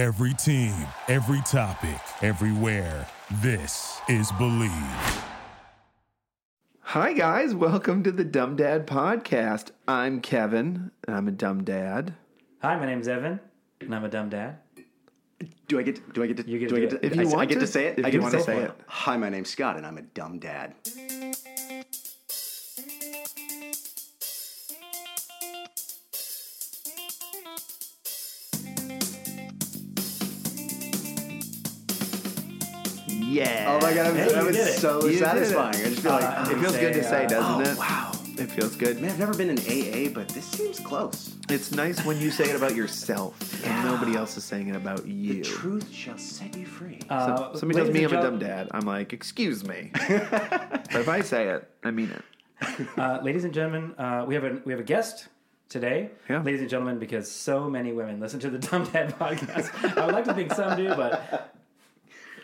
Every 0.00 0.32
team, 0.32 0.72
every 1.08 1.42
topic, 1.42 2.00
everywhere. 2.22 3.06
This 3.42 4.00
is 4.08 4.32
Believe. 4.38 4.70
Hi, 6.80 7.12
guys. 7.12 7.54
Welcome 7.54 8.02
to 8.04 8.10
the 8.10 8.24
Dumb 8.24 8.56
Dad 8.56 8.86
Podcast. 8.86 9.72
I'm 9.86 10.22
Kevin, 10.22 10.90
and 11.06 11.14
I'm 11.14 11.28
a 11.28 11.32
dumb 11.32 11.64
dad. 11.64 12.14
Hi, 12.62 12.76
my 12.78 12.86
name's 12.86 13.08
Evan, 13.08 13.40
and 13.82 13.94
I'm 13.94 14.04
a 14.04 14.08
dumb 14.08 14.30
dad. 14.30 14.56
Do 15.68 15.78
I 15.78 15.82
get 15.82 15.96
to, 15.96 16.12
do 16.14 16.22
I 16.22 16.28
get 16.28 16.38
to 16.38 16.48
You 16.50 16.58
get 16.60 16.70
do 16.70 16.76
I 16.76 16.80
get 16.80 16.90
do 16.92 16.96
to 16.98 17.04
it. 17.06 17.12
If 17.12 17.16
you 17.16 17.36
I, 17.36 17.40
I 17.42 17.44
get 17.44 17.54
to- 17.56 17.60
to 17.60 17.66
say 17.66 17.88
it? 17.88 17.98
if 17.98 18.04
I 18.06 18.08
you 18.08 18.12
get 18.12 18.18
to 18.18 18.22
wanna 18.22 18.40
say, 18.40 18.44
say 18.46 18.56
it. 18.62 18.70
it. 18.70 18.80
Hi, 18.86 19.18
my 19.18 19.28
name's 19.28 19.50
Scott 19.50 19.76
and 19.76 19.86
I'm 19.86 19.98
a 19.98 20.02
dumb 20.02 20.38
dad. 20.38 20.72
Yeah. 34.00 34.06
Oh 34.06 34.10
I'm, 34.10 34.16
Hey, 34.16 34.32
that 34.32 34.44
was 34.44 34.76
so 34.78 35.06
You 35.06 35.18
satisfying. 35.18 35.74
it. 35.74 35.86
I 35.86 35.88
just 35.90 36.00
feel 36.02 36.12
like 36.12 36.24
Uh, 36.24 36.50
It 36.50 36.58
feels 36.58 36.74
Say, 36.74 36.80
good 36.80 36.92
to 36.94 37.04
say, 37.04 37.26
doesn't 37.26 37.66
oh, 37.66 37.70
it? 37.72 37.78
wow. 37.78 38.12
It 38.38 38.50
feels 38.50 38.74
good. 38.74 39.00
Man, 39.02 39.10
I've 39.10 39.18
never 39.18 39.34
been 39.34 39.50
in 39.50 39.58
AA, 39.58 40.10
but 40.14 40.28
this 40.28 40.46
seems 40.46 40.80
close. 40.80 41.34
It's 41.50 41.72
nice 41.72 42.02
when 42.06 42.18
you 42.18 42.30
say 42.30 42.44
it 42.48 42.56
about 42.56 42.74
yourself 42.74 43.36
and 43.66 43.84
nobody 43.84 44.16
else 44.16 44.34
is 44.38 44.44
saying 44.44 44.68
it 44.68 44.76
about 44.76 45.06
you. 45.06 45.34
The 45.34 45.42
truth 45.42 45.92
shall 45.92 46.16
set 46.16 46.56
you 46.56 46.64
free. 46.64 47.00
Uh, 47.10 47.54
Somebody 47.54 47.78
tells 47.80 47.90
me 47.92 48.04
I'm 48.04 48.10
and 48.12 48.18
a 48.18 48.22
dumb 48.22 48.38
dad. 48.38 48.68
I'm 48.70 48.86
like, 48.86 49.12
excuse 49.12 49.62
me. 49.66 49.90
but 50.08 50.94
if 50.94 51.08
I 51.08 51.20
say 51.20 51.48
it, 51.48 51.68
I 51.84 51.90
mean 51.90 52.10
it. 52.10 52.88
Uh, 52.96 53.20
ladies 53.22 53.44
and 53.44 53.52
gentlemen, 53.52 53.94
uh, 53.98 54.24
we 54.26 54.34
have 54.34 54.44
a 54.44 54.60
we 54.64 54.72
have 54.72 54.80
a 54.80 54.84
guest 54.84 55.28
today. 55.68 56.10
Yeah. 56.30 56.40
Ladies 56.42 56.60
and 56.62 56.70
gentlemen, 56.70 56.98
because 56.98 57.30
so 57.30 57.68
many 57.68 57.92
women 57.92 58.20
listen 58.20 58.40
to 58.40 58.48
the 58.50 58.58
Dumb 58.70 58.84
Dad 58.84 59.18
podcast. 59.18 59.98
I 59.98 60.06
would 60.06 60.14
like 60.14 60.24
to 60.26 60.34
think 60.34 60.52
some 60.54 60.76
do, 60.78 60.94
but 60.94 61.54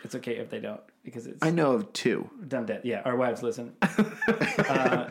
it's 0.03 0.13
okay 0.15 0.35
if 0.37 0.49
they 0.51 0.59
don't 0.59 0.81
because 1.07 1.25
it's 1.25 1.41
I 1.41 1.51
know 1.51 1.71
of 1.71 1.93
two. 1.93 2.29
Dumb 2.49 2.65
Dad. 2.65 2.81
Yeah, 2.83 3.01
our 3.05 3.15
wives 3.15 3.41
listen. 3.41 3.71
uh, 3.81 5.09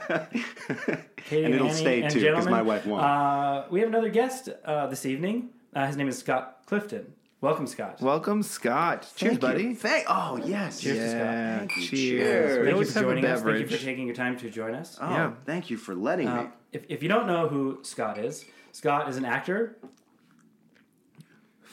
Katie 1.16 1.44
And 1.46 1.54
it'll 1.54 1.68
Annie 1.68 1.74
stay 1.76 2.02
and 2.02 2.10
too, 2.12 2.18
'cause 2.18 2.22
gentlemen, 2.22 2.50
my 2.52 2.60
wife 2.60 2.84
won't. 2.84 3.02
Uh, 3.02 3.64
we 3.70 3.80
have 3.80 3.88
another 3.88 4.10
guest 4.10 4.50
uh, 4.66 4.86
this 4.88 5.06
evening. 5.06 5.48
Uh, 5.74 5.86
his 5.86 5.96
name 5.96 6.06
is 6.08 6.18
Scott 6.18 6.58
Clifton. 6.66 7.14
Welcome, 7.40 7.66
Scott. 7.66 8.02
Welcome, 8.02 8.42
Scott. 8.42 9.10
Cheers, 9.16 9.18
Thank 9.18 9.32
you. 9.32 9.38
buddy. 9.48 9.74
Thank, 9.74 10.04
oh, 10.08 10.36
yes. 10.44 10.80
Cheers 10.80 10.98
to 10.98 11.08
Scott. 11.08 11.20
Yeah, 11.20 11.58
Thank 11.60 11.76
you. 11.76 11.82
cheers. 11.86 11.90
Cheers. 11.90 12.54
Thank 12.56 12.66
you 12.66 12.72
always 12.72 12.92
for 12.92 12.98
have 12.98 13.08
a 13.08 13.10
joining 13.10 13.24
us. 13.24 13.30
Thank 13.42 13.46
you 13.46 13.52
beverage. 13.64 13.80
for 13.80 13.84
taking 13.86 14.06
your 14.06 14.14
time 14.16 14.36
to 14.38 14.50
join 14.50 14.74
us. 14.74 14.98
Oh, 15.00 15.08
Yeah. 15.08 15.32
thank 15.46 15.70
you 15.70 15.76
for 15.78 15.94
letting 15.94 16.28
Uh, 16.28 16.42
me. 16.42 16.48
if, 16.72 16.84
if 16.90 17.02
you 17.02 17.08
don't 17.08 17.26
know 17.26 17.48
who 17.48 17.78
Scott 17.82 18.18
is, 18.18 18.44
Scott 18.72 19.08
is 19.08 19.16
an 19.16 19.24
actor. 19.24 19.76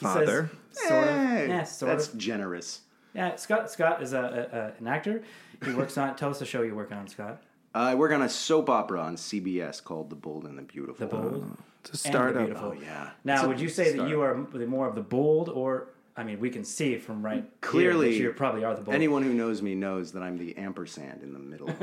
He 0.00 0.06
says 0.06 0.12
Father. 0.14 0.50
sort 0.72 1.08
of. 1.08 1.14
Hey, 1.14 1.46
Yeah, 1.48 1.62
sort 1.64 1.92
That's 1.92 2.08
of. 2.12 2.18
generous. 2.18 2.80
Yeah, 3.14 3.36
Scott. 3.36 3.70
Scott 3.70 4.02
is 4.02 4.12
a, 4.12 4.18
a, 4.52 4.58
a 4.58 4.72
an 4.78 4.86
actor. 4.86 5.22
He 5.64 5.72
works 5.72 5.96
on. 5.96 6.16
Tell 6.16 6.30
us 6.30 6.38
the 6.40 6.46
show 6.46 6.62
you 6.62 6.74
work 6.74 6.92
on, 6.92 7.06
Scott. 7.08 7.42
I 7.74 7.94
work 7.94 8.12
on 8.12 8.22
a 8.22 8.28
soap 8.28 8.70
opera 8.70 9.00
on 9.00 9.16
CBS 9.16 9.82
called 9.82 10.08
The 10.08 10.16
Bold 10.16 10.44
and 10.44 10.56
the 10.56 10.62
Beautiful. 10.62 11.06
The 11.06 11.12
bold 11.12 11.42
um, 11.42 11.58
It's 11.84 12.04
a 12.04 12.08
and 12.08 12.14
the 12.14 12.40
oh, 12.40 12.44
beautiful. 12.44 12.68
Oh, 12.68 12.80
yeah. 12.80 13.10
Now, 13.24 13.48
would 13.48 13.60
you 13.60 13.68
say 13.68 13.96
that 13.96 14.08
you 14.08 14.20
are 14.20 14.34
more 14.66 14.86
of 14.86 14.94
the 14.94 15.02
bold, 15.02 15.48
or 15.48 15.88
I 16.16 16.22
mean, 16.22 16.38
we 16.38 16.50
can 16.50 16.62
see 16.62 16.96
from 16.98 17.24
right 17.24 17.44
Clearly, 17.60 18.16
you 18.16 18.32
probably 18.32 18.62
are 18.62 18.76
the 18.76 18.82
bold. 18.82 18.94
Anyone 18.94 19.24
who 19.24 19.34
knows 19.34 19.60
me 19.60 19.74
knows 19.74 20.12
that 20.12 20.22
I'm 20.22 20.38
the 20.38 20.56
ampersand 20.56 21.24
in 21.24 21.32
the 21.32 21.40
middle. 21.40 21.68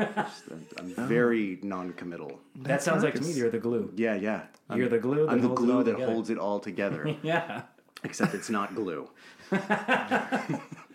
I'm 0.77 0.95
very 1.07 1.59
non-committal. 1.61 2.39
that 2.61 2.81
sounds 2.81 3.03
like 3.03 3.16
to 3.16 3.21
me 3.21 3.33
you're 3.33 3.49
the 3.49 3.59
glue. 3.59 3.91
Yeah, 3.97 4.16
yeah. 4.16 4.43
I'm, 4.69 4.79
You're 4.79 4.88
the 4.88 4.99
glue 4.99 5.27
I'm 5.27 5.41
the 5.41 5.49
glue 5.49 5.83
that 5.83 5.91
together. 5.91 6.13
holds 6.13 6.29
it 6.29 6.38
all 6.38 6.59
together. 6.59 7.16
Yeah. 7.23 7.63
Except 8.03 8.33
it's 8.33 8.49
not 8.49 8.73
glue. 8.73 9.07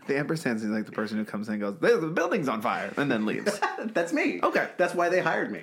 The 0.07 0.17
ampersand 0.19 0.61
seems 0.61 0.73
like 0.73 0.87
the 0.87 0.93
person 0.93 1.19
who 1.19 1.25
comes 1.25 1.49
in 1.49 1.55
and 1.55 1.61
goes, 1.63 1.79
"The 1.79 1.99
the 1.99 2.07
building's 2.09 2.49
on 2.49 2.63
fire," 2.63 2.93
and 2.97 3.11
then 3.11 3.27
leaves. 3.27 3.59
That's 3.85 4.13
me. 4.13 4.41
Okay. 4.43 4.69
That's 4.77 4.95
why 4.95 5.09
they 5.09 5.21
hired 5.21 5.51
me. 5.51 5.63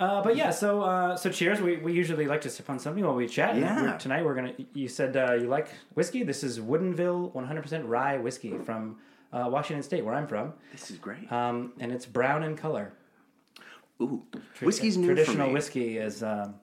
Uh, 0.00 0.22
but 0.22 0.36
yeah, 0.36 0.50
so 0.50 0.82
uh, 0.82 1.16
so 1.16 1.28
cheers. 1.30 1.60
We, 1.60 1.78
we 1.78 1.92
usually 1.92 2.26
like 2.26 2.42
to 2.42 2.50
sip 2.50 2.70
on 2.70 2.78
something 2.78 3.04
while 3.04 3.14
we 3.14 3.26
chat. 3.26 3.50
And 3.52 3.60
Yeah. 3.60 3.82
we're- 3.82 3.98
tonight 3.98 4.24
we're 4.24 4.34
gonna. 4.34 4.52
You 4.74 4.88
said 4.88 5.16
uh, 5.16 5.32
you 5.34 5.48
like 5.48 5.68
whiskey. 5.94 6.22
This 6.22 6.44
is 6.44 6.60
Woodinville 6.60 7.32
100% 7.34 7.82
rye 7.88 8.16
whiskey 8.18 8.56
from 8.58 8.98
uh, 9.32 9.48
Washington 9.50 9.82
State, 9.82 10.04
where 10.04 10.14
I'm 10.14 10.26
from, 10.26 10.52
This 10.72 10.90
is 10.90 10.98
great. 10.98 11.30
um, 11.32 11.72
and 11.80 11.90
it's 11.92 12.06
brown 12.06 12.44
in 12.44 12.56
color. 12.56 12.92
Ooh, 14.00 14.22
whiskey's 14.62 14.96
new 14.96 15.06
Traditional 15.08 15.38
for 15.38 15.46
me. 15.48 15.52
whiskey 15.52 15.98
is 15.98 16.22
um, 16.22 16.54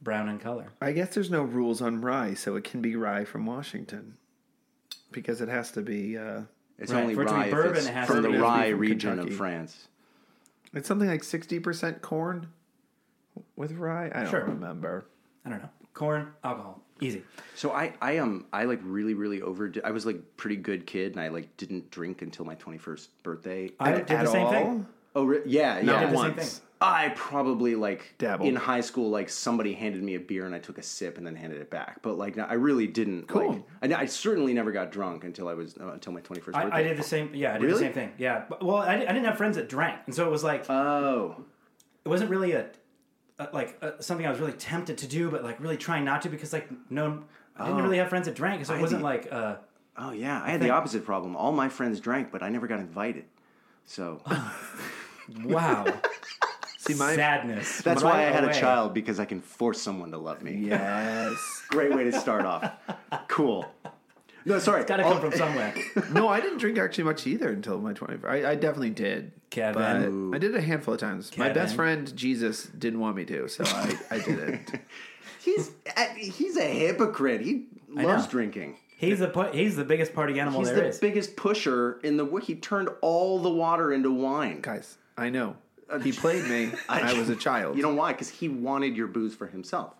brown 0.00 0.28
in 0.30 0.38
color. 0.38 0.68
I 0.80 0.92
guess 0.92 1.14
there's 1.14 1.30
no 1.30 1.42
rules 1.42 1.82
on 1.82 2.00
rye, 2.00 2.32
so 2.34 2.56
it 2.56 2.64
can 2.64 2.80
be 2.80 2.96
rye 2.96 3.24
from 3.26 3.44
Washington 3.46 4.16
because 5.12 5.40
it 5.40 5.48
has 5.48 5.70
to 5.72 5.82
be. 5.82 6.16
Uh, 6.18 6.42
It's 6.78 6.90
Right, 6.92 7.02
only 7.02 7.14
for 7.14 7.22
it 7.22 7.26
to 7.26 7.32
be 7.32 7.38
rye 7.38 7.50
bourbon, 7.50 7.76
it's 7.76 7.86
it 7.86 7.92
has 7.92 8.06
from 8.08 8.16
to 8.16 8.22
the 8.22 8.30
be- 8.30 8.38
rye 8.38 8.70
from 8.70 8.80
region 8.80 9.10
Kentucky. 9.10 9.30
of 9.32 9.36
France. 9.36 9.88
it's 10.74 10.88
something 10.88 11.08
like 11.08 11.22
sixty 11.22 11.60
percent 11.60 12.00
corn 12.02 12.48
with 13.56 13.72
rye. 13.72 14.10
I 14.12 14.22
don't 14.22 14.30
Sure. 14.30 14.44
remember. 14.44 15.04
I 15.44 15.50
don't 15.50 15.62
know. 15.62 15.68
Corn, 15.94 16.28
alcohol, 16.42 16.82
easy. 17.00 17.22
So 17.54 17.70
I, 17.72 17.92
I 18.00 18.16
um 18.18 18.46
I 18.52 18.64
like 18.64 18.80
really 18.82 19.12
really 19.14 19.42
over. 19.42 19.70
I 19.84 19.90
was 19.90 20.06
like 20.06 20.36
pretty 20.38 20.56
good 20.56 20.86
kid, 20.86 21.12
and 21.12 21.20
I 21.20 21.28
like 21.28 21.54
didn't 21.58 21.90
drink 21.90 22.22
until 22.22 22.44
my 22.46 22.54
twenty 22.54 22.78
first 22.78 23.10
birthday. 23.22 23.70
I 23.78 23.92
did 23.92 24.10
At 24.10 24.24
the 24.24 24.30
same 24.32 24.46
all? 24.46 24.52
thing. 24.52 24.86
Oh 25.14 25.24
re- 25.24 25.42
yeah, 25.46 25.74
I 25.74 25.80
yeah. 25.80 26.00
did 26.00 26.08
the 26.10 26.16
same 26.22 26.34
once. 26.36 26.58
thing. 26.58 26.66
I 26.80 27.10
probably 27.14 27.76
like 27.76 28.14
Dabbled. 28.18 28.48
in 28.48 28.56
high 28.56 28.80
school, 28.80 29.08
like 29.08 29.28
somebody 29.28 29.72
handed 29.72 30.02
me 30.02 30.16
a 30.16 30.18
beer 30.18 30.46
and 30.46 30.54
I 30.54 30.58
took 30.58 30.78
a 30.78 30.82
sip 30.82 31.16
and 31.16 31.24
then 31.24 31.36
handed 31.36 31.60
it 31.60 31.70
back. 31.70 32.02
But 32.02 32.18
like, 32.18 32.36
I 32.38 32.54
really 32.54 32.88
didn't. 32.88 33.28
Cool. 33.28 33.64
Like, 33.80 33.92
I, 33.92 34.00
I 34.02 34.06
certainly 34.06 34.52
never 34.52 34.72
got 34.72 34.90
drunk 34.90 35.22
until 35.22 35.46
I 35.48 35.54
was 35.54 35.76
uh, 35.78 35.90
until 35.92 36.12
my 36.12 36.20
twenty 36.22 36.40
first 36.42 36.56
birthday. 36.58 36.72
I, 36.74 36.80
I 36.80 36.82
did 36.82 36.96
the 36.96 37.04
same. 37.04 37.32
Yeah, 37.34 37.50
I 37.50 37.58
did 37.58 37.62
Really? 37.66 37.74
the 37.74 37.84
same 37.84 37.92
thing. 37.92 38.12
Yeah. 38.18 38.44
But, 38.48 38.64
well, 38.64 38.78
I, 38.78 38.94
I 38.96 38.98
didn't 38.98 39.24
have 39.26 39.36
friends 39.36 39.56
that 39.56 39.68
drank, 39.68 40.00
and 40.06 40.14
so 40.14 40.26
it 40.26 40.30
was 40.30 40.42
like 40.42 40.68
Oh, 40.68 41.44
it 42.04 42.08
wasn't 42.08 42.30
really 42.30 42.50
a, 42.52 42.66
a 43.38 43.48
like 43.52 43.78
uh 43.80 43.92
something 44.00 44.26
I 44.26 44.30
was 44.30 44.40
really 44.40 44.54
tempted 44.54 44.98
to 44.98 45.06
do, 45.06 45.30
but 45.30 45.44
like 45.44 45.60
really 45.60 45.76
trying 45.76 46.04
not 46.04 46.22
to 46.22 46.28
because 46.30 46.52
like 46.52 46.68
no, 46.90 47.22
I 47.56 47.66
didn't 47.66 47.78
Oh. 47.80 47.84
really 47.84 47.98
have 47.98 48.08
friends 48.08 48.26
that 48.26 48.34
drank, 48.34 48.64
so 48.66 48.74
it 48.74 48.78
I 48.78 48.80
wasn't 48.80 49.02
did- 49.02 49.04
like 49.04 49.28
uh, 49.30 49.56
oh 49.98 50.10
yeah. 50.10 50.42
I 50.42 50.50
had 50.50 50.60
the 50.60 50.70
opposite 50.70 51.04
problem. 51.04 51.36
All 51.36 51.52
my 51.52 51.68
friends 51.68 52.00
drank, 52.00 52.32
but 52.32 52.42
I 52.42 52.48
never 52.48 52.66
got 52.66 52.80
invited. 52.80 53.26
So 53.84 54.20
wow, 55.44 55.84
See, 56.78 56.94
my 56.94 57.14
sadness. 57.14 57.80
that's 57.82 58.02
right 58.02 58.12
why 58.14 58.20
I 58.20 58.30
had 58.30 58.44
away. 58.44 58.56
a 58.56 58.60
child 58.60 58.94
because 58.94 59.20
I 59.20 59.24
can 59.24 59.40
force 59.40 59.80
someone 59.80 60.10
to 60.10 60.18
love 60.18 60.42
me. 60.42 60.54
yes. 60.56 61.36
Great 61.68 61.94
way 61.94 62.04
to 62.04 62.12
start 62.12 62.44
off. 62.44 62.70
Cool. 63.28 63.66
No, 64.44 64.58
sorry. 64.58 64.84
Got 64.84 64.96
to 64.96 65.04
All- 65.04 65.12
come 65.12 65.20
from 65.30 65.38
somewhere. 65.38 65.72
no, 66.12 66.26
I 66.28 66.40
didn't 66.40 66.58
drink 66.58 66.76
actually 66.78 67.04
much 67.04 67.26
either 67.28 67.48
until 67.50 67.78
my 67.78 67.92
20. 67.92 68.26
I, 68.26 68.50
I 68.50 68.54
definitely 68.56 68.90
did. 68.90 69.30
Kevin. 69.50 70.34
I 70.34 70.38
did 70.38 70.54
it 70.54 70.56
a 70.56 70.60
handful 70.62 70.94
of 70.94 71.00
times. 71.00 71.36
My 71.38 71.50
best 71.50 71.76
friend, 71.76 72.14
Jesus, 72.16 72.64
didn't 72.64 72.98
want 73.00 73.14
me 73.16 73.24
to, 73.26 73.48
so 73.48 73.64
I, 73.66 73.96
I 74.10 74.18
didn't. 74.18 74.80
He's 75.40 75.70
uh, 75.96 76.06
he's 76.16 76.56
a 76.56 76.62
hypocrite. 76.64 77.42
He 77.42 77.66
loves 77.88 78.26
drinking. 78.26 78.78
He's 78.96 79.18
the 79.18 79.28
pu- 79.28 79.50
he's 79.52 79.76
the 79.76 79.84
biggest 79.84 80.14
party 80.14 80.38
animal 80.40 80.60
He's 80.60 80.68
there 80.70 80.76
the 80.84 80.86
is. 80.86 80.98
biggest 80.98 81.36
pusher 81.36 82.00
in 82.02 82.16
the. 82.16 82.24
He 82.36 82.54
turned 82.54 82.88
all 83.02 83.40
the 83.40 83.50
water 83.50 83.92
into 83.92 84.10
wine. 84.10 84.60
Guys, 84.62 84.96
I 85.16 85.30
know. 85.30 85.56
He 86.02 86.12
played 86.12 86.44
me. 86.48 86.70
I, 86.88 87.12
was 87.18 87.28
a 87.28 87.36
child. 87.48 87.76
You 87.76 87.82
know 87.82 87.94
why? 87.94 88.12
Because 88.12 88.30
he 88.30 88.48
wanted 88.48 88.96
your 88.96 89.08
booze 89.08 89.34
for 89.34 89.46
himself. 89.46 89.94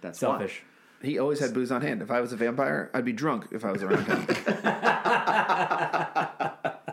That's 0.00 0.20
why. 0.20 0.38
Selfish. 0.38 0.62
he 1.02 1.18
always 1.18 1.38
had 1.38 1.54
booze 1.54 1.70
on 1.70 1.82
hand. 1.82 2.02
If 2.02 2.10
I 2.10 2.20
was 2.20 2.32
a 2.32 2.36
vampire, 2.36 2.90
I'd 2.92 3.04
be 3.04 3.12
drunk 3.12 3.48
if 3.52 3.64
I 3.64 3.72
was 3.72 3.82
around 3.82 4.06
him. 4.06 4.26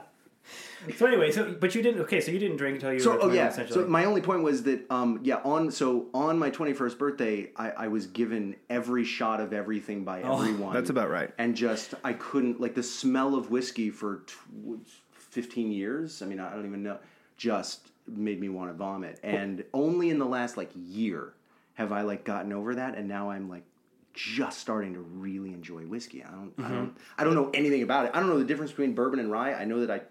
So 0.97 1.07
anyway, 1.07 1.31
so 1.31 1.51
but 1.59 1.73
you 1.73 1.81
didn't. 1.81 2.01
Okay, 2.01 2.21
so 2.21 2.31
you 2.31 2.37
didn't 2.37 2.57
drink 2.57 2.75
until 2.75 2.93
you 2.93 2.99
So 2.99 3.13
were 3.13 3.15
oh 3.15 3.19
21, 3.21 3.35
yeah. 3.35 3.49
essentially. 3.49 3.83
So 3.85 3.89
my 3.89 4.05
only 4.05 4.21
point 4.21 4.43
was 4.43 4.61
that 4.63 4.85
um 4.91 5.19
yeah 5.23 5.37
on 5.37 5.71
so 5.71 6.05
on 6.13 6.37
my 6.37 6.51
twenty 6.51 6.73
first 6.73 6.99
birthday 6.99 7.49
I, 7.55 7.71
I 7.71 7.87
was 7.87 8.05
given 8.05 8.55
every 8.69 9.03
shot 9.03 9.41
of 9.41 9.51
everything 9.51 10.03
by 10.03 10.19
everyone. 10.21 10.69
Oh, 10.69 10.73
That's 10.73 10.91
about 10.91 11.09
right. 11.09 11.31
And 11.39 11.55
just 11.55 11.95
I 12.03 12.13
couldn't 12.13 12.61
like 12.61 12.75
the 12.75 12.83
smell 12.83 13.33
of 13.33 13.49
whiskey 13.49 13.89
for 13.89 14.17
tw- 14.27 14.77
fifteen 15.11 15.71
years. 15.71 16.21
I 16.21 16.27
mean 16.27 16.39
I 16.39 16.53
don't 16.53 16.67
even 16.67 16.83
know. 16.83 16.99
Just 17.37 17.91
made 18.07 18.39
me 18.39 18.49
want 18.49 18.69
to 18.69 18.73
vomit. 18.73 19.19
And 19.23 19.63
only 19.73 20.09
in 20.09 20.19
the 20.19 20.25
last 20.25 20.57
like 20.57 20.71
year 20.75 21.33
have 21.73 21.91
I 21.91 22.01
like 22.01 22.23
gotten 22.23 22.53
over 22.53 22.75
that. 22.75 22.97
And 22.97 23.07
now 23.07 23.29
I'm 23.29 23.49
like 23.49 23.63
just 24.13 24.59
starting 24.59 24.93
to 24.93 25.01
really 25.01 25.49
enjoy 25.49 25.81
whiskey. 25.81 26.23
I 26.23 26.31
don't, 26.31 26.53
I 26.57 26.69
don't, 26.69 26.87
mm-hmm. 26.89 26.97
I 27.17 27.23
don't 27.23 27.35
know 27.35 27.51
anything 27.53 27.83
about 27.83 28.05
it. 28.05 28.11
I 28.13 28.19
don't 28.19 28.29
know 28.29 28.39
the 28.39 28.45
difference 28.45 28.71
between 28.71 28.93
bourbon 28.93 29.19
and 29.19 29.29
rye. 29.29 29.53
I 29.53 29.65
know 29.65 29.85
that 29.85 29.91
I, 29.91 30.01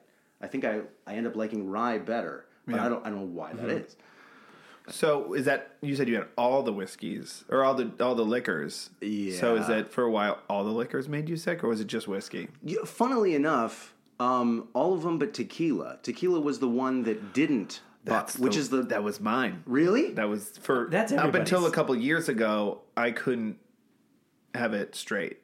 I 0.45 0.49
think 0.49 0.65
I, 0.65 0.81
I 1.07 1.15
end 1.15 1.27
up 1.27 1.37
liking 1.37 1.71
rye 1.71 1.99
better, 1.99 2.45
but 2.67 2.81
I 2.81 2.89
don't, 2.89 3.05
I 3.07 3.11
don't 3.11 3.21
know 3.21 3.27
why 3.27 3.53
that 3.55 3.67
mm-hmm. 3.67 3.85
is. 3.85 3.97
So 4.89 5.33
is 5.33 5.47
that 5.47 5.77
you 5.81 5.97
said 5.97 6.09
you 6.09 6.17
had 6.17 6.27
all 6.37 6.63
the 6.63 6.73
whiskeys 6.73 7.45
or 7.49 7.65
all 7.65 7.75
the 7.75 7.91
all 8.01 8.15
the 8.15 8.25
liquors? 8.25 8.91
Yeah. 9.01 9.39
So 9.39 9.57
is 9.57 9.69
Yeah. 9.69 9.79
it 9.79 9.93
for 9.93 10.05
a 10.05 10.11
while 10.11 10.41
all 10.49 10.63
the 10.63 10.73
liquors 10.73 11.09
made 11.09 11.29
you 11.29 11.37
sick, 11.37 11.65
or 11.65 11.69
was 11.69 11.81
it 11.81 11.87
just 11.87 12.07
whiskey? 12.07 12.49
Yeah, 12.63 12.85
funnily 12.85 13.35
enough, 13.35 13.94
um, 14.21 14.69
all 14.75 14.95
of 14.95 15.03
them 15.03 15.19
but 15.19 15.35
tequila. 15.35 15.99
Tequila 16.03 16.41
was 16.41 16.59
the 16.61 16.69
one 16.69 17.03
that 17.05 17.33
didn't, 17.33 17.81
That's 18.05 18.39
which 18.39 18.55
the- 18.55 18.61
is 18.61 18.71
the 18.71 18.83
that 18.83 19.03
was 19.03 19.21
mine. 19.21 19.63
really. 19.67 20.13
That 20.13 20.29
was 20.29 20.51
for 20.59 20.89
That's 20.91 21.13
up 21.13 21.35
until 21.35 21.67
a 21.67 21.71
couple 21.71 21.95
years 21.97 22.29
ago. 22.29 22.81
I 22.97 23.11
couldn't 23.11 23.59
have 24.55 24.73
it 24.75 24.95
straight. 24.95 25.39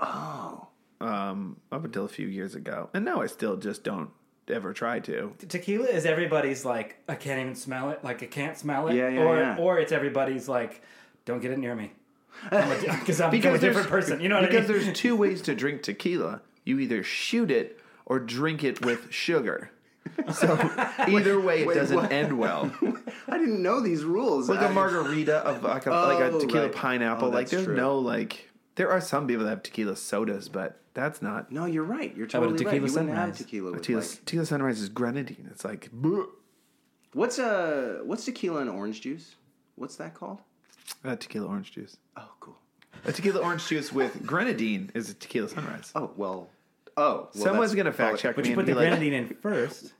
oh, 0.00 0.68
um, 1.00 1.56
up 1.70 1.84
until 1.84 2.04
a 2.04 2.08
few 2.08 2.26
years 2.26 2.54
ago, 2.54 2.90
and 2.94 3.04
now 3.04 3.20
I 3.20 3.26
still 3.26 3.56
just 3.56 3.84
don't 3.84 4.10
ever 4.48 4.72
try 4.72 4.98
to. 5.00 5.34
Tequila 5.48 5.86
is 5.86 6.06
everybody's 6.06 6.64
like, 6.64 6.96
I 7.08 7.14
can't 7.14 7.40
even 7.40 7.54
smell 7.54 7.90
it. 7.90 8.02
Like 8.02 8.22
I 8.22 8.26
can't 8.26 8.56
smell 8.56 8.88
it. 8.88 8.96
Yeah, 8.96 9.08
yeah, 9.08 9.20
or 9.22 9.36
yeah. 9.38 9.56
or 9.58 9.78
it's 9.78 9.92
everybody's 9.92 10.48
like, 10.48 10.82
don't 11.24 11.40
get 11.40 11.50
it 11.52 11.58
near 11.58 11.74
me. 11.74 11.92
Because 12.50 13.20
I'm, 13.20 13.30
Because 13.32 13.56
a 13.56 13.66
different 13.66 13.88
person. 13.88 14.20
You 14.20 14.28
know 14.28 14.40
what 14.40 14.48
because 14.48 14.66
I 14.66 14.68
mean? 14.68 14.78
Because 14.78 14.86
there's 14.86 14.98
two 14.98 15.16
ways 15.16 15.42
to 15.42 15.54
drink 15.56 15.82
tequila. 15.82 16.40
You 16.64 16.78
either 16.78 17.02
shoot 17.02 17.50
it 17.50 17.80
or 18.08 18.18
drink 18.18 18.64
it 18.64 18.84
with 18.84 19.12
sugar. 19.12 19.70
So 20.34 20.54
either 21.06 21.38
way, 21.40 21.60
it 21.62 21.66
Wait, 21.68 21.74
doesn't 21.74 21.96
what? 21.96 22.10
end 22.10 22.36
well. 22.38 22.72
I 23.28 23.38
didn't 23.38 23.62
know 23.62 23.80
these 23.80 24.02
rules. 24.04 24.48
Like 24.48 24.60
I- 24.60 24.66
a 24.70 24.72
margarita 24.72 25.36
of 25.38 25.62
like 25.62 25.86
a, 25.86 25.90
like 25.90 26.18
a 26.20 26.30
Oh, 26.32 26.40
tequila 26.40 26.62
right. 26.66 26.74
pineapple. 26.74 27.28
Oh, 27.28 27.30
like 27.30 27.42
that's 27.46 27.50
there's 27.52 27.64
true. 27.66 27.76
no 27.76 27.98
like. 27.98 28.50
There 28.74 28.90
are 28.90 29.00
some 29.00 29.26
people 29.28 29.44
that 29.44 29.50
have 29.50 29.62
tequila 29.62 29.94
sodas, 29.96 30.48
but 30.48 30.80
that's 30.94 31.20
not. 31.22 31.52
No, 31.52 31.66
you're 31.66 31.84
right. 31.84 32.16
You're 32.16 32.26
about 32.26 32.42
a 32.42 32.46
totally 32.46 32.64
right. 32.64 32.72
tequila 32.72 32.86
You 32.88 32.92
wouldn't 32.94 33.08
have 33.10 33.18
sunrise? 33.18 33.38
tequila. 33.38 33.70
With 33.72 33.82
Tequila, 33.82 34.00
like, 34.00 34.10
tequila 34.24 34.46
sunrise 34.46 34.80
is 34.80 34.88
grenadine. 34.88 35.48
It's 35.52 35.64
like 35.64 35.90
bleh. 35.92 36.26
what's 37.12 37.38
uh 37.38 38.00
what's 38.04 38.24
tequila 38.24 38.60
and 38.62 38.70
orange 38.70 39.02
juice? 39.02 39.36
What's 39.76 39.96
that 39.96 40.14
called? 40.14 40.40
Uh, 41.04 41.14
tequila 41.16 41.46
orange 41.46 41.70
juice. 41.72 41.96
Oh, 42.16 42.30
cool. 42.40 42.56
A 43.04 43.12
tequila 43.12 43.40
orange 43.40 43.68
juice 43.68 43.92
with 43.92 44.24
grenadine 44.26 44.90
is 44.94 45.10
a 45.10 45.14
tequila 45.14 45.48
sunrise. 45.48 45.92
Oh 45.94 46.10
well. 46.16 46.48
Oh, 46.98 47.28
well, 47.34 47.44
Someone's 47.44 47.74
gonna 47.74 47.92
fact 47.92 48.18
check 48.18 48.36
But 48.36 48.44
me 48.44 48.50
you 48.50 48.56
put 48.56 48.66
the 48.66 48.74
like, 48.74 48.88
grenadine 48.88 49.12
in 49.12 49.28
first, 49.40 49.92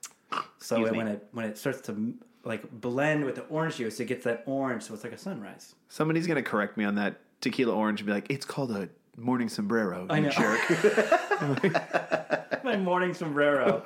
so 0.58 0.84
it, 0.84 0.94
when 0.94 1.08
it 1.08 1.26
when 1.32 1.46
it 1.46 1.56
starts 1.56 1.80
to 1.82 2.14
like 2.44 2.68
blend 2.70 3.24
with 3.24 3.36
the 3.36 3.42
orange 3.44 3.76
juice, 3.76 4.00
it 4.00 4.06
gets 4.06 4.24
that 4.24 4.42
orange, 4.46 4.82
so 4.82 4.94
it's 4.94 5.04
like 5.04 5.12
a 5.12 5.18
sunrise. 5.18 5.74
somebody's 5.88 6.26
gonna 6.26 6.42
correct 6.42 6.76
me 6.76 6.84
on 6.84 6.96
that 6.96 7.20
tequila 7.40 7.74
orange 7.74 8.00
and 8.00 8.06
be 8.06 8.12
like, 8.12 8.26
it's 8.30 8.44
called 8.44 8.72
a 8.72 8.88
morning 9.16 9.48
sombrero. 9.48 10.06
I 10.10 10.20
know. 10.20 10.30
jerk. 10.30 10.60
My 12.64 12.76
morning 12.76 13.14
sombrero. 13.14 13.82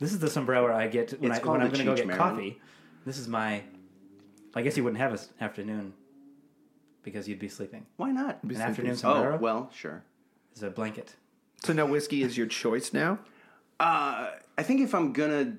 this 0.00 0.12
is 0.12 0.18
the 0.18 0.30
sombrero 0.30 0.76
I 0.76 0.88
get 0.88 1.12
when, 1.20 1.30
It's 1.30 1.40
I, 1.40 1.44
when 1.48 1.60
I'm 1.60 1.68
going 1.68 1.78
to 1.78 1.84
go 1.84 1.96
get 1.96 2.06
Marin. 2.06 2.18
coffee. 2.18 2.60
This 3.04 3.18
is 3.18 3.28
my. 3.28 3.62
I 4.54 4.62
guess 4.62 4.76
you 4.76 4.84
wouldn't 4.84 5.00
have 5.00 5.12
an 5.12 5.20
afternoon 5.40 5.92
because 7.02 7.28
you'd 7.28 7.38
be 7.38 7.48
sleeping. 7.48 7.86
Why 7.96 8.10
not? 8.10 8.42
An 8.42 8.48
sleeping. 8.50 8.62
afternoon 8.62 8.92
Oh 8.92 8.96
sombrero 8.96 9.38
well, 9.38 9.70
sure. 9.74 10.02
is 10.54 10.62
a 10.62 10.70
blanket. 10.70 11.14
So 11.64 11.72
now 11.72 11.86
whiskey 11.86 12.22
is 12.22 12.36
your 12.36 12.46
choice 12.46 12.92
now. 12.92 13.18
Uh, 13.80 14.30
I 14.56 14.62
think 14.62 14.80
if 14.80 14.94
I'm 14.94 15.12
gonna 15.12 15.56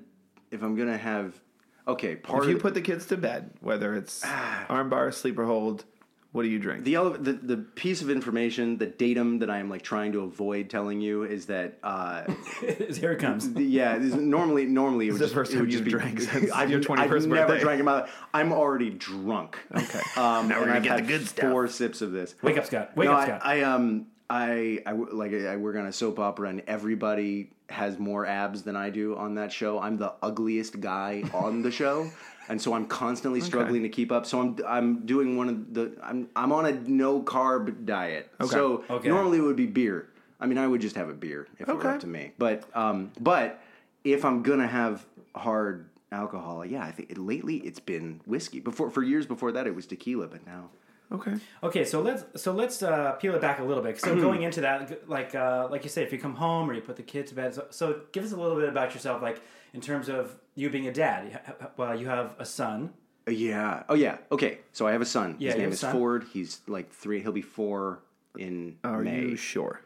if 0.50 0.62
I'm 0.62 0.76
gonna 0.76 0.98
have 0.98 1.40
okay 1.88 2.16
part 2.16 2.42
If 2.44 2.50
you 2.50 2.56
of 2.56 2.62
put 2.62 2.74
the 2.74 2.82
kids 2.82 3.06
to 3.06 3.16
bed, 3.16 3.50
whether 3.60 3.94
it's 3.94 4.22
armbar, 4.24 5.12
sleeper 5.14 5.46
hold, 5.46 5.84
what 6.32 6.42
do 6.42 6.48
you 6.48 6.58
drink? 6.58 6.84
the, 6.84 6.94
ele- 6.96 7.12
the 7.18 7.32
the 7.32 7.56
piece 7.56 8.02
of 8.02 8.10
information, 8.10 8.76
the 8.76 8.86
datum 8.86 9.38
that 9.38 9.48
I 9.50 9.58
am 9.58 9.70
like 9.70 9.82
trying 9.82 10.12
to 10.12 10.20
avoid 10.20 10.68
telling 10.68 11.00
you 11.00 11.22
is 11.24 11.46
that 11.46 11.78
uh, 11.82 12.24
Here 12.60 13.12
it 13.12 13.18
comes. 13.20 13.52
the- 13.54 13.62
yeah, 13.64 13.96
this 13.98 14.08
is 14.12 14.16
normally 14.16 14.66
normally 14.66 15.08
it 15.08 15.12
would 15.12 15.20
the 15.20 15.24
just, 15.24 15.34
first 15.34 15.52
it 15.54 15.56
would 15.56 15.62
time 15.64 15.70
just 15.70 15.84
you've 15.84 15.84
be, 15.86 15.90
drank 15.92 16.20
since 16.32 16.50
I've, 16.52 16.70
your 16.70 16.80
21st 16.80 16.98
I've 17.00 17.10
never 17.26 17.46
birthday. 17.46 17.60
drank 17.64 17.78
in 17.80 17.84
my 17.86 18.00
life. 18.02 18.16
I'm 18.34 18.52
already 18.52 18.90
drunk. 18.90 19.58
Okay. 19.74 19.98
Um, 20.16 20.48
Now 20.48 20.60
we're 20.60 20.66
gonna 20.66 20.74
I've 20.74 20.82
get 20.82 20.90
the 20.96 21.02
had 21.02 21.08
good 21.08 21.26
stuff. 21.26 21.50
Four 21.50 21.68
sips 21.68 22.02
of 22.02 22.12
this. 22.12 22.34
Wake 22.42 22.58
up, 22.58 22.66
Scott. 22.66 22.94
Wake 22.96 23.08
no, 23.08 23.14
up, 23.14 23.18
I, 23.20 23.24
Scott. 23.26 23.40
I 23.44 23.60
um 23.62 24.06
I 24.30 24.80
I 24.86 24.90
w- 24.92 25.12
like 25.12 25.34
I 25.34 25.56
work 25.56 25.76
on 25.76 25.86
a 25.86 25.92
soap 25.92 26.18
opera 26.20 26.48
and 26.48 26.62
everybody 26.68 27.50
has 27.68 27.98
more 27.98 28.24
abs 28.24 28.62
than 28.62 28.76
I 28.76 28.88
do 28.90 29.16
on 29.16 29.34
that 29.34 29.52
show. 29.52 29.80
I'm 29.80 29.96
the 29.98 30.14
ugliest 30.22 30.80
guy 30.80 31.24
on 31.34 31.62
the 31.62 31.70
show. 31.70 32.10
And 32.48 32.60
so 32.60 32.72
I'm 32.74 32.86
constantly 32.86 33.40
struggling 33.50 33.82
to 33.82 33.88
keep 33.88 34.10
up. 34.12 34.26
So 34.26 34.40
I'm 34.40 34.56
I'm 34.66 35.04
doing 35.06 35.36
one 35.36 35.48
of 35.48 35.74
the 35.74 35.92
I'm 36.02 36.28
I'm 36.36 36.52
on 36.52 36.66
a 36.66 36.72
no 36.72 37.20
carb 37.22 37.84
diet. 37.84 38.30
Okay. 38.40 38.50
So 38.54 38.84
Okay. 38.88 39.08
normally 39.08 39.38
it 39.38 39.42
would 39.42 39.56
be 39.56 39.66
beer. 39.66 40.08
I 40.40 40.46
mean 40.46 40.58
I 40.58 40.66
would 40.66 40.80
just 40.80 40.96
have 40.96 41.08
a 41.08 41.14
beer 41.14 41.48
if 41.58 41.68
it 41.68 41.74
were 41.74 41.86
up 41.86 42.00
to 42.00 42.06
me. 42.06 42.32
But 42.38 42.64
um 42.74 43.10
but 43.20 43.60
if 44.04 44.24
I'm 44.24 44.42
gonna 44.42 44.66
have 44.68 45.04
hard 45.34 45.86
alcohol, 46.12 46.64
yeah, 46.64 46.82
I 46.84 46.92
think 46.92 47.12
lately 47.16 47.56
it's 47.58 47.80
been 47.80 48.20
whiskey. 48.26 48.60
Before 48.60 48.90
for 48.90 49.02
years 49.02 49.26
before 49.26 49.52
that 49.52 49.66
it 49.66 49.74
was 49.74 49.86
tequila, 49.86 50.28
but 50.28 50.46
now 50.46 50.70
Okay. 51.12 51.34
Okay, 51.62 51.84
so 51.84 52.00
let's 52.00 52.24
so 52.40 52.52
let's 52.52 52.82
uh, 52.82 53.12
peel 53.12 53.34
it 53.34 53.40
back 53.40 53.58
a 53.58 53.64
little 53.64 53.82
bit. 53.82 54.00
So 54.00 54.14
going 54.14 54.42
into 54.42 54.60
that, 54.60 55.08
like 55.08 55.34
uh, 55.34 55.66
like 55.70 55.82
you 55.82 55.90
say, 55.90 56.02
if 56.04 56.12
you 56.12 56.18
come 56.18 56.36
home 56.36 56.70
or 56.70 56.74
you 56.74 56.80
put 56.80 56.96
the 56.96 57.02
kids 57.02 57.30
to 57.30 57.34
bed, 57.36 57.54
so, 57.54 57.66
so 57.70 58.02
give 58.12 58.22
us 58.24 58.32
a 58.32 58.36
little 58.36 58.56
bit 58.56 58.68
about 58.68 58.94
yourself, 58.94 59.20
like 59.20 59.40
in 59.74 59.80
terms 59.80 60.08
of 60.08 60.36
you 60.54 60.70
being 60.70 60.86
a 60.86 60.92
dad. 60.92 61.32
You 61.32 61.66
Well, 61.76 61.98
you 61.98 62.06
have 62.06 62.36
a 62.38 62.44
son. 62.44 62.92
Yeah. 63.28 63.82
Oh 63.88 63.94
yeah. 63.94 64.18
Okay. 64.30 64.58
So 64.72 64.86
I 64.86 64.92
have 64.92 65.00
a 65.02 65.06
son. 65.06 65.36
Yeah, 65.38 65.48
His 65.48 65.54
you 65.54 65.58
name 65.58 65.64
have 65.64 65.70
a 65.70 65.74
is 65.74 65.80
son. 65.80 65.92
Ford. 65.92 66.26
He's 66.32 66.60
like 66.66 66.92
three. 66.92 67.20
He'll 67.20 67.32
be 67.32 67.42
four 67.42 68.00
in 68.38 68.76
Are 68.84 69.02
May. 69.02 69.20
you 69.22 69.36
sure? 69.36 69.82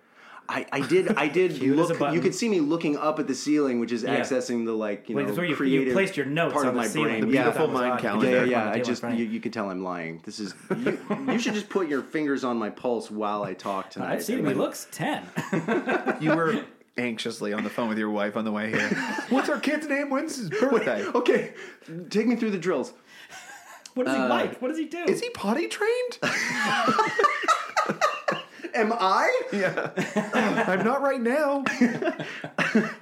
I, 0.48 0.66
I 0.72 0.80
did. 0.86 1.08
I 1.16 1.28
did 1.28 1.54
Cute 1.58 1.78
as 1.78 1.90
a 1.90 1.94
look. 1.94 2.12
You 2.14 2.20
could 2.20 2.34
see 2.34 2.48
me 2.50 2.60
looking 2.60 2.96
up 2.98 3.18
at 3.18 3.26
the 3.26 3.34
ceiling, 3.34 3.80
which 3.80 3.92
is 3.92 4.04
accessing 4.04 4.66
the 4.66 4.72
like 4.72 5.08
you 5.08 5.16
Wait, 5.16 5.22
know 5.22 5.28
that's 5.28 5.38
where 5.38 5.46
you- 5.46 5.52
you 5.52 5.56
creative 5.56 5.94
placed 5.94 6.16
your 6.18 6.26
notes 6.26 6.52
part 6.52 6.66
on 6.66 6.68
of 6.70 6.74
the 6.74 6.80
my 6.82 6.86
ceiling. 6.86 7.08
brain. 7.08 7.20
The 7.22 7.26
beautiful 7.28 7.66
That 7.66 7.72
was 7.72 7.80
mind 7.80 7.92
odd. 7.94 8.00
calendar. 8.00 8.30
Yeah, 8.30 8.40
Back 8.40 8.50
yeah. 8.50 8.70
I 8.70 8.78
just 8.78 8.88
in 8.90 8.96
front 8.96 9.14
of 9.14 9.20
you, 9.20 9.26
you 9.26 9.40
can 9.40 9.52
tell 9.52 9.70
I'm 9.70 9.82
lying. 9.82 10.20
This 10.24 10.40
is 10.40 10.54
you, 10.76 10.98
you 11.28 11.38
should 11.38 11.54
just 11.54 11.68
put 11.70 11.88
your 11.88 12.02
fingers 12.02 12.44
on 12.44 12.58
my 12.58 12.68
pulse 12.70 13.10
while 13.10 13.42
I 13.42 13.54
talk 13.54 13.90
tonight. 13.90 14.12
I've 14.12 14.22
seen 14.24 14.40
him. 14.40 14.46
He 14.46 14.54
looks 14.54 14.86
ten. 14.90 15.22
You 16.20 16.34
were 16.36 16.64
anxiously 16.98 17.52
on 17.52 17.64
the 17.64 17.70
phone 17.70 17.88
with 17.88 17.98
your 17.98 18.10
wife 18.10 18.36
on 18.36 18.44
the 18.44 18.52
way 18.52 18.70
here. 18.70 18.88
What's 19.30 19.48
our 19.48 19.58
kid's 19.58 19.88
name? 19.88 20.10
When's 20.10 20.36
his 20.36 20.50
birthday? 20.50 21.04
Okay, 21.06 21.54
take 22.10 22.26
me 22.26 22.36
through 22.36 22.50
the 22.52 22.58
drills. 22.58 22.92
what 23.94 24.04
does 24.06 24.14
he 24.14 24.22
uh, 24.22 24.28
like? 24.28 24.60
What 24.60 24.68
does 24.68 24.78
he 24.78 24.84
do? 24.84 25.04
Is 25.04 25.20
he 25.20 25.30
potty 25.30 25.68
trained? 25.68 26.18
Am 28.74 28.92
I? 28.92 29.42
yeah. 29.52 29.90
I'm 30.68 30.84
not 30.84 31.00
right 31.02 31.20
now. 31.20 31.64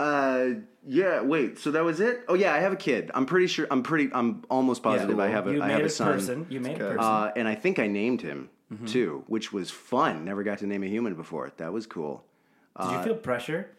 Uh, 0.00 0.50
yeah. 0.86 1.20
Wait. 1.22 1.58
So 1.58 1.72
that 1.72 1.82
was 1.82 1.98
it? 1.98 2.22
Oh 2.28 2.34
yeah, 2.34 2.54
I 2.54 2.58
have 2.58 2.72
a 2.72 2.76
kid. 2.76 3.10
I'm 3.14 3.26
pretty 3.26 3.48
sure. 3.48 3.66
I'm 3.68 3.82
pretty. 3.82 4.08
I'm 4.14 4.44
almost 4.48 4.80
positive. 4.84 5.18
I 5.18 5.26
have 5.26 5.48
a. 5.48 5.52
you 5.54 5.60
I 5.62 5.66
made 5.66 5.72
have 5.72 5.82
a 5.82 5.86
a 5.86 5.90
son. 5.90 6.12
person. 6.12 6.46
You 6.48 6.60
made 6.60 6.76
a 6.76 6.78
person. 6.78 7.00
Uh, 7.00 7.32
and 7.34 7.48
I 7.48 7.56
think 7.56 7.78
I 7.78 7.86
named 7.88 8.22
him 8.22 8.48
Mm-hmm. 8.72 8.84
too, 8.84 9.24
which 9.28 9.50
was 9.52 9.70
fun. 9.70 10.24
Never 10.26 10.42
got 10.42 10.58
to 10.58 10.66
name 10.66 10.82
a 10.82 10.86
human 10.86 11.14
before. 11.14 11.50
That 11.56 11.72
was 11.72 11.86
cool. 11.86 12.22
Did 12.80 12.92
you 12.92 13.02
feel 13.02 13.14
pressure, 13.16 13.70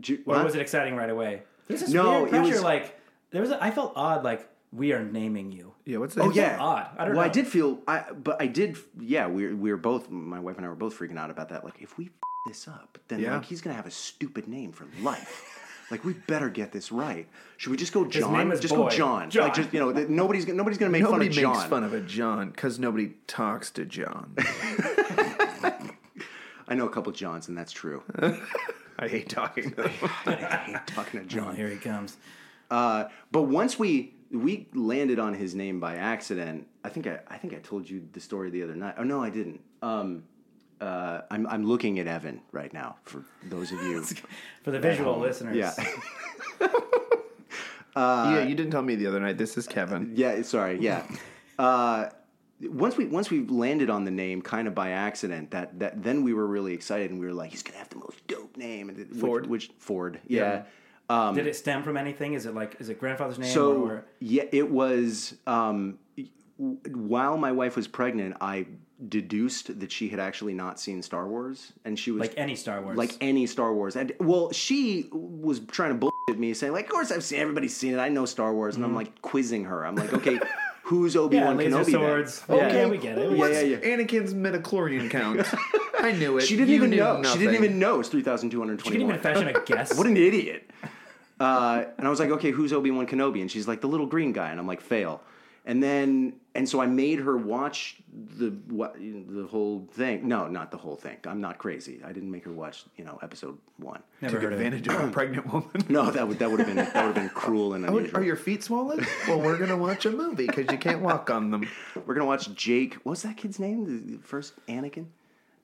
Ju- 0.00 0.22
or 0.26 0.34
what? 0.36 0.44
was 0.44 0.54
it 0.56 0.62
exciting 0.62 0.96
right 0.96 1.10
away? 1.10 1.42
There's 1.68 1.82
this 1.82 1.90
No, 1.90 2.22
weird 2.22 2.28
it 2.28 2.30
pressure. 2.30 2.50
was- 2.54 2.62
Like 2.62 2.98
there 3.30 3.42
was. 3.42 3.50
A, 3.52 3.62
I 3.62 3.70
felt 3.70 3.92
odd. 3.94 4.24
Like 4.24 4.48
we 4.72 4.92
are 4.92 5.04
naming 5.04 5.52
you. 5.52 5.74
Yeah, 5.86 5.98
what's 5.98 6.16
that? 6.16 6.24
Oh 6.24 6.30
yeah, 6.30 6.58
odd. 6.60 6.88
I 6.98 7.04
don't 7.04 7.14
well, 7.16 7.24
I 7.24 7.28
did 7.28 7.46
feel. 7.46 7.78
I 7.86 8.04
but 8.12 8.42
I 8.42 8.48
did. 8.48 8.76
Yeah, 9.00 9.28
we 9.28 9.46
were, 9.46 9.54
we 9.54 9.70
were 9.70 9.76
both. 9.76 10.10
My 10.10 10.40
wife 10.40 10.56
and 10.56 10.66
I 10.66 10.68
were 10.68 10.74
both 10.74 10.98
freaking 10.98 11.16
out 11.16 11.30
about 11.30 11.48
that. 11.50 11.64
Like, 11.64 11.80
if 11.80 11.96
we 11.96 12.06
f- 12.06 12.10
this 12.48 12.66
up, 12.66 12.98
then 13.08 13.20
Yeah. 13.20 13.34
like 13.36 13.44
he's 13.44 13.60
gonna 13.60 13.76
have 13.76 13.86
a 13.86 13.90
stupid 13.92 14.48
name 14.48 14.72
for 14.72 14.86
life. 15.00 15.62
like, 15.92 16.04
we 16.04 16.14
better 16.14 16.50
get 16.50 16.72
this 16.72 16.90
right. 16.90 17.28
Should 17.56 17.70
we 17.70 17.76
just 17.76 17.92
go 17.92 18.04
John? 18.04 18.32
name 18.32 18.50
is 18.50 18.58
just 18.58 18.74
Boy. 18.74 18.84
go 18.84 18.88
John. 18.90 19.30
John. 19.30 19.44
Like, 19.44 19.54
just 19.54 19.72
you 19.72 19.78
know, 19.78 19.92
th- 19.92 20.08
nobody's 20.08 20.44
gonna- 20.44 20.56
nobody's 20.56 20.78
gonna 20.78 20.90
make 20.90 21.02
Nobody 21.02 21.28
fun 21.28 21.44
of 21.44 21.50
makes 21.52 21.60
John. 21.60 21.70
fun 21.70 21.84
of 21.84 21.94
a 21.94 22.00
John 22.00 22.50
because 22.50 22.80
nobody 22.80 23.12
talks 23.28 23.70
to 23.70 23.84
John. 23.84 24.34
I 26.68 26.74
know 26.74 26.86
a 26.86 26.90
couple 26.90 27.12
Johns, 27.12 27.48
and 27.48 27.56
that's 27.56 27.72
true. 27.72 28.02
I 28.98 29.08
hate 29.08 29.28
talking 29.28 29.70
to 29.70 29.76
them. 29.82 29.92
I 30.26 30.32
hate 30.34 30.86
talking 30.88 31.20
to 31.20 31.26
John. 31.26 31.54
Here 31.54 31.68
he 31.68 31.76
comes. 31.76 32.16
Uh, 32.70 33.04
but 33.30 33.42
once 33.42 33.78
we 33.78 34.14
we 34.30 34.66
landed 34.74 35.18
on 35.18 35.34
his 35.34 35.54
name 35.54 35.80
by 35.80 35.96
accident, 35.96 36.66
I 36.84 36.88
think 36.88 37.06
I, 37.06 37.20
I 37.28 37.38
think 37.38 37.54
I 37.54 37.58
told 37.58 37.88
you 37.88 38.06
the 38.12 38.20
story 38.20 38.50
the 38.50 38.62
other 38.62 38.74
night. 38.74 38.94
Oh 38.98 39.02
no, 39.04 39.22
I 39.22 39.30
didn't. 39.30 39.60
Um, 39.82 40.24
uh, 40.80 41.22
I'm 41.30 41.46
I'm 41.46 41.64
looking 41.66 41.98
at 41.98 42.06
Evan 42.06 42.40
right 42.52 42.72
now 42.72 42.96
for 43.04 43.24
those 43.44 43.72
of 43.72 43.82
you. 43.82 44.02
For 44.62 44.70
the 44.72 44.80
visual 44.80 45.18
listeners. 45.18 45.56
Yeah, 45.56 45.72
yeah, 47.96 48.42
you 48.44 48.54
didn't 48.54 48.72
tell 48.72 48.82
me 48.82 48.94
the 48.96 49.06
other 49.06 49.20
night. 49.20 49.38
This 49.38 49.56
is 49.56 49.66
Kevin. 49.66 50.12
yeah. 50.16 50.42
Sorry. 50.42 50.78
Yeah. 50.80 51.04
Uh, 51.58 52.10
once 52.62 52.96
we 52.96 53.06
once 53.06 53.30
we 53.30 53.46
landed 53.46 53.90
on 53.90 54.04
the 54.04 54.10
name 54.10 54.42
kind 54.42 54.66
of 54.68 54.74
by 54.74 54.90
accident, 54.90 55.50
that 55.52 55.78
that 55.78 56.02
then 56.02 56.22
we 56.24 56.34
were 56.34 56.46
really 56.46 56.74
excited 56.74 57.10
and 57.10 57.20
we 57.20 57.26
were 57.26 57.32
like, 57.32 57.50
he's 57.50 57.62
gonna 57.62 57.78
have 57.78 57.88
the 57.90 57.96
most 57.98 58.26
dope 58.26 58.56
name. 58.56 58.88
And 58.88 58.98
it- 58.98 59.10
which- 59.10 59.20
Ford? 59.20 59.46
which, 59.46 59.70
Ford. 59.78 60.20
Yeah. 60.26 60.64
Um, 61.08 61.34
Did 61.34 61.46
it 61.46 61.54
stem 61.56 61.82
from 61.82 61.96
anything? 61.96 62.34
Is 62.34 62.46
it 62.46 62.54
like 62.54 62.76
is 62.80 62.88
it 62.88 62.98
grandfather's 62.98 63.38
name 63.38 63.50
So 63.50 63.82
or 63.84 64.04
yeah, 64.20 64.44
it 64.52 64.70
was. 64.70 65.34
Um, 65.46 65.98
while 66.58 67.36
my 67.36 67.52
wife 67.52 67.76
was 67.76 67.86
pregnant, 67.86 68.36
I 68.40 68.66
deduced 69.08 69.78
that 69.78 69.92
she 69.92 70.08
had 70.08 70.18
actually 70.18 70.54
not 70.54 70.80
seen 70.80 71.02
Star 71.02 71.28
Wars, 71.28 71.72
and 71.84 71.98
she 71.98 72.10
was 72.10 72.20
like 72.20 72.34
any 72.36 72.56
Star 72.56 72.80
Wars? 72.80 72.96
like 72.96 73.14
any 73.20 73.46
Star 73.46 73.74
Wars. 73.74 73.94
And 73.94 74.12
well, 74.18 74.50
she 74.52 75.08
was 75.12 75.60
trying 75.60 75.90
to 75.90 75.96
bullshit 75.96 76.40
me, 76.40 76.54
saying 76.54 76.72
like, 76.72 76.86
"Of 76.86 76.90
course 76.92 77.12
I've 77.12 77.22
seen. 77.24 77.40
Everybody's 77.40 77.76
seen 77.76 77.92
it. 77.94 77.98
I 77.98 78.08
know 78.08 78.24
Star 78.24 78.54
Wars." 78.54 78.76
And 78.76 78.84
I'm 78.84 78.94
like 78.94 79.20
quizzing 79.22 79.64
her. 79.64 79.84
I'm 79.86 79.96
like, 79.96 80.12
"Okay, 80.14 80.40
who's 80.82 81.14
Obi 81.14 81.36
Mm-hmm. 81.36 81.42
yeah, 81.42 81.46
Wan 81.48 81.56
laser 81.58 81.76
Kenobi?" 81.76 81.84
then?" 81.84 81.92
swords. 81.92 82.44
Yeah. 82.48 82.54
Okay, 82.54 82.86
we 82.90 82.96
get 82.98 83.18
it. 83.18 83.30
We 83.30 83.38
Yeah, 83.38 83.48
yeah, 83.48 83.60
yeah. 83.60 83.96
Anakin's 83.96 84.32
midichlorian 84.34 85.10
count. 85.10 85.46
I 85.98 86.12
knew 86.12 86.38
it. 86.38 86.42
She 86.42 86.56
didn't 86.56 86.70
You 86.70 86.76
even 86.76 86.90
knew 86.90 86.96
know. 86.96 87.22
She 87.24 87.38
didn't 87.38 87.54
even 87.56 87.78
know 87.78 88.00
it's 88.00 88.08
three 88.08 88.22
thousand 88.22 88.48
two 88.50 88.60
hundred 88.60 88.82
She 88.82 88.90
didn't 88.90 89.08
even 89.08 89.20
fashion 89.20 89.48
a 89.48 89.60
guess. 89.66 89.94
What 89.96 90.06
an 90.06 90.16
idiot. 90.16 90.70
Uh, 91.38 91.84
and 91.98 92.06
I 92.06 92.10
was 92.10 92.18
like, 92.20 92.30
okay, 92.30 92.50
who's 92.50 92.72
Obi 92.72 92.90
Wan 92.90 93.06
Kenobi? 93.06 93.40
And 93.40 93.50
she's 93.50 93.68
like, 93.68 93.80
the 93.80 93.88
little 93.88 94.06
green 94.06 94.32
guy. 94.32 94.50
And 94.50 94.58
I'm 94.58 94.66
like, 94.66 94.80
fail. 94.80 95.20
and 95.66 95.82
then 95.82 96.34
and 96.54 96.66
so 96.66 96.80
I 96.80 96.86
made 96.86 97.18
her 97.18 97.36
watch 97.36 97.96
the 98.38 98.48
what 98.68 98.94
the 98.98 99.46
whole 99.50 99.86
thing. 99.92 100.26
No, 100.26 100.46
not 100.48 100.70
the 100.70 100.78
whole 100.78 100.96
thing. 100.96 101.18
I'm 101.26 101.42
not 101.42 101.58
crazy. 101.58 102.00
I 102.02 102.12
didn't 102.12 102.30
make 102.30 102.44
her 102.44 102.52
watch 102.52 102.84
you 102.96 103.04
know 103.04 103.18
episode 103.22 103.58
one. 103.76 104.02
Never 104.22 104.36
Took 104.36 104.44
heard 104.44 104.52
advantage 104.54 104.88
of 104.88 104.98
a 104.98 105.08
pregnant 105.10 105.52
woman. 105.52 105.68
No, 105.90 106.10
that 106.10 106.26
would 106.26 106.38
that 106.38 106.50
would 106.50 106.60
have 106.60 106.68
been 106.68 106.76
that 106.76 106.94
would 106.94 107.04
have 107.04 107.14
been 107.14 107.28
cruel 107.28 107.74
and 107.74 107.84
Oh, 107.84 107.98
unusual. 107.98 108.20
are 108.20 108.24
your 108.24 108.36
feet 108.36 108.62
swollen? 108.64 109.04
well, 109.28 109.38
we're 109.42 109.58
gonna 109.58 109.76
watch 109.76 110.06
a 110.06 110.10
movie 110.10 110.46
because 110.46 110.70
you 110.72 110.78
can't 110.78 111.02
walk 111.02 111.28
on 111.30 111.50
them. 111.50 111.68
We're 112.06 112.14
gonna 112.14 112.24
watch 112.24 112.50
Jake. 112.54 112.94
What's 113.02 113.22
that 113.22 113.36
kid's 113.36 113.58
name? 113.58 113.84
The, 113.84 114.16
the 114.16 114.22
first 114.22 114.54
Anakin. 114.68 115.06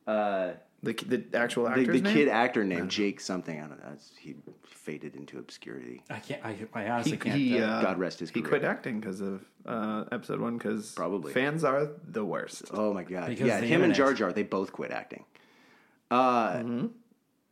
Uh, 0.07 0.51
The 0.85 0.95
the 0.95 1.25
actual 1.39 1.65
the, 1.65 1.71
actor's 1.71 1.87
the 1.87 2.01
name? 2.03 2.15
kid 2.15 2.29
actor 2.29 2.65
named 2.65 2.91
Jake 2.91 3.21
something. 3.21 3.57
I 3.61 3.67
don't 3.69 3.79
know. 3.79 3.95
He 4.19 4.35
faded 4.65 5.15
into 5.15 5.39
obscurity. 5.39 6.03
I 6.11 6.19
can't. 6.19 6.45
I, 6.45 6.57
I 6.75 6.89
honestly 6.91 7.13
He, 7.13 7.17
can't. 7.19 7.37
he, 7.39 7.61
uh, 7.61 7.83
God 7.83 7.99
rest 7.99 8.19
his 8.19 8.31
He 8.31 8.41
career. 8.41 8.49
quit 8.49 8.65
acting 8.65 8.99
because 8.99 9.21
of 9.21 9.45
uh, 9.65 10.05
episode 10.11 10.41
one. 10.41 10.59
Because 10.59 10.91
Probably. 10.93 11.33
fans 11.33 11.63
are 11.63 11.87
the 12.09 12.25
worst. 12.25 12.65
Oh 12.73 12.93
my 12.93 13.05
god! 13.05 13.29
Because 13.29 13.47
yeah, 13.47 13.61
the 13.61 13.67
him 13.67 13.85
and. 13.85 13.95
Jar 13.95 14.13
Jar, 14.13 14.33
they 14.33 14.43
both 14.43 14.73
quit 14.73 14.91
acting. 14.91 15.25
Uh, 16.11 16.55
Mm-hmm. 16.55 16.87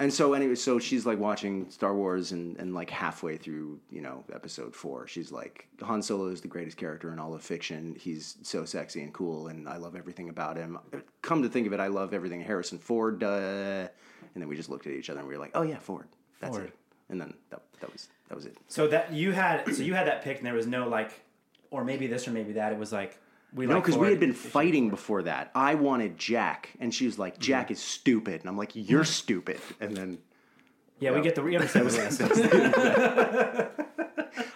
And 0.00 0.12
so 0.12 0.32
anyway, 0.32 0.54
so 0.54 0.78
she's 0.78 1.04
like 1.04 1.18
watching 1.18 1.68
Star 1.70 1.94
Wars, 1.94 2.32
and, 2.32 2.56
and 2.56 2.74
like 2.74 2.88
halfway 2.88 3.36
through, 3.36 3.78
you 3.90 4.00
know, 4.00 4.24
episode 4.32 4.74
four, 4.74 5.06
she's 5.06 5.30
like, 5.30 5.68
Han 5.82 6.00
Solo 6.02 6.28
is 6.28 6.40
the 6.40 6.48
greatest 6.48 6.78
character 6.78 7.12
in 7.12 7.18
all 7.18 7.34
of 7.34 7.42
fiction. 7.42 7.94
He's 8.00 8.38
so 8.42 8.64
sexy 8.64 9.02
and 9.02 9.12
cool, 9.12 9.48
and 9.48 9.68
I 9.68 9.76
love 9.76 9.94
everything 9.94 10.30
about 10.30 10.56
him. 10.56 10.78
Come 11.20 11.42
to 11.42 11.50
think 11.50 11.66
of 11.66 11.74
it, 11.74 11.80
I 11.80 11.88
love 11.88 12.14
everything 12.14 12.40
Harrison 12.40 12.78
Ford. 12.78 13.22
And 13.22 13.90
then 14.34 14.48
we 14.48 14.56
just 14.56 14.70
looked 14.70 14.86
at 14.86 14.92
each 14.94 15.10
other 15.10 15.20
and 15.20 15.28
we 15.28 15.34
were 15.34 15.40
like, 15.40 15.52
oh 15.54 15.62
yeah, 15.62 15.78
Ford. 15.78 16.08
That's 16.40 16.56
Ford. 16.56 16.68
it. 16.68 16.74
And 17.10 17.20
then 17.20 17.34
that, 17.50 17.60
that 17.80 17.92
was 17.92 18.08
that 18.28 18.36
was 18.36 18.46
it. 18.46 18.56
So 18.68 18.86
that 18.88 19.12
you 19.12 19.32
had. 19.32 19.66
So 19.74 19.82
you 19.82 19.92
had 19.92 20.06
that 20.06 20.22
pick, 20.22 20.38
and 20.38 20.46
there 20.46 20.54
was 20.54 20.66
no 20.66 20.88
like, 20.88 21.12
or 21.70 21.84
maybe 21.84 22.06
this, 22.06 22.26
or 22.26 22.30
maybe 22.30 22.52
that. 22.52 22.72
It 22.72 22.78
was 22.78 22.92
like 22.92 23.18
we 23.54 23.66
No, 23.66 23.74
like 23.74 23.84
because 23.84 23.98
we 23.98 24.08
had 24.08 24.20
been 24.20 24.32
fighting 24.34 24.90
before 24.90 25.22
that. 25.24 25.50
I 25.54 25.74
wanted 25.74 26.18
Jack, 26.18 26.70
and 26.80 26.94
she 26.94 27.06
was 27.06 27.18
like, 27.18 27.38
"Jack 27.38 27.70
is 27.70 27.80
stupid," 27.80 28.40
and 28.40 28.48
I'm 28.48 28.56
like, 28.56 28.72
"You're 28.74 29.04
stupid." 29.04 29.60
And 29.80 29.96
then 29.96 30.18
Yeah, 31.00 31.12
we 31.12 31.20
get 31.20 31.34
the. 31.34 31.42
We 31.42 31.56
understand 31.56 31.86
the 31.90 31.96
list. 31.96 32.20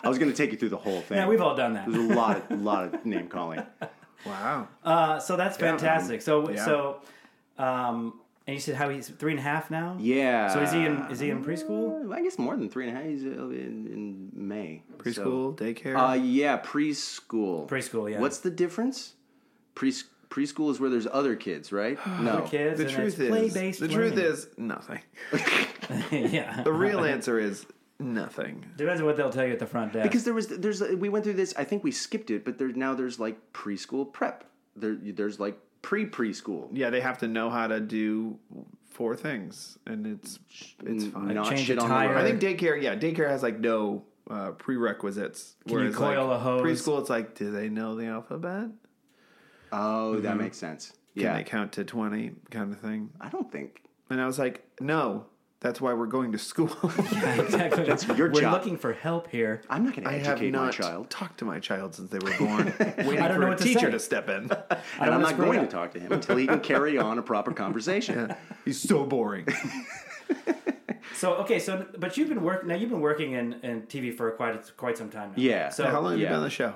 I 0.02 0.08
was 0.08 0.18
going 0.18 0.30
to 0.30 0.36
take 0.36 0.52
you 0.52 0.58
through 0.58 0.68
the 0.70 0.76
whole 0.76 1.00
thing. 1.00 1.16
Yeah, 1.18 1.26
we've 1.28 1.40
all 1.40 1.56
done 1.56 1.74
that. 1.74 1.90
There's 1.90 2.10
a 2.10 2.14
lot, 2.14 2.50
of, 2.50 2.60
lot 2.62 2.84
of 2.94 3.06
name 3.06 3.28
calling. 3.28 3.62
Wow. 4.26 4.68
Uh, 4.82 5.18
so 5.18 5.36
that's 5.36 5.58
fantastic. 5.58 6.22
So 6.22 6.48
Yeah. 6.48 6.64
so, 6.64 7.00
um, 7.58 8.20
and 8.46 8.54
you 8.54 8.60
said 8.60 8.74
how 8.74 8.90
he's 8.90 9.08
three 9.08 9.32
and 9.32 9.40
a 9.40 9.42
half 9.42 9.70
now. 9.70 9.96
Yeah. 9.98 10.48
So 10.48 10.60
is 10.60 10.72
he 10.72 10.84
in? 10.84 11.06
Is 11.10 11.20
he 11.20 11.30
in 11.30 11.42
preschool? 11.42 12.12
I 12.12 12.22
guess 12.22 12.38
more 12.38 12.56
than 12.56 12.68
three 12.68 12.88
and 12.88 12.96
a 12.96 13.00
half. 13.00 13.08
He's 13.08 13.24
uh, 13.24 13.28
in, 13.28 13.86
in 13.86 14.30
May. 14.34 14.82
Preschool, 14.98 15.56
daycare. 15.56 15.94
So, 15.94 15.98
uh, 15.98 16.14
yeah, 16.14 16.58
preschool. 16.60 17.68
Preschool, 17.68 18.10
yeah. 18.10 18.20
What's 18.20 18.38
the 18.38 18.50
difference? 18.50 19.14
Pre 19.74 19.92
preschool 20.28 20.70
is 20.70 20.80
where 20.80 20.90
there's 20.90 21.06
other 21.10 21.36
kids, 21.36 21.72
right? 21.72 21.98
no. 22.20 22.42
Kids. 22.42 22.78
the 22.78 22.86
and 22.86 22.94
truth 22.94 23.14
it's 23.14 23.20
is, 23.20 23.28
play-based 23.28 23.80
the 23.80 23.88
truth 23.88 24.14
learning. 24.14 24.32
is 24.32 24.46
nothing. 24.58 25.00
yeah. 26.10 26.62
The 26.62 26.72
real 26.72 27.04
answer 27.04 27.38
is 27.38 27.64
nothing. 27.98 28.66
Depends 28.76 29.00
on 29.00 29.06
what 29.06 29.16
they'll 29.16 29.30
tell 29.30 29.46
you 29.46 29.52
at 29.52 29.58
the 29.58 29.66
front 29.66 29.94
desk. 29.94 30.02
Because 30.02 30.24
there 30.24 30.34
was 30.34 30.48
there's 30.48 30.82
we 30.82 31.08
went 31.08 31.24
through 31.24 31.34
this. 31.34 31.54
I 31.56 31.64
think 31.64 31.82
we 31.82 31.92
skipped 31.92 32.30
it, 32.30 32.44
but 32.44 32.58
there's 32.58 32.76
now 32.76 32.94
there's 32.94 33.18
like 33.18 33.52
preschool 33.54 34.12
prep. 34.12 34.44
There 34.76 34.96
there's 35.00 35.40
like 35.40 35.58
pre 35.84 36.06
preschool. 36.06 36.68
Yeah, 36.72 36.90
they 36.90 37.00
have 37.00 37.18
to 37.18 37.28
know 37.28 37.50
how 37.50 37.66
to 37.68 37.78
do 37.78 38.38
four 38.90 39.14
things, 39.14 39.78
and 39.86 40.06
it's 40.06 40.38
it's 40.84 41.04
fine. 41.06 41.34
Not 41.34 41.50
Change 41.50 41.66
shit 41.66 41.78
a 41.78 41.82
on 41.82 41.88
the 41.88 41.94
tire. 41.94 42.14
road. 42.14 42.24
I 42.24 42.30
think 42.36 42.40
daycare, 42.40 42.82
yeah, 42.82 42.96
daycare 42.96 43.28
has 43.28 43.42
like 43.42 43.60
no 43.60 44.04
uh, 44.30 44.52
prerequisites. 44.52 45.56
you 45.66 45.74
whereas, 45.74 45.94
coil 45.94 46.26
like, 46.28 46.36
a 46.36 46.40
hose? 46.40 46.62
Preschool, 46.62 47.00
it's 47.00 47.10
like, 47.10 47.34
do 47.34 47.50
they 47.52 47.68
know 47.68 47.94
the 47.94 48.06
alphabet? 48.06 48.70
Oh, 49.72 50.20
that 50.20 50.36
makes 50.38 50.56
sense. 50.56 50.92
Can 51.14 51.22
Yeah, 51.24 51.36
they 51.36 51.44
count 51.44 51.72
to 51.72 51.84
twenty, 51.84 52.32
kind 52.50 52.72
of 52.72 52.80
thing? 52.80 53.10
I 53.20 53.28
don't 53.28 53.50
think 53.52 53.82
And 54.10 54.20
I 54.20 54.26
was 54.26 54.38
like, 54.38 54.64
no, 54.80 55.26
that's 55.64 55.80
why 55.80 55.94
we're 55.94 56.04
going 56.04 56.30
to 56.32 56.38
school. 56.38 56.68
exactly. 56.84 57.84
That's 57.84 58.06
your 58.06 58.30
We're 58.30 58.42
job. 58.42 58.52
looking 58.52 58.76
for 58.76 58.92
help 58.92 59.30
here. 59.30 59.62
I'm 59.70 59.82
not 59.82 59.94
going 59.94 60.04
to 60.04 60.10
I 60.10 60.18
have 60.18 60.26
educate 60.36 60.52
my 60.52 60.64
not 60.66 60.74
child, 60.74 61.08
talked 61.08 61.38
to 61.38 61.46
my 61.46 61.58
child 61.58 61.94
since 61.94 62.10
they 62.10 62.18
were 62.18 62.36
born, 62.38 62.74
waiting 62.98 63.18
I 63.22 63.28
don't 63.28 63.36
for 63.36 63.40
know 63.40 63.46
a 63.46 63.48
what 63.48 63.58
to 63.58 63.64
teacher 63.64 63.86
say. 63.86 63.90
to 63.92 63.98
step 63.98 64.28
in. 64.28 64.34
and 64.36 64.48
don't 64.50 65.08
I'm 65.08 65.22
not 65.22 65.38
going 65.38 65.60
it 65.60 65.62
to 65.62 65.66
talk 65.68 65.92
to 65.94 65.98
him 66.00 66.12
until 66.12 66.36
he 66.36 66.46
can 66.46 66.60
carry 66.60 66.98
on 66.98 67.16
a 67.18 67.22
proper 67.22 67.50
conversation. 67.54 68.34
He's 68.66 68.78
so 68.78 69.06
boring. 69.06 69.46
So 71.14 71.34
okay, 71.36 71.58
so 71.58 71.86
but 71.96 72.18
you've 72.18 72.28
been 72.28 72.42
working 72.42 72.68
now. 72.68 72.74
You've 72.74 72.90
been 72.90 73.00
working 73.00 73.32
in, 73.32 73.54
in 73.62 73.82
TV 73.82 74.14
for 74.14 74.30
quite 74.32 74.76
quite 74.76 74.98
some 74.98 75.08
time 75.08 75.30
now. 75.30 75.34
Yeah. 75.42 75.68
So 75.70 75.84
How 75.86 76.00
long 76.00 76.12
have 76.12 76.20
you 76.20 76.26
been 76.26 76.36
on 76.36 76.42
the 76.42 76.50
show? 76.50 76.74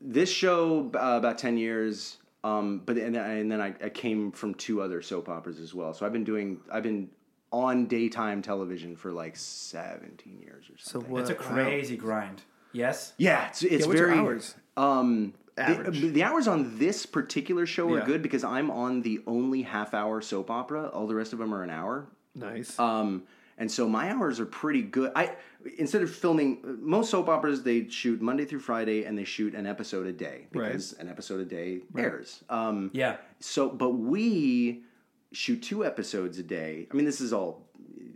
This 0.00 0.30
show 0.30 0.90
uh, 0.94 1.16
about 1.18 1.36
ten 1.36 1.58
years, 1.58 2.16
um, 2.42 2.80
but 2.86 2.96
and, 2.96 3.14
then- 3.14 3.30
and 3.30 3.52
then 3.52 3.60
I, 3.60 3.74
I 3.84 3.90
came 3.90 4.32
from 4.32 4.54
two 4.54 4.80
other 4.80 5.02
soap 5.02 5.28
operas 5.28 5.60
as 5.60 5.74
well. 5.74 5.92
So 5.92 6.06
I've 6.06 6.12
been 6.12 6.24
doing 6.24 6.60
I've 6.72 6.82
been 6.84 7.10
on 7.52 7.86
daytime 7.86 8.42
television 8.42 8.96
for 8.96 9.12
like 9.12 9.36
seventeen 9.36 10.38
years 10.40 10.64
or 10.66 10.76
something. 10.76 10.78
So 10.78 10.90
something. 10.92 11.10
what? 11.12 11.20
it's 11.22 11.30
a 11.30 11.34
crazy 11.34 11.96
grind. 11.96 12.42
Yes. 12.72 13.14
Yeah, 13.16 13.48
it's, 13.48 13.62
it's 13.62 13.72
Yeah, 13.82 13.86
what's 13.86 13.98
your 13.98 14.08
very 14.08 14.18
hours? 14.20 14.54
Um, 14.76 15.34
Average. 15.56 16.00
The, 16.00 16.08
the 16.10 16.22
hours 16.22 16.46
on 16.46 16.78
this 16.78 17.04
particular 17.06 17.66
show 17.66 17.92
are 17.92 17.98
Yeah. 17.98 18.04
good 18.06 18.22
because 18.22 18.44
I'm 18.44 18.70
on 18.70 19.02
the 19.02 19.20
only 19.26 19.62
half 19.62 19.92
hour 19.94 20.20
soap 20.20 20.50
opera. 20.50 20.88
All 20.88 21.06
the 21.08 21.14
rest 21.16 21.32
of 21.32 21.38
them 21.40 21.52
are 21.52 21.62
an 21.64 21.70
hour. 21.70 22.06
Nice. 22.36 22.78
Um, 22.78 23.24
and 23.56 23.68
so 23.68 23.88
my 23.88 24.10
hours 24.12 24.38
are 24.38 24.46
pretty 24.46 24.82
good. 24.82 25.10
I 25.16 25.34
instead 25.78 26.02
of 26.02 26.14
filming 26.14 26.58
most 26.80 27.10
soap 27.10 27.28
operas, 27.28 27.64
they 27.64 27.88
shoot 27.88 28.22
Monday 28.22 28.44
through 28.44 28.60
Friday 28.60 29.02
and 29.04 29.18
they 29.18 29.24
shoot 29.24 29.54
an 29.54 29.66
episode 29.66 30.06
a 30.06 30.12
day 30.12 30.46
because 30.52 30.92
an 31.00 31.08
episode 31.08 31.40
a 31.40 31.44
day 31.44 31.80
airs. 31.96 32.44
Um, 32.48 32.90
Yeah. 32.92 33.16
so, 33.40 33.68
but 33.68 33.90
we 33.94 34.82
shoot 35.32 35.62
two 35.62 35.84
episodes 35.84 36.38
a 36.38 36.42
day. 36.42 36.86
I 36.90 36.94
mean, 36.96 37.04
this 37.04 37.20
is 37.20 37.32
all 37.32 37.66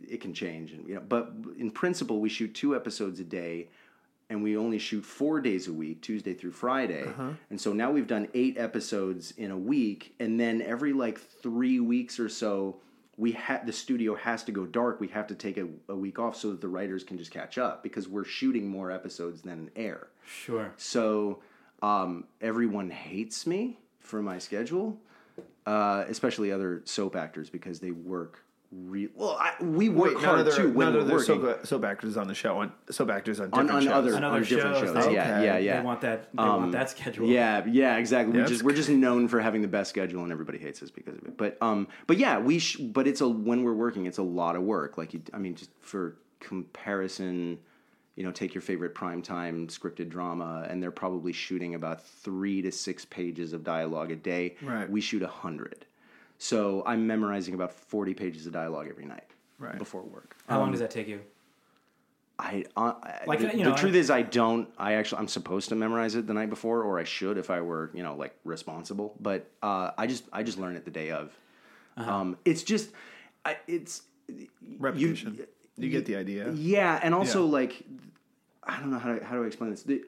it 0.09 0.21
can 0.21 0.35
change, 0.35 0.73
and 0.73 0.87
you 0.89 0.95
know, 0.97 1.03
but 1.07 1.33
in 1.59 1.71
principle, 1.71 2.21
we 2.21 2.29
shoot 2.29 2.55
two 2.55 2.75
episodes 2.77 3.21
a 3.21 3.25
day, 3.25 3.69
and 4.29 4.43
we 4.43 4.57
only 4.57 4.79
shoot 4.79 5.05
four 5.05 5.41
days 5.41 5.69
a 5.69 5.73
week, 5.73 6.01
Tuesday 6.03 6.35
through 6.35 6.53
Friday. 6.53 7.05
And 7.51 7.61
so 7.61 7.73
now 7.73 7.91
we've 7.91 8.07
done 8.07 8.29
eight 8.35 8.59
episodes 8.59 9.33
in 9.33 9.51
a 9.51 9.57
week, 9.59 10.15
and 10.21 10.39
then 10.39 10.63
every 10.63 10.93
like 10.93 11.19
three 11.19 11.81
weeks 11.81 12.19
or 12.19 12.29
so, 12.29 12.77
we 13.19 13.33
had 13.33 13.67
the 13.67 13.73
studio 13.73 14.15
has 14.15 14.43
to 14.45 14.53
go 14.53 14.65
dark. 14.67 15.01
We 15.01 15.09
have 15.09 15.27
to 15.29 15.35
take 15.35 15.59
a, 15.59 15.67
a 15.89 15.97
week 15.97 16.19
off 16.19 16.37
so 16.37 16.51
that 16.51 16.61
the 16.61 16.69
writers 16.69 17.05
can 17.05 17.19
just 17.19 17.31
catch 17.31 17.59
up 17.59 17.83
because 17.83 18.09
we're 18.09 18.25
shooting 18.25 18.67
more 18.67 18.91
episodes 18.91 19.43
than 19.43 19.71
air. 19.77 20.09
Sure. 20.27 20.73
So 20.77 21.43
um, 21.83 22.25
everyone 22.41 22.91
hates 22.91 23.47
me 23.47 23.79
for 24.01 24.23
my 24.23 24.39
schedule, 24.39 24.99
uh, 25.67 26.05
especially 26.09 26.51
other 26.53 26.83
soap 26.85 27.17
actors 27.17 27.51
because 27.51 27.81
they 27.81 27.91
work. 27.91 28.45
Re- 28.75 29.11
well, 29.15 29.37
I, 29.39 29.53
we 29.63 29.91
work 29.91 30.15
Wait, 30.15 30.15
none 30.15 30.25
hard 30.25 30.39
of 30.41 30.47
their, 30.47 30.57
too 30.57 30.73
when 30.73 30.87
none 30.87 30.95
we're 30.95 31.01
of 31.01 31.07
their 31.07 31.17
working 31.19 31.43
soap, 31.43 31.67
soap 31.67 31.85
actors 31.85 32.17
on 32.17 32.27
the 32.27 32.35
show, 32.35 32.57
on 32.61 32.73
soap 32.91 33.11
actors 33.11 33.39
on 33.39 33.51
on, 33.53 33.67
different 33.67 33.71
on 33.71 33.83
shows. 33.83 33.93
other 33.93 34.17
On 34.17 34.25
on 34.25 34.33
other 34.33 34.45
different 34.47 34.77
shows, 34.79 34.95
shows. 34.95 35.05
they- 35.07 35.13
Yeah, 35.13 35.43
yeah, 35.43 35.59
yeah. 35.59 35.77
They 35.81 35.85
want 35.85 36.01
that. 36.01 36.31
They 36.35 36.43
want 36.43 36.73
that 36.73 36.89
schedule. 36.89 37.27
Yeah, 37.29 37.67
yeah, 37.67 37.99
exactly. 37.99 38.35
Yeah, 38.35 38.45
We 38.45 38.49
just, 38.49 38.63
we're 38.63 38.75
just 38.75 38.89
known 38.89 39.29
for 39.29 39.41
having 39.41 39.61
the 39.61 39.69
best 39.69 39.91
schedule, 39.91 40.23
and 40.23 40.33
everybody 40.33 40.57
hates 40.57 40.83
us 40.83 40.91
because 40.91 41.19
of 41.19 41.25
it. 41.25 41.37
But 41.37 41.59
um, 41.61 41.87
but 42.07 42.17
yeah, 42.17 42.39
we 42.39 42.59
sh- 42.61 42.79
but 42.79 43.07
it's 43.07 43.21
a 43.21 43.29
when 43.29 43.63
we're 43.63 43.75
working, 43.75 44.07
it's 44.07 44.17
a 44.19 44.23
lot 44.23 44.57
of 44.57 44.63
work. 44.63 44.97
Like 44.97 45.13
you, 45.13 45.21
I 45.35 45.39
mean, 45.39 45.55
just 45.55 45.71
for 45.81 46.17
comparison, 46.41 47.59
you 48.17 48.25
know, 48.25 48.31
take 48.31 48.55
your 48.55 48.61
favorite 48.63 48.95
primetime 48.95 49.67
scripted 49.69 50.09
drama, 50.09 50.67
and 50.69 50.83
they're 50.83 50.91
probably 50.91 51.33
shooting 51.33 51.75
about 51.75 52.05
three 52.05 52.61
to 52.63 52.71
six 52.73 53.05
pages 53.05 53.53
of 53.53 53.65
dialogue 53.65 54.11
a 54.11 54.17
day. 54.17 54.57
Right. 54.63 54.89
We 54.91 55.01
shoot 55.01 55.23
a 55.23 55.29
hundred, 55.29 55.87
so 56.39 56.83
I'm 56.87 57.07
memorizing 57.07 57.55
about 57.55 57.73
forty 57.73 58.15
pages 58.15 58.47
of 58.47 58.53
dialogue 58.53 58.89
every 58.91 59.07
night. 59.07 59.25
Right. 59.59 59.79
Before 59.79 60.03
work. 60.03 60.37
How 60.49 60.59
long 60.59 60.71
does 60.73 60.81
that 60.81 60.91
take 60.91 61.07
you? 61.09 61.21
I, 62.39 62.65
uh, 62.77 62.95
Like, 63.27 63.39
the, 63.39 63.57
you 63.57 63.63
know, 63.63 63.71
the 63.71 63.77
truth 63.77 63.95
I- 63.95 63.99
is 63.99 64.11
I 64.11 64.23
don't 64.23 64.69
I 64.77 64.95
actually 64.95 65.21
I'm 65.21 65.29
supposed 65.29 65.69
to 65.69 65.77
memorize 65.77 66.17
it 66.17 66.27
the 66.27 66.35
night 66.35 66.51
before 66.51 66.83
or 66.83 66.99
I 66.99 67.05
should 67.05 67.39
if 67.39 67.51
I 67.51 67.61
were 67.61 67.91
you 67.95 68.03
know 68.03 68.17
like 68.17 68.35
responsible 68.45 69.15
but 69.21 69.47
uh, 69.63 69.93
I 69.97 70.07
just 70.09 70.25
I 70.33 70.43
just 70.43 70.59
learn 70.59 70.75
it 70.75 70.85
the 70.85 70.91
day 70.91 71.11
of 71.11 71.31
Uh-huh. 71.97 72.11
um, 72.13 72.37
it's 72.45 72.63
just 72.65 72.91
I, 73.45 73.59
it's 73.69 74.03
Repetition. 74.79 75.35
You, 75.37 75.47
get 75.81 76.07
the 76.07 76.17
idea. 76.17 76.53
yeah 76.53 77.01
and 77.03 77.15
also 77.15 77.45
Yeah. 77.45 77.53
like 77.53 77.83
I 78.65 78.79
don't 78.79 78.91
know 78.91 78.99
how 78.99 79.15
to, 79.17 79.25
how 79.25 79.35
do 79.37 79.43
I 79.45 79.47
explain 79.47 79.71
this 79.71 79.83
the, 79.83 80.05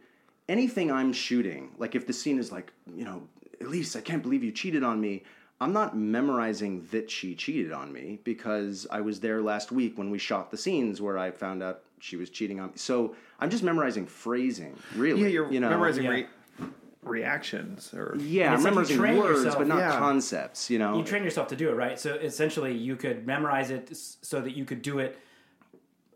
anything 0.48 0.90
I'm 0.92 1.12
shooting 1.12 1.70
like 1.78 1.94
if 1.94 2.06
the 2.06 2.12
scene 2.12 2.38
is 2.38 2.52
like 2.52 2.72
you 2.94 3.04
know 3.04 3.28
Elise 3.60 3.96
I 3.96 4.00
can't 4.00 4.22
believe 4.22 4.44
you 4.44 4.52
cheated 4.52 4.82
on 4.84 5.00
me 5.00 5.22
I'm 5.60 5.72
not 5.72 5.96
memorizing 5.96 6.86
that 6.90 7.10
she 7.10 7.34
cheated 7.34 7.72
on 7.72 7.92
me 7.92 8.18
because 8.24 8.86
I 8.90 9.00
was 9.00 9.20
there 9.20 9.40
last 9.40 9.70
week 9.72 9.96
when 9.96 10.10
we 10.10 10.18
shot 10.18 10.50
the 10.50 10.56
scenes 10.56 11.00
where 11.00 11.16
I 11.16 11.30
found 11.30 11.62
out 11.62 11.82
she 12.00 12.16
was 12.16 12.28
cheating 12.28 12.58
on 12.60 12.66
me. 12.70 12.72
So 12.76 13.14
I'm 13.40 13.48
just 13.48 13.62
memorizing 13.62 14.04
phrasing, 14.04 14.76
really. 14.96 15.22
Yeah, 15.22 15.28
you're 15.28 15.52
you 15.52 15.60
know? 15.60 15.70
memorizing 15.70 16.04
Yeah. 16.04 16.10
re- 16.10 16.26
reactions 17.02 17.92
or 17.94 18.16
Yeah, 18.18 18.48
I'm 18.48 18.54
it's 18.54 18.64
like 18.64 18.72
memorizing 18.72 18.96
train 18.98 19.18
words, 19.18 19.38
yourself. 19.38 19.58
but 19.58 19.66
not 19.68 19.78
Yeah. 19.78 19.98
concepts. 19.98 20.70
You 20.70 20.78
know, 20.78 20.98
You 20.98 21.04
train 21.04 21.22
yourself 21.22 21.48
to 21.48 21.56
do 21.56 21.68
it, 21.70 21.74
right? 21.74 21.98
So 21.98 22.14
essentially, 22.14 22.72
you 22.76 22.96
could 22.96 23.26
memorize 23.26 23.70
it 23.70 23.96
so 23.96 24.40
that 24.40 24.56
you 24.56 24.64
could 24.64 24.82
do 24.82 24.98
it 24.98 25.18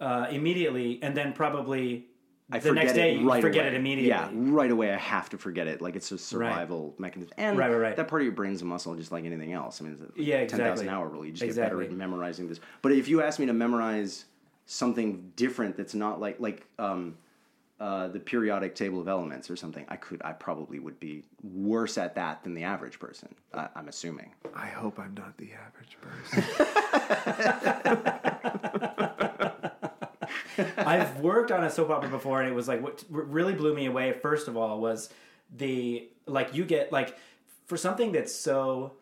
uh, 0.00 0.26
immediately, 0.30 0.98
and 1.02 1.16
then 1.16 1.32
probably 1.32 2.06
I 2.50 2.58
The 2.60 2.72
next 2.72 2.94
day 2.94 3.14
it 3.16 3.20
you 3.20 3.28
forget 3.40 3.66
away. 3.66 3.66
it 3.68 3.74
immediately. 3.74 4.08
Yeah, 4.08 4.30
right 4.32 4.70
away 4.70 4.92
I 4.92 4.96
have 4.96 5.28
to 5.30 5.38
forget 5.38 5.66
it. 5.66 5.82
Like 5.82 5.96
it's 5.96 6.10
a 6.12 6.18
survival 6.18 6.94
mechanism, 6.98 7.34
and 7.36 7.58
Right, 7.58 7.68
right, 7.70 7.76
right. 7.76 7.96
that 7.96 8.08
part 8.08 8.22
of 8.22 8.24
your 8.26 8.34
brain's 8.34 8.62
a 8.62 8.64
muscle, 8.64 8.94
just 8.94 9.12
like 9.12 9.24
anything 9.26 9.52
else. 9.52 9.80
I 9.80 9.84
mean, 9.84 9.92
it's 9.94 10.02
a 10.02 10.22
Yeah, 10.22 10.38
ten 10.46 10.58
thousand 10.58 10.86
exactly. 10.86 10.88
hour 10.88 11.08
rule. 11.08 11.24
You 11.26 11.32
just 11.32 11.40
get 11.42 11.48
Exactly. 11.50 11.84
better 11.84 11.92
at 11.92 11.96
memorizing 11.98 12.48
this. 12.48 12.58
But 12.80 12.92
if 12.92 13.06
you 13.08 13.22
ask 13.22 13.38
me 13.38 13.46
to 13.46 13.52
memorize 13.52 14.24
something 14.66 15.32
different, 15.36 15.76
that's 15.76 15.94
not 15.94 16.20
like 16.20 16.40
like 16.40 16.66
um, 16.78 17.16
uh, 17.80 18.08
the 18.08 18.18
periodic 18.18 18.74
table 18.74 18.98
of 19.00 19.08
elements 19.08 19.48
or 19.50 19.56
something, 19.56 19.84
I 19.88 19.96
could, 19.96 20.20
I 20.24 20.32
probably 20.32 20.78
would 20.80 20.98
be 20.98 21.22
worse 21.44 21.96
at 21.96 22.14
that 22.16 22.42
than 22.42 22.54
the 22.54 22.64
average 22.64 22.98
person. 22.98 23.32
I, 23.54 23.68
I'm 23.76 23.86
assuming. 23.88 24.32
I 24.54 24.66
hope 24.66 24.98
I'm 24.98 25.14
not 25.14 25.36
the 25.36 25.50
average 25.52 25.96
person. 26.00 26.44
I've 30.76 31.20
worked 31.20 31.50
on 31.52 31.64
a 31.64 31.70
soap 31.70 31.90
opera 31.90 32.08
before, 32.08 32.40
and 32.40 32.50
it 32.50 32.54
was 32.54 32.68
like 32.68 32.82
what 32.82 33.04
really 33.08 33.54
blew 33.54 33.74
me 33.74 33.86
away. 33.86 34.12
First 34.12 34.48
of 34.48 34.56
all, 34.56 34.80
was 34.80 35.10
the 35.56 36.08
like 36.26 36.54
you 36.54 36.64
get 36.64 36.92
like 36.92 37.16
for 37.66 37.76
something 37.76 38.12
that's 38.12 38.34
so, 38.34 38.92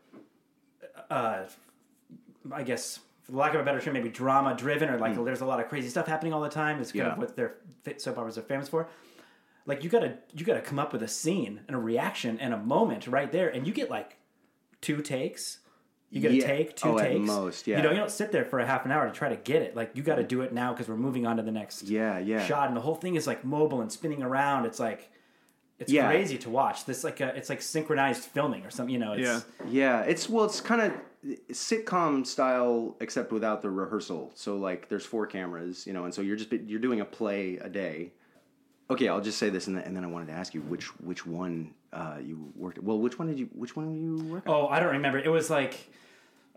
uh, 1.10 1.44
I 2.52 2.62
guess 2.62 3.00
for 3.25 3.32
lack 3.32 3.54
of 3.54 3.60
a 3.60 3.64
better 3.64 3.80
term, 3.80 3.94
maybe 3.94 4.08
drama 4.08 4.54
driven 4.56 4.88
or 4.88 4.98
like 4.98 5.14
there's 5.25 5.40
a 5.40 5.46
lot 5.46 5.60
of 5.60 5.68
crazy 5.68 5.88
stuff 5.88 6.06
happening 6.06 6.32
all 6.32 6.40
the 6.40 6.48
time. 6.48 6.80
It's 6.80 6.92
kind 6.92 7.06
Yeah. 7.06 7.12
of 7.12 7.18
what 7.18 7.36
their 7.36 7.54
soap 7.98 8.18
operas 8.18 8.38
are 8.38 8.42
famous 8.42 8.68
for. 8.68 8.88
Like 9.66 9.82
you 9.82 9.90
gotta 9.90 10.18
you 10.34 10.44
gotta 10.44 10.60
come 10.60 10.78
up 10.78 10.92
with 10.92 11.02
a 11.02 11.08
scene 11.08 11.60
and 11.66 11.75
a 11.76 11.80
reaction 11.80 12.38
and 12.38 12.54
a 12.54 12.58
moment 12.58 13.06
right 13.08 13.30
there, 13.32 13.48
and 13.48 13.66
you 13.66 13.72
get 13.72 13.90
like 13.90 14.16
two 14.80 15.02
takes. 15.02 15.58
You 16.10 16.20
get 16.20 16.30
a 16.32 16.40
take, 16.40 16.76
two 16.76 16.88
Oh, 16.90 16.98
at 16.98 17.08
takes. 17.08 17.26
most, 17.26 17.66
You 17.66 17.75
yeah. 17.75 17.82
know, 17.82 17.90
you 17.90 17.96
don't 17.96 18.10
sit 18.10 18.30
there 18.30 18.44
for 18.44 18.58
a 18.60 18.66
half 18.66 18.84
an 18.84 18.92
hour 18.92 19.06
to 19.06 19.12
try 19.12 19.28
to 19.28 19.36
get 19.36 19.62
it. 19.62 19.75
Like 19.75 19.90
you 19.94 20.02
got 20.02 20.16
to 20.16 20.22
do 20.25 20.42
it 20.42 20.52
now 20.52 20.72
because 20.72 20.88
we're 20.88 20.96
moving 20.96 21.26
on 21.26 21.36
to 21.36 21.42
the 21.42 21.50
next 21.50 21.82
Yeah, 21.82 22.18
yeah. 22.18 22.46
shot, 22.46 22.68
and 22.68 22.76
the 22.76 22.80
whole 22.80 22.94
thing 22.94 23.16
is 23.16 23.26
like 23.26 23.44
mobile 23.44 23.80
and 23.80 23.90
spinning 23.90 24.22
around. 24.22 24.66
It's 24.66 24.78
like 24.78 25.10
it's 25.78 25.92
Yeah. 25.92 26.08
crazy 26.08 26.38
to 26.38 26.48
watch. 26.50 26.84
This 26.86 27.02
like 27.04 27.20
a, 27.20 27.34
it's 27.36 27.48
like 27.50 27.60
synchronized 27.60 28.22
filming 28.22 28.64
or 28.64 28.70
something. 28.70 28.92
You 28.92 29.00
know, 29.00 29.12
it's, 29.12 29.22
Yeah. 29.22 29.40
Yeah, 29.68 30.00
it's 30.02 30.28
well, 30.28 30.44
it's 30.44 30.60
kind 30.60 30.80
of 30.80 30.92
sitcom 31.50 32.26
style, 32.26 32.96
except 33.00 33.32
without 33.32 33.62
the 33.62 33.70
rehearsal. 33.70 34.30
So 34.34 34.56
like, 34.56 34.88
there's 34.88 35.04
four 35.04 35.26
cameras, 35.26 35.86
you 35.86 35.92
know, 35.92 36.04
and 36.04 36.14
so 36.14 36.22
you're 36.22 36.36
just 36.36 36.52
you're 36.52 36.80
doing 36.80 37.00
a 37.00 37.04
play 37.04 37.56
a 37.58 37.68
day. 37.68 38.12
Okay, 38.88 39.08
I'll 39.08 39.20
just 39.20 39.38
say 39.38 39.50
this, 39.50 39.66
and 39.66 39.76
then 39.76 40.04
I 40.04 40.06
wanted 40.06 40.26
to 40.26 40.32
ask 40.34 40.54
you 40.54 40.60
which 40.62 40.84
which 41.00 41.26
one 41.26 41.75
uh, 41.96 42.18
you 42.22 42.52
worked. 42.54 42.78
Well, 42.78 42.98
which 42.98 43.18
one 43.18 43.28
did 43.28 43.38
you 43.38 43.48
which 43.54 43.74
one 43.74 43.92
did 43.92 44.00
you 44.00 44.32
work? 44.32 44.46
on? 44.48 44.54
Oh, 44.54 44.68
I 44.68 44.80
don't 44.80 44.92
remember. 44.92 45.18
It 45.18 45.30
was 45.30 45.48
like 45.48 45.74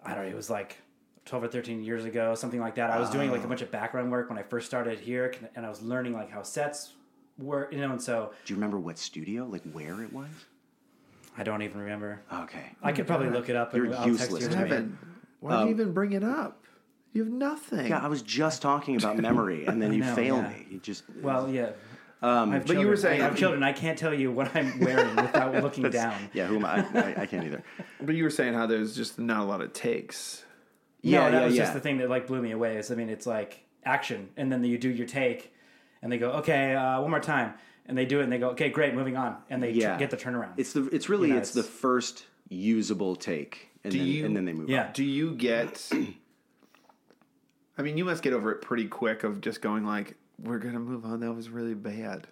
I 0.03 0.13
don't 0.13 0.25
know. 0.25 0.29
It 0.29 0.35
was 0.35 0.49
like 0.49 0.77
twelve 1.25 1.43
or 1.43 1.47
thirteen 1.47 1.81
years 1.81 2.03
ago, 2.03 2.35
something 2.35 2.59
like 2.59 2.75
that. 2.75 2.89
I 2.89 2.99
was 2.99 3.09
doing 3.09 3.31
like 3.31 3.43
a 3.43 3.47
bunch 3.47 3.61
of 3.61 3.71
background 3.71 4.11
work 4.11 4.29
when 4.29 4.37
I 4.37 4.43
first 4.43 4.67
started 4.67 4.99
here, 4.99 5.33
and 5.55 5.65
I 5.65 5.69
was 5.69 5.81
learning 5.81 6.13
like 6.13 6.29
how 6.29 6.43
sets 6.43 6.93
work. 7.37 7.71
You 7.71 7.79
know, 7.79 7.91
and 7.91 8.01
so 8.01 8.31
Do 8.45 8.53
you 8.53 8.57
remember 8.57 8.79
what 8.79 8.97
studio, 8.97 9.45
like 9.45 9.63
where 9.71 10.01
it 10.03 10.11
was? 10.11 10.27
I 11.37 11.43
don't 11.43 11.61
even 11.61 11.79
remember. 11.79 12.21
Okay, 12.33 12.71
I 12.83 12.91
could 12.91 13.07
probably 13.07 13.29
look 13.29 13.47
it 13.47 13.55
up. 13.55 13.73
And 13.73 13.85
You're 13.85 13.95
I'll 13.95 14.05
text 14.05 14.31
useless 14.31 14.43
you 14.43 14.49
to 14.49 14.65
in 14.65 14.71
a 14.71 14.81
me. 14.81 14.91
why 15.39 15.61
do 15.61 15.65
you 15.65 15.69
even 15.73 15.93
bring 15.93 16.11
it 16.11 16.23
up? 16.23 16.65
You 17.13 17.23
have 17.23 17.33
nothing. 17.33 17.87
yeah, 17.87 18.03
I 18.03 18.07
was 18.07 18.21
just 18.21 18.61
talking 18.61 18.97
about 18.97 19.17
memory, 19.17 19.65
and 19.65 19.81
then 19.81 19.93
you 19.93 20.01
know, 20.01 20.15
fail 20.15 20.37
yeah. 20.37 20.49
me. 20.49 20.65
You 20.69 20.79
just 20.79 21.03
Well, 21.21 21.49
yeah. 21.49 21.69
Um, 22.21 22.51
I 22.51 22.55
have 22.55 22.65
but 22.67 22.77
you 22.79 22.87
were 22.87 22.97
saying- 22.97 23.21
I 23.21 23.25
have 23.25 23.37
children. 23.37 23.63
I 23.63 23.71
can't 23.71 23.97
tell 23.97 24.13
you 24.13 24.29
what 24.31 24.53
I'm 24.55 24.77
wearing 24.81 25.15
without 25.15 25.53
looking 25.63 25.89
down. 25.89 26.29
yeah, 26.33 26.47
who 26.47 26.57
am 26.57 26.65
I? 26.65 26.85
I, 26.93 27.21
I 27.21 27.25
can't 27.25 27.45
either. 27.45 27.63
But 28.01 28.15
you 28.15 28.23
were 28.23 28.29
saying 28.29 28.53
how 28.53 28.65
there's 28.65 28.95
just 28.95 29.17
not 29.19 29.39
a 29.41 29.43
lot 29.45 29.61
of 29.61 29.71
takes. 29.73 30.43
Yeah, 31.01 31.19
Yeah, 31.25 31.29
that 31.31 31.37
yeah, 31.39 31.45
was 31.45 31.55
yeah. 31.55 31.61
just 31.63 31.73
the 31.73 31.79
thing 31.79 31.97
that 31.99 32.09
like 32.09 32.27
blew 32.27 32.41
me 32.41 32.51
away. 32.51 32.77
Is 32.77 32.91
I 32.91 32.95
mean, 32.95 33.09
it's 33.09 33.25
like 33.25 33.63
action, 33.85 34.29
and 34.35 34.51
then 34.51 34.63
you 34.65 34.77
do 34.77 34.89
your 34.89 35.07
take, 35.07 35.53
and 36.01 36.11
they 36.11 36.17
go, 36.17 36.31
okay, 36.33 36.75
uh, 36.75 36.99
one 37.01 37.09
more 37.09 37.21
time, 37.21 37.53
and 37.85 37.97
they 37.97 38.05
do 38.05 38.19
it, 38.19 38.23
and 38.23 38.31
they 38.31 38.37
go, 38.37 38.49
okay, 38.49 38.69
great, 38.69 38.93
moving 38.93 39.15
on, 39.15 39.37
and 39.49 39.63
they 39.63 39.71
tr- 39.71 39.79
Yeah. 39.79 39.97
get 39.97 40.09
the 40.11 40.17
turnaround. 40.17 40.53
It's 40.57 40.73
the 40.73 40.87
it's 40.93 41.07
really 41.07 41.29
You 41.29 41.35
know, 41.35 41.39
it's, 41.39 41.51
the 41.51 41.63
first 41.63 42.25
usable 42.49 43.15
take, 43.15 43.69
and 43.85 43.93
then 43.93 44.05
you- 44.05 44.25
and 44.25 44.35
then 44.35 44.43
they 44.43 44.51
move. 44.53 44.69
yeah. 44.69 44.87
on. 44.87 44.91
Do 44.93 45.05
you 45.05 45.35
get? 45.35 45.89
I 47.77 47.81
mean, 47.81 47.97
you 47.97 48.03
must 48.03 48.21
get 48.23 48.33
over 48.33 48.51
it 48.51 48.61
pretty 48.61 48.87
quick 48.89 49.23
of 49.23 49.39
just 49.39 49.61
going 49.61 49.85
like, 49.85 50.15
"We're 50.43 50.59
gonna 50.59 50.79
move 50.79 51.05
on." 51.05 51.19
That 51.21 51.33
was 51.33 51.49
really 51.49 51.73
bad. 51.73 52.27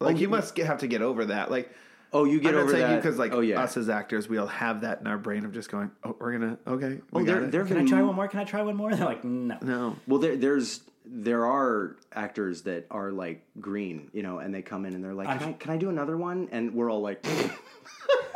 Like 0.00 0.16
oh, 0.16 0.18
you 0.18 0.28
must 0.28 0.54
get, 0.54 0.66
have 0.66 0.78
to 0.78 0.86
get 0.86 1.02
over 1.02 1.26
that. 1.26 1.50
Like, 1.50 1.72
Oh, 2.12 2.24
you 2.24 2.40
get 2.40 2.54
I'm 2.54 2.62
over 2.62 2.72
that 2.72 2.96
because 2.96 3.18
like 3.18 3.32
oh 3.32 3.40
yeah. 3.40 3.60
us 3.62 3.76
as 3.76 3.88
actors, 3.88 4.28
we 4.28 4.38
all 4.38 4.46
have 4.46 4.80
that 4.80 5.00
in 5.00 5.06
our 5.06 5.18
brain 5.18 5.44
of 5.44 5.52
just 5.52 5.70
going, 5.70 5.90
"Oh, 6.04 6.16
we're 6.18 6.32
gonna 6.32 6.58
okay." 6.66 7.00
We 7.12 7.22
oh, 7.22 7.24
got 7.24 7.26
there 7.26 7.44
it." 7.44 7.52
there 7.52 7.64
Can 7.66 7.76
I 7.76 7.84
try 7.84 8.02
one 8.02 8.14
more? 8.14 8.28
Can 8.28 8.40
I 8.40 8.44
try 8.44 8.62
one 8.62 8.76
more? 8.76 8.90
They're 8.94 9.04
like, 9.04 9.24
no. 9.24 9.58
no. 9.60 9.96
Well, 10.06 10.18
there, 10.18 10.36
there's 10.36 10.80
there 11.04 11.44
are 11.44 11.96
actors 12.12 12.62
that 12.62 12.86
are 12.90 13.12
like 13.12 13.42
green, 13.60 14.10
you 14.12 14.22
know, 14.22 14.38
and 14.38 14.54
they 14.54 14.62
come 14.62 14.86
in 14.86 14.94
and 14.94 15.04
they're 15.04 15.14
like, 15.14 15.28
I'm- 15.28 15.38
"Can 15.38 15.48
I 15.48 15.52
can 15.52 15.70
I 15.72 15.76
do 15.76 15.90
another 15.90 16.16
one?" 16.16 16.48
And 16.50 16.74
we're 16.74 16.90
all 16.90 17.02
like, 17.02 17.26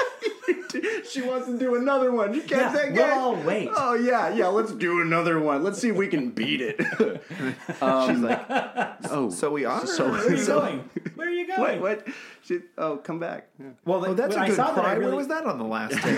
"She 1.11 1.23
wants 1.23 1.47
to 1.47 1.59
do 1.59 1.75
another 1.77 2.11
one. 2.12 2.35
You 2.35 2.41
can't 2.43 2.51
Yeah, 2.51 2.73
say 2.75 2.91
we'll 2.93 3.05
all 3.19 3.35
wait. 3.37 3.69
Oh 3.75 3.95
yeah, 3.95 4.33
yeah. 4.35 4.49
Let's 4.49 4.73
do 4.73 5.01
another 5.01 5.38
one. 5.41 5.62
Let's 5.62 5.79
see 5.79 5.88
if 5.91 5.97
we 5.97 6.09
can 6.09 6.31
beat 6.31 6.61
it. 6.61 6.77
She's 7.69 8.19
like, 8.19 8.45
oh, 9.11 9.31
"So 9.31 9.51
we 9.51 9.65
are." 9.65 9.87
So- 9.87 10.11
Where 10.11 10.27
are 10.27 10.31
you 10.31 10.37
So- 10.38 10.61
going? 10.61 10.91
Where 11.15 11.29
are 11.29 11.31
you 11.31 11.47
what? 11.49 11.57
going? 11.57 11.81
What? 11.81 12.07
She, 12.43 12.61
oh, 12.79 12.97
come 12.97 13.19
back. 13.19 13.49
Yeah. 13.59 13.67
Well, 13.85 14.05
Oh, 14.07 14.15
that's 14.15 14.35
a 14.35 14.38
a 14.38 14.43
I 14.43 14.47
good 14.49 14.57
saw 14.57 14.73
cry. 14.73 14.83
that, 14.83 14.97
I 14.97 14.99
Where 14.99 15.15
was 15.15 15.29
that 15.29 15.45
on 15.47 15.59
the 15.59 15.65
last 15.65 15.95
day? 16.03 16.17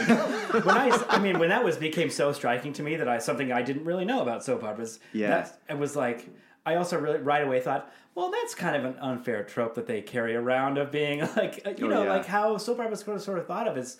when 0.60 0.76
I, 0.76 1.04
I 1.08 1.18
mean, 1.18 1.38
when 1.38 1.50
that 1.50 1.62
was 1.64 1.76
became 1.76 2.08
so 2.10 2.32
striking 2.32 2.72
to 2.74 2.82
me 2.82 2.96
that 2.96 3.08
I 3.08 3.18
something 3.18 3.52
I 3.52 3.62
didn't 3.62 3.84
really 3.84 4.04
know 4.04 4.22
about 4.22 4.42
soap 4.44 4.64
operas. 4.64 4.98
Yeah. 5.12 5.28
that, 5.28 5.58
it 5.68 5.78
was 5.78 5.94
like 5.96 6.28
I 6.64 6.76
also 6.76 6.98
really 6.98 7.18
right 7.18 7.44
away 7.44 7.60
thought, 7.60 7.92
well, 8.14 8.30
that's 8.30 8.54
kind 8.54 8.74
of 8.76 8.84
an 8.86 8.96
unfair 9.00 9.42
trope 9.44 9.74
that 9.74 9.86
they 9.86 10.00
carry 10.00 10.34
around 10.34 10.78
of 10.78 10.90
being 10.90 11.20
like, 11.36 11.60
uh, 11.66 11.70
you 11.76 11.86
Oh, 11.86 11.88
know, 11.88 12.04
yeah. 12.04 12.10
like 12.10 12.24
how 12.26 12.56
soap 12.56 12.80
operas 12.80 13.00
sort 13.00 13.16
of 13.16 13.22
sort 13.22 13.38
of 13.38 13.46
thought 13.46 13.68
of 13.68 13.76
is 13.76 13.98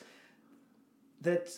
that 1.25 1.51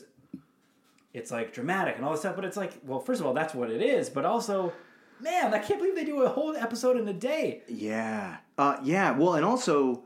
it's 1.15 1.31
like 1.31 1.53
dramatic 1.53 1.97
and 1.97 2.05
all 2.05 2.13
this 2.13 2.21
stuff, 2.21 2.37
but 2.37 2.45
it's 2.45 2.57
like, 2.57 2.73
well, 2.85 3.01
first 3.01 3.21
of 3.21 3.27
all, 3.27 3.35
that's 3.35 3.55
what 3.55 3.71
it 3.71 3.83
is, 3.83 4.11
but 4.11 4.25
also. 4.25 4.73
Man, 5.19 5.55
I 5.55 5.61
can't 5.61 5.79
believe 5.79 5.95
they 5.95 6.05
do 6.05 6.23
a 6.23 6.29
whole 6.29 6.55
episode 6.57 6.99
in 6.99 7.09
a 7.09 7.13
day. 7.15 7.63
Yeah. 7.69 8.37
Uh, 8.59 8.77
yeah. 8.83 9.13
Well, 9.13 9.35
and 9.35 9.47
also 9.47 10.05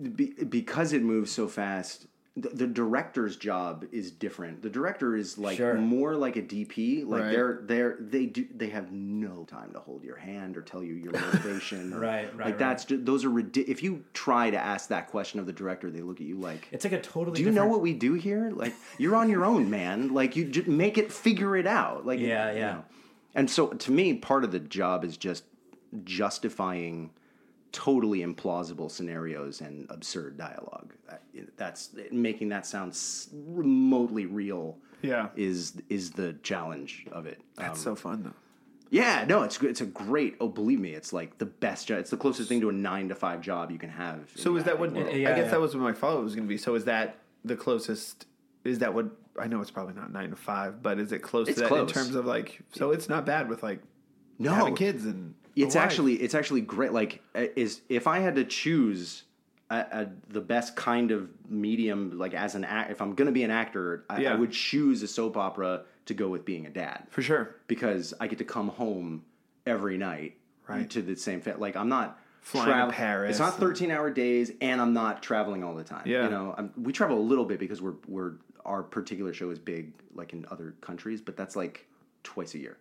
be, 0.00 0.34
because 0.48 0.92
it 0.92 1.02
moves 1.02 1.32
so 1.32 1.48
fast, 1.48 2.06
the, 2.34 2.48
the 2.48 2.66
director's 2.66 3.36
job 3.36 3.84
is 3.92 4.10
different. 4.10 4.62
The 4.62 4.70
director 4.70 5.14
is 5.14 5.36
like 5.36 5.58
Sure. 5.58 5.74
more 5.74 6.14
like 6.16 6.36
a 6.36 6.42
DP. 6.42 7.04
Like 7.06 7.24
Right. 7.24 7.30
they're 7.32 7.60
they're 7.64 7.96
they 8.00 8.24
do 8.24 8.46
they 8.54 8.70
have 8.70 8.90
no 8.90 9.44
time 9.44 9.72
to 9.74 9.78
hold 9.80 10.02
your 10.02 10.16
hand 10.16 10.56
or 10.56 10.62
tell 10.62 10.82
you 10.82 10.94
your 10.94 11.12
motivation. 11.12 11.92
or- 11.94 12.00
Right, 12.00 12.24
right, 12.24 12.32
Like 12.36 12.38
right. 12.46 12.58
that's 12.58 12.86
those 12.88 13.26
are 13.26 13.28
ridi- 13.28 13.68
if 13.70 13.82
you 13.82 14.04
try 14.14 14.48
to 14.48 14.56
ask 14.56 14.88
that 14.88 15.08
question 15.08 15.40
of 15.40 15.46
the 15.46 15.52
director, 15.52 15.90
they 15.90 16.00
look 16.00 16.20
at 16.22 16.26
you 16.26 16.36
like. 16.36 16.68
It's 16.72 16.84
like 16.84 16.94
a 16.94 17.00
totally. 17.02 17.36
Do 17.36 17.42
you 17.42 17.50
know 17.50 17.66
what 17.66 17.82
we 17.82 17.92
do 17.92 18.14
here? 18.14 18.50
Like 18.50 18.72
you're 18.96 19.14
on 19.16 19.28
your 19.28 19.44
own, 19.44 19.68
man. 19.68 20.14
Like 20.14 20.34
you 20.34 20.46
just 20.46 20.66
make 20.68 20.96
it, 20.96 21.12
figure 21.12 21.54
it 21.54 21.66
out. 21.66 22.06
Like 22.06 22.18
Yeah, 22.18 22.50
you 22.52 22.58
yeah. 22.58 22.72
know. 22.72 22.84
And 23.34 23.50
so 23.50 23.68
to 23.68 23.92
me, 23.92 24.14
part 24.14 24.42
of 24.44 24.52
the 24.52 24.60
job 24.60 25.04
is 25.04 25.18
just 25.18 25.44
justifying 26.04 27.10
totally 27.72 28.20
implausible 28.20 28.90
scenarios 28.90 29.60
and 29.60 29.86
absurd 29.90 30.36
dialogue. 30.36 30.92
That's 31.56 31.90
making 32.10 32.50
that 32.50 32.66
sound 32.66 32.96
remotely 33.46 34.26
real. 34.26 34.78
Yeah. 35.02 35.30
is 35.34 35.72
is 35.88 36.12
the 36.12 36.34
challenge 36.44 37.06
of 37.10 37.26
it. 37.26 37.38
Um, 37.58 37.64
That's 37.66 37.80
so 37.80 37.96
fun 37.96 38.22
though. 38.22 38.34
yeah, 38.90 39.24
no, 39.28 39.42
it's 39.42 39.60
it's 39.60 39.80
a 39.80 39.86
great. 39.86 40.36
Oh, 40.40 40.46
believe 40.48 40.78
me, 40.78 40.90
it's 40.90 41.12
like 41.12 41.38
the 41.38 41.46
best 41.46 41.88
job. 41.88 41.98
It's 41.98 42.10
the 42.10 42.16
closest 42.16 42.48
thing 42.48 42.60
to 42.60 42.68
a 42.68 42.72
nine 42.72 43.08
to 43.08 43.16
five 43.16 43.40
job 43.40 43.72
you 43.72 43.78
can 43.78 43.90
have. 43.90 44.30
So 44.36 44.52
in 44.52 44.58
is 44.58 44.64
that 44.64 44.78
what? 44.78 44.92
world. 44.92 45.08
I 45.08 45.10
Yeah, 45.12 45.34
guess 45.34 45.46
yeah. 45.46 45.50
that 45.50 45.60
was 45.60 45.74
what 45.74 45.82
my 45.82 45.92
follow 45.92 46.18
up 46.18 46.24
was 46.24 46.36
going 46.36 46.46
to 46.46 46.48
be. 46.48 46.56
So 46.56 46.76
is 46.76 46.84
that 46.84 47.16
the 47.44 47.56
closest? 47.56 48.26
Is 48.62 48.78
that 48.78 48.94
what? 48.94 49.06
I 49.36 49.48
know 49.48 49.60
it's 49.60 49.72
probably 49.72 49.94
not 49.94 50.12
nine 50.12 50.30
to 50.30 50.36
five, 50.36 50.82
but 50.84 51.00
is 51.00 51.10
it 51.10 51.18
close 51.20 51.48
It's 51.48 51.56
to 51.56 51.62
that 51.62 51.68
close. 51.68 51.88
in 51.90 51.94
terms 51.94 52.14
of 52.14 52.24
like? 52.26 52.60
So 52.76 52.92
it's 52.92 53.08
not 53.08 53.26
bad 53.26 53.48
with 53.48 53.64
like 53.64 53.80
No. 54.38 54.52
having 54.52 54.76
kids 54.76 55.04
and 55.04 55.34
a 55.41 55.41
it's 55.56 55.76
actually 55.76 56.14
it's 56.14 56.34
actually 56.34 56.60
great 56.60 56.92
like 56.92 57.22
uh, 57.34 57.44
is 57.56 57.80
if 57.88 58.06
i 58.06 58.18
had 58.18 58.34
to 58.36 58.44
choose 58.44 59.24
a, 59.70 59.76
a, 59.76 60.06
the 60.30 60.40
best 60.40 60.76
kind 60.76 61.10
of 61.10 61.28
medium 61.48 62.16
like 62.18 62.34
as 62.34 62.54
an 62.54 62.64
act 62.64 62.90
if 62.90 63.00
i'm 63.02 63.14
going 63.14 63.26
to 63.26 63.32
be 63.32 63.42
an 63.42 63.50
actor 63.50 64.04
I, 64.10 64.20
Yeah. 64.20 64.32
I 64.32 64.36
would 64.36 64.52
choose 64.52 65.02
a 65.02 65.08
soap 65.08 65.36
opera 65.36 65.82
to 66.06 66.14
go 66.14 66.28
with 66.28 66.44
being 66.44 66.66
a 66.66 66.70
dad 66.70 67.04
for 67.10 67.22
sure. 67.22 67.56
because 67.66 68.12
i 68.20 68.26
get 68.26 68.38
to 68.38 68.44
come 68.44 68.68
home 68.68 69.24
every 69.66 69.98
night 69.98 70.36
Right. 70.68 70.88
to 70.90 71.02
the 71.02 71.16
same 71.16 71.40
fa- 71.40 71.56
like 71.58 71.76
i'm 71.76 71.88
not 71.88 72.18
Flying 72.40 72.88
to 72.88 72.92
Paris 72.94 73.30
it's 73.30 73.38
not 73.38 73.52
and- 73.54 73.60
13 73.60 73.90
hour 73.90 74.10
days 74.10 74.50
and 74.60 74.80
i'm 74.80 74.92
not 74.92 75.22
traveling 75.22 75.62
all 75.64 75.74
the 75.74 75.84
time 75.84 76.02
Yeah. 76.06 76.24
you 76.24 76.30
know 76.30 76.54
I'm, 76.56 76.72
we 76.76 76.92
travel 76.92 77.18
a 77.18 77.20
little 77.22 77.44
bit 77.44 77.58
because 77.58 77.80
we're 77.82 77.94
we're 78.08 78.32
our 78.64 78.82
particular 78.82 79.32
show 79.34 79.50
is 79.50 79.58
big 79.58 79.92
like 80.14 80.32
in 80.32 80.46
other 80.50 80.74
countries 80.80 81.20
but 81.20 81.36
that's 81.36 81.56
like 81.56 81.86
twice 82.24 82.54
a 82.54 82.58
year 82.58 82.76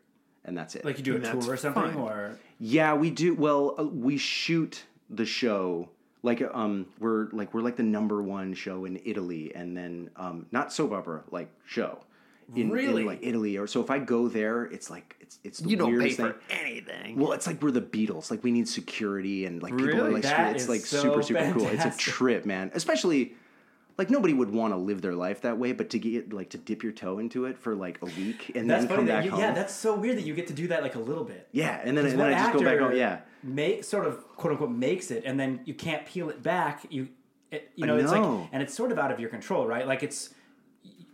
and 0.45 0.57
that's 0.57 0.75
it 0.75 0.83
Like 0.85 0.97
you 0.97 1.03
do 1.03 1.13
a 1.13 1.15
And 1.15 1.25
that's 1.25 1.45
tour 1.45 1.53
or 1.53 1.57
something, 1.57 1.83
fine. 1.83 1.95
or 1.95 2.37
yeah, 2.59 2.93
we 2.93 3.09
do. 3.09 3.33
Well, 3.33 3.75
uh, 3.79 3.83
we 3.83 4.17
shoot 4.17 4.83
the 5.09 5.25
show 5.25 5.89
like 6.23 6.41
um 6.53 6.85
we're 6.99 7.29
like 7.31 7.53
we're 7.53 7.61
like 7.61 7.75
the 7.77 7.83
number 7.83 8.21
one 8.21 8.53
show 8.53 8.85
in 8.85 8.99
Italy, 9.05 9.51
and 9.55 9.75
then 9.75 10.09
um 10.15 10.45
not 10.51 10.71
soap 10.71 10.91
opera 10.91 11.23
like 11.31 11.49
show, 11.65 11.99
in, 12.55 12.69
Really? 12.69 13.01
in 13.01 13.07
like 13.07 13.19
Italy, 13.23 13.57
or 13.57 13.65
so 13.65 13.81
if 13.81 13.89
I 13.89 13.97
go 13.97 14.27
there, 14.27 14.65
it's 14.65 14.89
like 14.91 15.15
it's 15.19 15.39
it's 15.43 15.59
the 15.59 15.69
You 15.69 15.77
don't 15.77 15.89
pay 15.91 15.97
weirdest 15.97 16.19
for 16.19 16.35
anything. 16.51 17.17
Well, 17.17 17.31
it's 17.31 17.47
like 17.47 17.61
we're 17.63 17.71
the 17.71 17.81
Beatles. 17.81 18.29
Like 18.29 18.43
we 18.43 18.51
need 18.51 18.67
security 18.67 19.45
and 19.45 19.63
like 19.63 19.75
people 19.75 19.99
are 20.01 20.11
like 20.11 20.23
That 20.23 20.55
it's 20.55 20.69
like 20.69 20.81
so 20.81 21.01
super 21.01 21.23
super 21.23 21.51
cool. 21.53 21.67
It's 21.67 21.85
a 21.85 21.97
trip, 21.97 22.45
man. 22.45 22.69
Especially 22.75 23.33
like 24.01 24.09
nobody 24.09 24.33
would 24.33 24.49
want 24.51 24.73
to 24.73 24.77
live 24.77 25.01
their 25.03 25.13
life 25.13 25.41
that 25.41 25.57
way, 25.59 25.71
but 25.73 25.91
to 25.91 25.99
get 25.99 26.33
like 26.33 26.49
to 26.49 26.57
dip 26.57 26.81
your 26.81 26.91
toe 26.91 27.19
into 27.19 27.45
it 27.45 27.55
for 27.57 27.75
like 27.75 27.99
a 28.01 28.05
week 28.05 28.51
and 28.55 28.67
That's 28.69 28.85
then 28.85 28.95
come 28.97 29.05
back 29.05 29.23
you, 29.25 29.29
home. 29.31 29.39
yeah, 29.39 29.51
that's 29.51 29.73
so 29.75 29.93
weird 29.95 30.17
that 30.17 30.25
you 30.25 30.33
get 30.33 30.47
to 30.47 30.53
do 30.53 30.67
that 30.69 30.81
like 30.81 30.95
a 30.95 30.99
little 30.99 31.23
bit. 31.23 31.47
yeah, 31.51 31.79
and 31.83 31.95
then 31.95 32.05
and 32.07 32.19
then 32.19 32.33
I 32.33 32.37
just 32.37 32.53
go 32.53 32.63
back 32.63 32.79
home. 32.79 32.95
Yeah, 32.95 33.19
Make 33.43 33.83
sort 33.83 34.07
of 34.07 34.27
quote 34.37 34.53
unquote 34.53 34.71
makes 34.71 35.11
it, 35.11 35.23
and 35.25 35.39
then 35.39 35.59
you 35.65 35.75
can't 35.75 36.03
peel 36.05 36.29
it 36.29 36.41
back. 36.41 36.85
You, 36.89 37.09
it, 37.51 37.69
you 37.75 37.83
I 37.85 37.87
know, 37.87 37.97
it's 37.97 38.11
like, 38.11 38.49
and 38.51 38.63
it's 38.63 38.73
sort 38.73 38.91
of 38.91 38.97
out 38.97 39.11
of 39.11 39.19
your 39.19 39.29
control, 39.29 39.67
right? 39.67 39.85
Like 39.85 40.01
it's 40.03 40.33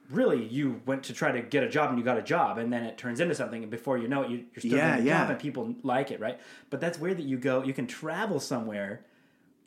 really 0.09 0.45
you 0.45 0.81
went 0.85 1.03
to 1.03 1.13
try 1.13 1.31
to 1.33 1.41
get 1.41 1.63
a 1.63 1.69
job 1.69 1.89
and 1.89 1.99
you 1.99 2.05
got 2.05 2.17
a 2.17 2.21
job, 2.21 2.57
and 2.57 2.71
then 2.71 2.83
it 2.83 2.97
turns 2.97 3.19
into 3.19 3.35
something, 3.35 3.63
and 3.63 3.69
before 3.71 3.97
you 3.97 4.07
know 4.07 4.23
it, 4.23 4.29
you, 4.29 4.37
you're 4.53 4.59
still 4.61 4.77
Yeah, 4.77 4.95
doing 4.95 5.05
a 5.07 5.09
yeah. 5.09 5.19
job, 5.21 5.31
and 5.31 5.39
people 5.39 5.75
like 5.83 6.11
it, 6.11 6.19
right? 6.21 6.39
But 6.69 6.79
that's 6.79 6.97
weird 6.99 7.17
that 7.17 7.25
you 7.25 7.37
go, 7.37 7.63
you 7.63 7.73
can 7.73 7.87
travel 7.87 8.39
somewhere 8.39 9.01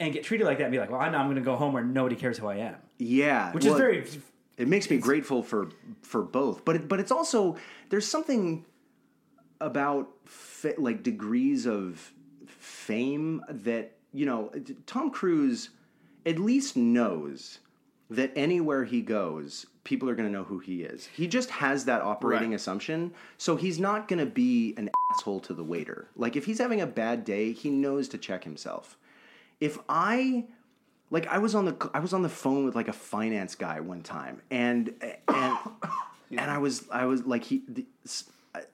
and 0.01 0.13
get 0.13 0.25
treated 0.25 0.47
like 0.47 0.59
that, 0.59 0.65
and 0.65 0.73
be 0.73 0.79
like, 0.79 0.91
well, 0.91 1.01
I 1.01 1.09
know 1.11 1.19
I'm 1.19 1.27
going 1.27 1.37
to 1.37 1.43
go 1.43 1.55
home 1.55 1.73
where 1.73 1.85
nobody 1.85 2.17
cares 2.17 2.39
who 2.39 2.49
I 2.49 2.57
am, 2.57 2.77
yeah. 2.99 3.53
which 3.53 3.65
Well, 3.65 3.75
is 3.75 3.79
very. 3.79 4.07
It 4.57 4.67
makes 4.69 4.91
me 4.91 4.99
grateful 4.99 5.43
for 5.43 5.71
for 6.03 6.23
both, 6.23 6.65
but 6.65 6.77
it, 6.77 6.89
but 6.89 6.99
it's 7.01 7.13
also 7.13 7.57
there's 7.91 8.07
something 8.07 8.65
about 9.61 10.09
fa- 10.25 10.75
like 10.79 11.03
degrees 11.03 11.67
of 11.67 12.13
fame 12.47 13.43
that 13.49 13.97
you 14.13 14.27
know 14.27 14.51
Tom 14.87 15.11
Cruise 15.11 15.71
at 16.27 16.39
least 16.39 16.77
knows 16.77 17.61
that 18.11 18.33
anywhere 18.37 18.85
he 18.85 19.01
goes, 19.01 19.65
people 19.85 20.09
are 20.11 20.15
going 20.17 20.27
to 20.29 20.33
know 20.33 20.43
who 20.45 20.59
he 20.59 20.83
is. 20.83 21.07
He 21.07 21.27
just 21.29 21.49
has 21.51 21.85
that 21.87 22.03
operating 22.03 22.51
Right. 22.51 22.57
assumption, 22.57 23.13
so 23.39 23.57
he's 23.57 23.79
not 23.79 24.09
going 24.09 24.19
to 24.19 24.27
be 24.27 24.75
an 24.77 24.91
asshole 25.13 25.41
to 25.41 25.55
the 25.55 25.65
waiter. 25.65 26.09
Like 26.17 26.37
if 26.37 26.45
he's 26.45 26.59
having 26.59 26.81
a 26.81 26.87
bad 26.87 27.25
day, 27.25 27.53
he 27.53 27.71
knows 27.71 28.09
to 28.09 28.19
check 28.19 28.45
himself. 28.45 28.99
If 29.61 29.79
I 29.89 30.45
like 31.11 31.27
I 31.27 31.39
was 31.39 31.55
on 31.55 31.65
the 31.65 31.91
I 31.93 32.01
was 32.01 32.13
on 32.13 32.23
the 32.23 32.29
phone 32.29 32.65
with 32.65 32.75
like 32.75 32.89
a 32.89 32.93
finance 32.93 33.55
guy 33.55 33.81
one 33.81 34.03
time, 34.03 34.41
and 34.51 34.95
and 35.29 35.59
and 36.31 36.51
I 36.51 36.59
was 36.59 36.85
I 36.91 37.05
was 37.07 37.25
like 37.27 37.45
he 37.45 37.63
the, 37.69 37.85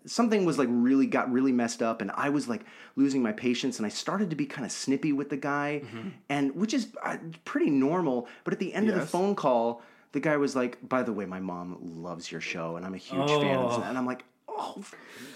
something 0.06 0.44
was 0.44 0.58
like 0.58 0.68
really 0.70 1.06
got 1.06 1.30
really 1.32 1.52
messed 1.52 1.82
up, 1.82 2.00
and 2.00 2.10
I 2.14 2.28
was 2.28 2.48
like 2.48 2.62
losing 2.94 3.22
my 3.22 3.32
patience, 3.32 3.78
and 3.78 3.86
I 3.86 3.88
started 3.90 4.30
to 4.30 4.36
be 4.36 4.46
kind 4.46 4.64
of 4.64 4.72
snippy 4.72 5.12
with 5.12 5.30
the 5.30 5.36
guy, 5.36 5.82
and 6.28 6.54
which 6.54 6.72
is 6.74 6.88
uh, 7.02 7.16
pretty 7.44 7.70
normal. 7.70 8.28
But 8.44 8.52
at 8.54 8.60
the 8.60 8.72
end 8.72 8.88
of 8.88 8.94
the 8.94 9.06
phone 9.06 9.34
call, 9.34 9.82
the 10.12 10.20
guy 10.20 10.36
was 10.36 10.54
like, 10.54 10.86
"By 10.88 11.02
the 11.02 11.12
way, 11.12 11.26
my 11.26 11.40
mom 11.40 11.78
loves 12.02 12.30
your 12.30 12.40
show, 12.40 12.76
and 12.76 12.86
I'm 12.86 12.94
a 12.94 12.98
huge 12.98 13.28
fan." 13.28 13.56
of 13.58 13.72
Oh. 13.72 13.76
this," 13.78 13.86
And 13.88 13.98
I'm 13.98 14.06
like, 14.06 14.24
"Oh." 14.56 14.82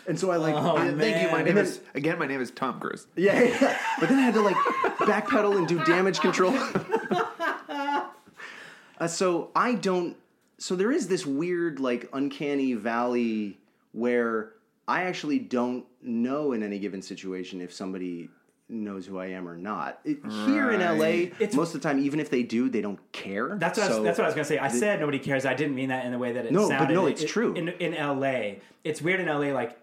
And 0.07 0.19
so 0.19 0.31
I 0.31 0.37
like, 0.37 0.55
Oh, 0.55 0.77
Yeah, 0.83 0.93
Thank 0.97 1.23
you. 1.23 1.31
My 1.31 1.43
name 1.43 1.55
then- 1.55 1.65
is 1.65 1.81
again. 1.95 2.19
My 2.19 2.27
name 2.27 2.41
is 2.41 2.51
Tom 2.51 2.81
Cruise. 2.81 3.07
yeah, 3.17 3.41
yeah. 3.61 3.79
But 4.01 4.09
then 4.09 4.19
I 4.19 4.23
had 4.23 4.35
to 4.35 4.41
like 4.41 4.57
backpedal 4.99 5.57
and 5.57 5.69
do 5.69 5.83
damage 5.85 6.21
control. 6.21 6.55
uh, 7.69 9.07
so 9.07 9.51
I 9.55 9.75
don't. 9.75 10.17
So 10.59 10.77
there 10.77 10.93
is 10.93 11.09
this 11.09 11.25
weird, 11.25 11.81
like, 11.81 12.09
uncanny 12.13 12.75
valley 12.75 13.59
where 13.93 14.53
I 14.87 15.05
actually 15.05 15.39
don't 15.39 15.87
know 16.03 16.53
in 16.53 16.63
any 16.63 16.79
given 16.79 17.01
situation 17.03 17.61
if 17.63 17.73
somebody 17.73 18.29
knows 18.71 19.07
who 19.07 19.19
I 19.19 19.27
am 19.27 19.49
or 19.49 19.57
not. 19.57 20.01
It, 20.05 20.19
Here 20.47 20.71
in 20.71 20.81
LA, 20.81 21.05
It's- 21.41 21.55
most 21.55 21.75
of 21.75 21.83
the 21.83 21.89
time, 21.89 21.99
even 21.99 22.21
if 22.21 22.31
they 22.31 22.43
do, 22.43 22.69
they 22.69 22.81
don't 22.81 23.01
care. 23.13 23.57
That's 23.59 23.79
what, 23.79 23.91
I 23.91 23.95
was, 23.97 24.05
that's 24.05 24.19
what 24.19 24.25
I 24.25 24.29
was 24.29 24.35
gonna 24.35 24.45
say. 24.45 24.59
I 24.59 24.69
said 24.69 25.01
nobody 25.01 25.19
cares. 25.19 25.45
I 25.45 25.55
didn't 25.55 25.75
mean 25.75 25.89
that 25.89 26.05
in 26.07 26.13
the 26.13 26.19
way 26.19 26.33
that 26.33 26.47
it 26.47 26.53
No, 26.53 26.69
but 26.69 26.91
no, 26.91 27.07
it's 27.07 27.23
it- 27.23 27.29
true. 27.29 27.55
In, 27.55 27.69
in 27.69 27.93
LA, 27.95 28.57
it's 28.85 29.03
weird 29.03 29.21
in 29.21 29.27
LA. 29.27 29.53
Like, 29.53 29.77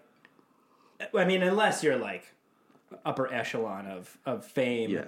I 1.14 1.24
mean, 1.24 1.42
unless 1.42 1.82
you're 1.84 1.96
like 1.96 2.32
upper 3.04 3.32
echelon 3.32 3.86
of 3.86 4.16
of 4.26 4.44
fame, 4.44 4.90
Yeah. 4.90 5.04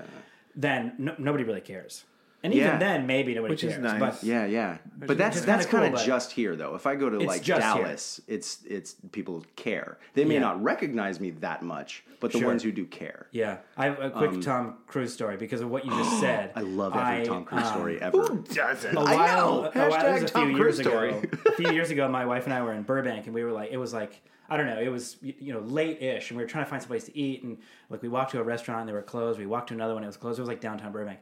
then 0.55 0.93
no, 0.99 1.14
nobody 1.19 1.45
really 1.45 1.61
cares. 1.62 2.05
And 2.42 2.55
Yeah. 2.55 2.68
even 2.68 2.79
then, 2.79 3.07
maybe 3.07 3.35
nobody 3.35 3.53
Which 3.53 3.64
is 3.64 3.72
cares. 3.74 3.83
nice. 3.83 4.00
But 4.00 4.22
Yeah, 4.24 4.46
yeah, 4.46 4.79
but 4.96 5.18
that's 5.18 5.42
that's 5.42 5.66
kinda 5.66 5.70
cool, 5.70 5.81
kind 5.81 5.94
of 5.94 6.00
but- 6.00 6.07
just 6.07 6.33
here 6.33 6.57
though. 6.57 6.74
If 6.74 6.87
I 6.87 6.94
go 6.94 7.11
to 7.11 7.18
like 7.18 7.42
just 7.42 7.61
here. 7.62 7.83
Dallas, 7.85 8.20
it's 8.26 8.62
it's 8.66 8.94
people 9.12 9.44
care. 9.57 9.98
They 10.14 10.24
may 10.24 10.35
Yeah. 10.35 10.40
not 10.40 10.62
recognize 10.62 11.20
me 11.20 11.33
that 11.33 11.62
much, 11.62 12.03
but 12.18 12.33
the 12.33 12.38
Sure. 12.38 12.48
ones 12.48 12.62
who 12.62 12.72
do 12.72 12.87
care. 12.87 13.26
yeah, 13.31 13.59
I 13.76 13.85
have 13.85 14.00
a 14.00 14.09
quick 14.11 14.40
Tom 14.40 14.79
Cruise 14.87 15.12
story 15.12 15.37
because 15.37 15.61
of 15.61 15.70
what 15.70 15.85
you 15.85 15.90
just 15.90 16.18
said. 16.20 16.53
Um, 16.55 16.62
I 16.64 16.66
love 16.66 16.96
every 16.96 17.26
Tom 17.26 17.44
Cruise 17.44 17.62
um, 17.66 17.72
story 17.74 18.00
ever. 18.00 18.16
Doesn't. 18.55 18.96
a 18.96 19.00
I 19.00 19.14
while, 19.16 19.62
know. 19.62 19.70
a 19.74 19.88
while- 19.90 20.07
it 20.07 20.20
Hashtag 20.20 20.22
a 20.22 20.26
Tom 20.29 20.48
few 20.48 20.57
Cruise 20.57 20.79
years 20.79 20.88
story. 20.88 21.11
ago. 21.11 21.38
a 21.46 21.53
few 21.53 21.70
years 21.72 21.90
ago, 21.90 22.09
my 22.09 22.24
wife 22.24 22.44
and 22.46 22.55
I 22.55 22.62
were 22.62 22.72
in 22.72 22.83
Burbank, 22.85 23.26
and 23.26 23.35
we 23.35 23.44
were 23.44 23.53
like, 23.53 23.70
it 23.70 23.76
was 23.76 23.92
like 23.92 24.22
I 24.53 24.57
don't 24.57 24.66
know, 24.66 24.81
it 24.81 24.88
was 24.88 25.16
you 25.20 25.53
know 25.53 25.61
late-ish, 25.61 26.31
and 26.31 26.38
we 26.38 26.42
were 26.42 26.48
trying 26.48 26.64
to 26.64 26.70
find 26.70 26.81
some 26.83 26.88
place 26.88 27.05
to 27.05 27.16
eat, 27.16 27.42
and 27.44 27.59
like 27.90 28.00
we 28.03 28.09
walked 28.09 28.33
to 28.33 28.40
a 28.40 28.42
restaurant, 28.42 28.81
and 28.81 28.88
they 28.88 28.92
were 28.94 29.03
closed. 29.03 29.38
We 29.38 29.46
walked 29.46 29.68
to 29.68 29.74
another 29.74 29.94
one, 29.94 30.03
it 30.03 30.07
was 30.09 30.16
closed. 30.16 30.38
It 30.38 30.42
was 30.42 30.48
like 30.48 30.61
downtown 30.61 30.90
Burbank, 30.90 31.20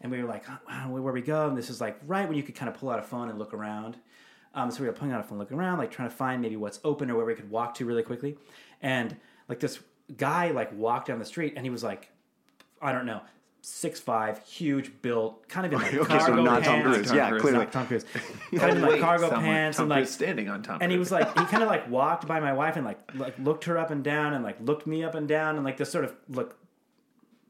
and 0.00 0.10
we 0.10 0.22
were 0.22 0.28
like, 0.28 0.44
oh, 0.48 0.90
where 0.90 1.12
we 1.12 1.22
go? 1.22 1.48
And 1.48 1.56
this 1.56 1.70
is 1.70 1.80
like 1.80 1.98
right 2.06 2.26
when 2.26 2.36
you 2.36 2.42
could 2.42 2.54
kind 2.54 2.68
of 2.68 2.76
pull 2.78 2.90
out 2.90 2.98
a 2.98 3.02
phone 3.02 3.28
and 3.28 3.38
look 3.38 3.52
around. 3.54 3.96
Um, 4.54 4.70
so 4.70 4.80
we 4.80 4.86
were 4.86 4.92
pulling 4.92 5.12
out 5.12 5.20
a 5.20 5.22
phone, 5.24 5.38
looking 5.38 5.56
around, 5.58 5.78
like 5.78 5.90
trying 5.90 6.08
to 6.08 6.14
find 6.14 6.42
maybe 6.42 6.56
what's 6.56 6.80
open 6.84 7.10
or 7.10 7.16
where 7.16 7.26
we 7.26 7.34
could 7.34 7.50
walk 7.50 7.74
to 7.74 7.84
really 7.84 8.02
quickly, 8.02 8.36
and 8.82 9.16
like 9.48 9.60
this 9.60 9.78
guy 10.16 10.50
like 10.50 10.72
walked 10.76 11.06
down 11.06 11.18
the 11.20 11.24
street, 11.24 11.52
and 11.56 11.64
he 11.64 11.70
was 11.70 11.84
like, 11.84 12.10
I 12.82 12.92
don't 12.92 13.06
know. 13.06 13.20
Six 13.62 14.00
five, 14.00 14.42
huge 14.46 14.90
built, 15.02 15.46
kind 15.46 15.66
of 15.66 15.72
in 15.74 15.78
like 15.78 15.94
Okay, 15.94 16.18
so 16.18 16.26
cargo 16.26 16.42
not 16.42 16.64
Tom. 16.64 16.82
Cruise. 16.82 17.08
Tom 17.08 17.16
yeah, 17.16 17.28
Cruise, 17.28 17.42
clearly. 17.42 17.58
Not 17.58 17.72
Tom 17.72 17.86
Cruise. 17.86 18.04
Kind 18.56 18.70
of 18.72 18.76
in 18.78 18.82
like 18.82 18.90
Wait, 18.92 19.00
cargo 19.02 19.28
someone- 19.28 19.44
pants 19.44 19.76
Tom 19.76 19.82
and 19.84 19.90
like 19.90 19.98
Cruise 19.98 20.10
standing 20.14 20.48
on 20.48 20.62
Tom. 20.62 20.78
and 20.80 20.90
he 20.90 20.96
was 20.98 21.12
like 21.12 21.28
he 21.38 21.44
kind 21.44 21.62
of 21.62 21.68
like 21.68 21.88
walked 21.98 22.26
by 22.26 22.40
my 22.40 22.54
wife 22.54 22.76
and 22.76 22.86
like 22.86 22.98
like 23.14 23.38
looked 23.38 23.64
her 23.66 23.76
up 23.76 23.90
and 23.90 24.02
down 24.02 24.32
and 24.32 24.42
like 24.42 24.56
looked 24.62 24.86
me 24.86 25.04
up 25.04 25.14
and 25.14 25.28
down 25.28 25.56
and 25.56 25.64
like 25.64 25.76
this 25.76 25.92
sort 25.92 26.06
of 26.06 26.14
look 26.30 26.56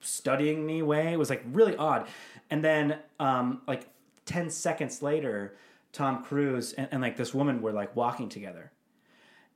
studying 0.00 0.66
me 0.66 0.82
way. 0.82 1.12
It 1.12 1.16
was 1.18 1.30
like 1.30 1.42
really 1.52 1.76
odd. 1.76 2.06
And 2.50 2.64
then 2.64 2.98
um 3.18 3.62
like 3.66 3.88
10 4.26 4.50
seconds 4.50 5.02
later 5.02 5.56
Tom 5.92 6.22
Cruise 6.22 6.72
and, 6.72 6.88
and 6.92 7.02
like 7.02 7.16
this 7.16 7.34
woman 7.34 7.62
were 7.62 7.72
like 7.72 7.94
walking 7.96 8.28
together. 8.28 8.72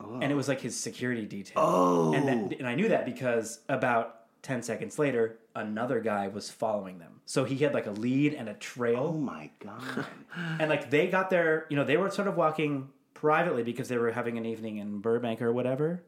And 0.01 0.25
it 0.25 0.35
was 0.35 0.49
like 0.49 0.61
his 0.61 0.79
security 0.79 1.25
detail. 1.25 1.55
Oh. 1.57 2.13
And 2.13 2.29
then 2.29 2.55
and 2.59 2.69
I 2.69 2.75
knew 2.75 2.89
that 2.89 3.07
because 3.07 3.61
about 3.69 4.21
10 4.43 4.63
seconds 4.63 4.99
later 4.99 5.39
another 5.57 6.01
guy 6.01 6.29
was 6.29 6.51
following 6.51 6.99
them. 6.99 7.21
So 7.25 7.45
he 7.45 7.57
had 7.59 7.73
like 7.73 7.87
a 7.87 7.93
lead 7.93 8.35
and 8.35 8.49
a 8.49 8.55
trail 8.55 9.13
Oh 9.15 9.19
my 9.19 9.51
god. 9.61 10.07
and 10.61 10.69
like 10.69 10.91
they 10.91 11.07
got 11.07 11.31
there, 11.31 11.67
you 11.71 11.77
know 11.77 11.85
they 11.85 11.97
were 11.97 12.11
sort 12.11 12.29
of 12.29 12.37
walking 12.37 12.91
privately 13.15 13.63
because 13.63 13.89
they 13.89 13.97
were 13.97 14.11
having 14.11 14.37
an 14.37 14.45
evening 14.45 14.77
in 14.77 14.99
burbank 14.99 15.41
or 15.41 15.51
whatever 15.51 16.03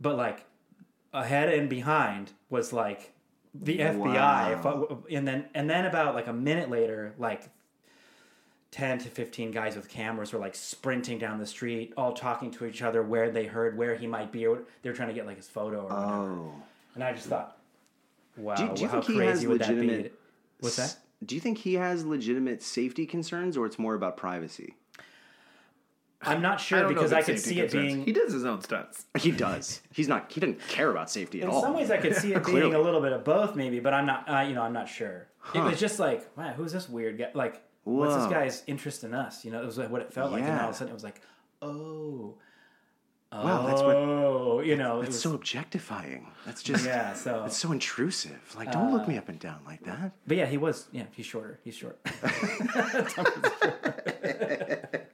but 0.00 0.16
like 0.16 0.44
ahead 1.12 1.48
and 1.48 1.68
behind 1.68 2.32
was 2.50 2.72
like 2.72 3.13
the 3.54 3.78
fbi 3.78 4.60
fo- 4.62 5.04
and 5.10 5.26
then 5.28 5.44
and 5.54 5.68
then 5.70 5.84
about 5.86 6.14
like 6.14 6.26
a 6.26 6.32
minute 6.32 6.70
later 6.70 7.14
like 7.18 7.48
10 8.72 8.98
to 8.98 9.08
15 9.08 9.52
guys 9.52 9.76
with 9.76 9.88
cameras 9.88 10.32
were 10.32 10.40
like 10.40 10.54
sprinting 10.56 11.18
down 11.18 11.38
the 11.38 11.46
street 11.46 11.92
all 11.96 12.12
talking 12.12 12.50
to 12.50 12.64
each 12.66 12.82
other 12.82 13.02
where 13.02 13.30
they 13.30 13.46
heard 13.46 13.76
where 13.78 13.94
he 13.94 14.06
might 14.08 14.32
be 14.32 14.46
or 14.46 14.64
they 14.82 14.90
were 14.90 14.96
trying 14.96 15.08
to 15.08 15.14
get 15.14 15.26
like 15.26 15.36
his 15.36 15.48
photo 15.48 15.82
or 15.82 15.84
whatever 15.84 16.32
Oh. 16.32 16.52
and 16.96 17.04
i 17.04 17.12
just 17.12 17.26
thought 17.28 17.56
wow 18.36 18.56
Do, 18.56 18.74
do 18.74 18.82
you 18.82 18.88
how 18.88 19.00
think 19.00 19.04
he 19.20 19.24
has 19.26 19.34
crazy 19.38 19.46
would 19.46 19.60
that 19.60 19.80
be 19.80 20.10
what's 20.58 20.76
that 20.76 20.96
Do 21.24 21.36
you 21.36 21.40
think 21.40 21.58
he 21.58 21.74
has 21.74 22.04
legitimate 22.04 22.62
safety 22.62 23.06
concerns, 23.06 23.56
or 23.56 23.64
it's 23.66 23.78
more 23.78 23.94
about 23.94 24.16
privacy? 24.16 24.74
I'm 26.26 26.42
not 26.42 26.60
sure 26.60 26.80
don't 26.80 26.94
because 26.94 27.12
i 27.12 27.18
it's 27.18 27.26
could 27.26 27.40
see 27.40 27.60
it 27.60 27.70
concerns. 27.70 27.92
being 27.94 28.04
He 28.04 28.12
does 28.12 28.32
his 28.32 28.44
own 28.44 28.60
stunts. 28.62 29.06
He 29.18 29.30
does. 29.30 29.80
He's 29.92 30.08
not. 30.08 30.30
He 30.32 30.40
doesn't 30.40 30.60
care 30.68 30.90
about 30.90 31.10
safety 31.10 31.40
at 31.40 31.44
In 31.44 31.50
all. 31.50 31.56
In 31.58 31.62
some 31.62 31.74
ways, 31.76 31.90
I 31.90 31.98
could 31.98 32.16
see 32.16 32.32
it 32.34 32.44
being 32.44 32.74
a 32.74 32.78
little 32.78 33.00
bit 33.00 33.12
of 33.12 33.24
both, 33.24 33.54
maybe, 33.56 33.80
but 33.80 33.94
I'm 33.94 34.06
not. 34.06 34.28
Uh, 34.28 34.40
you 34.42 34.54
know, 34.54 34.62
I'm 34.62 34.72
not 34.72 34.88
sure. 34.88 35.28
It 35.54 35.62
was 35.62 35.78
just 35.78 35.98
like, 35.98 36.28
wow, 36.36 36.52
who's 36.52 36.72
this 36.72 36.88
weird 36.88 37.18
guy? 37.18 37.30
Like, 37.34 37.62
what's 37.84 38.14
this 38.16 38.26
guy's 38.26 38.62
interest 38.66 39.04
in 39.04 39.14
us? 39.14 39.44
You 39.44 39.50
know, 39.52 39.62
it 39.62 39.66
was 39.66 39.78
like 39.78 39.90
what 39.90 40.02
it 40.02 40.12
felt 40.12 40.32
like, 40.32 40.42
and 40.44 40.60
all 40.60 40.68
of 40.68 40.74
a 40.74 40.78
sudden 40.78 40.90
it 40.90 40.94
was 40.94 41.04
like, 41.04 41.20
oh, 41.62 42.34
Wow, 43.32 43.66
that's 43.66 43.82
what- 43.82 43.96
oh, 43.96 44.60
you 44.60 44.76
know, 44.76 44.98
it 45.00 45.06
That's 45.06 45.14
was, 45.14 45.22
so 45.22 45.34
objectifying. 45.34 46.28
That's 46.46 46.62
just. 46.62 46.86
yeah. 46.86 47.14
So, 47.14 47.42
It's 47.46 47.56
so 47.56 47.72
intrusive. 47.72 48.54
Like, 48.56 48.70
don't 48.70 48.92
look 48.92 49.08
me 49.08 49.18
up 49.18 49.28
and 49.28 49.40
down 49.40 49.58
like 49.66 49.82
that. 49.84 50.12
but 50.26 50.36
yeah, 50.36 50.46
he 50.46 50.56
was. 50.56 50.86
Yeah, 50.92 51.04
he's 51.12 51.26
shorter. 51.26 51.58
He's 51.64 51.74
short. 51.76 51.98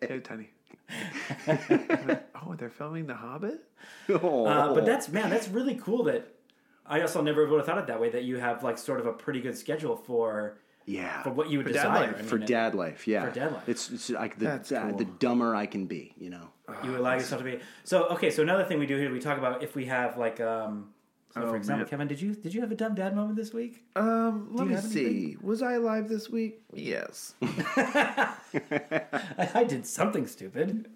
Hey, 0.01 0.18
tiny. 0.20 0.51
Oh, 1.48 2.55
they're 2.57 2.70
filming 2.70 3.07
The 3.07 3.14
Hobbit. 3.14 3.64
Oh. 4.09 4.46
Uh, 4.46 4.74
but 4.74 4.85
that's 4.85 5.09
man, 5.09 5.31
that's 5.31 5.48
really 5.48 5.74
cool. 5.76 6.05
That 6.05 6.35
I 6.87 7.00
also 7.00 7.22
never 7.22 7.46
would 7.46 7.59
have 7.59 7.66
thought 7.66 7.79
it 7.79 7.87
that 7.87 8.00
way. 8.00 8.11
That 8.11 8.24
you 8.24 8.37
have 8.38 8.62
like 8.62 8.79
sort 8.79 9.00
of 9.00 9.07
a 9.07 9.12
pretty 9.12 9.40
good 9.40 9.57
schedule 9.57 9.96
for 9.96 10.59
yeah. 10.87 11.22
for 11.22 11.31
what 11.31 11.50
you 11.50 11.59
would 11.59 11.66
For 11.66 11.72
dad 11.72 11.83
desire. 11.83 12.00
life. 12.07 12.14
I 12.14 12.18
mean, 12.18 12.26
for 12.26 12.37
it- 12.37 12.46
dad 12.46 12.74
life, 12.74 13.07
yeah. 13.09 13.26
For 13.26 13.35
dad 13.35 13.53
life. 13.53 13.68
It's, 13.68 13.90
it's 13.90 14.11
like 14.11 14.38
the 14.38 14.44
That's 14.46 14.72
uh, 14.72 14.92
the 14.96 15.05
dumber 15.05 15.55
I 15.55 15.66
can 15.66 15.87
be, 15.87 16.14
you 16.18 16.31
know. 16.31 16.48
you 16.85 16.96
allow 16.96 17.14
yourself 17.14 17.42
to 17.42 17.44
be 17.44 17.59
so 17.83 18.05
okay 18.11 18.31
so 18.31 18.42
another 18.42 18.64
thing 18.64 18.79
we 18.79 18.87
do 18.87 18.96
here 18.96 19.11
we 19.12 19.18
talk 19.18 19.38
about 19.38 19.61
if 19.61 19.74
we 19.74 19.87
have 19.87 20.16
like 20.16 20.40
um 20.40 20.90
so 21.33 21.43
Oh, 21.43 21.49
for 21.51 21.57
example 21.57 21.85
man. 21.85 21.88
kevin 21.90 22.09
did 22.09 22.21
you 22.21 22.35
did 22.35 22.53
you 22.55 22.61
have 22.61 22.73
a 22.73 22.75
dumb 22.75 22.95
dad 22.95 23.14
moment 23.14 23.37
this 23.37 23.53
week 23.55 23.85
Um, 23.97 24.49
let 24.53 24.66
me 24.66 24.77
see. 24.77 25.37
Was 25.43 25.62
I 25.62 25.77
live 25.77 26.09
this 26.09 26.29
week? 26.29 26.61
Yes. 26.75 27.35
I, 27.43 28.35
I 29.55 29.64
did 29.64 29.87
something 29.87 30.27
stupid 30.27 30.88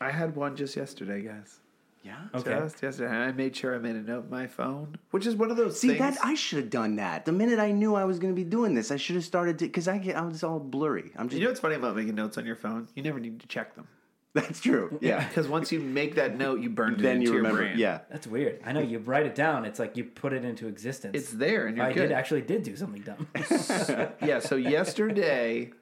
I 0.00 0.10
had 0.10 0.36
one 0.36 0.56
just 0.56 0.76
yesterday, 0.76 1.22
guys. 1.22 1.58
Yeah. 2.04 2.16
Okay. 2.34 2.50
Just 2.50 2.82
yesterday. 2.82 3.10
I 3.10 3.32
made 3.32 3.56
sure 3.56 3.74
I 3.74 3.78
made 3.78 3.96
a 3.96 4.02
note 4.02 4.24
in 4.24 4.30
my 4.30 4.46
phone, 4.46 4.96
which 5.10 5.24
is 5.26 5.34
one 5.34 5.50
of 5.50 5.56
those 5.56 5.80
See 5.80 5.88
things. 5.88 6.00
that 6.00 6.18
I 6.22 6.34
should 6.34 6.58
have 6.58 6.70
done 6.70 6.96
that 6.96 7.24
the 7.24 7.32
minute 7.32 7.58
I 7.58 7.72
knew 7.72 7.94
I 7.94 8.04
was 8.04 8.18
going 8.18 8.32
to 8.32 8.36
be 8.36 8.44
doing 8.48 8.74
this. 8.74 8.90
I 8.90 8.96
should 8.96 9.16
have 9.16 9.24
started 9.24 9.58
to 9.60 9.64
because 9.64 9.88
I 9.88 9.96
get 9.98 10.16
I 10.16 10.20
was 10.20 10.44
all 10.44 10.60
blurry. 10.60 11.12
I'm 11.16 11.28
just 11.30 11.38
you 11.38 11.44
know 11.44 11.50
what's 11.50 11.60
funny 11.60 11.76
about 11.76 11.96
making 11.96 12.14
notes 12.14 12.36
on 12.36 12.44
your 12.44 12.56
phone? 12.56 12.88
You 12.94 13.02
never 13.02 13.18
need 13.18 13.40
to 13.40 13.46
check 13.48 13.74
them. 13.74 13.88
That's 14.36 14.60
true. 14.60 14.98
Yeah. 15.00 15.26
Because 15.28 15.48
once 15.48 15.72
you 15.72 15.80
make 15.80 16.14
that 16.16 16.36
note, 16.36 16.60
you 16.60 16.70
burn 16.70 16.94
it 16.94 16.98
then 17.00 17.16
into 17.16 17.26
you 17.26 17.32
your 17.32 17.42
remember. 17.42 17.62
brain. 17.62 17.78
Yeah. 17.78 18.00
That's 18.10 18.26
weird. 18.26 18.60
I 18.64 18.72
know 18.72 18.80
you 18.80 18.98
write 18.98 19.26
it 19.26 19.34
down. 19.34 19.64
It's 19.64 19.78
like 19.78 19.96
you 19.96 20.04
put 20.04 20.32
it 20.32 20.44
into 20.44 20.66
existence. 20.68 21.16
It's 21.16 21.30
there 21.32 21.66
and 21.66 21.76
you're 21.76 21.86
I 21.86 21.92
good. 21.92 22.08
did 22.08 22.12
actually 22.12 22.42
did 22.42 22.62
do 22.62 22.76
something 22.76 23.02
dumb. 23.02 23.26
yeah, 24.22 24.38
so 24.38 24.56
yesterday 24.56 25.72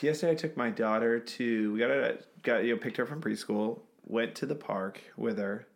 yesterday 0.00 0.32
I 0.32 0.34
took 0.34 0.56
my 0.56 0.70
daughter 0.70 1.20
to 1.20 1.72
we 1.72 1.78
got 1.78 1.90
a 1.90 2.18
got 2.42 2.64
you 2.64 2.74
know 2.74 2.80
picked 2.80 2.96
her 2.96 3.06
from 3.06 3.20
preschool, 3.20 3.80
went 4.06 4.34
to 4.36 4.46
the 4.46 4.54
park 4.54 5.00
with 5.16 5.38
her 5.38 5.66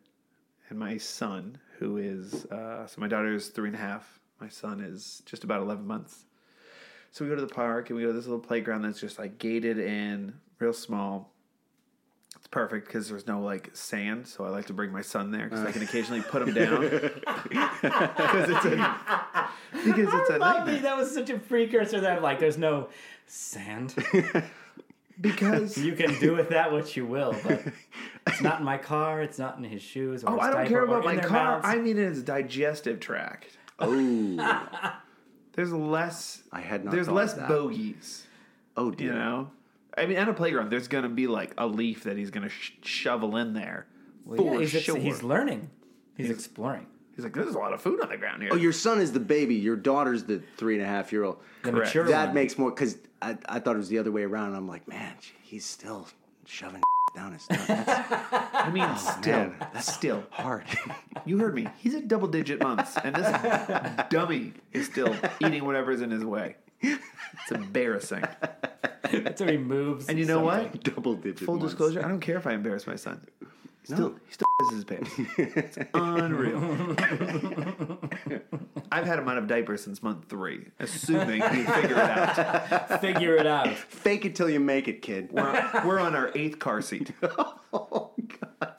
and 0.68 0.78
my 0.78 0.96
son, 0.96 1.58
who 1.78 1.96
is 1.98 2.46
uh, 2.46 2.86
so 2.86 3.00
my 3.00 3.08
daughter 3.08 3.34
is 3.34 3.48
three 3.48 3.68
and 3.68 3.76
a 3.76 3.80
half. 3.80 4.20
My 4.40 4.48
son 4.48 4.80
is 4.80 5.22
just 5.26 5.44
about 5.44 5.60
eleven 5.62 5.86
months. 5.86 6.24
So 7.12 7.24
we 7.24 7.28
go 7.28 7.34
to 7.34 7.40
the 7.40 7.52
park 7.52 7.90
and 7.90 7.96
we 7.96 8.02
go 8.02 8.08
to 8.08 8.14
this 8.14 8.26
little 8.26 8.38
playground 8.38 8.82
that's 8.82 9.00
just 9.00 9.18
like 9.18 9.38
gated 9.38 9.78
in, 9.78 10.34
real 10.60 10.72
small. 10.72 11.32
It's 12.50 12.54
perfect 12.56 12.86
because 12.88 13.08
there's 13.08 13.28
no 13.28 13.40
like 13.40 13.70
sand, 13.74 14.26
so 14.26 14.44
I 14.44 14.48
like 14.48 14.66
to 14.66 14.72
bring 14.72 14.90
my 14.92 15.02
son 15.02 15.30
there 15.30 15.44
because 15.44 15.64
I 15.64 15.70
can 15.70 15.82
uh. 15.82 15.84
occasionally 15.84 16.20
put 16.22 16.42
him 16.42 16.52
down 16.52 16.80
because 17.44 18.50
it's 18.50 18.64
a 18.64 18.98
because 19.84 20.12
it's 20.12 20.30
a 20.30 20.38
Love 20.38 20.66
me, 20.66 20.72
nightmare. 20.72 20.80
that 20.82 20.96
was 20.96 21.14
such 21.14 21.30
a 21.30 21.38
precursor 21.38 22.00
that 22.00 22.22
like 22.22 22.40
there's 22.40 22.58
no 22.58 22.88
sand. 23.26 23.94
Because 25.20 25.76
You 25.76 25.92
can 25.92 26.18
do 26.18 26.34
with 26.34 26.48
that 26.48 26.72
what 26.72 26.96
you 26.96 27.04
will, 27.04 27.36
but 27.44 27.62
it's 28.26 28.40
not 28.40 28.60
in 28.60 28.64
my 28.64 28.78
car. 28.78 29.20
It's 29.20 29.38
not 29.38 29.58
in 29.58 29.64
his 29.64 29.82
shoes. 29.82 30.24
Or 30.24 30.30
Oh, 30.30 30.32
his 30.36 30.40
I 30.40 30.46
don't 30.46 30.56
diaper, 30.56 30.68
care 30.70 30.80
or 30.80 30.84
about 30.84 30.98
in 31.00 31.04
my 31.04 31.14
their 31.16 31.28
car. 31.28 31.44
mouths. 31.60 31.66
I 31.68 31.76
mean 31.76 31.98
his 31.98 32.22
digestive 32.22 33.00
tract. 33.00 33.58
Oh, 33.78 34.92
There's 35.52 35.72
less. 35.74 36.42
I 36.50 36.60
had 36.62 36.86
not 36.86 36.92
There's 36.94 37.06
thought 37.08 37.14
less 37.16 37.32
of 37.34 37.40
that. 37.40 37.48
bogeys. 37.48 38.26
oh 38.78 38.90
dear. 38.90 39.08
You 39.12 39.18
know. 39.18 39.50
I 40.00 40.06
mean, 40.06 40.16
at 40.16 40.28
a 40.28 40.32
playground, 40.32 40.70
there's 40.70 40.88
gonna 40.88 41.08
be 41.08 41.26
like 41.26 41.52
a 41.58 41.66
leaf 41.66 42.04
that 42.04 42.16
he's 42.16 42.30
gonna 42.30 42.48
sh- 42.48 42.72
shovel 42.82 43.36
in 43.36 43.52
there. 43.52 43.86
Well, 44.24 44.38
for 44.38 44.54
yeah, 44.54 44.60
he's, 44.66 44.82
sure. 44.82 44.96
he's 44.96 45.22
learning. 45.22 45.70
He's, 46.16 46.30
exploring. 46.30 46.86
He's 47.16 47.24
like, 47.24 47.34
there's 47.34 47.54
a 47.54 47.58
lot 47.58 47.72
of 47.72 47.80
food 47.80 48.00
on 48.02 48.08
the 48.10 48.16
ground 48.16 48.42
here. 48.42 48.50
Oh, 48.52 48.56
your 48.56 48.72
son 48.72 49.00
is 49.00 49.12
the 49.12 49.20
baby. 49.20 49.54
Your 49.56 49.76
daughter's 49.76 50.24
the 50.24 50.42
three 50.56 50.74
and 50.74 50.82
a 50.84 50.86
half 50.86 51.12
year 51.12 51.24
old. 51.24 51.38
The 51.62 51.70
Correct. 51.72 51.86
mature 51.88 52.08
That 52.08 52.26
one. 52.26 52.34
makes 52.34 52.58
more 52.58 52.70
because 52.70 52.98
I, 53.22 53.36
I 53.48 53.58
thought 53.60 53.74
it 53.74 53.78
was 53.78 53.88
the 53.88 53.98
other 53.98 54.12
way 54.12 54.22
around. 54.22 54.54
I'm 54.54 54.68
like, 54.68 54.86
man, 54.88 55.14
he's 55.42 55.64
still 55.64 56.08
shoving 56.46 56.82
down 57.14 57.32
his 57.32 57.44
throat. 57.44 57.60
I 57.68 58.70
mean, 58.72 58.84
oh, 58.86 58.96
still, 59.18 59.32
man, 59.36 59.54
that's 59.72 59.92
still. 59.92 60.24
hard. 60.30 60.64
You 61.26 61.36
heard 61.36 61.54
me. 61.54 61.68
He's 61.76 61.94
at 61.94 62.08
double 62.08 62.28
digit 62.28 62.62
months, 62.62 62.96
and 63.04 63.14
this 63.14 64.06
dummy 64.08 64.54
is 64.72 64.86
still 64.86 65.14
eating 65.40 65.66
whatever's 65.66 66.00
in 66.00 66.10
his 66.10 66.24
way. 66.24 66.56
It's 66.80 67.52
embarrassing. 67.52 68.24
That's 69.12 69.40
how 69.40 69.48
he 69.48 69.56
moves. 69.58 70.08
And 70.08 70.18
you 70.18 70.24
know 70.24 70.46
something. 70.48 70.70
what? 70.72 70.84
Double 70.84 71.14
digit. 71.14 71.40
Full 71.46 71.56
months. 71.56 71.72
disclosure, 71.72 72.04
I 72.04 72.08
don't 72.08 72.20
care 72.20 72.36
if 72.36 72.46
I 72.46 72.52
embarrass 72.52 72.86
my 72.86 72.96
son. 72.96 73.26
He 73.82 73.94
still, 73.94 74.10
No. 74.10 74.14
he 74.26 74.32
still 74.32 74.46
pisses 74.60 74.74
his 74.74 74.84
pants. 74.84 75.10
It's 75.38 75.78
unreal. 75.94 76.60
I've 78.92 79.06
had 79.06 79.18
him 79.18 79.28
out 79.28 79.38
of 79.38 79.46
diapers 79.46 79.82
since 79.84 80.02
month 80.02 80.26
three, 80.28 80.66
assuming 80.78 81.40
he'd 81.42 81.66
figure 81.72 81.96
it 81.96 81.98
out. 81.98 83.00
Figure 83.00 83.36
it 83.36 83.46
out. 83.46 83.68
Fake 83.68 84.24
it 84.24 84.34
till 84.34 84.50
you 84.50 84.60
make 84.60 84.88
it, 84.88 85.00
kid. 85.02 85.30
We're 85.32 85.42
on, 85.48 85.86
we're 85.86 85.98
on 86.00 86.14
our 86.14 86.30
eighth 86.34 86.58
car 86.58 86.82
seat. 86.82 87.12
oh 87.72 88.12
God. 88.40 88.74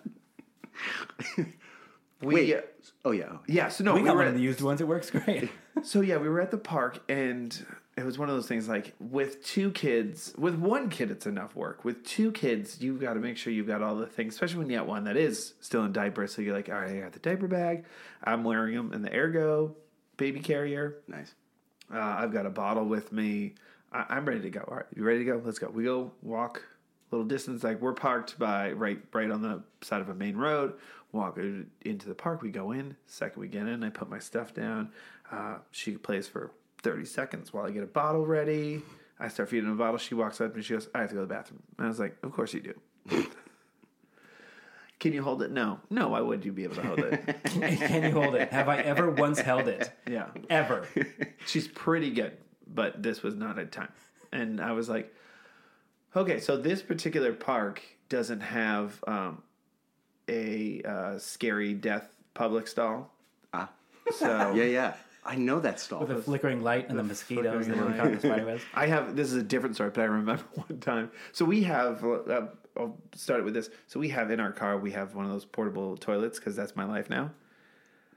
We, 2.21 2.35
Wait. 2.35 2.55
Oh 3.03 3.11
yeah. 3.11 3.25
Oh, 3.31 3.41
yeah, 3.47 3.69
so 3.69 3.83
no, 3.83 3.93
We 3.95 4.01
we, 4.01 4.05
got 4.07 4.13
were 4.15 4.19
one 4.19 4.27
at, 4.27 4.33
of 4.33 4.37
the 4.37 4.43
used 4.43 4.61
ones. 4.61 4.79
It 4.81 4.87
works 4.87 5.09
great. 5.09 5.49
so 5.81 6.01
yeah, 6.01 6.17
we 6.17 6.29
were 6.29 6.39
at 6.41 6.51
the 6.51 6.57
park, 6.59 6.99
and 7.09 7.65
it 8.01 8.05
was 8.05 8.17
one 8.17 8.29
of 8.29 8.35
those 8.35 8.47
things 8.47 8.67
like 8.67 8.93
with 8.99 9.43
two 9.43 9.71
kids, 9.71 10.33
with 10.37 10.55
one 10.55 10.89
kid, 10.89 11.11
it's 11.11 11.25
enough 11.25 11.55
work. 11.55 11.85
With 11.85 12.03
two 12.03 12.31
kids, 12.31 12.81
you've 12.81 12.99
got 12.99 13.13
to 13.13 13.19
make 13.19 13.37
sure 13.37 13.53
you've 13.53 13.67
got 13.67 13.81
all 13.81 13.95
the 13.95 14.07
things, 14.07 14.33
especially 14.33 14.59
when 14.59 14.69
you 14.69 14.77
got 14.77 14.87
one 14.87 15.05
that 15.05 15.17
is 15.17 15.53
still 15.61 15.83
in 15.85 15.91
diapers. 15.91 16.33
So 16.33 16.41
you're 16.41 16.55
like, 16.55 16.69
all 16.69 16.75
right, 16.75 16.97
I 16.97 16.99
got 16.99 17.13
the 17.13 17.19
diaper 17.19 17.47
bag, 17.47 17.85
I'm 18.23 18.43
wearing 18.43 18.75
them 18.75 18.93
in 18.93 19.01
the 19.01 19.13
Ergo 19.13 19.75
baby 20.17 20.39
carrier. 20.39 20.97
Nice. 21.07 21.33
Uh, 21.93 21.99
I've 21.99 22.31
got 22.31 22.45
a 22.45 22.49
bottle 22.49 22.85
with 22.85 23.11
me. 23.11 23.55
I, 23.91 24.05
I'm 24.09 24.25
ready 24.25 24.41
to 24.41 24.49
go. 24.49 24.61
All 24.67 24.77
right, 24.77 24.85
you 24.95 25.03
ready 25.03 25.19
to 25.19 25.25
go? 25.25 25.41
Let's 25.43 25.59
go. 25.59 25.69
We 25.69 25.83
go 25.83 26.11
walk 26.21 26.63
a 27.11 27.15
little 27.15 27.27
distance. 27.27 27.63
Like 27.63 27.81
we're 27.81 27.93
parked 27.93 28.37
by 28.39 28.71
right, 28.71 28.99
right 29.13 29.29
on 29.29 29.41
the 29.41 29.63
side 29.81 30.01
of 30.01 30.09
a 30.09 30.13
main 30.13 30.37
road. 30.37 30.73
Walk 31.11 31.37
into 31.37 32.07
the 32.07 32.15
park. 32.15 32.41
We 32.41 32.51
go 32.51 32.71
in. 32.71 32.95
Second 33.05 33.41
we 33.41 33.47
get 33.47 33.67
in, 33.67 33.83
I 33.83 33.89
put 33.89 34.09
my 34.09 34.19
stuff 34.19 34.53
down. 34.53 34.91
Uh, 35.31 35.57
she 35.71 35.97
plays 35.97 36.27
for 36.27 36.51
30 36.83 37.05
seconds 37.05 37.53
while 37.53 37.65
I 37.65 37.71
get 37.71 37.83
a 37.83 37.87
bottle 37.87 38.25
ready. 38.25 38.81
I 39.19 39.27
start 39.27 39.49
feeding 39.49 39.67
her 39.67 39.73
a 39.73 39.77
bottle. 39.77 39.97
She 39.97 40.15
walks 40.15 40.41
up 40.41 40.55
and 40.55 40.65
she 40.65 40.73
goes, 40.73 40.89
"I 40.95 41.01
have 41.01 41.09
to 41.09 41.15
go 41.15 41.21
to 41.21 41.27
the 41.27 41.33
bathroom." 41.33 41.61
And 41.77 41.85
I 41.85 41.89
was 41.89 41.99
like, 41.99 42.17
"Of 42.23 42.31
course 42.31 42.53
you 42.53 42.61
do." 42.61 42.73
Can 44.99 45.13
you 45.13 45.23
hold 45.23 45.41
it? 45.41 45.51
No. 45.51 45.79
No. 45.89 46.09
Why 46.09 46.21
would 46.21 46.45
you 46.45 46.51
be 46.51 46.63
able 46.63 46.75
to 46.75 46.83
hold 46.83 46.99
it? 46.99 47.43
Can 47.45 48.03
you 48.03 48.11
hold 48.11 48.35
it? 48.35 48.51
Have 48.51 48.69
I 48.69 48.77
ever 48.77 49.09
once 49.09 49.39
held 49.39 49.67
it? 49.67 49.91
yeah. 50.09 50.27
Ever. 50.49 50.87
she's 51.47 51.67
pretty 51.67 52.11
good, 52.11 52.37
but 52.67 53.01
this 53.01 53.23
was 53.23 53.33
not 53.33 53.57
a 53.57 53.65
time. 53.65 53.91
And 54.31 54.61
I 54.61 54.73
was 54.73 54.89
like, 54.89 55.11
okay, 56.15 56.39
so 56.39 56.55
this 56.55 56.83
particular 56.83 57.33
park 57.33 57.81
doesn't 58.09 58.41
have 58.41 59.03
um, 59.07 59.41
a 60.29 60.83
uh, 60.83 61.17
scary 61.17 61.73
death 61.73 62.07
public 62.35 62.67
stall. 62.67 63.11
Ah. 63.53 63.69
So 64.15 64.53
Yeah, 64.53 64.65
yeah. 64.65 64.93
I 65.23 65.35
know 65.35 65.59
that 65.59 65.79
stall. 65.79 66.01
With 66.01 66.11
a 66.11 66.21
flickering 66.21 66.61
light 66.61 66.89
and 66.89 66.97
the, 66.97 67.03
mosquitoes 67.03 67.67
that 67.67 67.75
flickering 67.75 67.91
were 67.91 67.97
caught 67.97 68.07
in 68.07 68.13
the 68.15 68.19
spiderwebs. 68.21 68.63
I 68.73 68.87
have 68.87 69.15
this 69.15 69.27
is 69.27 69.35
a 69.35 69.43
different 69.43 69.75
story, 69.75 69.91
but 69.91 70.01
I 70.01 70.05
remember 70.05 70.43
one 70.53 70.79
time. 70.79 71.11
So 71.31 71.45
we 71.45 71.63
have. 71.63 72.03
Uh, 72.03 72.47
I'll 72.77 72.97
start 73.15 73.43
with 73.43 73.53
this. 73.53 73.69
So 73.87 73.99
we 73.99 74.09
have 74.09 74.31
in 74.31 74.39
our 74.39 74.51
car 74.51 74.77
we 74.77 74.91
have 74.91 75.13
one 75.13 75.25
of 75.25 75.31
those 75.31 75.45
portable 75.45 75.97
toilets 75.97 76.39
because 76.39 76.55
that's 76.55 76.75
my 76.75 76.85
life 76.85 77.09
now. 77.09 77.31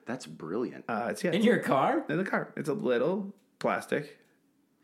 That's 0.07 0.27
brilliant. 0.27 0.85
Uh, 0.89 1.09
it's 1.11 1.25
yeah, 1.25 1.33
In 1.33 1.43
your 1.43 1.59
car? 1.59 2.05
in 2.09 2.19
the 2.19 2.25
car. 2.25 2.53
It's 2.57 2.69
a 2.69 2.75
little 2.75 3.33
plastic 3.59 4.19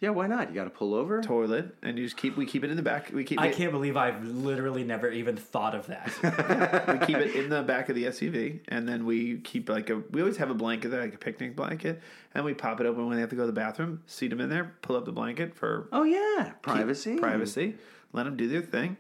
yeah, 0.01 0.09
why 0.11 0.27
not? 0.27 0.49
You 0.49 0.55
got 0.55 0.65
to 0.65 0.71
pull 0.71 0.95
over. 0.95 1.23
toilet, 1.23 1.77
and 1.83 1.99
you 1.99 2.05
just 2.05 2.17
keep. 2.17 2.37
We 2.37 2.47
keep 2.47 2.65
it 2.65 2.71
in 2.71 2.77
the 2.77 2.83
back. 2.83 3.11
We 3.13 3.23
keep. 3.23 3.39
I 3.39 3.49
it, 3.49 3.55
can't 3.55 3.71
believe 3.71 3.97
I've 3.99 4.25
literally 4.25 4.83
never 4.83 5.11
even 5.11 5.37
thought 5.37 5.75
of 5.75 5.87
that. 5.89 6.11
we 7.01 7.07
keep 7.07 7.19
it 7.19 7.35
in 7.37 7.51
the 7.51 7.63
back 7.63 7.91
of 7.91 7.95
the 7.95 8.05
SUV, 8.05 8.61
and 8.69 8.89
then 8.89 9.05
we 9.05 9.39
keep 9.41 9.69
like 9.69 9.91
a. 9.91 9.99
We 10.11 10.23
always 10.23 10.39
have 10.39 10.49
a 10.49 10.55
blanket 10.55 10.89
there, 10.89 11.03
like 11.03 11.15
a 11.15 11.19
picnic 11.19 11.55
blanket, 11.55 12.01
and 12.35 12.45
we 12.47 12.55
pop 12.55 12.81
it 12.81 12.87
open 12.87 13.07
when 13.07 13.17
they 13.17 13.21
have 13.21 13.31
to 13.31 13.37
go 13.37 13.43
to 13.43 13.47
the 13.47 13.53
bathroom. 13.53 14.03
Seat 14.07 14.29
them 14.29 14.41
in 14.41 14.49
there, 14.49 14.75
pull 14.81 14.97
up 14.97 15.05
the 15.05 15.13
blanket 15.13 15.55
for 15.55 15.87
Oh 15.93 16.05
yeah, 16.05 16.53
privacy. 16.63 17.17
privacy. 17.17 17.75
Let 18.13 18.25
them 18.25 18.37
do 18.39 18.49
their 18.49 18.63
thing, 18.63 18.97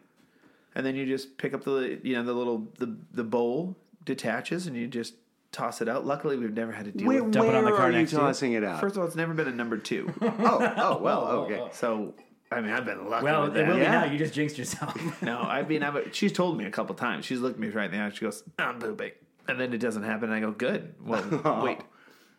and 0.74 0.84
then 0.84 0.96
you 0.96 1.06
just 1.06 1.38
pick 1.38 1.54
up 1.54 1.64
the 1.64 1.98
you 2.02 2.14
know 2.14 2.22
the 2.24 2.34
little 2.34 2.68
the 2.78 2.94
the 3.12 3.24
bowl 3.24 3.74
detaches, 4.04 4.66
and 4.66 4.76
you 4.76 4.86
just 4.86 5.14
toss 5.52 5.80
it 5.80 5.88
out. 5.88 6.06
Luckily, 6.06 6.36
we've 6.36 6.52
never 6.52 6.72
had 6.72 6.86
to 6.86 6.92
deal 6.92 7.06
Where, 7.06 7.22
with. 7.24 7.32
Dump 7.32 7.48
it 7.48 7.54
on 7.54 7.64
the 7.64 7.70
where 7.70 7.78
car 7.78 7.88
are 7.88 7.90
you 7.92 7.98
next 7.98 8.10
to 8.10 8.16
you. 8.16 8.22
tossing 8.22 8.52
it 8.52 8.64
out? 8.64 8.80
First 8.80 8.96
of 8.96 9.02
all, 9.02 9.06
it's 9.06 9.16
never 9.16 9.34
been 9.34 9.48
a 9.48 9.52
number 9.52 9.76
two, 9.78 10.12
oh, 10.20 10.74
oh, 10.76 10.98
well, 10.98 11.26
okay. 11.28 11.68
so 11.72 12.14
I 12.52 12.60
mean 12.60 12.72
I've 12.72 12.84
been 12.84 13.08
lucky. 13.08 13.24
Well, 13.24 13.42
with 13.42 13.56
it 13.56 13.66
that. 13.66 13.68
will 13.68 13.76
be 13.76 13.82
now. 13.82 14.04
You 14.04 14.18
just 14.18 14.34
jinxed 14.34 14.58
yourself. 14.58 14.94
No, 15.22 15.38
I 15.38 15.62
mean, 15.62 15.82
I've, 15.82 16.14
she's 16.14 16.32
told 16.32 16.56
me 16.58 16.64
a 16.64 16.70
couple 16.70 16.94
times. 16.94 17.24
She's 17.24 17.40
looked 17.40 17.58
me 17.58 17.68
right 17.68 17.92
in 17.92 17.98
the 17.98 18.04
eye. 18.04 18.10
She 18.10 18.20
goes, 18.20 18.42
"I'm 18.58 18.78
pooping," 18.78 19.12
and 19.48 19.60
then 19.60 19.72
it 19.72 19.78
doesn't 19.78 20.02
happen. 20.02 20.24
And 20.30 20.34
I 20.34 20.40
go, 20.40 20.50
"Good." 20.52 20.94
Well, 21.02 21.62
wait. 21.64 21.78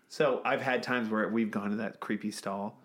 So 0.09 0.41
I've 0.43 0.61
had 0.61 0.83
times 0.83 1.09
where 1.09 1.27
we've 1.29 1.51
gone 1.51 1.69
to 1.69 1.75
that 1.77 2.01
creepy 2.01 2.31
stall, 2.31 2.81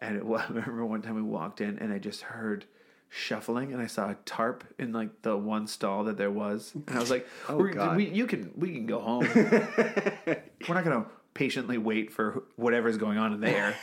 and 0.00 0.16
it, 0.16 0.24
wa- 0.26 0.42
I 0.48 0.52
remember 0.52 0.84
one 0.84 1.02
time 1.02 1.14
we 1.14 1.22
walked 1.22 1.60
in 1.60 1.78
and 1.78 1.92
I 1.92 1.98
just 1.98 2.22
heard 2.22 2.64
shuffling, 3.08 3.72
and 3.72 3.80
I 3.82 3.86
saw 3.86 4.10
a 4.10 4.16
tarp 4.24 4.64
in 4.78 4.92
like 4.92 5.22
the 5.22 5.36
one 5.36 5.66
stall 5.66 6.04
that 6.04 6.16
there 6.16 6.30
was, 6.30 6.72
and 6.74 6.96
I 6.96 7.00
was 7.00 7.10
like, 7.10 7.26
We're, 7.50 7.70
God. 7.72 7.96
we, 7.96 8.08
"You 8.08 8.26
can, 8.26 8.52
we 8.56 8.72
can 8.72 8.86
go 8.86 9.00
home. 9.00 9.26
We're 9.34 10.74
not 10.74 10.84
gonna 10.84 11.06
patiently 11.34 11.78
wait 11.78 12.12
for 12.12 12.44
whatever's 12.56 12.96
going 12.96 13.18
on 13.18 13.32
in 13.32 13.40
there 13.40 13.74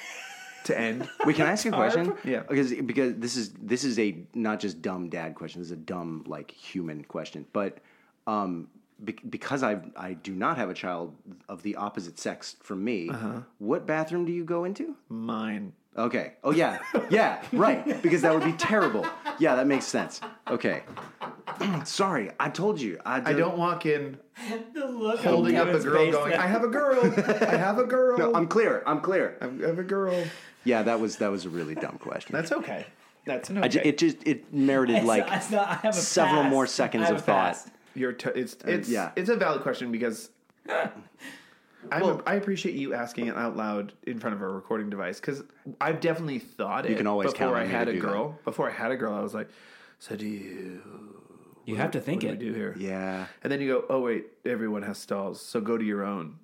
to 0.65 0.77
end." 0.79 1.07
Wait, 1.25 1.35
can 1.35 1.45
I 1.47 1.51
ask 1.51 1.65
you 1.65 1.71
a 1.71 1.75
question? 1.75 2.13
Yeah. 2.23 2.43
Because 2.47 2.73
because 2.73 3.15
this 3.15 3.35
is 3.37 3.51
this 3.61 3.83
is 3.83 3.97
a 3.99 4.17
not 4.33 4.59
just 4.59 4.81
dumb 4.81 5.09
dad 5.09 5.35
question. 5.35 5.61
This 5.61 5.67
is 5.67 5.73
a 5.73 5.77
dumb 5.77 6.23
like 6.27 6.51
human 6.51 7.03
question. 7.03 7.45
But 7.53 7.79
um, 8.27 8.67
be- 9.03 9.17
because 9.29 9.63
I 9.63 9.81
I 9.95 10.13
do 10.13 10.33
not 10.33 10.57
have 10.57 10.69
a 10.69 10.73
child 10.73 11.15
of 11.49 11.63
the 11.63 11.75
opposite 11.75 12.19
sex 12.19 12.55
from 12.61 12.83
me, 12.83 13.09
Uh-huh. 13.09 13.41
what 13.59 13.85
bathroom 13.85 14.25
do 14.25 14.31
you 14.31 14.43
go 14.45 14.63
into? 14.65 14.95
Mine. 15.09 15.73
Okay. 15.97 16.33
Oh 16.43 16.51
yeah, 16.51 16.79
yeah, 17.09 17.41
right. 17.53 18.01
Because 18.01 18.21
that 18.23 18.33
would 18.33 18.43
be 18.43 18.53
terrible. 18.53 19.05
Yeah, 19.39 19.55
that 19.55 19.67
makes 19.67 19.85
sense. 19.85 20.21
Okay. 20.49 20.83
Sorry, 21.85 22.31
I 22.39 22.49
told 22.49 22.81
you. 22.81 22.99
I, 23.05 23.29
I 23.29 23.33
don't 23.33 23.57
walk 23.57 23.85
in 23.85 24.17
the 24.73 24.87
look 24.87 25.19
holding 25.19 25.55
up 25.57 25.67
a 25.67 25.79
girl, 25.79 26.11
going, 26.11 26.31
there. 26.31 26.39
"I 26.41 26.47
have 26.47 26.63
a 26.63 26.67
girl. 26.67 26.99
I 27.41 27.55
have 27.57 27.77
a 27.77 27.83
girl. 27.83 28.17
No, 28.17 28.33
I'm 28.33 28.47
clear. 28.47 28.81
I'm 28.87 29.01
clear. 29.01 29.37
I 29.41 29.45
have 29.67 29.77
a 29.79 29.83
girl." 29.83 30.23
Yeah, 30.63 30.81
that 30.83 30.99
was 30.99 31.17
that 31.17 31.29
was 31.29 31.45
a 31.45 31.49
really 31.49 31.75
dumb 31.75 31.97
question. 31.99 32.33
That's 32.33 32.51
okay. 32.51 32.85
That's 33.25 33.49
an 33.51 33.59
I 33.63 33.67
ju- 33.67 33.81
it 33.83 33.97
just 33.99 34.17
it 34.25 34.51
merited 34.53 34.97
It's 34.97 35.05
like 35.05 35.27
not- 35.27 35.37
it's 35.37 35.51
not- 35.51 35.67
I 35.67 35.73
have 35.75 35.93
a 35.95 35.97
several 35.97 36.41
pass. 36.43 36.49
more 36.51 36.63
I 36.63 36.67
seconds 36.67 37.03
have 37.07 37.15
of 37.17 37.21
a 37.21 37.25
thought. 37.25 37.53
pass. 37.53 37.69
You're 37.95 38.13
t- 38.13 38.29
it's 38.33 38.53
uh, 38.55 38.57
it's 38.71 38.89
yeah. 38.89 39.11
it's 39.15 39.29
a 39.29 39.35
valid 39.35 39.61
question 39.61 39.91
because 39.91 40.29
I'm 41.91 42.21
I 42.25 42.35
appreciate 42.35 42.75
you 42.75 42.93
asking 42.93 43.27
it 43.27 43.35
out 43.35 43.55
loud 43.55 43.93
in 44.03 44.19
front 44.19 44.35
of 44.35 44.41
a 44.41 44.47
recording 44.47 44.89
device 44.89 45.19
because 45.19 45.43
I've 45.81 45.99
definitely 45.99 46.39
thought 46.39 46.85
it. 46.85 46.91
You 46.91 46.97
can 46.97 47.07
always 47.07 47.31
before 47.31 47.37
count 47.47 47.55
on 47.55 47.61
I 47.61 47.65
me 47.65 47.71
had 47.71 47.85
to 47.85 47.91
a 47.91 47.93
do 47.95 48.01
that. 48.01 48.07
girl. 48.07 48.39
Before 48.45 48.69
I 48.69 48.73
had 48.73 48.91
a 48.91 48.95
girl, 48.95 49.13
I 49.13 49.19
was 49.21 49.33
like, 49.33 49.49
"So 49.99 50.15
do 50.15 50.25
you? 50.27 50.81
You 51.65 51.75
have 51.77 51.91
to 51.91 52.01
think 52.01 52.23
what 52.23 52.39
do 52.39 52.45
it. 52.45 52.47
we 52.47 52.51
do 52.51 52.53
here?" 52.53 52.75
Yeah. 52.77 53.27
And 53.43 53.51
then 53.51 53.61
you 53.61 53.67
go, 53.67 53.85
"Oh 53.89 53.99
wait, 54.01 54.25
everyone 54.45 54.81
has 54.83 54.97
stalls, 54.97 55.41
so 55.41 55.59
go 55.61 55.77
to 55.77 55.83
your 55.85 56.03
own." 56.03 56.37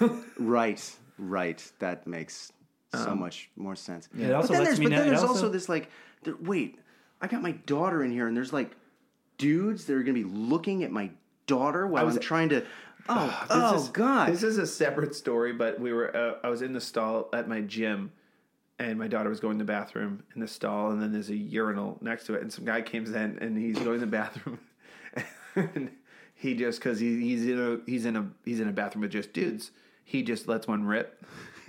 Right. 0.38 0.82
Right. 1.18 1.72
That 1.78 2.06
makes 2.06 2.52
so 2.94 3.10
Um, 3.10 3.20
much 3.20 3.50
more 3.56 3.74
sense. 3.76 4.08
It 4.18 4.32
also 4.32 4.48
but 4.48 4.52
then 4.54 4.58
lets 4.64 4.68
there's, 4.70 4.78
me 4.80 4.84
but 4.86 4.90
know- 4.90 4.96
then 4.98 5.06
it 5.06 5.10
there's 5.10 5.22
also- 5.22 5.34
also 5.34 5.48
this 5.48 5.68
like, 5.68 5.90
there, 6.24 6.34
wait, 6.40 6.78
I 7.20 7.26
got 7.26 7.42
my 7.42 7.52
daughter 7.52 8.02
in 8.04 8.10
here, 8.10 8.26
and 8.28 8.36
there's 8.36 8.52
like 8.52 8.76
dudes 9.38 9.84
that 9.86 9.94
are 9.94 10.02
gonna 10.02 10.14
be 10.14 10.24
looking 10.24 10.82
at 10.84 10.90
my 10.90 11.10
daughter 11.46 11.86
while 11.86 12.04
was- 12.04 12.16
I'm 12.16 12.22
trying 12.22 12.48
to. 12.50 12.64
Oh, 13.08 13.26
This 13.42 13.50
oh 13.50 13.76
is, 13.76 13.88
God! 13.88 14.32
This 14.32 14.42
is 14.42 14.58
a 14.58 14.66
separate 14.66 15.14
story, 15.14 15.52
but 15.52 15.80
we 15.80 15.92
were 15.92 16.14
uh, 16.16 16.34
I 16.42 16.48
was 16.48 16.62
in 16.62 16.72
the 16.72 16.80
stall 16.80 17.28
at 17.32 17.48
my 17.48 17.60
gym 17.60 18.12
and 18.78 18.98
my 18.98 19.08
daughter 19.08 19.30
was 19.30 19.40
going 19.40 19.58
to 19.58 19.64
the 19.64 19.72
bathroom 19.72 20.22
in 20.34 20.40
the 20.40 20.48
stall 20.48 20.90
and 20.90 21.00
then 21.00 21.12
there's 21.12 21.30
a 21.30 21.36
urinal 21.36 21.98
next 22.00 22.26
to 22.26 22.34
it 22.34 22.42
and 22.42 22.52
some 22.52 22.64
guy 22.64 22.82
comes 22.82 23.10
in 23.10 23.38
and 23.40 23.56
he's 23.56 23.78
going 23.78 24.00
to 24.00 24.04
the 24.04 24.06
bathroom 24.10 24.58
and 25.54 25.90
he 26.34 26.54
just 26.54 26.80
cuz 26.80 27.00
he, 27.00 27.20
he's 27.20 27.46
in 27.46 27.58
a 27.58 27.90
he's 27.90 28.04
in 28.04 28.16
a 28.16 28.28
he's 28.44 28.60
in 28.60 28.68
a 28.68 28.72
bathroom 28.72 29.02
with 29.02 29.12
just 29.12 29.32
dudes. 29.32 29.70
He 30.04 30.22
just 30.22 30.46
lets 30.46 30.68
one 30.68 30.84
rip. 30.84 31.24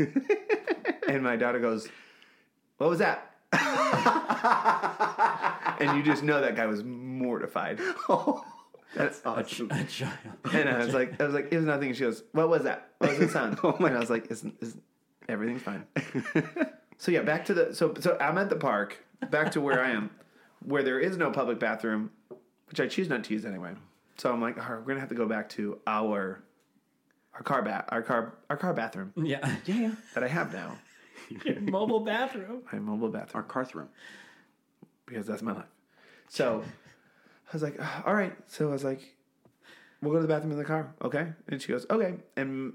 and 1.07 1.23
my 1.23 1.35
daughter 1.35 1.59
goes, 1.59 1.87
"What 2.77 2.89
was 2.89 2.99
that?" 2.99 3.31
and 5.79 5.97
you 5.97 6.03
just 6.03 6.23
know 6.23 6.41
that 6.41 6.55
guy 6.55 6.67
was 6.67 6.83
mortified. 6.83 7.79
That's 8.97 9.21
awesome. 9.25 9.69
A 9.71 9.83
child. 9.85 10.13
And 10.53 10.69
I 10.75 10.77
was 10.79 10.93
like, 10.93 11.19
I 11.21 11.25
was 11.25 11.33
like, 11.33 11.49
it 11.51 11.57
was 11.57 11.65
nothing. 11.65 11.89
And 11.89 11.97
she 11.97 12.03
goes, 12.03 12.23
what 12.31 12.49
was 12.49 12.63
that? 12.63 12.91
What 12.99 13.11
was 13.11 13.19
the 13.19 13.29
sound? 13.29 13.59
Oh 13.63 13.75
my 13.79 13.87
and 13.89 13.97
I 13.97 13.99
was 13.99 14.09
like, 14.09 14.29
isn't, 14.31 14.55
is 14.61 14.75
everything's 15.29 15.61
fine. 15.61 15.85
so 16.97 17.11
yeah, 17.11 17.21
back 17.21 17.45
to 17.45 17.53
the 17.53 17.75
so 17.75 17.93
so 17.99 18.17
I'm 18.19 18.37
at 18.37 18.49
the 18.49 18.55
park, 18.55 19.03
back 19.29 19.51
to 19.53 19.61
where 19.61 19.81
I 19.83 19.91
am, 19.91 20.09
where 20.65 20.83
there 20.83 20.99
is 20.99 21.17
no 21.17 21.31
public 21.31 21.59
bathroom, 21.59 22.11
which 22.69 22.79
I 22.79 22.87
choose 22.87 23.07
not 23.09 23.23
to 23.25 23.33
use 23.33 23.45
anyway. 23.45 23.73
So 24.17 24.31
I'm 24.31 24.41
like, 24.41 24.57
all 24.57 24.63
right, 24.75 24.79
we're 24.79 24.87
gonna 24.87 24.99
have 24.99 25.09
to 25.09 25.15
go 25.15 25.27
back 25.27 25.49
to 25.49 25.79
our 25.85 26.41
our 27.33 27.43
car 27.43 27.61
bath 27.61 27.85
our 27.89 28.01
car 28.01 28.33
our 28.49 28.57
car 28.57 28.73
bathroom 28.73 29.13
Yeah. 29.15 29.47
Yeah, 29.65 29.75
yeah. 29.75 29.91
that 30.15 30.23
I 30.23 30.27
have 30.27 30.51
now, 30.53 30.75
Mobile 31.61 31.99
bathroom. 31.99 32.63
my 32.73 32.79
mobile 32.79 33.09
bathroom. 33.09 33.43
Our 33.43 33.47
car 33.47 33.67
room. 33.75 33.89
because 35.05 35.27
that's 35.27 35.41
my 35.43 35.51
life. 35.53 35.65
So 36.29 36.63
I 37.49 37.53
was 37.53 37.63
like, 37.63 37.79
all 38.05 38.13
right. 38.13 38.35
So 38.47 38.69
I 38.69 38.71
was 38.71 38.83
like, 38.83 39.15
we'll 40.01 40.11
go 40.11 40.17
to 40.17 40.21
the 40.21 40.27
bathroom 40.27 40.51
in 40.51 40.57
the 40.57 40.65
car, 40.65 40.93
okay? 41.01 41.33
And 41.47 41.61
she 41.61 41.69
goes, 41.69 41.85
okay. 41.89 42.15
And 42.35 42.73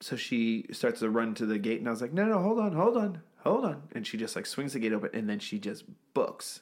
so 0.00 0.16
she 0.16 0.66
starts 0.72 1.00
to 1.00 1.10
run 1.10 1.34
to 1.34 1.46
the 1.46 1.58
gate, 1.58 1.78
and 1.78 1.88
I 1.88 1.90
was 1.90 2.00
like, 2.00 2.12
no, 2.12 2.24
no, 2.24 2.38
hold 2.40 2.58
on, 2.58 2.72
hold 2.72 2.96
on, 2.96 3.20
hold 3.38 3.64
on. 3.64 3.82
And 3.92 4.06
she 4.06 4.16
just 4.16 4.36
like 4.36 4.46
swings 4.46 4.72
the 4.72 4.78
gate 4.78 4.92
open, 4.92 5.10
and 5.12 5.28
then 5.28 5.38
she 5.38 5.58
just 5.58 5.84
books. 6.14 6.60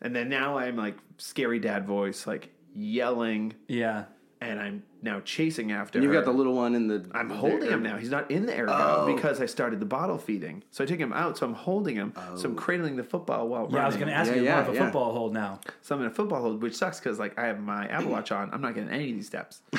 And 0.00 0.14
then 0.14 0.28
now 0.28 0.58
I'm 0.58 0.76
like 0.76 0.96
scary 1.18 1.60
dad 1.60 1.86
voice, 1.86 2.26
like 2.26 2.50
yelling, 2.74 3.54
Yeah. 3.68 4.04
And 4.42 4.60
I'm 4.60 4.82
now 5.02 5.20
chasing 5.20 5.72
after. 5.72 6.00
You've 6.00 6.12
her. 6.12 6.18
got 6.18 6.24
the 6.24 6.32
little 6.32 6.54
one 6.54 6.74
in 6.74 6.88
the. 6.88 7.04
I'm 7.12 7.30
holding 7.30 7.70
him 7.70 7.82
now. 7.82 7.96
He's 7.96 8.10
not 8.10 8.30
in 8.30 8.46
the 8.46 8.58
ergo 8.58 8.72
Oh. 8.74 9.14
because 9.14 9.40
I 9.40 9.46
started 9.46 9.80
the 9.80 9.86
bottle 9.86 10.18
feeding. 10.18 10.62
So 10.70 10.82
I 10.84 10.86
take 10.86 10.98
him 10.98 11.12
out. 11.12 11.38
So 11.38 11.46
I'm 11.46 11.54
holding 11.54 11.96
him. 11.96 12.12
So 12.36 12.48
I'm 12.48 12.52
oh. 12.52 12.60
cradling 12.60 12.96
the 12.96 13.04
football 13.04 13.48
while 13.48 13.68
Yeah, 13.70 13.84
I 13.84 13.86
was 13.86 13.96
going 13.96 14.08
to 14.08 14.14
ask 14.14 14.30
Yeah, 14.30 14.36
you 14.36 14.44
yeah, 14.44 14.52
more 14.54 14.62
of 14.62 14.68
a 14.68 14.74
yeah. 14.74 14.84
football 14.84 15.12
hold 15.12 15.32
now. 15.32 15.60
So 15.82 15.94
I'm 15.94 16.00
in 16.02 16.08
a 16.08 16.10
football 16.10 16.42
hold, 16.42 16.62
which 16.62 16.74
sucks 16.74 16.98
because 16.98 17.18
like 17.18 17.38
I 17.38 17.46
have 17.46 17.60
my 17.60 17.86
Apple 17.88 18.10
Watch 18.10 18.32
on. 18.32 18.50
I'm 18.52 18.60
not 18.60 18.74
getting 18.74 18.90
any 18.90 19.10
of 19.10 19.16
these 19.16 19.26
steps. 19.26 19.62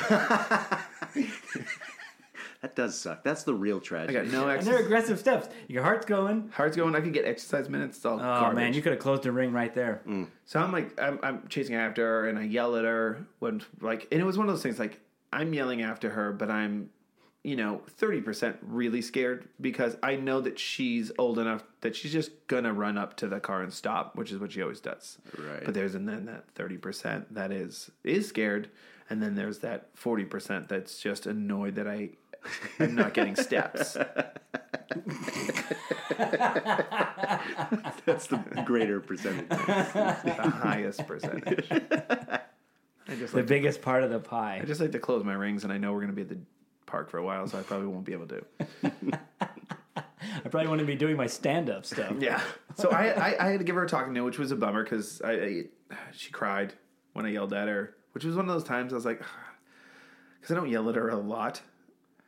That 2.64 2.74
does 2.74 2.98
suck. 2.98 3.22
That's 3.22 3.42
the 3.42 3.52
real 3.52 3.78
tragedy. 3.78 4.16
I 4.18 4.22
got 4.22 4.32
no 4.32 4.48
And 4.48 4.48
they're 4.48 4.56
exercise. 4.76 4.84
aggressive 4.86 5.18
steps. 5.18 5.48
Your 5.68 5.82
heart's 5.82 6.06
going. 6.06 6.48
Heart's 6.50 6.78
going. 6.78 6.94
I 6.94 7.02
could 7.02 7.12
get 7.12 7.26
exercise 7.26 7.68
minutes. 7.68 7.98
It's 7.98 8.06
all 8.06 8.14
Oh 8.14 8.20
garbage. 8.20 8.56
man, 8.56 8.72
you 8.72 8.80
could 8.80 8.92
have 8.92 9.02
closed 9.02 9.22
the 9.24 9.32
ring 9.32 9.52
right 9.52 9.74
there. 9.74 10.00
Mm. 10.08 10.28
So 10.46 10.58
I'm 10.60 10.72
like, 10.72 10.98
I'm, 10.98 11.18
I'm 11.22 11.46
chasing 11.48 11.74
after 11.74 12.02
her, 12.02 12.26
and 12.26 12.38
I 12.38 12.44
yell 12.44 12.74
at 12.76 12.86
her 12.86 13.26
when 13.40 13.60
like, 13.82 14.08
and 14.10 14.18
it 14.18 14.24
was 14.24 14.38
one 14.38 14.48
of 14.48 14.54
those 14.54 14.62
things 14.62 14.78
like 14.78 14.98
I'm 15.30 15.52
yelling 15.52 15.82
after 15.82 16.08
her, 16.08 16.32
but 16.32 16.50
I'm, 16.50 16.88
you 17.42 17.56
know, 17.56 17.82
thirty 17.86 18.22
percent 18.22 18.56
really 18.62 19.02
scared 19.02 19.46
because 19.60 19.98
I 20.02 20.16
know 20.16 20.40
that 20.40 20.58
she's 20.58 21.12
old 21.18 21.38
enough 21.38 21.64
that 21.82 21.94
she's 21.94 22.12
just 22.12 22.30
gonna 22.46 22.72
run 22.72 22.96
up 22.96 23.14
to 23.18 23.26
the 23.28 23.40
car 23.40 23.60
and 23.62 23.70
stop, 23.74 24.16
which 24.16 24.32
is 24.32 24.38
what 24.38 24.52
she 24.52 24.62
always 24.62 24.80
does. 24.80 25.18
Right. 25.36 25.62
But 25.66 25.74
there's 25.74 25.94
and 25.94 26.08
then 26.08 26.24
that 26.24 26.44
thirty 26.54 26.78
percent 26.78 27.34
that 27.34 27.52
is 27.52 27.90
is 28.04 28.26
scared, 28.26 28.70
and 29.10 29.22
then 29.22 29.34
there's 29.34 29.58
that 29.58 29.88
forty 29.92 30.24
percent 30.24 30.70
that's 30.70 30.98
just 30.98 31.26
annoyed 31.26 31.74
that 31.74 31.86
I 31.86 32.10
am 32.80 32.94
not 32.94 33.14
getting 33.14 33.36
steps. 33.36 33.94
That's 38.06 38.26
the 38.26 38.62
greater 38.64 39.00
percentage. 39.00 39.48
the 39.48 40.50
highest 40.62 41.06
percentage. 41.06 41.66
I 43.06 43.16
just 43.16 43.32
The 43.32 43.40
like 43.40 43.46
biggest 43.46 43.82
part 43.82 44.02
of 44.02 44.10
the 44.10 44.18
pie. 44.18 44.60
I 44.62 44.64
just 44.64 44.80
like 44.80 44.92
to 44.92 44.98
close 44.98 45.24
my 45.24 45.34
rings, 45.34 45.64
and 45.64 45.72
I 45.72 45.78
know 45.78 45.92
we're 45.92 46.00
going 46.00 46.10
to 46.10 46.16
be 46.16 46.22
at 46.22 46.28
the 46.28 46.38
park 46.86 47.10
for 47.10 47.18
a 47.18 47.24
while, 47.24 47.46
so 47.46 47.58
I 47.58 47.62
probably 47.62 47.88
won't 47.88 48.04
be 48.04 48.12
able 48.12 48.28
to. 48.28 48.44
I 49.96 50.48
probably 50.48 50.68
want 50.68 50.80
to 50.80 50.86
be 50.86 50.96
doing 50.96 51.16
my 51.16 51.26
stand-up 51.26 51.84
stuff. 51.84 52.14
Yeah. 52.18 52.40
So 52.76 52.90
I, 52.90 53.08
I, 53.08 53.46
I 53.46 53.50
had 53.50 53.60
to 53.60 53.64
give 53.64 53.76
her 53.76 53.84
a 53.84 53.88
talking 53.88 54.14
to, 54.14 54.22
which 54.22 54.38
was 54.38 54.50
a 54.52 54.56
bummer 54.56 54.82
because 54.82 55.20
I, 55.22 55.32
I 55.32 55.64
she 56.12 56.30
cried 56.30 56.72
when 57.12 57.26
I 57.26 57.30
yelled 57.30 57.52
at 57.52 57.68
her, 57.68 57.94
which 58.12 58.24
was 58.24 58.36
one 58.36 58.48
of 58.48 58.54
those 58.54 58.64
times 58.64 58.92
I 58.92 58.96
was 58.96 59.04
like, 59.04 59.18
because 60.40 60.56
I 60.56 60.58
don't 60.58 60.70
yell 60.70 60.88
at 60.88 60.96
her 60.96 61.10
a 61.10 61.16
lot. 61.16 61.60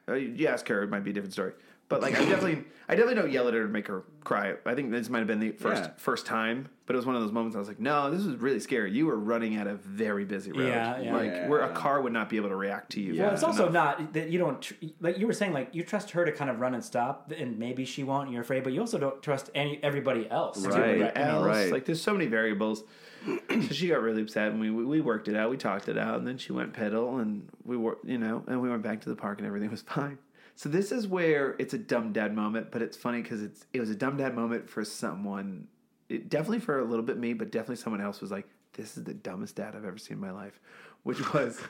Uh, 0.09 0.15
You 0.15 0.47
ask 0.47 0.67
her, 0.69 0.83
it 0.83 0.91
might 0.91 1.05
be 1.05 1.11
a 1.11 1.15
different 1.15 1.33
story. 1.33 1.53
But 1.89 2.03
like 2.03 2.15
I 2.17 2.25
definitely, 2.25 2.65
I 2.89 2.97
definitely 2.97 3.15
don't 3.15 3.31
yell 3.31 3.47
at 3.47 3.55
her 3.55 3.63
to 3.63 3.69
make 3.69 3.87
her 3.87 4.03
cry. 4.25 4.55
I 4.67 4.75
think 4.75 4.91
this 4.91 5.09
might 5.09 5.19
have 5.21 5.29
been 5.29 5.39
the 5.39 5.53
first 5.53 5.85
Yeah. 5.85 5.91
first 5.99 6.27
time, 6.27 6.69
but 6.85 6.95
it 6.95 6.97
was 6.97 7.07
one 7.07 7.15
of 7.15 7.23
those 7.23 7.31
moments 7.31 7.55
I 7.55 7.61
was 7.61 7.69
like, 7.69 7.79
no, 7.79 8.11
this 8.11 8.23
is 8.27 8.35
really 8.41 8.59
scary. 8.59 8.91
You 8.91 9.07
were 9.07 9.17
running 9.17 9.55
at 9.55 9.69
a 9.69 9.75
very 9.77 10.25
busy 10.25 10.51
road, 10.51 10.67
Yeah, 10.67 10.99
yeah. 11.01 11.15
like 11.17 11.27
Yeah. 11.31 11.49
where 11.49 11.61
a 11.61 11.69
car 11.73 12.01
would 12.01 12.13
not 12.13 12.29
be 12.29 12.39
able 12.39 12.49
to 12.49 12.57
react 12.57 12.91
to 12.93 13.01
you. 13.01 13.21
Well, 13.21 13.33
it's 13.33 13.45
also 13.45 13.69
enough. 13.69 14.01
not 14.01 14.13
that 14.15 14.31
you 14.31 14.39
don't 14.41 14.61
tr- 14.61 14.75
like 15.01 15.19
you 15.19 15.29
were 15.29 15.33
saying 15.33 15.53
like 15.53 15.77
you 15.77 15.85
trust 15.85 16.11
her 16.11 16.25
to 16.25 16.33
kind 16.33 16.51
of 16.51 16.59
run 16.59 16.75
and 16.75 16.83
stop, 16.85 17.31
and 17.31 17.57
maybe 17.57 17.85
she 17.85 18.03
won't. 18.03 18.25
and 18.25 18.33
You're 18.33 18.43
afraid, 18.43 18.65
but 18.65 18.73
you 18.73 18.81
also 18.81 18.99
don't 18.99 19.23
trust 19.23 19.51
any 19.55 19.79
everybody 19.81 20.29
else. 20.29 20.61
too, 20.65 20.71
Right. 20.71 20.83
I 20.83 20.93
mean, 20.95 21.03
else. 21.29 21.47
right. 21.47 21.71
Like 21.71 21.85
there's 21.85 22.03
so 22.03 22.13
many 22.13 22.27
variables. 22.27 22.83
So 23.27 23.61
she 23.73 23.89
got 23.89 24.01
really 24.01 24.23
upset, 24.23 24.49
and 24.49 24.61
we 24.61 24.71
we 24.71 25.01
worked 25.01 25.29
it 25.29 25.37
out. 25.37 25.51
We 25.51 25.57
talked 25.57 25.89
it 25.89 25.99
out, 25.99 26.19
and 26.19 26.27
then 26.27 26.39
she 26.39 26.53
went 26.53 26.73
pedal, 26.73 27.19
and 27.19 27.49
we 27.65 27.77
were 27.77 27.99
you 28.05 28.19
know, 28.19 28.45
and 28.47 28.61
we 28.61 28.71
went 28.71 28.83
back 28.83 29.01
to 29.03 29.09
the 29.09 29.17
park, 29.17 29.39
and 29.39 29.47
everything 29.47 29.71
was 29.71 29.83
fine. 29.87 30.19
So 30.55 30.69
this 30.69 30.91
is 30.91 31.07
where 31.07 31.55
it's 31.59 31.75
a 31.75 31.79
dumb 31.79 32.13
dad 32.13 32.35
moment, 32.35 32.71
but 32.71 32.81
it's 32.81 32.97
funny 32.97 33.23
because 33.23 33.43
it's 33.43 33.67
it 33.73 33.81
was 33.81 33.91
a 33.91 33.95
dumb 33.95 34.17
dad 34.17 34.35
moment 34.35 34.69
for 34.71 34.85
someone. 34.85 35.69
It, 36.09 36.29
definitely 36.29 36.61
for 36.61 36.79
a 36.79 36.85
little 36.85 37.05
bit 37.05 37.19
me, 37.19 37.33
but 37.35 37.51
definitely 37.51 37.77
someone 37.77 38.01
else 38.01 38.21
was 38.21 38.31
like, 38.31 38.47
"This 38.75 38.97
is 38.97 39.05
the 39.05 39.15
dumbest 39.15 39.57
dad 39.57 39.75
I've 39.75 39.85
ever 39.85 39.99
seen 39.99 40.17
in 40.17 40.21
my 40.21 40.33
life," 40.33 40.61
which 41.03 41.33
was. 41.35 41.61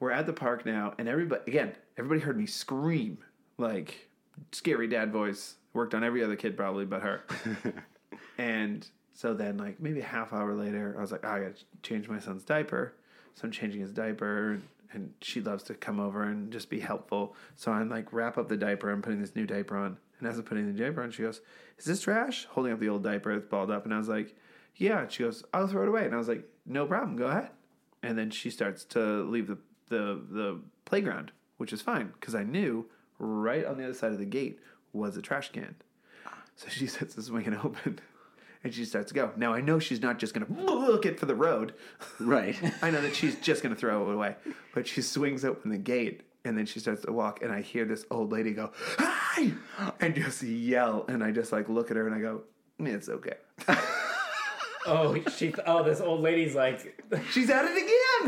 We're 0.00 0.10
at 0.10 0.26
the 0.26 0.32
park 0.32 0.66
now, 0.66 0.94
and 0.98 1.08
everybody 1.08 1.42
again, 1.46 1.74
everybody 1.96 2.20
heard 2.20 2.36
me 2.36 2.46
scream 2.46 3.18
like 3.56 4.08
scary 4.50 4.88
dad 4.88 5.12
voice. 5.12 5.54
Worked 5.74 5.94
on 5.94 6.04
every 6.04 6.22
other 6.22 6.36
kid 6.36 6.56
probably 6.56 6.84
but 6.84 7.02
her. 7.02 7.22
and 8.38 8.86
so 9.14 9.34
then, 9.34 9.58
like 9.58 9.80
maybe 9.80 10.00
a 10.00 10.04
half 10.04 10.32
hour 10.32 10.54
later, 10.54 10.94
I 10.96 11.00
was 11.00 11.12
like, 11.12 11.24
oh, 11.24 11.28
I 11.28 11.40
gotta 11.40 11.54
change 11.82 12.08
my 12.08 12.18
son's 12.18 12.44
diaper. 12.44 12.94
So 13.34 13.44
I'm 13.44 13.50
changing 13.50 13.80
his 13.80 13.92
diaper, 13.92 14.60
and 14.92 15.12
she 15.20 15.40
loves 15.40 15.62
to 15.64 15.74
come 15.74 16.00
over 16.00 16.22
and 16.24 16.52
just 16.52 16.68
be 16.68 16.80
helpful. 16.80 17.34
So 17.56 17.72
I'm 17.72 17.88
like, 17.88 18.12
wrap 18.12 18.36
up 18.36 18.48
the 18.48 18.56
diaper. 18.56 18.90
I'm 18.90 19.02
putting 19.02 19.20
this 19.20 19.34
new 19.34 19.46
diaper 19.46 19.76
on, 19.76 19.96
and 20.18 20.28
as 20.28 20.38
I'm 20.38 20.44
putting 20.44 20.72
the 20.72 20.78
diaper 20.78 21.02
on, 21.02 21.10
she 21.10 21.22
goes, 21.22 21.40
"Is 21.78 21.84
this 21.84 22.02
trash?" 22.02 22.46
Holding 22.46 22.72
up 22.72 22.80
the 22.80 22.88
old 22.88 23.02
diaper 23.02 23.34
that's 23.34 23.46
balled 23.46 23.70
up, 23.70 23.84
and 23.84 23.94
I 23.94 23.98
was 23.98 24.08
like, 24.08 24.34
"Yeah." 24.76 25.02
And 25.02 25.12
she 25.12 25.22
goes, 25.22 25.44
"I'll 25.52 25.66
throw 25.66 25.82
it 25.82 25.88
away," 25.88 26.04
and 26.04 26.14
I 26.14 26.18
was 26.18 26.28
like, 26.28 26.48
"No 26.66 26.86
problem, 26.86 27.16
go 27.16 27.26
ahead." 27.26 27.50
And 28.02 28.18
then 28.18 28.30
she 28.30 28.50
starts 28.50 28.84
to 28.86 29.22
leave 29.24 29.46
the 29.46 29.58
the 29.88 30.20
the 30.30 30.60
playground, 30.84 31.32
which 31.58 31.72
is 31.72 31.82
fine 31.82 32.12
because 32.18 32.34
I 32.34 32.44
knew 32.44 32.86
right 33.18 33.64
on 33.64 33.76
the 33.76 33.84
other 33.84 33.94
side 33.94 34.12
of 34.12 34.18
the 34.18 34.24
gate 34.24 34.58
was 34.92 35.16
a 35.16 35.22
trash 35.22 35.52
can. 35.52 35.74
So 36.56 36.68
she 36.68 36.86
sets 36.96 37.14
the 37.14 37.22
swing 37.22 37.46
and 37.46 37.56
open, 37.56 38.00
and 38.64 38.72
she 38.74 38.84
starts 38.84 39.08
to 39.08 39.14
go. 39.14 39.30
Now 39.36 39.52
I 39.54 39.60
know 39.60 39.78
she's 39.78 40.00
not 40.02 40.18
just 40.18 40.34
gonna 40.34 40.46
book 40.46 41.06
it 41.06 41.18
for 41.18 41.26
the 41.26 41.34
road. 41.34 41.74
Right. 42.20 42.56
I 42.82 42.90
know 42.90 43.00
that 43.00 43.14
she's 43.16 43.36
just 43.40 43.62
gonna 43.62 43.74
throw 43.76 44.08
it 44.10 44.14
away, 44.14 44.36
but 44.74 44.86
she 44.86 45.02
swings 45.02 45.44
open 45.44 45.70
the 45.70 45.78
gate, 45.78 46.22
and 46.44 46.56
then 46.56 46.66
she 46.66 46.80
starts 46.80 47.02
to 47.02 47.12
walk, 47.12 47.42
and 47.42 47.52
I 47.52 47.60
hear 47.60 47.84
this 47.84 48.04
old 48.10 48.32
lady 48.32 48.52
go, 48.52 48.70
"Hi!" 48.98 49.52
and 50.00 50.14
just 50.14 50.42
yell, 50.42 51.04
and 51.08 51.22
I 51.22 51.30
just 51.30 51.52
like 51.52 51.68
look 51.68 51.90
at 51.90 51.96
her 51.96 52.06
and 52.06 52.14
I 52.14 52.20
go, 52.20 52.42
"It's 52.78 53.08
okay." 53.08 53.34
Oh, 54.84 55.16
she. 55.36 55.54
Oh, 55.64 55.84
this 55.84 56.00
old 56.00 56.22
lady's 56.22 56.56
like. 56.56 57.00
She's 57.30 57.48
at 57.50 57.64
it 57.66 57.84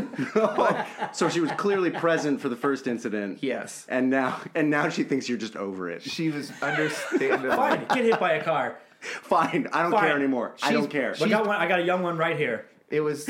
again. 0.07 1.13
so 1.13 1.27
she 1.27 1.41
was 1.41 1.51
clearly 1.57 1.91
present 1.91 2.39
for 2.39 2.47
the 2.47 2.55
first 2.55 2.87
incident. 2.87 3.39
yes, 3.43 3.85
And 3.89 4.09
now 4.09 4.39
and 4.55 4.69
now 4.69 4.87
she 4.87 5.03
thinks 5.03 5.27
you're 5.27 5.37
just 5.37 5.57
over 5.57 5.89
it. 5.89 6.01
she 6.01 6.29
was 6.29 6.53
understandable. 6.61 7.57
Fine, 7.57 7.85
get 7.89 8.05
hit 8.05 8.19
by 8.21 8.33
a 8.35 8.43
car. 8.43 8.79
Fine, 9.23 9.67
I 9.73 9.81
don't 9.83 9.91
Fine. 9.91 10.01
care 10.07 10.15
anymore. 10.17 10.55
I 10.63 10.71
don't 10.73 10.89
care. 10.89 11.15
I 11.21 11.27
got 11.27 11.45
one. 11.47 11.55
I 11.57 11.67
got 11.67 11.79
a 11.79 11.83
young 11.83 12.01
one 12.03 12.17
right 12.17 12.37
here. 12.37 12.67
It 12.89 13.01
was 13.01 13.27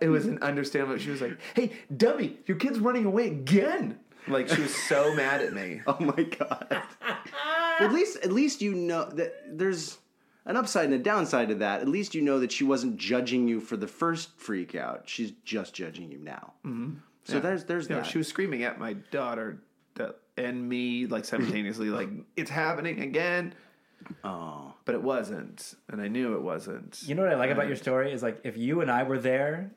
it 0.00 0.08
was 0.08 0.26
an 0.26 0.38
understandable. 0.42 0.98
She 0.98 1.10
was 1.10 1.20
like, 1.20 1.38
"Hey, 1.54 1.72
dummy, 1.96 2.38
your 2.46 2.56
kid's 2.56 2.78
running 2.78 3.04
away 3.04 3.26
again." 3.28 3.98
Like 4.28 4.48
she 4.48 4.62
was 4.62 4.74
so 4.74 5.14
mad 5.14 5.42
at 5.42 5.52
me. 5.52 5.82
Oh 5.86 5.96
my 6.00 6.22
god. 6.22 6.82
At 7.80 7.92
least 7.92 8.18
at 8.24 8.32
least 8.32 8.62
you 8.62 8.72
know 8.74 9.04
that 9.10 9.58
there's 9.58 9.98
an 10.46 10.56
upside 10.56 10.84
and 10.86 10.94
a 10.94 10.98
downside 10.98 11.48
to 11.48 11.56
that. 11.56 11.80
At 11.80 11.88
least 11.88 12.14
you 12.14 12.22
know 12.22 12.38
that 12.38 12.52
she 12.52 12.62
wasn't 12.64 12.96
judging 12.96 13.48
you 13.48 13.60
for 13.60 13.76
the 13.76 13.88
first 13.88 14.30
freak 14.38 14.74
out. 14.76 15.02
She's 15.06 15.32
just 15.44 15.74
judging 15.74 16.10
you 16.12 16.18
now. 16.18 16.52
Mm-hmm. 16.64 16.94
So 17.24 17.40
there's 17.40 17.64
there's 17.64 17.88
You 17.88 17.96
know, 17.96 18.02
that. 18.02 18.06
she 18.10 18.18
was 18.18 18.28
screaming 18.28 18.62
at 18.62 18.78
my 18.78 18.92
daughter 19.10 19.58
that, 19.96 20.16
and 20.36 20.68
me 20.68 21.06
like 21.06 21.24
simultaneously, 21.24 21.88
like 21.90 22.08
it's 22.36 22.50
happening 22.50 23.00
again. 23.00 23.54
Oh. 24.24 24.74
But 24.84 24.94
it 24.94 25.02
wasn't, 25.02 25.74
and 25.88 26.00
I 26.00 26.08
knew 26.08 26.34
it 26.34 26.42
wasn't. 26.42 27.02
You 27.06 27.14
know 27.14 27.22
what 27.22 27.32
I 27.32 27.36
like 27.36 27.50
about 27.50 27.66
your 27.68 27.76
story 27.76 28.12
is 28.12 28.22
like 28.22 28.40
if 28.44 28.56
you 28.56 28.80
and 28.80 28.90
I 28.90 29.02
were 29.04 29.18
there, 29.18 29.70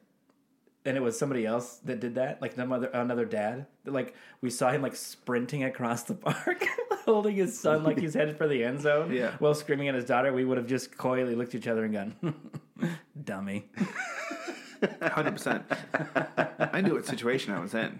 and 0.85 0.95
it 0.95 1.01
was 1.01 1.17
somebody 1.19 1.45
else 1.45 1.77
that 1.85 1.99
did 1.99 2.15
that, 2.15 2.41
like 2.41 2.53
some 2.55 2.71
other 2.71 2.87
another 2.87 3.25
dad, 3.25 3.65
that, 3.83 3.93
like 3.93 4.13
we 4.41 4.49
saw 4.49 4.71
him 4.71 4.81
like 4.81 4.95
sprinting 4.95 5.63
across 5.63 6.03
the 6.03 6.13
park, 6.15 6.63
holding 7.05 7.35
his 7.35 7.57
son 7.59 7.83
like 7.83 7.99
he's 7.99 8.13
headed 8.13 8.37
for 8.37 8.47
the 8.47 8.63
end 8.63 8.81
zone, 8.81 9.11
Yeah. 9.11 9.31
while 9.39 9.53
screaming 9.53 9.87
at 9.87 9.95
his 9.95 10.05
daughter. 10.05 10.31
We 10.33 10.45
would 10.45 10.57
have 10.57 10.67
just 10.67 10.97
coyly 10.97 11.35
looked 11.35 11.55
at 11.55 11.61
each 11.61 11.67
other 11.67 11.83
and 11.85 11.93
gone, 11.93 12.35
"Dummy." 13.23 13.65
Hundred 15.01 15.31
percent. 15.31 15.63
I 16.59 16.81
knew 16.81 16.93
what 16.93 17.05
situation 17.05 17.51
I 17.53 17.59
was 17.59 17.73
in. 17.73 17.99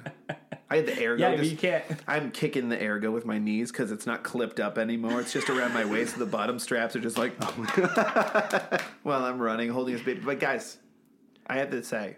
I 0.70 0.78
had 0.78 0.86
the 0.86 0.94
ergo. 1.06 1.22
Yeah, 1.24 1.30
but 1.32 1.38
just- 1.40 1.52
you 1.52 1.58
can't. 1.58 1.84
I'm 2.08 2.32
kicking 2.32 2.70
the 2.70 2.82
ergo 2.84 3.10
with 3.12 3.26
my 3.26 3.38
knees 3.40 3.72
because 3.72 3.92
it's 3.92 4.06
not 4.06 4.24
clipped 4.24 4.60
up 4.60 4.78
anymore. 4.78 5.22
It's 5.22 5.32
just 5.32 5.50
around 5.50 5.74
my 5.74 5.86
waist. 5.86 6.18
The 6.20 6.26
bottom 6.26 6.60
straps 6.60 6.96
are 6.96 7.00
just 7.00 7.18
like. 7.18 7.34
while 9.04 9.24
I'm 9.26 9.40
running, 9.40 9.70
holding 9.70 9.94
his 9.94 10.04
baby. 10.04 10.22
But 10.24 10.40
guys, 10.40 10.78
I 11.48 11.58
have 11.60 11.70
to 11.72 11.84
say, 11.84 12.18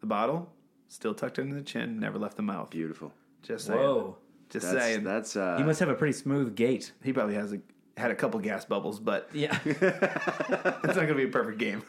the 0.00 0.06
bottle 0.06 0.50
still 0.88 1.14
tucked 1.14 1.38
under 1.38 1.54
the 1.54 1.62
chin, 1.62 2.00
never 2.00 2.18
left 2.18 2.36
the 2.36 2.42
mouth. 2.42 2.70
Beautiful. 2.70 3.12
Just 3.42 3.66
saying. 3.66 3.78
Whoa, 3.78 4.16
Just 4.50 4.72
That's 4.72 4.84
saying. 4.84 5.04
that's 5.04 5.36
uh 5.36 5.56
you 5.58 5.64
must 5.64 5.78
have 5.80 5.88
a 5.88 5.94
pretty 5.94 6.12
smooth 6.12 6.56
gait. 6.56 6.92
he 7.04 7.12
probably 7.12 7.34
has 7.36 7.52
a, 7.52 7.60
had 7.96 8.10
a 8.10 8.14
couple 8.16 8.40
gas 8.40 8.64
bubbles, 8.64 8.98
but 8.98 9.28
Yeah, 9.34 9.56
it's 9.64 9.80
not 9.80 10.94
going 10.94 11.08
to 11.08 11.14
be 11.14 11.24
a 11.24 11.28
perfect 11.28 11.58
game. 11.58 11.82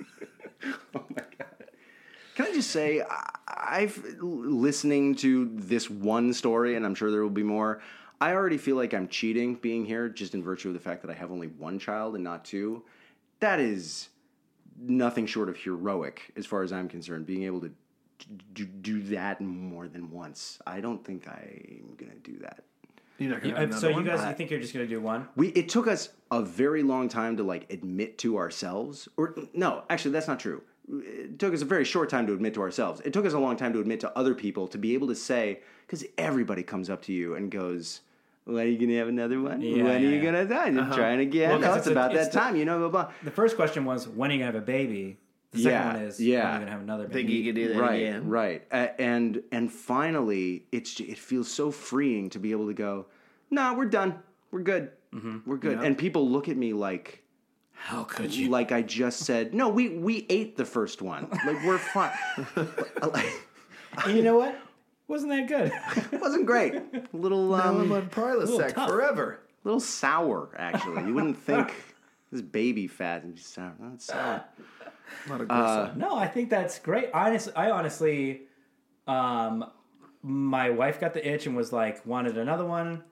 Oh 0.96 1.04
my 1.16 1.24
god. 1.38 1.48
Can 2.36 2.46
I 2.48 2.52
just 2.54 2.70
say, 2.70 3.02
I- 3.02 3.27
I've 3.68 4.02
listening 4.22 5.16
to 5.16 5.52
this 5.54 5.90
one 5.90 6.34
story, 6.34 6.76
and 6.76 6.86
I'm 6.86 6.96
sure 6.96 7.12
there 7.12 7.22
will 7.22 7.30
be 7.30 7.44
more. 7.44 7.82
I 8.22 8.34
already 8.34 8.58
feel 8.58 8.78
like 8.78 8.94
I'm 8.94 9.08
cheating 9.10 9.56
being 9.56 9.86
here, 9.86 10.10
just 10.10 10.34
in 10.34 10.42
virtue 10.42 10.70
of 10.70 10.74
the 10.74 10.80
fact 10.80 11.02
that 11.02 11.12
I 11.12 11.14
have 11.14 11.32
only 11.32 11.48
one 11.48 11.78
child 11.78 12.16
and 12.16 12.24
not 12.24 12.46
two. 12.46 12.84
That 13.42 13.60
is 13.60 14.10
nothing 14.80 15.26
short 15.26 15.50
of 15.50 15.58
heroic, 15.58 16.32
as 16.36 16.46
far 16.46 16.64
as 16.64 16.72
I'm 16.72 16.88
concerned. 16.88 17.26
Being 17.26 17.44
able 17.44 17.62
to 17.62 17.72
do, 18.54 18.66
do 18.66 19.02
that 19.04 19.42
more 19.42 19.88
than 19.88 20.10
once, 20.12 20.60
I 20.66 20.80
don't 20.80 21.04
think 21.04 21.28
I'm 21.28 21.94
gonna 21.98 22.16
do 22.24 22.38
that. 22.40 22.64
You're 23.20 23.32
not 23.32 23.42
going 23.42 23.54
to 23.56 23.62
Uh, 23.62 23.66
have 23.66 23.74
so 23.76 23.88
another 23.90 24.04
you 24.04 24.08
guys, 24.10 24.28
you 24.28 24.36
think 24.36 24.52
you're 24.52 24.60
just 24.60 24.74
gonna 24.74 24.88
do 24.88 25.02
one? 25.02 25.28
We 25.36 25.50
it 25.50 25.70
took 25.70 25.88
us 25.88 26.10
a 26.32 26.42
very 26.42 26.84
long 26.84 27.10
time 27.10 27.38
to 27.38 27.44
like 27.44 27.72
admit 27.72 28.18
to 28.20 28.38
ourselves, 28.38 29.08
or 29.18 29.36
no, 29.54 29.84
actually 29.90 30.12
that's 30.12 30.28
not 30.28 30.40
true. 30.40 30.62
It 30.90 31.38
took 31.38 31.54
us 31.54 31.62
a 31.62 31.66
very 31.66 31.84
short 31.84 32.10
time 32.10 32.26
to 32.28 32.34
admit 32.34 32.54
to 32.54 32.62
ourselves. 32.62 33.02
It 33.04 33.12
took 33.12 33.26
us 33.26 33.34
a 33.34 33.40
long 33.40 33.58
time 33.58 33.74
to 33.74 33.80
admit 33.80 34.00
to 34.02 34.18
other 34.18 34.34
people 34.34 34.68
to 34.70 34.78
be 34.78 34.94
able 34.94 35.08
to 35.08 35.16
say 35.16 35.60
because 35.86 36.06
everybody 36.18 36.64
comes 36.64 36.90
up 36.90 37.02
to 37.04 37.14
you 37.14 37.36
and 37.36 37.52
goes. 37.52 38.02
When 38.46 38.64
are 38.64 38.66
you 38.70 38.78
gonna 38.80 38.98
have 38.98 39.10
another 39.10 39.42
one? 39.42 39.60
Yeah, 39.62 39.84
when 39.84 39.96
are 39.98 40.00
you 40.00 40.10
yeah. 40.12 40.24
gonna 40.24 40.46
die? 40.46 40.68
And 40.68 40.78
trying 40.94 41.20
again. 41.20 41.50
Well, 41.50 41.60
'cause 41.60 41.68
no, 41.68 41.74
it's 41.74 41.78
it's 41.80 41.88
a- 41.88 41.92
about 41.92 42.16
it's 42.16 42.26
that 42.28 42.32
the- 42.32 42.40
time, 42.40 42.56
you 42.56 42.64
know. 42.64 42.80
Blah 42.80 42.90
blah. 42.90 43.12
The 43.26 43.32
first 43.32 43.58
question 43.58 43.84
was 43.84 44.08
when 44.08 44.32
are 44.32 44.34
you 44.36 44.40
gonna 44.40 44.54
have 44.54 44.62
a 44.62 44.66
baby. 44.66 45.18
The 45.52 45.58
second 45.64 45.72
Yeah, 45.72 45.94
one 45.94 46.02
is 46.04 46.20
yeah. 46.22 46.38
when 46.38 46.46
are 46.48 46.54
you 46.54 46.60
gonna 46.60 46.72
have 46.72 46.82
another 46.82 47.04
baby? 47.08 47.14
Think 47.14 47.28
baby. 47.28 47.38
you 47.40 47.44
could 47.54 47.56
do 47.56 47.68
that 47.74 47.82
right, 47.82 47.94
again? 47.96 48.30
right, 48.30 48.64
A- 48.72 49.02
and 49.02 49.44
and 49.52 49.70
finally, 49.70 50.66
it's 50.72 50.98
it 51.02 51.18
feels 51.18 51.50
so 51.52 51.72
freeing 51.72 52.30
to 52.30 52.40
be 52.40 52.52
able 52.52 52.68
to 52.68 52.74
go. 52.74 53.08
Nah, 53.52 53.74
we're 53.74 53.86
done. 53.86 54.20
We're 54.52 54.62
good. 54.62 54.92
Mm-hmm. 55.14 55.38
We're 55.46 55.58
good. 55.58 55.80
And 55.80 55.98
people 55.98 56.30
look 56.30 56.48
at 56.48 56.56
me 56.56 56.72
like. 56.72 57.24
How 57.78 58.04
could 58.04 58.34
you? 58.34 58.50
like 58.50 58.72
I 58.72 58.82
just 58.82 59.20
said, 59.20 59.54
no, 59.54 59.70
we 59.70 59.90
we 59.90 60.26
ate 60.30 60.58
the 60.58 60.66
first 60.66 61.02
one. 61.02 61.30
Like 61.46 61.64
we're 61.64 61.78
fine. 61.78 62.12
like, 63.02 63.32
you 64.08 64.22
know 64.22 64.38
what? 64.38 64.60
Wasn't 65.08 65.32
that 65.32 65.48
good? 65.48 65.72
wasn't 66.22 66.46
great. 66.46 66.76
A 66.76 67.04
little 67.14 67.56
I'm 67.56 67.78
um, 67.78 67.92
on 67.94 68.10
Prilosec 68.10 68.74
tough. 68.74 68.90
forever. 68.90 69.40
little 69.64 69.80
sour 69.80 70.50
actually. 70.58 71.06
You 71.06 71.14
wouldn't 71.14 71.38
think 71.38 71.74
this 72.32 72.42
baby 72.42 72.88
fat 72.88 73.24
and 73.24 73.36
just 73.36 73.54
sour. 73.54 73.74
No, 73.80 73.94
sour. 73.98 74.44
Not 75.30 75.42
a 75.42 75.52
Uh. 75.52 75.94
No, 75.96 76.18
I 76.18 76.28
think 76.28 76.50
that's 76.50 76.80
great. 76.80 77.10
Honestly, 77.14 77.54
I 77.56 77.72
honestly, 77.72 78.42
um, 79.08 79.72
my 80.22 80.70
wife 80.70 81.00
got 81.00 81.14
the 81.14 81.26
itch 81.26 81.46
and 81.46 81.56
was 81.56 81.72
like, 81.72 82.06
wanted 82.06 82.38
another 82.38 82.66
one. 82.66 83.04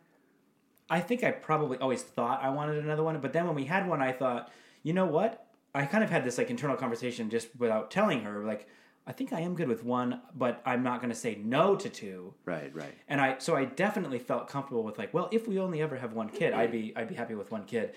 I 0.89 0.99
think 0.99 1.23
I 1.23 1.31
probably 1.31 1.77
always 1.79 2.03
thought 2.03 2.43
I 2.43 2.49
wanted 2.49 2.83
another 2.83 3.03
one, 3.03 3.19
but 3.19 3.33
then 3.33 3.47
when 3.47 3.55
we 3.55 3.65
had 3.65 3.87
one, 3.87 4.01
I 4.01 4.11
thought, 4.11 4.51
you 4.83 4.93
know 4.93 5.05
what? 5.05 5.47
I 5.73 5.85
kind 5.85 6.03
of 6.03 6.09
had 6.09 6.23
this 6.23 6.37
like 6.37 6.49
internal 6.49 6.77
conversation 6.77 7.29
just 7.29 7.49
without 7.57 7.91
telling 7.91 8.21
her, 8.21 8.45
like, 8.45 8.67
I 9.07 9.11
think 9.11 9.33
I 9.33 9.41
am 9.41 9.55
good 9.55 9.67
with 9.67 9.83
one, 9.83 10.21
but 10.33 10.61
I'm 10.65 10.81
not 10.81 10.99
going 10.99 11.11
to 11.11 11.15
say 11.15 11.35
no 11.35 11.75
to 11.75 11.89
two. 11.89 12.33
Right, 12.43 12.73
right. 12.73 12.93
And 13.07 13.21
I 13.21 13.37
so 13.37 13.55
I 13.55 13.65
definitely 13.65 14.19
felt 14.19 14.47
comfortable 14.47 14.83
with 14.83 14.97
like, 14.97 15.13
well, 15.13 15.29
if 15.31 15.47
we 15.47 15.59
only 15.59 15.81
ever 15.81 15.95
have 15.97 16.13
one 16.13 16.29
kid, 16.29 16.53
I'd 16.53 16.71
be 16.71 16.93
I'd 16.95 17.07
be 17.07 17.15
happy 17.15 17.35
with 17.35 17.51
one 17.51 17.65
kid. 17.65 17.93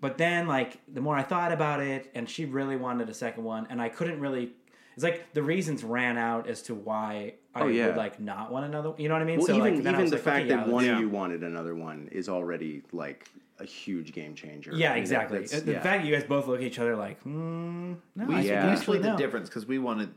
But 0.00 0.18
then 0.18 0.46
like 0.46 0.80
the 0.86 1.00
more 1.00 1.16
I 1.16 1.22
thought 1.22 1.50
about 1.50 1.80
it, 1.80 2.10
and 2.14 2.28
she 2.28 2.44
really 2.44 2.76
wanted 2.76 3.08
a 3.08 3.14
second 3.14 3.44
one, 3.44 3.66
and 3.70 3.80
I 3.80 3.88
couldn't 3.88 4.20
really. 4.20 4.52
It's 4.94 5.02
like 5.02 5.32
the 5.32 5.42
reasons 5.42 5.82
ran 5.84 6.16
out 6.18 6.48
as 6.48 6.62
to 6.62 6.74
why 6.74 7.34
I 7.54 7.62
Oh, 7.62 7.66
yeah. 7.66 7.88
would 7.88 7.96
like 7.96 8.20
not 8.20 8.50
want 8.52 8.64
another. 8.66 8.94
You 8.96 9.08
know 9.08 9.14
what 9.14 9.22
I 9.22 9.24
mean? 9.24 9.38
Well, 9.38 9.48
so 9.48 9.56
even 9.56 9.74
like, 9.76 9.82
then 9.84 9.94
I 9.94 9.98
even 9.98 10.02
was 10.02 10.10
the 10.12 10.16
like, 10.16 10.24
fact 10.24 10.46
okay, 10.46 10.48
that 10.56 10.66
yeah, 10.66 10.72
one 10.72 10.84
yeah. 10.84 10.94
of 10.94 11.00
you 11.00 11.08
wanted 11.08 11.42
another 11.42 11.74
one 11.74 12.08
is 12.12 12.28
already 12.28 12.82
like 12.92 13.28
a 13.58 13.64
huge 13.64 14.12
game 14.12 14.34
changer. 14.34 14.72
Yeah, 14.74 14.90
mean, 14.94 14.98
exactly. 15.02 15.38
that's- 15.40 15.62
the 15.62 15.72
yeah. 15.72 15.80
fact 15.82 16.02
that 16.02 16.08
you 16.08 16.14
guys 16.14 16.24
both 16.24 16.46
look 16.46 16.58
at 16.60 16.64
each 16.64 16.78
other 16.78 16.96
like, 16.96 17.20
hmm, 17.22 17.94
no, 18.16 18.26
We, 18.26 18.34
I 18.36 18.40
Yeah. 18.40 18.66
we 18.66 18.70
actually 18.72 18.82
split 18.82 19.02
the 19.02 19.10
no. 19.12 19.16
difference 19.16 19.48
because 19.48 19.66
we 19.66 19.78
wanted 19.78 20.10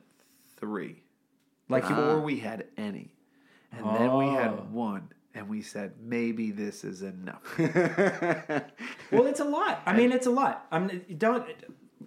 three. 0.58 1.02
Like 1.70 1.84
you, 1.84 1.90
Before 1.90 2.20
we 2.22 2.40
had 2.40 2.66
any. 2.78 3.12
And 3.72 3.86
then 3.86 4.16
we 4.16 4.26
Oh. 4.26 4.36
had 4.36 4.72
one. 4.72 5.10
And 5.36 5.50
we 5.50 5.62
said, 5.62 5.94
maybe 6.02 6.50
this 6.50 6.84
is 6.84 7.04
enough. 7.04 7.44
well, 9.12 9.26
it's 9.28 9.40
a 9.40 9.44
lot. 9.46 9.82
I 9.86 9.94
mean, 9.96 10.12
it's 10.12 10.26
a 10.26 10.32
lot. 10.32 10.66
I 10.72 10.80
mean, 10.80 11.04
don't 11.18 11.46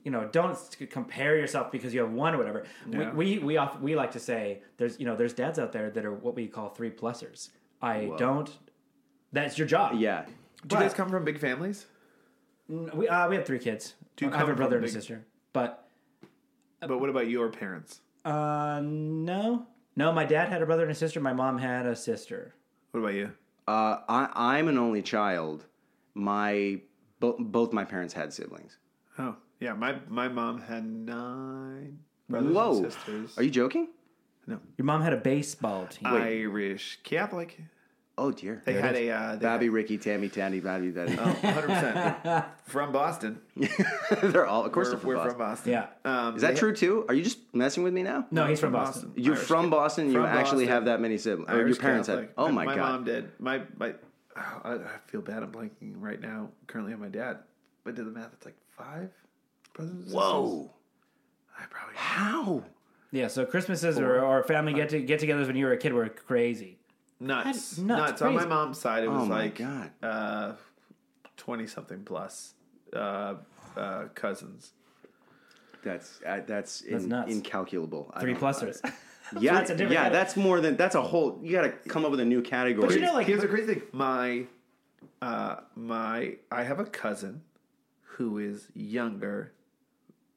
you 0.05 0.11
know 0.11 0.28
don't 0.30 0.57
compare 0.90 1.36
yourself 1.36 1.70
because 1.70 1.92
you 1.94 2.01
have 2.01 2.12
one 2.12 2.34
or 2.34 2.38
whatever. 2.38 2.64
Yeah. 2.88 3.12
We 3.12 3.38
we 3.38 3.38
we, 3.38 3.57
off, 3.57 3.80
we 3.80 3.96
like 3.96 4.12
to 4.12 4.20
say 4.20 4.62
there's 4.76 4.98
you 4.98 5.07
know 5.07 5.16
there's 5.16 5.32
dads 5.32 5.59
out 5.59 5.72
there 5.72 5.90
that 5.90 6.05
are 6.05 6.12
what 6.12 6.34
we 6.34 6.46
call 6.46 6.70
three 6.70 6.90
plussers. 6.90 7.51
I 7.82 8.11
don't. 8.18 8.51
That's 9.32 9.57
your 9.59 9.66
job. 9.66 9.98
yeah. 9.98 10.24
Do 10.66 10.76
you 10.76 10.82
guys 10.82 10.92
come 10.92 11.09
from 11.09 11.24
big 11.24 11.38
families? 11.38 11.86
We 12.68 13.09
uh, 13.09 13.28
we 13.28 13.36
have 13.36 13.46
three 13.46 13.59
kids. 13.59 13.94
Do 14.16 14.26
you 14.26 14.32
I 14.32 14.36
have 14.38 14.48
a 14.48 14.55
brother 14.55 14.76
from 14.76 14.84
and 14.84 14.90
a 14.90 14.92
sister. 14.92 15.24
But 15.53 15.88
But 16.80 17.01
what 17.01 17.11
about 17.11 17.28
your 17.28 17.48
parents? 17.48 18.01
uh, 18.24 18.80
no, 18.84 19.66
no. 19.96 20.12
My 20.12 20.24
dad 20.24 20.48
had 20.51 20.62
a 20.62 20.66
brother 20.66 20.82
and 20.82 20.92
a 20.92 20.94
sister. 20.94 21.20
My 21.20 21.32
mom 21.32 21.59
had 21.59 21.86
a 21.86 21.96
sister. 21.96 22.55
What 22.90 23.01
about 23.01 23.14
you? 23.14 23.32
Uh, 23.66 23.98
I, 24.09 24.28
I'm 24.57 24.68
an 24.68 24.76
only 24.78 25.01
child. 25.03 25.64
My 26.14 26.80
bo- 27.20 27.36
both 27.38 27.72
my 27.72 27.84
parents 27.84 28.12
had 28.12 28.32
siblings. 28.32 28.78
Oh, 29.18 29.36
yeah. 29.61 29.74
My, 29.74 29.96
my 30.08 30.28
mom 30.28 30.61
had 30.61 30.84
nine 30.84 31.98
brothers 32.28 32.54
Whoa! 32.54 32.76
and 32.82 32.92
sisters. 32.92 33.38
Are 33.38 33.42
you 33.42 33.50
joking? 33.50 33.88
No, 34.46 34.58
Your 34.78 34.84
mom 34.86 35.02
had 35.02 35.12
a 35.12 35.16
baseball 35.18 35.86
team. 35.86 36.08
Irish 36.08 36.98
Catholic. 37.04 37.61
Oh 38.18 38.30
dear. 38.32 38.61
They 38.66 38.74
had 38.74 38.96
a 38.96 39.11
uh, 39.11 39.36
they 39.36 39.42
Babby, 39.42 39.68
Ricky, 39.68 39.96
Tammy, 39.96 40.28
Tandy, 40.28 40.61
Babby, 40.61 40.90
Babby. 40.90 41.12
had- 41.12 41.40
100% 41.40 42.44
from 42.64 42.92
Boston. 42.92 43.40
They're 44.22 44.46
all, 44.46 44.64
of 44.66 44.72
course, 44.72 44.88
We're, 44.88 44.90
they're 44.90 44.98
from 45.00 45.08
we're 45.08 45.14
Boston. 45.16 45.30
from 45.30 45.38
Boston. 45.38 45.72
Yeah. 45.72 45.86
Um, 46.04 46.36
Is 46.36 46.42
that 46.42 46.54
they- 46.54 46.58
true 46.61 46.74
too? 46.74 47.06
Are 47.08 47.14
you 47.14 47.22
just 47.22 47.38
messing 47.54 47.82
with 47.82 47.94
me 47.94 48.02
now? 48.02 48.26
No, 48.30 48.46
he's 48.46 48.61
from 48.61 48.72
from 48.72 48.80
Boston. 48.82 49.02
Boston. 49.08 49.22
You're 49.24 49.34
Irish 49.36 49.46
from 49.46 49.70
Boston. 49.70 50.06
You 50.08 50.12
from 50.14 50.24
actually 50.26 50.64
Boston. 50.64 50.68
have 50.68 50.84
that 50.86 51.00
many 51.00 51.16
siblings. 51.16 51.48
Or 51.50 51.54
Irish 51.54 51.68
your 51.76 51.80
parents 51.82 52.08
Catholic. 52.08 52.26
had. 52.28 52.34
Oh 52.36 52.48
my, 52.50 52.64
my 52.66 52.76
god. 52.76 52.92
mom 52.92 53.04
did. 53.04 53.30
My 53.38 53.62
my. 53.78 53.94
oh, 54.36 54.61
I, 54.64 54.72
I 54.74 54.78
feel 55.06 55.22
bad. 55.22 55.42
I'm 55.42 55.52
blanking 55.52 55.92
right 55.96 56.20
now. 56.20 56.48
Currently, 56.66 56.92
on 56.92 57.00
my 57.00 57.08
dad. 57.08 57.38
But 57.84 57.94
did 57.94 58.04
the 58.06 58.11
math. 58.11 58.32
It's 58.34 58.44
like 58.44 58.56
five 58.76 59.11
brothers. 59.80 60.12
Whoa! 60.12 60.70
I 61.58 61.64
probably. 61.70 61.96
How? 61.96 62.64
Yeah. 63.12 63.28
So 63.28 63.44
Christmases 63.44 63.98
or, 63.98 64.20
or 64.20 64.42
family 64.44 64.72
get 64.72 64.88
to 64.90 65.00
get-togethers 65.00 65.46
when 65.46 65.56
you 65.56 65.66
were 65.66 65.72
a 65.72 65.76
kid 65.78 65.92
were 65.92 66.08
crazy. 66.08 66.78
Nuts. 67.18 67.44
That's 67.44 67.78
Nuts. 67.78 68.10
nuts, 68.10 68.22
On 68.22 68.32
my 68.32 68.38
crazy. 68.40 68.48
mom's 68.48 68.78
side, 68.80 69.04
it 69.04 69.08
was 69.10 69.22
Oh 69.22 69.26
my 69.26 69.42
like 69.42 69.56
God. 69.58 69.90
uh, 70.02 70.52
twenty 71.36 71.66
something 71.66 72.02
plus 72.04 72.54
uh, 72.94 73.34
uh, 73.76 74.04
cousins. 74.14 74.72
That's 75.82 76.20
uh, 76.26 76.40
that's, 76.46 76.80
in, 76.82 77.08
nuts. 77.08 77.30
incalculable. 77.32 78.10
I 78.14 78.20
Three 78.20 78.32
don't- 78.32 78.42
plussers. 78.42 78.80
Yeah, 79.38 79.54
that's 79.54 79.70
a 79.70 79.74
different 79.74 79.92
yeah. 79.92 80.02
kind 80.04 80.14
That's 80.14 80.36
more 80.36 80.60
than 80.60 80.76
that's 80.76 80.94
a 80.94 81.02
whole. 81.02 81.38
You 81.42 81.52
got 81.52 81.62
to 81.62 81.70
come 81.88 82.04
up 82.04 82.10
with 82.10 82.20
a 82.20 82.24
new 82.24 82.42
category. 82.42 82.86
But 82.86 82.94
you 82.94 83.00
know, 83.02 83.12
like 83.14 83.26
Here's 83.26 83.40
the 83.42 83.48
crazy 83.48 83.74
thing. 83.74 83.82
My 83.92 84.44
uh, 85.22 85.56
my 85.74 86.36
I 86.50 86.62
have 86.62 86.80
a 86.80 86.84
cousin 86.84 87.42
who 88.02 88.38
is 88.38 88.68
younger 88.74 89.52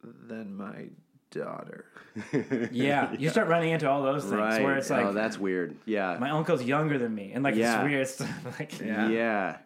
than 0.04 0.56
my 0.56 0.88
daughter. 1.32 1.86
Yeah, 2.72 3.14
you 3.18 3.30
start 3.30 3.48
running 3.48 3.72
into 3.72 3.90
all 3.90 4.04
those 4.04 4.24
things 4.24 4.36
right. 4.36 4.62
where 4.62 4.78
it's 4.78 4.90
like, 4.90 5.06
oh, 5.06 5.14
that's 5.14 5.38
weird. 5.38 5.76
Yeah. 5.86 6.18
my 6.20 6.30
uncle's 6.30 6.64
younger 6.64 6.98
than 7.00 7.14
me, 7.14 7.32
and 7.34 7.44
like 7.44 7.56
Yeah. 7.56 7.82
it's 7.82 7.90
weird 7.90 8.08
stuff. 8.08 8.56
Like, 8.60 8.80
Yeah. 8.80 9.10
yeah. 9.10 9.58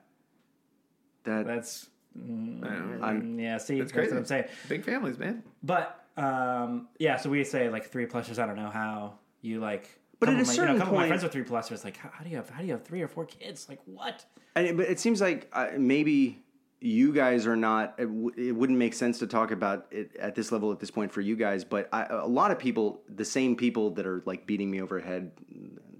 That 1.25 1.45
that's 1.45 1.89
mm, 2.17 2.63
I 2.65 2.69
know. 2.69 3.03
I'm- 3.05 3.39
yeah. 3.39 3.57
See, 3.57 3.75
It's 3.79 3.91
that's 3.91 3.91
crazy. 3.91 4.11
what 4.13 4.19
I'm 4.19 4.25
saying. 4.25 4.45
Big 4.69 4.85
families, 4.85 5.17
man. 5.17 5.43
But 5.61 6.03
um, 6.15 6.87
yeah, 6.99 7.17
so 7.17 7.29
we 7.29 7.43
say 7.43 7.69
like 7.69 7.91
three 7.91 8.05
pluses. 8.05 8.39
I 8.39 8.45
don't 8.45 8.55
know 8.55 8.69
how 8.69 9.19
you 9.41 9.59
like. 9.59 9.99
But 10.19 10.29
at 10.29 10.35
a 10.35 10.41
of 10.41 10.47
my, 10.47 10.53
you 10.53 10.59
know, 10.59 10.63
certain 10.63 10.75
a 10.77 10.79
couple 10.79 10.95
of 10.95 11.01
my 11.01 11.07
friends 11.07 11.21
with 11.23 11.31
three 11.31 11.43
pluses. 11.43 11.83
Like, 11.83 11.97
how, 11.97 12.09
how 12.11 12.23
do 12.23 12.29
you 12.29 12.37
have 12.37 12.49
how 12.49 12.61
do 12.61 12.65
you 12.65 12.71
have 12.73 12.83
three 12.83 13.01
or 13.01 13.07
four 13.07 13.25
kids? 13.25 13.67
Like, 13.69 13.79
what? 13.85 14.25
And, 14.55 14.77
but 14.77 14.87
it 14.87 14.99
seems 14.99 15.21
like 15.21 15.47
uh, 15.53 15.67
maybe 15.77 16.39
you 16.79 17.13
guys 17.13 17.47
are 17.47 17.55
not. 17.55 17.95
It, 17.97 18.05
w- 18.05 18.31
it 18.37 18.51
wouldn't 18.51 18.77
make 18.77 18.93
sense 18.93 19.19
to 19.19 19.27
talk 19.27 19.51
about 19.51 19.87
it 19.91 20.15
at 20.17 20.35
this 20.35 20.51
level 20.51 20.71
at 20.71 20.79
this 20.79 20.91
point 20.91 21.11
for 21.11 21.21
you 21.21 21.35
guys. 21.35 21.63
But 21.63 21.89
I, 21.91 22.05
a 22.05 22.27
lot 22.27 22.51
of 22.51 22.59
people, 22.59 23.01
the 23.07 23.25
same 23.25 23.55
people 23.55 23.91
that 23.91 24.05
are 24.05 24.21
like 24.25 24.45
beating 24.45 24.69
me 24.69 24.81
over 24.81 24.99
the 24.99 25.07
head, 25.07 25.31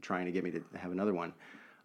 trying 0.01 0.25
to 0.25 0.32
get 0.32 0.43
me 0.43 0.51
to 0.51 0.63
have 0.75 0.91
another 0.91 1.13
one. 1.13 1.34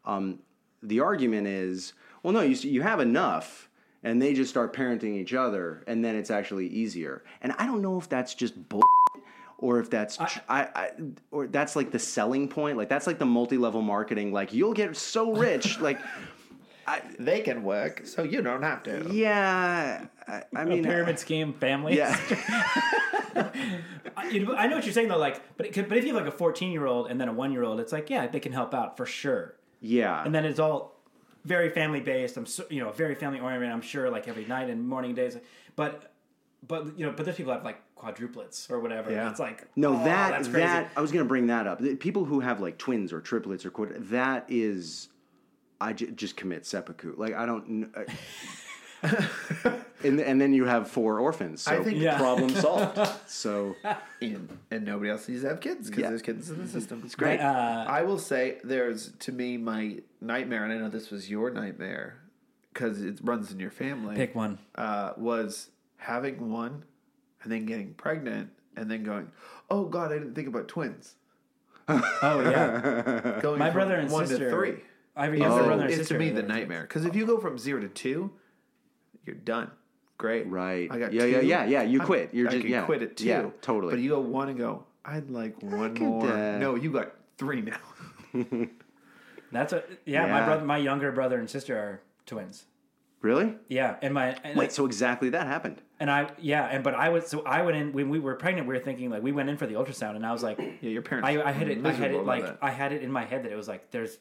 Um, 0.04 0.40
the 0.82 1.00
argument 1.00 1.46
is, 1.46 1.94
well, 2.22 2.32
no, 2.32 2.40
you 2.40 2.54
you 2.68 2.82
have 2.82 3.00
enough, 3.00 3.68
and 4.02 4.20
they 4.20 4.34
just 4.34 4.50
start 4.50 4.74
parenting 4.74 5.16
each 5.16 5.32
other, 5.32 5.84
and 5.86 6.04
then 6.04 6.16
it's 6.16 6.30
actually 6.30 6.68
easier. 6.68 7.24
And 7.40 7.52
I 7.58 7.66
don't 7.66 7.82
know 7.82 7.98
if 7.98 8.08
that's 8.08 8.34
just 8.34 8.68
bull. 8.68 8.82
Or 9.58 9.78
if 9.78 9.90
that's 9.90 10.18
I, 10.20 10.34
I, 10.48 10.90
or 11.30 11.46
that's 11.46 11.76
like 11.76 11.92
the 11.92 11.98
selling 12.00 12.48
point, 12.48 12.76
like 12.76 12.88
that's 12.88 13.06
like 13.06 13.20
the 13.20 13.26
multi-level 13.26 13.80
marketing. 13.80 14.32
Like 14.32 14.52
you'll 14.52 14.72
get 14.72 14.96
so 14.96 15.36
rich, 15.36 15.78
like 15.78 16.00
They 17.18 17.40
can 17.40 17.62
work, 17.62 18.06
so 18.06 18.22
you 18.22 18.42
don't 18.42 18.62
have 18.62 18.82
to. 18.84 19.06
Yeah, 19.12 20.06
I, 20.26 20.42
I 20.54 20.62
A 20.62 20.66
mean, 20.66 20.84
pyramid 20.84 21.14
uh, 21.16 21.18
scheme 21.18 21.52
family. 21.54 21.96
Yeah, 21.96 22.16
I, 24.16 24.28
you 24.30 24.44
know, 24.46 24.54
I 24.54 24.66
know 24.66 24.76
what 24.76 24.84
you're 24.84 24.92
saying 24.92 25.08
though. 25.08 25.18
Like, 25.18 25.40
but 25.56 25.66
it 25.66 25.72
could, 25.72 25.88
but 25.88 25.98
if 25.98 26.04
you 26.04 26.14
have 26.14 26.24
like 26.24 26.32
a 26.32 26.36
14 26.36 26.72
year 26.72 26.86
old 26.86 27.10
and 27.10 27.20
then 27.20 27.28
a 27.28 27.32
one 27.32 27.52
year 27.52 27.62
old, 27.64 27.80
it's 27.80 27.92
like 27.92 28.10
yeah, 28.10 28.26
they 28.26 28.40
can 28.40 28.52
help 28.52 28.74
out 28.74 28.96
for 28.96 29.06
sure. 29.06 29.54
yeah, 29.80 30.24
And 30.24 30.34
then 30.34 30.44
it's 30.44 30.58
all 30.58 31.00
very 31.44 31.70
family 31.70 32.00
based. 32.00 32.36
I'm 32.36 32.46
so, 32.46 32.64
you 32.70 32.82
know 32.82 32.90
very 32.92 33.14
family 33.14 33.40
oriented. 33.40 33.70
I'm 33.70 33.80
sure 33.82 34.10
like 34.10 34.28
every 34.28 34.44
night 34.44 34.70
and 34.70 34.86
morning 34.86 35.14
days. 35.14 35.36
But 35.76 36.12
but 36.66 36.98
you 36.98 37.06
know 37.06 37.12
but 37.12 37.24
there's 37.24 37.36
people 37.36 37.52
that 37.52 37.58
have 37.58 37.64
like 37.64 37.80
quadruplets 37.96 38.70
or 38.70 38.80
whatever. 38.80 39.10
Yeah. 39.10 39.30
It's 39.30 39.40
like 39.40 39.66
no, 39.76 39.90
oh, 39.94 40.04
that 40.04 40.30
that's 40.30 40.48
crazy. 40.48 40.66
that 40.66 40.90
I 40.96 41.00
was 41.00 41.12
gonna 41.12 41.24
bring 41.24 41.46
that 41.48 41.66
up. 41.66 41.80
The 41.80 41.94
People 41.96 42.24
who 42.24 42.40
have 42.40 42.60
like 42.60 42.78
twins 42.78 43.12
or 43.12 43.20
triplets 43.20 43.64
or 43.64 43.70
quad, 43.70 43.94
that 44.10 44.44
is, 44.48 45.08
I 45.88 45.92
j- 45.92 46.10
just 46.12 46.36
commit 46.36 46.64
seppuku. 46.66 47.14
Like 47.16 47.34
I 47.34 47.46
don't. 47.46 47.66
kn- 47.66 47.92
I- 47.96 48.06
and 50.04 50.20
and 50.20 50.40
then 50.40 50.52
you 50.52 50.64
have 50.64 50.88
four 50.88 51.18
orphans. 51.18 51.62
So 51.62 51.72
I 51.72 51.82
think- 51.82 51.98
Yeah. 51.98 52.18
problem 52.18 52.50
solved. 52.66 52.98
So 53.26 53.74
And, 54.20 54.48
and 54.70 54.84
nobody 54.84 55.10
else 55.10 55.28
needs 55.28 55.42
to 55.42 55.48
have 55.48 55.60
kids 55.60 55.88
because 55.90 56.02
Yeah. 56.02 56.08
there's 56.10 56.22
kids 56.22 56.50
in 56.50 56.58
the 56.62 56.68
system. 56.68 57.02
It's 57.04 57.14
great. 57.16 57.40
Uh, 57.40 57.84
I 57.88 58.02
will 58.02 58.18
say 58.18 58.58
there's 58.62 59.12
to 59.20 59.32
me 59.32 59.56
my 59.56 59.98
nightmare, 60.20 60.64
and 60.64 60.72
I 60.72 60.76
know 60.78 60.88
this 60.88 61.10
was 61.10 61.28
your 61.28 61.50
nightmare 61.50 62.20
because 62.72 63.02
it 63.02 63.18
runs 63.22 63.50
in 63.52 63.58
your 63.60 63.70
family. 63.72 64.14
pick 64.16 64.34
one. 64.34 64.58
uh, 64.76 65.12
was 65.16 65.70
having 65.96 66.50
one 66.50 66.84
and 67.42 67.50
then 67.52 67.66
getting 67.66 67.92
pregnant 67.94 68.50
and 68.76 68.90
then 68.90 69.02
going, 69.02 69.30
oh 69.70 69.84
God, 69.86 70.12
I 70.12 70.18
didn't 70.18 70.34
think 70.34 70.48
about 70.48 70.68
twins. 70.68 71.16
Oh 71.88 72.40
yeah, 72.48 73.40
Going 73.42 73.58
my 73.58 73.66
from 73.66 73.74
brother 73.74 73.96
and 73.96 74.08
one 74.10 74.26
sister. 74.28 74.44
to 74.48 74.50
three. 74.56 74.76
I 75.14 75.24
have 75.24 75.34
a 75.34 75.38
younger 75.38 75.58
the- 75.62 75.64
brother 75.68 75.82
and 75.82 75.90
is 75.90 75.98
sister. 75.98 76.14
to 76.14 76.18
me 76.20 76.30
the 76.30 76.42
nightmare 76.42 76.82
because 76.82 77.04
if 77.04 77.14
you 77.14 77.26
go 77.26 77.38
from 77.38 77.58
zero 77.58 77.80
to 77.80 77.88
two, 77.88 78.30
you're 79.24 79.36
done. 79.36 79.70
Great, 80.18 80.46
Right. 80.46 80.88
I 80.90 80.98
got 80.98 81.12
Yeah, 81.12 81.22
two. 81.22 81.28
yeah, 81.30 81.40
yeah, 81.40 81.64
yeah, 81.66 81.82
you 81.82 82.00
I- 82.00 82.04
quit. 82.04 82.32
You're 82.32 82.48
I 82.48 82.52
just- 82.52 82.62
can 82.62 82.70
yeah. 82.70 82.84
quit 82.84 83.02
at 83.02 83.16
two. 83.16 83.24
Yeah, 83.26 83.50
totally. 83.60 83.92
But 83.92 84.00
you 84.00 84.10
go 84.10 84.20
one 84.20 84.48
and 84.48 84.58
go. 84.58 84.84
I'd 85.04 85.30
like 85.30 85.60
one 85.62 85.94
could, 85.94 86.02
more. 86.06 86.28
uh, 86.32 86.58
no, 86.58 86.76
you 86.76 86.92
got 86.92 87.12
three 87.36 87.60
now. 87.60 87.78
That's 89.52 89.72
a 89.72 89.82
yeah, 90.06 90.26
My 90.26 90.44
brother, 90.44 90.64
my 90.64 90.78
younger 90.78 91.12
brother 91.12 91.38
and 91.38 91.48
sister 91.50 91.76
are 91.76 92.00
twins. 92.24 92.64
Really? 93.20 93.54
Yeah, 93.68 93.96
and 94.00 94.14
my 94.14 94.36
and 94.42 94.56
Wait, 94.58 94.72
so 94.72 94.86
exactly 94.86 95.28
that 95.30 95.46
happened. 95.46 95.82
And 96.00 96.10
I, 96.10 96.30
yeah, 96.38 96.64
and 96.66 96.82
but 96.82 96.94
I 96.94 97.10
was 97.10 97.26
so 97.26 97.42
I 97.42 97.62
went 97.62 97.76
in 97.76 97.92
when 97.92 98.08
we 98.08 98.18
were 98.18 98.34
pregnant. 98.36 98.66
We 98.66 98.74
were 98.74 98.80
thinking 98.82 99.10
like 99.10 99.22
we 99.22 99.30
went 99.32 99.48
in 99.50 99.56
for 99.56 99.66
the 99.66 99.74
ultrasound, 99.74 100.16
and 100.16 100.24
I 100.24 100.32
was 100.32 100.42
like, 100.42 100.58
Yeah, 100.80 100.90
your 100.90 101.02
parents. 101.02 101.28
I, 101.28 101.42
I 101.42 101.52
had 101.52 101.68
it, 101.68 101.72
I 101.72 101.74
had 101.74 101.82
miserable 101.82 102.04
it 102.04 102.22
about 102.22 102.26
like 102.26 102.44
that. 102.44 102.58
I 102.62 102.70
had 102.70 102.92
it 102.92 103.02
in 103.02 103.12
my 103.12 103.24
head 103.24 103.44
that 103.44 103.52
it 103.52 103.56
was 103.56 103.68
like 103.68 103.90
there's, 103.90 104.18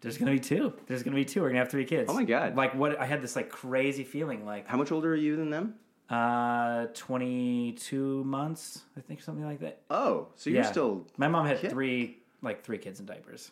there's 0.00 0.16
gonna 0.18 0.30
be 0.32 0.38
two. 0.40 0.72
There's 0.86 1.02
gonna 1.02 1.16
be 1.16 1.24
two. 1.24 1.42
We're 1.42 1.48
gonna 1.48 1.58
have 1.60 1.70
three 1.70 1.84
kids. 1.84 2.08
Oh 2.10 2.14
my 2.14 2.24
God. 2.24 2.56
Like 2.56 2.74
what? 2.74 2.98
I 3.00 3.06
had 3.06 3.20
this 3.22 3.34
like 3.36 3.50
crazy 3.50 4.04
feeling 4.04 4.44
like 4.46 4.66
How 4.68 4.76
much 4.76 4.92
older 4.92 5.12
are 5.12 5.16
you 5.16 5.36
than 5.36 5.50
them? 5.50 5.74
uh 6.10 6.86
22 6.94 8.24
months, 8.24 8.82
I 8.96 9.00
think 9.00 9.20
something 9.20 9.44
like 9.44 9.60
that. 9.60 9.82
Oh, 9.90 10.28
so 10.36 10.48
you're 10.50 10.62
yeah. 10.62 10.70
still. 10.70 11.06
My 11.18 11.28
mom 11.28 11.46
had 11.46 11.62
Yeah. 11.62 11.68
three 11.70 12.18
like 12.40 12.62
three 12.64 12.78
kids 12.78 13.00
in 13.00 13.06
diapers. 13.06 13.50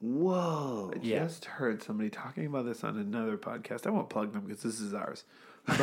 Whoa. 0.00 0.92
I 0.94 0.98
yeah. 1.02 1.24
just 1.24 1.44
heard 1.44 1.82
somebody 1.82 2.08
talking 2.08 2.46
about 2.46 2.64
this 2.64 2.84
on 2.84 2.96
another 2.98 3.36
podcast. 3.36 3.86
I 3.86 3.90
won't 3.90 4.08
plug 4.08 4.32
them 4.32 4.44
because 4.46 4.62
this 4.62 4.80
is 4.80 4.94
ours. 4.94 5.24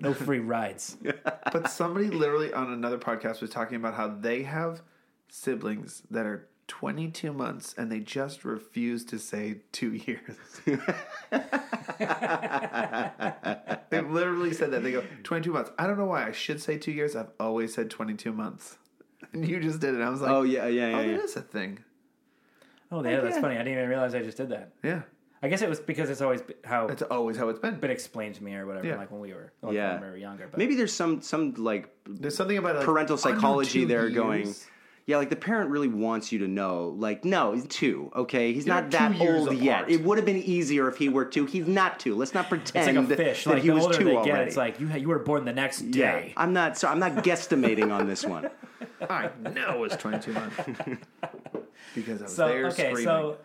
No 0.00 0.12
free 0.14 0.38
rides. 0.40 0.96
But 1.52 1.70
somebody 1.70 2.08
literally 2.08 2.52
on 2.52 2.70
another 2.72 2.98
podcast 2.98 3.40
was 3.40 3.48
talking 3.50 3.76
about 3.76 3.94
how 3.94 4.08
they 4.08 4.42
have 4.42 4.82
siblings 5.30 6.02
that 6.10 6.26
are 6.26 6.46
22 6.68 7.32
months 7.32 7.74
and 7.76 7.90
they 7.90 7.98
just 8.00 8.44
refuse 8.44 9.04
to 9.06 9.18
say 9.18 9.56
two 9.72 9.94
years. 9.94 10.36
they 13.90 14.00
literally 14.00 14.52
said 14.52 14.70
that. 14.72 14.82
They 14.82 14.92
go, 14.92 15.02
22 15.24 15.52
months. 15.52 15.70
I 15.78 15.86
don't 15.86 15.98
know 15.98 16.04
why 16.06 16.26
I 16.26 16.32
should 16.32 16.60
say 16.62 16.78
two 16.78 16.92
years. 16.92 17.16
I've 17.16 17.30
always 17.40 17.74
said 17.74 17.90
22 17.90 18.32
months. 18.32 18.78
And 19.32 19.46
you 19.46 19.58
just 19.60 19.80
did 19.80 19.94
it. 19.94 20.00
I 20.00 20.08
was 20.10 20.20
like, 20.20 20.30
Oh 20.30 20.42
yeah, 20.42 20.66
yeah, 20.68 20.88
yeah. 20.90 20.96
oh, 20.96 21.00
yeah. 21.00 21.16
that 21.16 21.24
is 21.24 21.36
a 21.36 21.42
thing. 21.42 21.80
Oh, 22.90 23.04
yeah, 23.04 23.20
that's 23.20 23.36
yeah. 23.36 23.42
funny. 23.42 23.54
I 23.56 23.58
didn't 23.58 23.74
even 23.74 23.88
realize 23.88 24.14
I 24.14 24.22
just 24.22 24.38
did 24.38 24.48
that. 24.50 24.72
Yeah. 24.82 25.02
I 25.42 25.48
guess 25.48 25.62
it 25.62 25.68
was 25.68 25.78
because 25.78 26.10
it's 26.10 26.20
always 26.20 26.42
how 26.64 26.88
it's 26.88 27.02
always 27.02 27.36
how 27.36 27.48
it's 27.48 27.60
been. 27.60 27.78
been 27.78 27.90
explained 27.90 28.34
to 28.36 28.44
me 28.44 28.54
or 28.54 28.66
whatever. 28.66 28.86
Yeah. 28.86 28.96
Like 28.96 29.10
when 29.10 29.20
we 29.20 29.32
were, 29.32 29.52
like 29.62 29.74
Yeah. 29.74 29.92
when 29.94 30.02
we 30.02 30.08
were 30.08 30.16
younger. 30.16 30.48
But 30.48 30.58
Maybe 30.58 30.74
there's 30.74 30.92
some 30.92 31.20
some 31.20 31.54
like 31.54 31.90
There's 32.06 32.34
something 32.36 32.56
about 32.58 32.76
like, 32.76 32.84
parental 32.84 33.14
under 33.14 33.38
psychology 33.38 33.84
there 33.84 34.08
years. 34.08 34.14
going. 34.14 34.54
Yeah, 35.08 35.16
like 35.16 35.30
the 35.30 35.36
parent 35.36 35.70
really 35.70 35.88
wants 35.88 36.32
you 36.32 36.40
to 36.40 36.46
know, 36.46 36.94
like, 36.98 37.24
no, 37.24 37.52
he's 37.54 37.66
two, 37.66 38.12
okay? 38.14 38.52
He's 38.52 38.66
You're 38.66 38.74
not 38.74 38.90
that 38.90 39.16
years 39.16 39.46
old 39.46 39.56
yet. 39.56 39.88
It 39.90 40.04
would 40.04 40.18
have 40.18 40.26
been 40.26 40.36
easier 40.36 40.86
if 40.86 40.98
he 40.98 41.08
were 41.08 41.24
two. 41.24 41.46
He's 41.46 41.66
not 41.66 41.98
two. 41.98 42.14
Let's 42.14 42.34
not 42.34 42.50
pretend 42.50 42.66
It's 42.76 42.86
pretend 42.86 43.08
like 43.08 43.18
a 43.18 43.24
fish. 43.24 43.44
that 43.44 43.50
Like 43.54 43.62
he 43.62 43.68
the 43.68 43.74
was 43.74 43.84
older 43.84 43.96
two 43.98 44.04
they 44.04 44.14
already. 44.16 44.30
get, 44.32 44.48
it's 44.48 44.56
like 44.58 44.78
you 44.78 44.86
you 44.92 45.08
were 45.08 45.18
born 45.20 45.46
the 45.46 45.52
next 45.54 45.80
yeah, 45.80 46.12
day. 46.12 46.34
I'm 46.36 46.52
not. 46.52 46.76
So 46.76 46.88
I'm 46.88 46.98
not 46.98 47.24
guesstimating 47.24 47.90
on 47.90 48.06
this 48.06 48.26
one. 48.26 48.50
I 49.08 49.30
know 49.54 49.76
it 49.76 49.78
was 49.78 49.96
22 49.96 50.30
months. 50.32 50.56
because 51.94 52.20
I 52.20 52.24
was 52.24 52.34
So 52.34 52.48
there 52.48 52.66
okay, 52.66 52.90
screaming. 52.90 53.04
so 53.04 53.38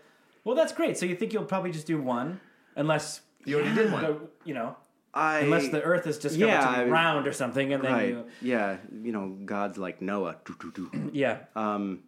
well, 0.44 0.58
that's 0.58 0.74
great. 0.74 0.98
So 0.98 1.06
you 1.06 1.16
think 1.16 1.32
you'll 1.32 1.46
probably 1.46 1.72
just 1.72 1.88
do 1.88 2.02
one, 2.02 2.42
unless 2.76 3.22
You 3.46 3.60
already 3.62 3.74
did 3.74 3.90
one. 3.90 4.20
you 4.44 4.54
know, 4.54 4.76
I 5.14 5.40
unless 5.42 5.70
the 5.70 5.82
Earth 5.82 6.08
is 6.08 6.18
discovered 6.18 6.48
Yeah, 6.48 6.60
to 6.62 6.70
I- 6.70 6.84
be 6.86 6.90
round 6.90 7.28
or 7.28 7.34
something, 7.34 7.72
and 7.74 7.84
then 7.84 7.92
right. 7.94 8.10
you 8.10 8.26
Yeah, 8.42 8.78
you 9.02 9.12
know, 9.12 9.38
God's 9.46 9.78
like 9.78 10.02
Noah. 10.02 10.38
Yeah. 11.14 11.40
Um, 11.56 12.00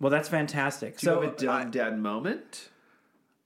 Well, 0.00 0.10
that's 0.10 0.28
fantastic. 0.28 0.98
Do 0.98 1.06
you 1.06 1.12
So 1.12 1.20
have 1.22 1.32
a 1.34 1.36
dumb 1.36 1.70
dad 1.70 1.98
moment? 1.98 2.70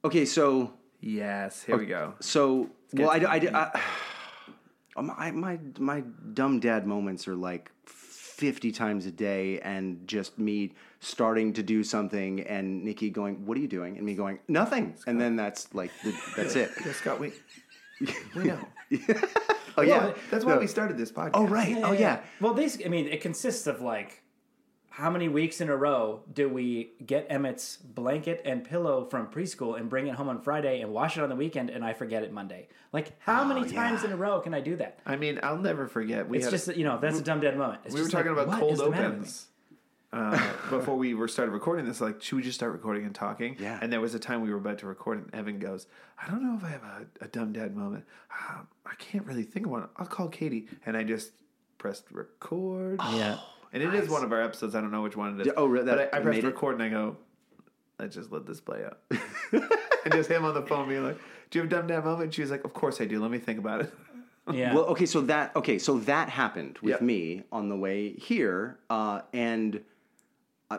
okay, 0.04 0.24
so 0.24 0.74
Yes, 1.00 1.62
here 1.62 1.76
we 1.76 1.84
go. 1.86 2.14
So, 2.20 2.70
well, 2.94 3.10
I, 3.10 3.18
to 3.18 3.30
I, 3.30 3.38
the 3.40 3.54
I, 3.56 3.80
I, 4.96 5.00
my, 5.02 5.30
my 5.32 5.58
my 5.78 6.00
dumb 6.32 6.60
dad 6.60 6.86
moments 6.86 7.28
are 7.28 7.34
like 7.34 7.70
fifty 7.84 8.72
times 8.72 9.04
a 9.06 9.10
day, 9.10 9.60
and 9.60 10.06
just 10.08 10.38
me 10.38 10.72
starting 11.00 11.52
to 11.54 11.62
do 11.62 11.82
something, 11.84 12.40
and 12.40 12.82
Nikki 12.84 13.10
going, 13.10 13.44
"What 13.44 13.58
are 13.58 13.60
you 13.60 13.68
doing?" 13.68 13.96
and 13.98 14.06
me 14.06 14.14
going, 14.14 14.38
"Nothing," 14.48 14.94
and 15.06 15.20
then 15.20 15.36
that's 15.36 15.74
like 15.74 15.90
the, 16.04 16.14
that's 16.36 16.56
it. 16.62 16.70
Yeah, 16.86 16.92
Scott, 16.92 17.20
we 17.20 17.32
we 18.34 18.44
know. 18.44 18.58
Oh 19.76 19.82
yeah, 19.82 20.04
Well, 20.04 20.14
that's 20.30 20.44
why 20.44 20.54
No. 20.54 20.60
we 20.60 20.68
started 20.68 20.96
this 20.96 21.10
podcast. 21.10 21.30
Oh 21.34 21.48
right. 21.48 21.76
Oh 21.82 21.90
yeah. 21.90 22.20
Well, 22.40 22.54
these, 22.54 22.80
I 22.86 22.88
mean, 22.88 23.08
it 23.08 23.20
consists 23.20 23.66
of 23.66 23.80
like 23.80 24.22
how 24.90 25.10
many 25.10 25.28
weeks 25.28 25.60
in 25.60 25.68
a 25.68 25.74
row 25.76 26.22
do 26.32 26.48
we 26.48 26.92
get 27.04 27.26
Emmett's 27.28 27.78
blanket 27.78 28.40
and 28.44 28.62
pillow 28.62 29.04
from 29.06 29.26
preschool 29.26 29.76
and 29.76 29.90
bring 29.90 30.06
it 30.06 30.14
home 30.14 30.28
on 30.28 30.40
Friday 30.40 30.80
and 30.80 30.92
wash 30.92 31.16
it 31.18 31.24
on 31.24 31.28
the 31.28 31.34
weekend 31.34 31.70
and 31.70 31.84
I 31.84 31.92
forget 31.92 32.22
it 32.22 32.32
Monday? 32.32 32.68
Like, 32.92 33.20
how 33.20 33.42
Oh, 33.42 33.46
many 33.46 33.68
times 33.68 34.04
in 34.04 34.12
a 34.12 34.16
row 34.16 34.38
can 34.38 34.54
I 34.54 34.60
do 34.60 34.76
that? 34.76 35.00
I 35.04 35.16
mean, 35.16 35.40
I'll 35.42 35.58
never 35.58 35.88
forget. 35.88 36.28
We 36.28 36.36
It's 36.36 36.46
had 36.46 36.50
just 36.52 36.66
that, 36.66 36.76
you 36.76 36.84
know 36.84 36.96
that's 37.00 37.18
a 37.18 37.22
dumb 37.22 37.40
dead 37.40 37.58
moment. 37.58 37.80
It's 37.84 37.92
we 37.92 38.00
were 38.00 38.08
talking 38.08 38.32
like, 38.36 38.46
about 38.46 38.60
cold 38.60 38.76
the 38.78 38.88
matter 38.90 39.02
with 39.02 39.10
me? 39.10 39.16
opens 39.16 39.46
uh, 40.14 40.52
before 40.70 40.96
we 40.96 41.14
were 41.14 41.28
started 41.28 41.52
recording 41.52 41.84
this. 41.84 42.00
Like, 42.00 42.22
should 42.22 42.36
we 42.36 42.42
just 42.42 42.54
start 42.56 42.72
recording 42.72 43.04
and 43.04 43.14
talking? 43.14 43.56
Yeah. 43.58 43.78
And 43.82 43.92
there 43.92 44.00
was 44.00 44.14
a 44.14 44.18
time 44.18 44.42
we 44.42 44.50
were 44.50 44.58
about 44.58 44.78
to 44.78 44.86
record, 44.86 45.18
and 45.18 45.34
Evan 45.34 45.58
goes, 45.58 45.86
"I 46.22 46.30
don't 46.30 46.42
know 46.42 46.56
if 46.56 46.64
I 46.64 46.68
have 46.68 46.84
a, 46.84 47.06
a 47.24 47.28
dumb 47.28 47.52
dad 47.52 47.76
moment. 47.76 48.04
Uh, 48.30 48.60
I 48.86 48.94
can't 48.96 49.26
really 49.26 49.42
think 49.42 49.66
of 49.66 49.72
one. 49.72 49.88
I'll 49.96 50.06
call 50.06 50.28
Katie." 50.28 50.68
And 50.86 50.96
I 50.96 51.02
just 51.02 51.32
pressed 51.78 52.10
record. 52.12 53.00
Yeah. 53.12 53.38
And 53.72 53.82
it 53.82 53.92
is 53.94 54.08
one 54.08 54.22
of 54.24 54.32
our 54.32 54.40
episodes. 54.40 54.74
I 54.76 54.80
don't 54.80 54.92
know 54.92 55.02
which 55.02 55.16
one 55.16 55.34
it 55.34 55.40
is. 55.42 55.46
Yeah, 55.48 55.54
oh, 55.56 55.66
re- 55.66 55.82
that 55.82 55.96
but 55.96 56.14
I, 56.14 56.18
I 56.18 56.20
pressed 56.20 56.36
made 56.36 56.44
it? 56.44 56.46
record 56.46 56.74
and 56.74 56.82
I 56.84 56.88
go, 56.90 57.16
let's 57.98 58.14
just 58.14 58.30
let 58.30 58.46
this 58.46 58.60
play 58.60 58.84
out. 58.84 59.00
and 59.52 60.12
just 60.12 60.30
him 60.30 60.44
on 60.44 60.54
the 60.54 60.62
phone 60.62 60.88
being 60.88 61.02
like, 61.02 61.18
"Do 61.50 61.58
you 61.58 61.64
have 61.64 61.72
a 61.72 61.76
dumb 61.76 61.86
dad 61.88 62.04
moment?" 62.04 62.24
And 62.24 62.34
she 62.34 62.42
was 62.42 62.50
like, 62.52 62.64
"Of 62.64 62.72
course 62.72 63.00
I 63.00 63.04
do. 63.04 63.20
Let 63.20 63.30
me 63.32 63.38
think 63.38 63.58
about 63.58 63.80
it." 63.82 63.92
Yeah. 64.52 64.74
Well, 64.74 64.84
okay, 64.88 65.06
so 65.06 65.22
that 65.22 65.56
okay, 65.56 65.78
so 65.78 66.00
that 66.00 66.28
happened 66.28 66.78
with 66.82 66.90
Yep. 66.90 67.00
me 67.00 67.44
on 67.50 67.70
the 67.70 67.76
way 67.76 68.12
here, 68.12 68.78
uh, 68.90 69.22
and 69.32 69.80
uh, 70.70 70.78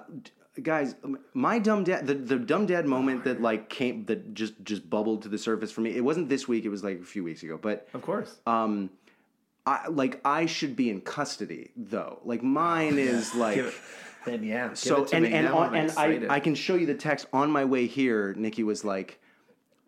guys, 0.62 0.96
um, 1.04 1.20
my 1.34 1.60
dumb 1.60 1.84
dad, 1.84 2.08
the, 2.08 2.14
the 2.14 2.38
dumb 2.38 2.66
dad 2.66 2.86
moment 2.86 3.24
that 3.26 3.42
like 3.42 3.70
came 3.70 4.06
that 4.06 4.34
just 4.34 4.54
just 4.64 4.90
bubbled 4.90 5.22
to 5.24 5.30
the 5.30 5.38
surface 5.38 5.72
for 5.72 5.82
me. 5.82 5.96
It 5.96 6.04
wasn't 6.04 6.30
this 6.30 6.48
week; 6.48 6.66
it 6.66 6.70
was 6.70 6.84
like 6.84 7.00
a 7.02 7.06
few 7.06 7.24
weeks 7.24 7.44
ago. 7.44 7.58
But 7.62 7.88
Of 7.94 8.02
course. 8.02 8.40
um, 8.48 8.90
I 9.66 9.88
like 9.90 10.22
I 10.26 10.46
should 10.46 10.76
be 10.76 10.90
in 10.90 11.02
custody 11.02 11.72
though. 11.76 12.20
Like 12.24 12.44
mine 12.44 12.98
is 13.00 13.34
like. 13.36 13.56
Give 13.56 13.66
it- 13.68 13.74
then 14.26 14.42
yeah. 14.42 14.70
give 14.70 14.78
So 14.80 15.04
it 15.04 15.10
to 15.10 15.16
and 15.18 15.26
me. 15.26 15.32
and 15.34 15.46
Now 15.46 15.58
on, 15.60 15.76
I'm 15.76 15.90
and 15.90 16.28
I. 16.32 16.36
I 16.38 16.40
can 16.40 16.56
show 16.56 16.74
you 16.74 16.88
the 16.88 16.96
text 16.96 17.28
on 17.32 17.52
my 17.52 17.64
way 17.64 17.86
here. 17.86 18.34
Nikki 18.36 18.64
was 18.64 18.84
like, 18.84 19.20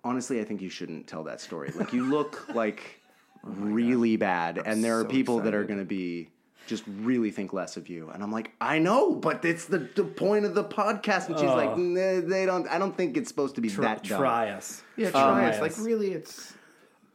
honestly, 0.03 0.39
I 0.39 0.43
think 0.43 0.61
you 0.61 0.69
shouldn't 0.69 1.07
tell 1.07 1.23
that 1.23 1.41
story. 1.41 1.71
Like 1.73 1.91
you 1.91 2.05
look 2.05 2.47
like 2.53 3.01
really 3.43 4.15
bad, 4.15 4.61
and 4.63 4.83
there 4.83 4.99
are 4.99 5.03
so 5.05 5.09
people 5.09 5.39
that 5.39 5.55
are 5.55 5.61
excited. 5.61 5.67
going 5.67 5.79
to 5.79 5.85
be 5.85 6.29
just 6.67 6.83
really 6.87 7.31
think 7.31 7.53
less 7.53 7.75
of 7.77 7.89
you. 7.89 8.09
And 8.13 8.21
I'm 8.21 8.31
like, 8.31 8.51
I 8.61 8.77
know, 8.79 9.15
but 9.15 9.43
it's 9.43 9.65
the, 9.65 9.79
the 9.95 10.03
point 10.03 10.45
of 10.45 10.53
the 10.53 10.63
podcast. 10.63 11.27
And 11.29 11.37
she's 11.39 11.49
like, 11.49 11.69
Oh. 11.69 11.75
nah, 11.77 12.21
they 12.27 12.45
don't. 12.45 12.67
I 12.67 12.77
don't 12.77 12.95
think 12.95 13.17
it's 13.17 13.27
supposed 13.29 13.55
to 13.55 13.61
be 13.61 13.69
Try, 13.69 13.85
that 13.85 14.03
dumb. 14.03 14.19
try 14.19 14.49
us. 14.49 14.83
yeah, 14.95 15.09
try 15.11 15.45
Um, 15.47 15.53
it. 15.53 15.61
Like 15.61 15.77
really, 15.79 16.11
it's. 16.11 16.53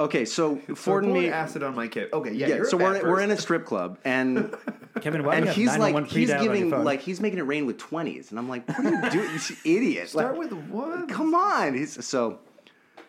Okay, 0.01 0.25
so 0.25 0.57
Ford 0.75 1.05
and 1.05 1.13
Pour 1.13 1.23
me. 1.23 1.29
acid 1.29 1.63
on 1.63 1.77
my 1.77 1.87
kid. 1.87 2.09
Okay, 2.13 2.33
yeah. 2.33 2.49
Yeah, 2.49 2.55
you're 2.57 2.65
so 2.65 2.77
a 2.77 2.81
bad 2.81 3.03
we're, 3.05 3.11
we're 3.11 3.21
in 3.21 3.31
a 3.31 3.37
strip 3.37 3.65
club 3.65 3.99
and 4.05 4.53
Kevin, 5.01 5.23
why 5.25 5.37
and 5.37 5.45
do 5.47 5.61
you 5.61 5.69
have 5.69 5.77
he's 5.77 5.81
like 5.81 5.95
he's 6.09 6.13
pre-dialed 6.13 6.49
on 6.49 6.57
your 6.57 6.65
giving 6.71 6.85
like 6.85 7.01
he's 7.03 7.21
making 7.21 7.39
it 7.39 7.43
rain 7.43 7.67
with 7.67 7.79
twenties 7.79 8.31
and 8.31 8.39
I'm 8.41 8.49
like 8.49 8.67
what 8.69 8.81
are 8.85 8.91
you 9.05 9.11
doing 9.11 9.31
you 9.65 9.77
idiot 9.77 10.09
Start 10.09 10.37
Like, 10.37 10.51
with 10.51 10.59
one. 10.71 11.07
come 11.07 11.35
on 11.37 11.75
he's 11.75 12.05
so 12.05 12.41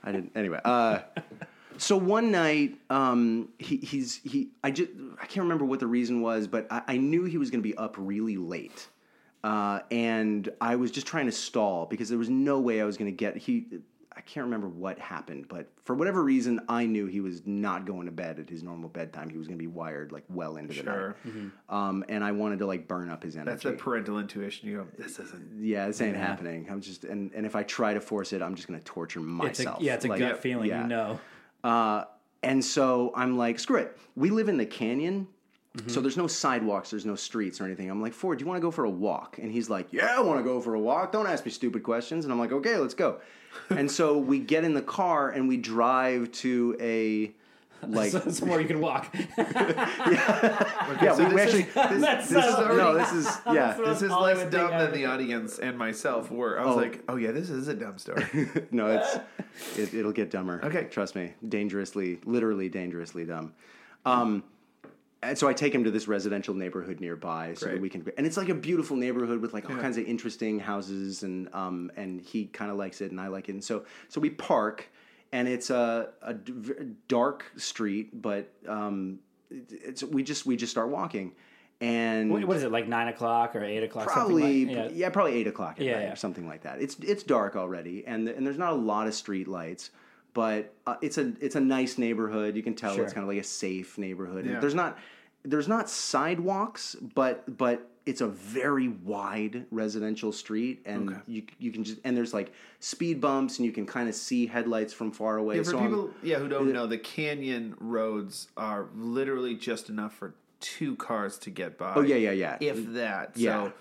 i 0.04 0.12
didn't 0.12 0.34
anyway 0.36 0.60
uh 0.64 1.00
so 1.78 1.98
one 1.98 2.32
night 2.32 2.78
um 2.90 3.50
he 3.60 3.78
he's 3.78 4.16
he 4.24 4.50
i 4.64 4.72
just 4.72 4.92
i 5.22 5.26
can't 5.26 5.44
remember 5.44 5.66
what 5.66 5.80
the 5.80 5.88
reason 5.88 6.22
was 6.22 6.48
but 6.48 6.68
i, 6.72 6.82
I 6.88 6.98
knew 6.98 7.24
he 7.26 7.38
was 7.38 7.50
going 7.50 7.62
to 7.64 7.68
be 7.68 7.76
up 7.78 7.96
really 7.98 8.38
late 8.38 8.88
uh 9.44 9.80
and 9.92 10.50
i 10.62 10.76
was 10.76 10.92
just 10.92 11.08
trying 11.08 11.26
to 11.26 11.32
stall 11.32 11.86
because 11.86 12.10
there 12.10 12.18
was 12.18 12.30
no 12.30 12.60
way 12.60 12.82
i 12.82 12.86
was 12.86 12.98
going 12.98 13.12
to 13.12 13.16
get 13.16 13.36
he 13.38 13.68
i 14.16 14.22
can't 14.22 14.44
remember 14.46 14.68
what 14.68 15.00
happened 15.00 15.48
but 15.50 15.68
for 15.84 15.96
whatever 15.96 16.24
reason 16.24 16.60
i 16.70 16.86
knew 16.86 17.08
he 17.08 17.20
was 17.20 17.42
not 17.46 17.86
going 17.86 18.06
to 18.06 18.12
bed 18.12 18.38
at 18.40 18.48
his 18.50 18.62
normal 18.64 18.88
bedtime 18.88 19.30
he 19.30 19.38
was 19.38 19.48
going 19.48 19.58
to 19.58 19.62
be 19.62 19.68
wired 19.68 20.12
like 20.12 20.24
well 20.30 20.58
into 20.58 20.74
the 20.74 20.84
Sure. 20.84 21.16
night 21.26 21.52
um 21.70 22.06
and 22.08 22.24
i 22.24 22.32
wanted 22.32 22.60
to 22.60 22.66
like 22.68 22.88
burn 22.88 23.10
up 23.10 23.24
his 23.24 23.36
energy 23.36 23.50
That's 23.52 23.64
the 23.64 23.72
parental 23.74 24.20
intuition. 24.20 24.70
You 24.70 24.78
go. 24.78 24.88
This 25.04 25.18
isn't. 25.20 25.64
yeah, 25.64 25.88
this 25.88 26.00
ain't 26.02 26.16
happening. 26.16 26.68
I'm 26.70 26.80
just 26.82 27.04
and, 27.06 27.32
and 27.34 27.46
if 27.46 27.56
I 27.56 27.64
try 27.64 27.94
to 27.96 28.00
force 28.00 28.32
it, 28.34 28.42
I'm 28.42 28.54
just 28.56 28.68
gonna 28.68 28.80
torture 28.82 29.20
it's 29.20 29.28
a, 29.28 29.32
myself. 29.32 29.82
yeah, 29.82 29.96
it's 29.96 30.06
a 30.06 30.10
Like, 30.10 30.20
gut 30.20 30.40
feeling. 30.40 30.70
yeah. 30.70 30.84
You 30.84 30.88
know. 30.88 31.20
Uh, 31.64 32.06
and 32.42 32.64
so 32.64 33.12
I'm 33.16 33.38
like, 33.38 33.58
screw 33.60 33.78
it. 33.78 33.98
We 34.16 34.30
live 34.30 34.50
in 34.50 34.58
the 34.58 34.66
canyon, 34.66 35.28
Mm-hmm. 35.76 35.90
so 35.90 36.02
there's 36.02 36.18
no 36.18 36.28
sidewalks, 36.28 36.92
there's 36.92 37.04
no 37.04 37.16
streets 37.16 37.60
or 37.60 37.66
anything. 37.66 37.90
I'm 37.90 38.00
like, 38.00 38.14
Ford, 38.14 38.38
do 38.38 38.44
you 38.44 38.48
want 38.48 38.58
to 38.60 38.62
go 38.62 38.70
for 38.70 38.86
a 38.86 38.90
walk? 38.92 39.40
And 39.40 39.52
he's 39.52 39.72
like, 39.72 39.88
Yeah, 39.92 40.14
I 40.16 40.20
want 40.22 40.38
to 40.40 40.44
go 40.44 40.62
for 40.62 40.76
a 40.76 40.80
walk. 40.80 41.12
Don't 41.12 41.26
ask 41.26 41.44
me 41.46 41.50
stupid 41.52 41.82
questions. 41.82 42.26
And 42.26 42.32
I'm 42.32 42.38
like, 42.38 42.52
Okay, 42.52 42.78
let's 42.78 42.94
go. 42.94 43.22
and 43.72 43.90
so 43.90 44.20
we 44.20 44.38
get 44.38 44.64
in 44.66 44.76
the 44.76 44.84
car 44.84 45.32
and 45.32 45.48
we 45.48 45.58
drive 45.58 46.32
to 46.34 46.78
a 46.80 47.32
like 47.90 48.12
So- 48.12 48.30
somewhere 48.30 48.62
you 48.62 48.68
can 48.68 48.80
walk. 48.82 49.14
yeah, 49.38 51.14
so 51.16 51.28
we, 51.28 51.34
we 51.34 51.42
this 51.42 51.54
is- 51.54 51.60
actually 51.60 51.64
This, 52.00 52.28
this 52.30 52.46
is 52.46 52.54
so- 52.56 52.64
already, 52.64 52.78
no, 52.78 52.94
this 52.98 53.12
is 53.14 53.28
yeah. 53.52 53.78
This 53.84 54.02
is 54.02 54.12
less 54.12 54.52
dumb 54.52 54.72
than 54.72 54.92
the 54.92 55.06
audience 55.06 55.60
and 55.60 55.78
myself 55.78 56.32
were. 56.32 56.60
I 56.60 56.66
was 56.66 56.76
Oh. 56.76 56.80
like, 56.80 57.04
oh 57.08 57.16
yeah, 57.16 57.32
this 57.32 57.50
is 57.50 57.68
a 57.68 57.74
dumb 57.74 57.98
story. 57.98 58.26
no, 58.72 58.88
it's 58.88 59.18
it, 59.78 59.94
it'll 59.94 60.12
get 60.12 60.32
dumber. 60.32 60.62
Okay. 60.64 60.86
trust 60.86 61.16
me, 61.16 61.34
dangerously, 61.48 62.20
literally 62.26 62.70
dangerously 62.70 63.26
dumb. 63.26 63.54
Um, 64.06 64.44
and 65.22 65.38
so 65.38 65.48
I 65.48 65.54
take 65.54 65.74
him 65.74 65.86
to 65.86 65.92
this 65.92 66.06
residential 66.10 66.54
neighborhood 66.54 67.00
nearby 67.00 67.54
so 67.54 67.68
that 67.68 67.80
we 67.80 67.88
can, 67.90 68.06
and 68.18 68.28
it's 68.28 68.36
like 68.36 68.50
a 68.50 68.54
beautiful 68.54 68.98
neighborhood 68.98 69.40
with 69.40 69.54
like 69.54 69.70
all 69.70 69.78
kinds 69.78 69.98
of 69.98 70.04
interesting 70.06 70.60
houses, 70.60 71.24
and 71.24 71.48
um, 71.54 71.90
and 71.96 72.20
he 72.20 72.46
kind 72.48 72.70
of 72.70 72.76
likes 72.78 73.00
it, 73.00 73.12
and 73.12 73.22
I 73.22 73.28
like 73.28 73.48
it, 73.48 73.54
and 73.54 73.64
so 73.64 73.86
so 74.10 74.20
we 74.20 74.30
park, 74.30 74.90
and 75.34 75.48
it's 75.48 75.72
a, 75.72 76.10
a 76.22 76.34
dark 77.08 77.52
street, 77.58 78.22
but 78.22 78.54
um, 78.68 79.20
it's 79.50 80.04
we 80.04 80.22
just 80.24 80.46
we 80.46 80.56
just 80.56 80.72
start 80.72 80.90
walking, 80.90 81.34
and 81.82 82.30
what, 82.32 82.46
what 82.46 82.56
is 82.56 82.64
it 82.64 82.72
like 82.72 82.88
nine 82.88 83.08
o'clock 83.08 83.56
or 83.56 83.64
eight 83.64 83.84
o'clock? 83.84 84.08
probably 84.08 84.66
like, 84.68 84.92
yeah. 84.94 85.10
probably 85.10 85.34
eight 85.34 85.48
o'clock 85.48 85.80
at 85.80 85.86
Yeah, 85.86 85.96
night 85.96 86.04
yeah. 86.04 86.14
or 86.14 86.16
something 86.16 86.48
like 86.48 86.62
that. 86.62 86.80
It's 86.82 86.96
it's 87.00 87.24
dark 87.24 87.56
already, 87.56 88.06
and 88.06 88.30
and 88.30 88.46
there's 88.46 88.60
not 88.60 88.74
a 88.74 88.76
lot 88.76 89.08
of 89.08 89.16
street 89.16 89.48
lights, 89.48 89.90
but 90.36 90.74
uh, 90.86 90.98
it's 91.02 91.18
a 91.18 91.34
it's 91.42 91.56
a 91.56 91.62
nice 91.62 91.98
neighborhood. 91.98 92.56
You 92.56 92.62
can 92.64 92.76
tell 92.76 92.94
Sure. 92.94 93.04
it's 93.04 93.14
kind 93.14 93.24
of 93.24 93.28
like 93.28 93.40
a 93.40 93.44
safe 93.44 93.98
neighborhood. 93.98 94.46
Yeah. 94.46 94.60
There's 94.60 94.76
not 94.76 95.00
there's 95.44 95.68
not 95.68 95.90
sidewalks, 95.90 96.96
but 97.16 97.58
but 97.58 97.90
it's 98.06 98.20
a 98.22 98.28
very 98.28 98.90
wide 98.90 99.66
residential 99.72 100.32
street, 100.32 100.82
and 100.86 101.22
you 101.28 101.44
you 101.60 101.72
can 101.72 101.84
just 101.84 102.00
and 102.04 102.16
there's 102.18 102.34
like 102.34 102.52
speed 102.80 103.22
bumps, 103.22 103.60
and 103.60 103.66
you 103.66 103.72
can 103.72 103.86
kind 103.86 104.10
of 104.10 104.16
see 104.16 104.46
headlights 104.48 104.94
from 104.94 105.12
far 105.12 105.38
away. 105.38 105.58
Yeah, 105.58 105.64
for 105.64 105.70
so 105.72 105.80
I'm- 105.80 105.90
people, 105.90 106.10
yeah, 106.22 106.38
who 106.38 106.48
don't 106.48 106.72
know, 106.74 106.88
the 106.88 106.98
canyon 106.98 107.76
roads 107.80 108.48
are 108.58 108.88
literally 108.96 109.56
just 109.56 109.90
enough 109.90 110.14
for 110.16 110.36
two 110.60 110.96
cars 110.96 111.38
to 111.40 111.50
get 111.50 111.78
by. 111.78 111.94
oh 111.96 112.02
yeah 112.02 112.16
yeah 112.16 112.32
yeah. 112.32 112.58
if 112.60 112.94
that. 112.94 113.32
Yeah. 113.36 113.66
So 113.66 113.74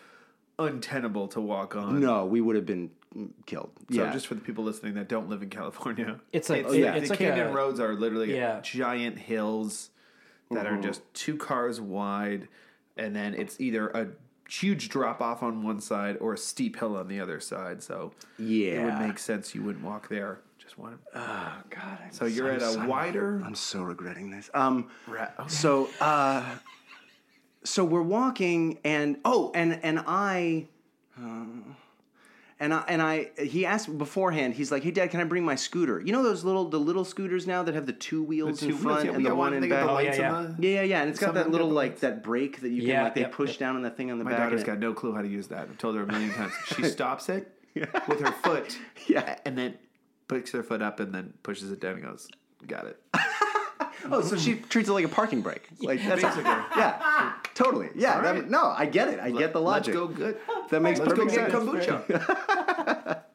untenable 0.58 1.28
to 1.28 1.40
walk 1.40 1.74
on. 1.76 2.00
no, 2.00 2.26
we 2.26 2.40
would 2.40 2.56
have 2.56 2.66
been 2.66 2.90
killed. 3.46 3.70
So 3.90 4.02
yeah. 4.04 4.12
just 4.12 4.26
for 4.26 4.34
the 4.34 4.40
people 4.40 4.64
listening 4.64 4.94
that 4.94 5.08
don't 5.08 5.28
live 5.28 5.42
in 5.42 5.48
California, 5.50 6.20
It's 6.32 6.48
like- 6.50 6.62
it's, 6.64 6.70
oh, 6.70 6.76
it- 6.76 6.80
the 6.82 6.96
it's 6.96 7.10
like 7.10 7.18
canyon 7.18 7.48
a- 7.48 7.52
roads 7.52 7.80
are 7.80 7.94
literally 7.94 8.34
Yeah. 8.34 8.60
giant 8.62 9.18
hills 9.18 9.90
that 10.54 10.66
Mm-hmm. 10.66 10.78
are 10.78 10.82
just 10.82 11.02
two 11.14 11.36
cars 11.36 11.80
wide, 11.80 12.48
and 12.96 13.14
then 13.16 13.34
it's 13.34 13.60
either 13.60 13.88
a 13.90 14.08
huge 14.50 14.88
drop 14.90 15.20
off 15.22 15.42
on 15.42 15.62
one 15.62 15.80
side 15.80 16.16
or 16.20 16.34
a 16.34 16.38
steep 16.38 16.78
hill 16.78 16.96
on 16.96 17.08
the 17.08 17.18
other 17.20 17.40
side. 17.40 17.82
So 17.82 18.12
yeah, 18.38 18.72
it 18.72 18.84
would 18.84 19.06
make 19.08 19.18
sense 19.18 19.54
you 19.54 19.62
wouldn't 19.62 19.84
walk 19.84 20.08
there. 20.08 20.40
Just 20.58 20.78
one. 20.78 20.98
oh 21.14 21.52
god. 21.70 21.98
I'm 22.04 22.12
So 22.12 22.24
you're 22.26 22.50
at 22.50 22.62
a 22.62 22.72
so- 22.72 22.86
wider. 22.86 23.42
I'm 23.44 23.54
so 23.54 23.82
regretting 23.82 24.30
this. 24.30 24.50
Um, 24.54 24.88
okay. 25.08 25.26
so 25.48 25.88
uh, 26.00 26.44
so 27.64 27.84
we're 27.84 28.02
walking, 28.02 28.78
and 28.84 29.18
oh, 29.24 29.50
and 29.54 29.78
and 29.82 30.00
I, 30.06 30.66
uh, 31.20 31.44
and 32.62 32.72
I 32.72 32.84
and 32.88 33.02
I, 33.02 33.30
he 33.38 33.66
asked 33.66 33.98
beforehand. 33.98 34.54
He's 34.54 34.70
like, 34.70 34.82
"Hey, 34.84 34.92
Dad, 34.92 35.10
can 35.10 35.20
I 35.20 35.24
bring 35.24 35.44
my 35.44 35.56
scooter? 35.56 36.00
You 36.00 36.12
know 36.12 36.22
those 36.22 36.44
little 36.44 36.68
the 36.68 36.78
little 36.78 37.04
scooters 37.04 37.46
now 37.46 37.62
that 37.64 37.74
have 37.74 37.86
the 37.86 37.92
two 37.92 38.22
wheels 38.22 38.60
two 38.60 38.66
in 38.66 38.70
wheels, 38.72 38.82
front 38.82 39.04
yeah, 39.06 39.12
and 39.14 39.26
the 39.26 39.34
one 39.34 39.52
in 39.52 39.60
they 39.62 39.68
back." 39.68 39.84
the 39.84 39.90
Oh, 39.90 39.98
yeah, 39.98 40.14
yeah. 40.14 40.30
the- 40.56 40.56
yeah, 40.68 40.74
yeah, 40.74 40.82
yeah, 40.82 41.00
and 41.02 41.10
it's 41.10 41.18
got 41.18 41.34
that 41.34 41.50
little 41.50 41.68
like 41.68 41.98
that 42.00 42.22
brake 42.22 42.60
that 42.60 42.70
you 42.70 42.80
can 42.82 42.88
Yeah, 42.90 43.02
like 43.02 43.14
they 43.16 43.22
yep, 43.22 43.32
push 43.32 43.50
yep. 43.50 43.58
down 43.58 43.76
on 43.76 43.82
the 43.82 43.90
thing 43.90 44.10
on 44.12 44.18
the 44.18 44.24
back. 44.24 44.32
My 44.32 44.38
back. 44.38 44.46
daughter's 44.46 44.60
and 44.60 44.66
got 44.68 44.78
no 44.78 44.94
clue 44.94 45.12
how 45.14 45.22
to 45.22 45.28
use 45.28 45.48
that. 45.48 45.62
I've 45.70 45.78
told 45.78 45.96
her 45.96 46.02
a 46.04 46.06
million 46.06 46.30
times. 46.32 46.52
She 46.76 46.84
stops 46.96 47.28
it 47.28 47.52
with 47.74 48.20
her 48.20 48.32
foot, 48.44 48.78
Yeah. 49.08 49.38
and 49.44 49.58
then 49.58 49.74
picks 50.28 50.52
her 50.52 50.62
foot 50.62 50.80
up 50.82 51.00
and 51.00 51.12
then 51.12 51.34
pushes 51.42 51.70
it 51.72 51.80
down 51.80 51.94
and 51.94 52.04
goes, 52.04 52.28
"Got 52.66 52.86
it." 52.86 53.02
Oh, 54.10 54.20
so 54.20 54.36
she 54.36 54.54
treats 54.56 54.88
it 54.88 54.92
like 54.92 55.04
a 55.04 55.08
parking 55.08 55.42
brake. 55.42 55.68
Like 55.80 56.00
that's 56.02 56.22
Basically. 56.22 56.42
yeah, 56.76 57.34
totally. 57.54 57.88
Yeah, 57.94 58.20
that- 58.20 58.34
right. 58.34 58.50
no, 58.50 58.74
I 58.76 58.86
get 58.86 59.08
it. 59.08 59.20
I 59.20 59.30
get 59.30 59.52
the 59.52 59.60
logic. 59.60 59.94
Let's 59.94 60.06
go 60.06 60.14
good. 60.14 60.38
That 60.70 60.80
makes 60.80 61.00
Let's 61.00 61.12
go 61.12 61.24
perfect 61.26 61.52
get 61.52 61.52
sense. 61.52 61.64
kombucha. 61.64 63.22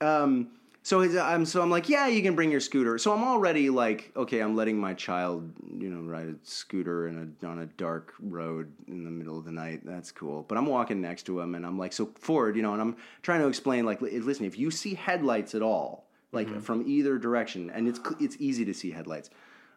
Um, 0.00 0.50
so 0.88 1.00
his, 1.00 1.16
I'm 1.16 1.40
um, 1.40 1.44
so 1.44 1.60
I'm 1.60 1.70
like, 1.70 1.88
yeah, 1.88 2.06
you 2.06 2.22
can 2.22 2.34
bring 2.34 2.50
your 2.50 2.60
scooter. 2.60 2.96
So 2.96 3.12
I'm 3.12 3.22
already 3.22 3.68
like, 3.68 4.10
okay, 4.16 4.40
I'm 4.40 4.56
letting 4.56 4.78
my 4.78 4.94
child, 4.94 5.52
you 5.76 5.90
know, 5.90 6.00
ride 6.00 6.28
a 6.28 6.34
scooter 6.44 7.08
in 7.08 7.36
a 7.42 7.46
on 7.46 7.58
a 7.58 7.66
dark 7.66 8.14
road 8.20 8.72
in 8.86 9.04
the 9.04 9.10
middle 9.10 9.38
of 9.38 9.44
the 9.44 9.52
night. 9.52 9.84
That's 9.84 10.10
cool. 10.10 10.46
But 10.48 10.56
I'm 10.56 10.64
walking 10.64 11.02
next 11.02 11.24
to 11.24 11.40
him, 11.40 11.56
and 11.56 11.66
I'm 11.66 11.78
like, 11.78 11.92
so 11.92 12.10
Ford, 12.18 12.56
you 12.56 12.62
know, 12.62 12.72
and 12.72 12.80
I'm 12.80 12.96
trying 13.20 13.40
to 13.40 13.48
explain, 13.48 13.84
like, 13.84 14.00
listen, 14.00 14.46
if 14.46 14.58
you 14.58 14.70
see 14.70 14.94
headlights 14.94 15.54
at 15.54 15.60
all, 15.60 16.06
like 16.32 16.46
mm-hmm. 16.46 16.60
from 16.60 16.84
either 16.86 17.18
direction, 17.18 17.70
and 17.70 17.86
it's 17.86 18.00
it's 18.18 18.36
easy 18.38 18.64
to 18.64 18.72
see 18.72 18.90
headlights. 18.90 19.28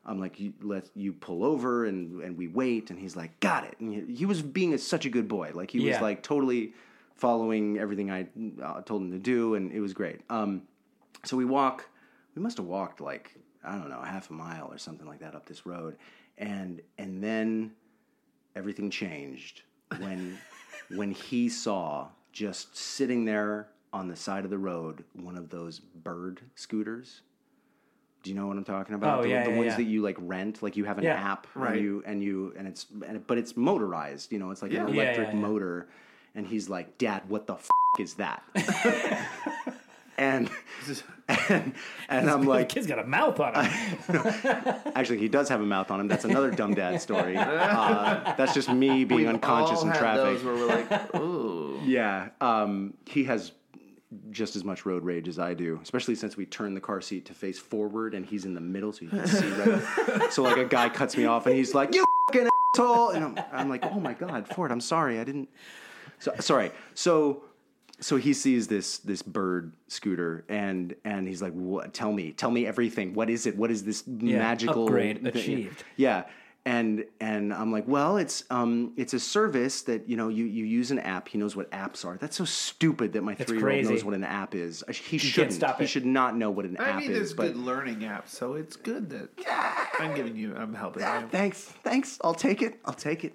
I'm 0.05 0.19
like, 0.19 0.39
you, 0.39 0.53
let 0.61 0.89
you 0.95 1.13
pull 1.13 1.43
over, 1.43 1.85
and 1.85 2.21
and 2.21 2.37
we 2.37 2.47
wait, 2.47 2.89
and 2.89 2.99
he's 2.99 3.15
like, 3.15 3.39
got 3.39 3.63
it. 3.65 3.75
And 3.79 3.93
he, 3.93 4.15
he 4.15 4.25
was 4.25 4.41
being 4.41 4.73
a, 4.73 4.77
such 4.77 5.05
a 5.05 5.09
good 5.09 5.27
boy, 5.27 5.51
like 5.53 5.71
he 5.71 5.79
was 5.87 6.01
like 6.01 6.23
totally 6.23 6.73
following 7.15 7.77
everything 7.77 8.09
I 8.09 8.27
uh, 8.63 8.81
told 8.81 9.03
him 9.03 9.11
to 9.11 9.19
do, 9.19 9.55
and 9.55 9.71
it 9.71 9.79
was 9.79 9.93
great. 9.93 10.21
Um, 10.29 10.63
so 11.23 11.37
we 11.37 11.45
walk. 11.45 11.87
We 12.35 12.41
must 12.41 12.57
have 12.57 12.65
walked 12.65 13.01
like 13.01 13.35
I 13.63 13.77
don't 13.77 13.89
know, 13.89 14.01
half 14.01 14.29
a 14.29 14.33
mile 14.33 14.67
or 14.71 14.77
something 14.77 15.07
like 15.07 15.19
that 15.19 15.35
up 15.35 15.45
this 15.45 15.65
road, 15.65 15.97
and 16.37 16.81
and 16.97 17.23
then 17.23 17.71
everything 18.55 18.89
changed 18.89 19.61
when 19.99 20.37
when 20.95 21.11
he 21.11 21.47
saw 21.47 22.07
just 22.31 22.75
sitting 22.75 23.25
there 23.25 23.67
on 23.93 24.07
the 24.07 24.15
side 24.15 24.45
of 24.45 24.49
the 24.49 24.57
road 24.57 25.03
one 25.13 25.37
of 25.37 25.49
those 25.49 25.79
bird 25.79 26.41
scooters. 26.55 27.21
Do 28.23 28.29
you 28.29 28.35
know 28.35 28.47
what 28.47 28.55
I'm 28.57 28.63
talking 28.63 28.93
about? 28.95 29.19
Oh, 29.19 29.23
the, 29.23 29.29
yeah, 29.29 29.43
the 29.43 29.49
yeah, 29.49 29.55
ones 29.57 29.69
yeah. 29.71 29.75
that 29.77 29.83
you 29.83 30.01
like 30.01 30.17
rent, 30.19 30.61
like 30.61 30.77
you 30.77 30.85
have 30.85 30.97
an 30.99 31.03
Yeah, 31.05 31.13
app, 31.31 31.47
right. 31.55 31.73
And 31.73 31.81
you 31.81 32.03
and 32.05 32.23
you 32.23 32.53
and 32.57 32.67
it's 32.67 32.85
and, 33.07 33.25
but 33.25 33.37
it's 33.37 33.57
motorized. 33.57 34.31
You 34.31 34.39
know, 34.39 34.51
it's 34.51 34.61
like 34.61 34.71
Yeah. 34.71 34.81
an 34.81 34.87
Yeah, 34.89 34.93
electric 34.93 35.29
yeah, 35.29 35.33
yeah. 35.35 35.39
motor. 35.41 35.87
And 36.35 36.45
he's 36.47 36.69
like, 36.69 36.97
"Dad, 36.97 37.23
what 37.27 37.47
the 37.47 37.55
f- 37.55 37.67
is 37.99 38.13
that?" 38.15 38.43
and 40.17 40.49
and, 41.27 41.73
and 42.09 42.29
I'm 42.29 42.41
the 42.43 42.49
like, 42.49 42.69
kid's 42.69 42.87
got 42.87 42.99
a 42.99 43.03
mouth 43.05 43.39
on 43.39 43.55
him. 43.55 43.71
actually, 44.95 45.17
he 45.17 45.27
does 45.27 45.49
have 45.49 45.61
a 45.61 45.65
mouth 45.65 45.89
on 45.91 45.99
him. 45.99 46.07
That's 46.07 46.25
another 46.25 46.51
dumb 46.51 46.73
dad 46.73 47.01
story. 47.01 47.37
Uh, 47.37 48.33
that's 48.37 48.53
just 48.53 48.69
me 48.69 49.03
being 49.03 49.27
unconscious 49.27 49.79
all 49.79 49.85
in 49.85 49.89
had 49.91 49.97
traffic. 49.99 50.23
Those 50.23 50.43
where 50.43 50.55
we're 50.55 50.67
like, 50.67 51.15
ooh. 51.15 51.79
Yeah, 51.85 52.29
um, 52.39 52.93
he 53.05 53.23
has 53.25 53.51
just 54.29 54.55
as 54.55 54.63
much 54.63 54.85
road 54.85 55.03
rage 55.03 55.27
as 55.27 55.39
I 55.39 55.53
do, 55.53 55.79
especially 55.81 56.15
since 56.15 56.35
we 56.35 56.45
turned 56.45 56.75
the 56.75 56.81
car 56.81 57.01
seat 57.01 57.25
to 57.25 57.33
face 57.33 57.59
forward 57.59 58.13
and 58.13 58.25
he's 58.25 58.45
in 58.45 58.53
the 58.53 58.61
middle, 58.61 58.91
so 58.91 59.03
you 59.03 59.09
can 59.09 59.27
see 59.27 59.49
right. 59.51 60.31
so 60.31 60.43
like 60.43 60.57
a 60.57 60.65
guy 60.65 60.89
cuts 60.89 61.15
me 61.15 61.25
off 61.25 61.45
and 61.45 61.55
he's 61.55 61.73
like, 61.73 61.95
"You 61.95 62.05
fucking 62.27 62.49
asshole," 62.75 63.09
and 63.09 63.23
I'm, 63.23 63.45
I'm 63.51 63.69
like, 63.69 63.85
"Oh 63.85 63.99
my 63.99 64.13
god, 64.13 64.47
Ford, 64.49 64.71
I'm 64.71 64.81
sorry, 64.81 65.19
I 65.19 65.23
didn't." 65.23 65.49
So 66.19 66.33
sorry. 66.39 66.71
So 66.93 67.43
so 68.01 68.17
he 68.17 68.33
sees 68.33 68.67
this 68.67 68.97
this 68.99 69.21
bird 69.21 69.71
scooter 69.87 70.43
and 70.49 70.95
and 71.05 71.27
he's 71.27 71.41
like, 71.41 71.53
"What? 71.53 71.93
Tell 71.93 72.11
me, 72.11 72.31
tell 72.31 72.51
me 72.51 72.65
everything. 72.65 73.13
What 73.13 73.29
is 73.29 73.45
it? 73.45 73.55
What 73.55 73.71
is 73.71 73.83
this 73.83 74.05
magical 74.07 74.85
upgrade 74.85 75.21
thing?" 75.21 75.27
achieved. 75.27 75.83
Yeah. 75.95 76.25
And 76.63 77.05
and 77.19 77.51
I'm 77.51 77.71
like, 77.71 77.87
well, 77.87 78.17
it's 78.17 78.43
um 78.51 78.93
it's 78.95 79.15
a 79.15 79.19
service 79.19 79.81
that 79.83 80.07
you 80.07 80.15
know 80.15 80.27
you, 80.27 80.45
you 80.45 80.63
use 80.63 80.91
an 80.91 80.99
app. 80.99 81.27
He 81.27 81.39
knows 81.39 81.55
what 81.55 81.71
apps 81.71 82.05
are. 82.05 82.17
That's 82.17 82.35
so 82.37 82.45
stupid 82.45 83.13
that 83.13 83.23
my 83.23 83.33
three 83.33 83.57
year 83.57 83.71
old 83.71 83.85
knows 83.85 84.03
what 84.05 84.13
an 84.13 84.23
app 84.23 84.53
is. 84.53 84.83
He 84.87 85.17
shouldn't. 85.17 85.53
stop 85.53 85.79
he 85.79 85.85
it. 85.85 85.87
should 85.87 86.05
not 86.05 86.37
know 86.37 86.51
what 86.51 86.65
an 86.65 86.77
I 86.77 86.89
app 86.89 86.99
mean, 86.99 87.09
is. 87.11 87.17
there's 87.17 87.33
But 87.33 87.53
good 87.53 87.57
learning 87.57 87.99
apps, 88.01 88.27
so 88.29 88.53
it's 88.53 88.75
good 88.75 89.09
that 89.09 89.29
I'm 89.99 90.13
giving 90.13 90.35
you, 90.35 90.55
I'm 90.55 90.75
helping 90.75 91.01
Ah, 91.03 91.21
you. 91.21 91.27
thanks, 91.29 91.63
thanks. 91.83 92.19
I'll 92.23 92.35
take 92.35 92.61
it. 92.61 92.79
I'll 92.85 92.93
take 92.93 93.23
it. 93.25 93.33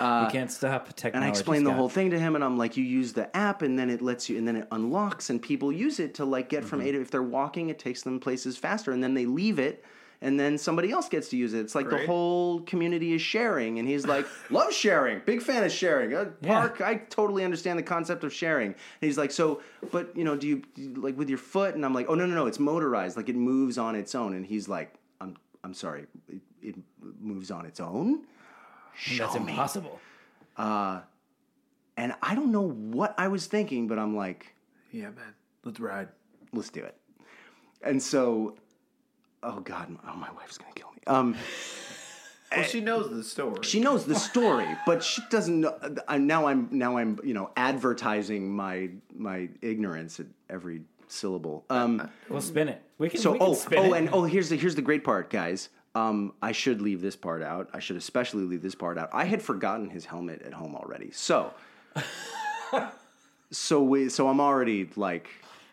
you 0.00 0.26
can't 0.32 0.50
stop 0.50 0.88
technology. 0.96 1.16
And 1.16 1.24
I 1.24 1.28
explained 1.28 1.66
the 1.66 1.72
whole 1.72 1.88
thing 1.88 2.10
to 2.10 2.18
him, 2.18 2.34
and 2.34 2.42
I'm 2.42 2.58
like, 2.58 2.76
you 2.76 2.82
use 2.82 3.12
the 3.12 3.34
app, 3.36 3.62
and 3.62 3.78
then 3.78 3.90
it 3.90 4.02
lets 4.02 4.28
you, 4.28 4.38
and 4.38 4.48
then 4.48 4.56
it 4.56 4.66
unlocks, 4.72 5.30
and 5.30 5.40
people 5.40 5.70
use 5.70 6.00
it 6.00 6.14
to 6.14 6.24
like 6.24 6.48
get 6.48 6.64
from 6.64 6.80
A 6.80 6.90
to. 6.90 7.00
If 7.00 7.12
they're 7.12 7.22
walking, 7.22 7.68
it 7.68 7.78
takes 7.78 8.02
them 8.02 8.18
places 8.18 8.56
faster, 8.56 8.90
and 8.90 9.00
then 9.04 9.14
they 9.14 9.26
leave 9.26 9.60
it, 9.60 9.84
and 10.22 10.38
then 10.38 10.58
somebody 10.58 10.90
else 10.90 11.08
gets 11.08 11.28
to 11.30 11.36
use 11.36 11.54
it. 11.54 11.60
It's 11.60 11.74
like 11.74 11.88
the 11.88 12.06
whole 12.06 12.60
community 12.60 13.14
is 13.14 13.22
sharing, 13.22 13.78
and 13.78 13.88
he's 13.88 14.06
like, 14.06 14.26
love 14.50 14.72
sharing, 14.72 15.20
big 15.24 15.40
fan 15.42 15.64
of 15.64 15.72
sharing. 15.72 16.14
Uh, 16.14 16.26
Park, 16.42 16.80
I 16.80 16.96
totally 16.96 17.44
understand 17.44 17.78
the 17.78 17.82
concept 17.82 18.22
of 18.24 18.32
sharing. 18.32 18.68
And 18.68 18.76
he's 19.00 19.16
like, 19.18 19.30
so, 19.30 19.62
but 19.90 20.16
you 20.16 20.24
know, 20.24 20.36
do 20.36 20.46
you, 20.46 20.62
do 20.74 20.82
you 20.82 20.94
like 20.94 21.16
with 21.16 21.28
your 21.28 21.38
foot? 21.38 21.74
And 21.74 21.84
I'm 21.84 21.94
like, 21.94 22.06
oh 22.08 22.14
no, 22.14 22.26
no, 22.26 22.34
no, 22.34 22.46
it's 22.46 22.58
motorized, 22.58 23.16
like 23.16 23.28
it 23.28 23.36
moves 23.36 23.78
on 23.78 23.94
its 23.96 24.14
own. 24.14 24.34
And 24.34 24.44
he's 24.44 24.68
like, 24.68 24.94
I'm, 25.20 25.36
I'm 25.64 25.74
sorry, 25.74 26.06
it, 26.28 26.40
it 26.62 26.74
moves 27.20 27.50
on 27.50 27.64
its 27.66 27.80
own. 27.80 28.22
That's 28.92 29.32
Show 29.32 29.38
me. 29.40 29.52
impossible. 29.52 29.98
And 31.96 32.14
I 32.22 32.34
don't 32.34 32.50
know 32.52 32.68
what 32.68 33.14
I 33.18 33.28
was 33.28 33.46
thinking, 33.46 33.86
but 33.88 33.98
I'm 33.98 34.16
like, 34.16 34.54
Yeah, 34.92 35.10
man. 35.10 35.34
Let's 35.64 35.80
ride. 35.80 36.08
let's 36.52 36.70
do 36.70 36.82
it. 36.82 36.96
And 37.82 38.02
so, 38.02 38.56
oh 39.42 39.60
God, 39.60 39.96
oh 40.08 40.16
my 40.16 40.30
wife's 40.32 40.58
gonna 40.58 40.72
kill 40.74 40.90
me. 40.92 41.00
Um, 41.06 41.36
Well, 42.52 42.64
she 42.64 42.80
knows 42.80 43.08
the 43.08 43.22
story. 43.22 43.60
she 43.62 43.78
knows 43.78 44.06
the 44.06 44.16
story, 44.16 44.66
but 44.84 45.04
she 45.04 45.22
doesn't 45.30 45.60
know. 45.60 45.78
I'm, 46.08 46.26
now 46.26 46.46
I'm 46.48 46.66
now 46.72 46.96
I'm 46.96 47.16
you 47.22 47.32
know 47.32 47.50
advertising 47.56 48.50
my 48.50 48.90
my 49.14 49.48
ignorance 49.62 50.18
at 50.18 50.26
every 50.48 50.82
syllable. 51.06 51.64
Um, 51.70 52.10
We'll 52.28 52.40
spin 52.40 52.68
it. 52.68 52.82
We 52.98 53.08
can. 53.08 53.20
so 53.20 53.32
we 53.32 53.38
can 53.38 53.46
oh 53.48 53.54
spin 53.54 53.78
oh 53.78 53.94
it. 53.94 53.98
and 53.98 54.08
oh 54.12 54.24
here's 54.24 54.48
the 54.48 54.56
here's 54.56 54.74
the 54.74 54.82
great 54.82 55.04
part, 55.04 55.30
guys. 55.30 55.68
Um, 55.94 56.32
I 56.42 56.50
should 56.50 56.80
leave 56.80 57.00
this 57.00 57.14
part 57.14 57.40
out. 57.40 57.70
I 57.72 57.78
should 57.78 57.96
especially 57.96 58.42
leave 58.42 58.62
this 58.62 58.74
part 58.74 58.98
out. 58.98 59.10
I 59.12 59.26
had 59.26 59.40
forgotten 59.42 59.88
his 59.88 60.04
helmet 60.04 60.42
at 60.42 60.52
home 60.52 60.74
already. 60.74 61.12
So. 61.12 61.54
So 63.52 63.82
we, 63.82 64.08
so 64.10 64.28
I'm 64.28 64.40
already 64.40 64.88
like 64.94 65.28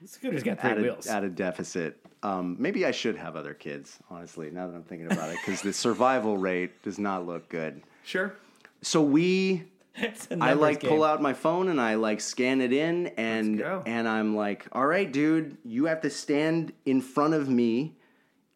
Scooter's 0.05 0.41
got 0.41 0.59
three 0.59 0.72
at 0.72 0.78
a, 0.80 0.82
wheels. 0.82 1.07
at 1.07 1.24
a 1.24 1.30
deficit. 1.30 2.03
Um, 2.24 2.55
maybe 2.59 2.86
I 2.86 2.91
should 2.91 3.15
have 3.15 3.36
other 3.36 3.53
kids, 3.53 3.99
honestly, 4.09 4.49
now 4.49 4.68
that 4.68 4.76
I'm 4.76 4.84
thinking 4.84 5.11
about 5.11 5.30
it, 5.30 5.38
because 5.45 5.61
the 5.61 5.74
survival 5.86 6.38
rate 6.38 6.82
does 6.84 6.97
not 6.97 7.26
look 7.28 7.47
good. 7.49 7.84
Sure. 8.03 8.34
So 8.82 9.01
we, 9.01 9.63
I 10.41 10.53
like 10.53 10.80
game. 10.80 10.89
pull 10.89 11.03
out 11.03 11.22
my 11.22 11.34
phone 11.34 11.70
and 11.70 11.80
I 11.80 11.95
like 11.95 12.22
scan 12.22 12.61
it 12.61 12.74
in, 12.74 13.07
and 13.18 13.61
and 13.61 14.07
I'm 14.07 14.36
like, 14.36 14.65
all 14.72 14.86
right, 14.86 15.11
dude, 15.11 15.57
you 15.63 15.86
have 15.86 16.01
to 16.01 16.09
stand 16.09 16.74
in 16.86 17.01
front 17.01 17.34
of 17.34 17.49
me, 17.49 17.95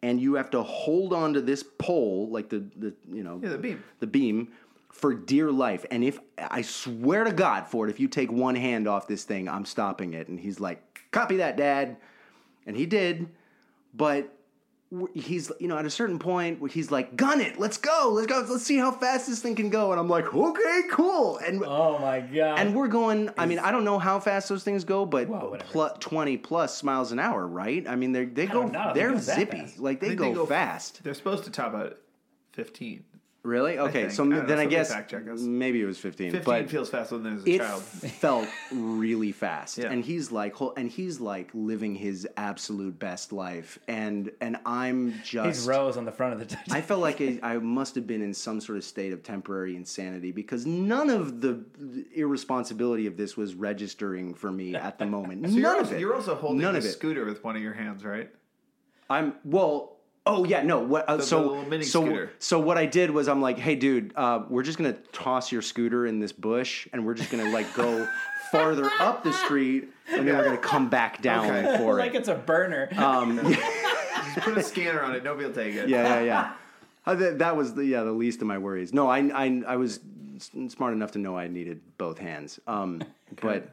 and 0.02 0.20
you 0.20 0.34
have 0.34 0.50
to 0.50 0.62
hold 0.62 1.12
on 1.12 1.34
to 1.34 1.40
this 1.40 1.62
pole, 1.78 2.28
like 2.30 2.48
the 2.48 2.64
the 2.76 2.94
you 3.12 3.22
know 3.22 3.40
Yeah, 3.42 3.50
the 3.50 3.58
beam. 3.58 3.84
the 4.00 4.06
beam 4.06 4.48
for 4.90 5.14
dear 5.14 5.50
life. 5.50 5.86
And 5.90 6.04
if 6.04 6.18
I 6.38 6.62
swear 6.62 7.24
to 7.24 7.32
God, 7.32 7.66
Ford, 7.66 7.90
if 7.90 7.98
you 7.98 8.08
take 8.08 8.30
one 8.30 8.54
hand 8.54 8.86
off 8.86 9.06
this 9.08 9.24
thing, 9.24 9.48
I'm 9.48 9.64
stopping 9.64 10.12
it. 10.14 10.28
And 10.28 10.38
he's 10.38 10.60
like, 10.60 11.00
copy 11.12 11.36
that, 11.38 11.56
Dad. 11.56 11.96
And 12.66 12.76
he 12.76 12.84
did. 12.86 13.28
But 13.94 14.32
he's, 15.14 15.50
you 15.58 15.68
know, 15.68 15.78
at 15.78 15.86
a 15.86 15.90
certain 15.90 16.18
point 16.18 16.60
where 16.60 16.68
he's 16.70 16.90
like, 16.90 17.16
gun 17.16 17.40
it, 17.40 17.58
let's 17.58 17.78
go, 17.78 18.10
let's 18.12 18.26
go, 18.26 18.44
let's 18.48 18.62
see 18.64 18.76
how 18.76 18.90
fast 18.90 19.26
this 19.26 19.40
thing 19.40 19.54
can 19.54 19.70
go. 19.70 19.90
And 19.90 19.98
I'm 19.98 20.08
like, 20.08 20.34
okay, 20.34 20.80
cool. 20.90 21.38
And 21.38 21.62
Oh 21.64 21.98
my 21.98 22.20
god! 22.20 22.58
and 22.58 22.74
we're 22.74 22.88
going. 22.88 23.30
I 23.38 23.46
mean, 23.46 23.58
I 23.58 23.70
don't 23.70 23.84
know 23.84 23.98
how 23.98 24.20
fast 24.20 24.48
those 24.50 24.64
things 24.64 24.84
go, 24.84 25.06
but 25.06 25.28
Well, 25.28 25.50
whatever. 25.50 25.94
twenty 26.00 26.36
plus 26.36 26.82
miles 26.82 27.10
an 27.12 27.18
hour, 27.18 27.46
right? 27.46 27.86
I 27.88 27.96
mean, 27.96 28.12
they 28.12 28.24
they 28.26 28.46
go, 28.46 28.62
don't 28.62 28.72
know 28.72 28.88
if 28.90 28.94
they're 28.94 29.18
zippy, 29.18 29.60
fast. 29.60 29.78
like 29.78 30.00
they 30.00 30.14
go, 30.14 30.24
they 30.28 30.34
go- 30.34 30.46
fast. 30.46 31.02
They're 31.04 31.14
supposed 31.14 31.44
to 31.44 31.50
top 31.50 31.74
out 31.74 31.86
at 31.86 31.98
15. 32.52 33.04
Really? 33.44 33.76
Okay, 33.76 34.08
so 34.08 34.22
I 34.22 34.28
don't 34.28 34.38
know, 34.38 34.46
then 34.46 34.58
I 34.60 34.66
guess 34.66 34.92
fact 34.92 35.10
check 35.10 35.28
us. 35.28 35.40
maybe 35.40 35.82
it 35.82 35.84
was 35.84 35.98
fifteen. 35.98 36.30
15 36.30 36.44
but 36.44 36.70
feels 36.70 36.88
faster 36.88 37.18
than 37.18 37.38
there's 37.42 37.44
a 37.44 37.50
it 37.50 37.58
child. 37.58 37.82
felt 37.82 38.48
really 38.72 39.32
fast 39.32 39.78
Yeah. 39.78 39.90
and 39.90 40.04
he's 40.04 40.30
like 40.30 40.54
hol- 40.54 40.74
and 40.76 40.88
he's 40.88 41.18
like 41.18 41.50
living 41.52 41.96
his 41.96 42.24
absolute 42.36 43.00
best 43.00 43.32
life 43.32 43.80
and 43.88 44.30
and 44.40 44.58
i'm 44.64 45.14
just 45.24 45.46
He's 45.46 45.66
Rose 45.66 45.96
on 45.96 46.04
the 46.04 46.12
front 46.12 46.40
of 46.40 46.48
the. 46.48 46.56
I 46.70 46.80
felt 46.82 47.00
like 47.00 47.20
I, 47.20 47.40
I 47.42 47.58
must 47.58 47.96
have 47.96 48.06
been 48.06 48.22
in 48.22 48.32
some 48.32 48.60
sort 48.60 48.78
of 48.78 48.84
state 48.84 49.12
of 49.12 49.24
temporary 49.24 49.74
insanity 49.74 50.30
because 50.30 50.64
none 50.64 51.10
of 51.10 51.40
the 51.40 51.64
irresponsibility 52.14 53.06
of 53.06 53.16
this 53.16 53.36
was 53.36 53.54
registering 53.56 54.34
for 54.34 54.52
me 54.52 54.74
at 54.76 54.98
the 55.00 55.06
moment. 55.06 55.42
So 55.48 55.54
you're 55.56 55.62
none 55.62 55.78
also, 55.78 55.90
of 55.90 55.96
it. 55.96 56.00
You're 56.00 56.14
also 56.14 56.34
holding 56.36 56.60
none 56.60 56.74
the 56.74 56.78
of 56.78 56.84
it. 56.84 56.92
scooter 56.92 57.24
with 57.24 57.42
one 57.42 57.56
of 57.56 57.62
your 57.62 57.72
hands, 57.74 58.04
right? 58.04 58.30
I'm 59.10 59.34
well. 59.44 59.91
Oh 60.24 60.44
yeah, 60.44 60.62
no. 60.62 60.78
What? 60.80 61.08
Uh, 61.08 61.16
The- 61.16 61.22
so 61.24 61.62
the 61.62 61.68
mini 61.68 61.84
so 61.84 62.02
scooter. 62.04 62.30
so 62.38 62.60
what 62.60 62.78
I 62.78 62.86
did 62.86 63.10
was 63.10 63.28
I'm 63.28 63.40
like, 63.42 63.58
hey, 63.58 63.74
dude, 63.74 64.12
uh, 64.14 64.44
we're 64.48 64.62
just 64.62 64.78
gonna 64.78 64.92
toss 65.12 65.50
your 65.50 65.62
scooter 65.62 66.06
in 66.06 66.20
this 66.20 66.32
bush, 66.32 66.86
and 66.92 67.04
we're 67.04 67.14
just 67.14 67.30
gonna 67.30 67.50
like 67.50 67.72
go 67.74 68.06
farther 68.52 68.88
up 69.00 69.24
the 69.24 69.32
street, 69.32 69.88
and 70.10 70.26
then 70.28 70.36
we're 70.36 70.44
gonna 70.44 70.58
come 70.58 70.88
back 70.88 71.20
down 71.22 71.46
Okay. 71.50 71.76
for 71.78 71.94
like 71.98 72.10
it. 72.10 72.12
Like 72.12 72.14
it's 72.14 72.28
a 72.28 72.34
burner. 72.36 72.88
Um, 72.96 73.40
Just 74.34 74.38
put 74.46 74.56
a 74.56 74.62
scanner 74.62 75.02
on 75.02 75.16
it. 75.16 75.24
Nobody 75.24 75.46
will 75.48 75.54
take 75.54 75.74
it. 75.74 75.88
yeah, 75.88 76.20
yeah, 76.20 76.20
yeah. 76.22 76.52
Uh, 77.04 77.14
that, 77.16 77.38
that 77.40 77.56
was 77.56 77.74
the 77.74 77.84
yeah 77.84 78.04
the 78.04 78.12
least 78.12 78.40
of 78.40 78.46
my 78.46 78.58
worries. 78.58 78.92
No, 78.94 79.08
I 79.08 79.18
I, 79.18 79.62
I 79.66 79.76
was 79.76 79.98
s- 80.36 80.50
smart 80.68 80.92
enough 80.94 81.10
to 81.12 81.18
know 81.18 81.36
I 81.36 81.48
needed 81.48 81.80
both 81.98 82.18
hands. 82.18 82.60
Um, 82.68 83.02
but 83.40 83.68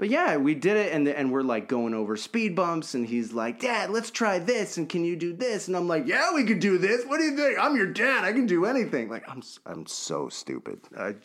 but 0.00 0.08
yeah, 0.08 0.38
we 0.38 0.54
did 0.54 0.78
it, 0.78 0.94
and 0.94 1.06
and 1.06 1.30
we're 1.30 1.42
like 1.42 1.68
going 1.68 1.92
over 1.92 2.16
speed 2.16 2.56
bumps, 2.56 2.94
and 2.94 3.06
he's 3.06 3.34
like, 3.34 3.60
Dad, 3.60 3.90
let's 3.90 4.10
try 4.10 4.38
this, 4.38 4.78
and 4.78 4.88
can 4.88 5.04
you 5.04 5.14
do 5.14 5.34
this? 5.34 5.68
And 5.68 5.76
I'm 5.76 5.86
like, 5.86 6.06
Yeah, 6.06 6.32
we 6.34 6.44
could 6.44 6.58
do 6.58 6.78
this. 6.78 7.04
What 7.04 7.18
do 7.18 7.24
you 7.24 7.36
think? 7.36 7.58
I'm 7.60 7.76
your 7.76 7.92
dad. 7.92 8.24
I 8.24 8.32
can 8.32 8.46
do 8.46 8.64
anything. 8.64 9.10
Like 9.10 9.28
I'm 9.28 9.42
I'm 9.66 9.84
so 9.84 10.30
stupid. 10.30 10.80
I 10.96 11.16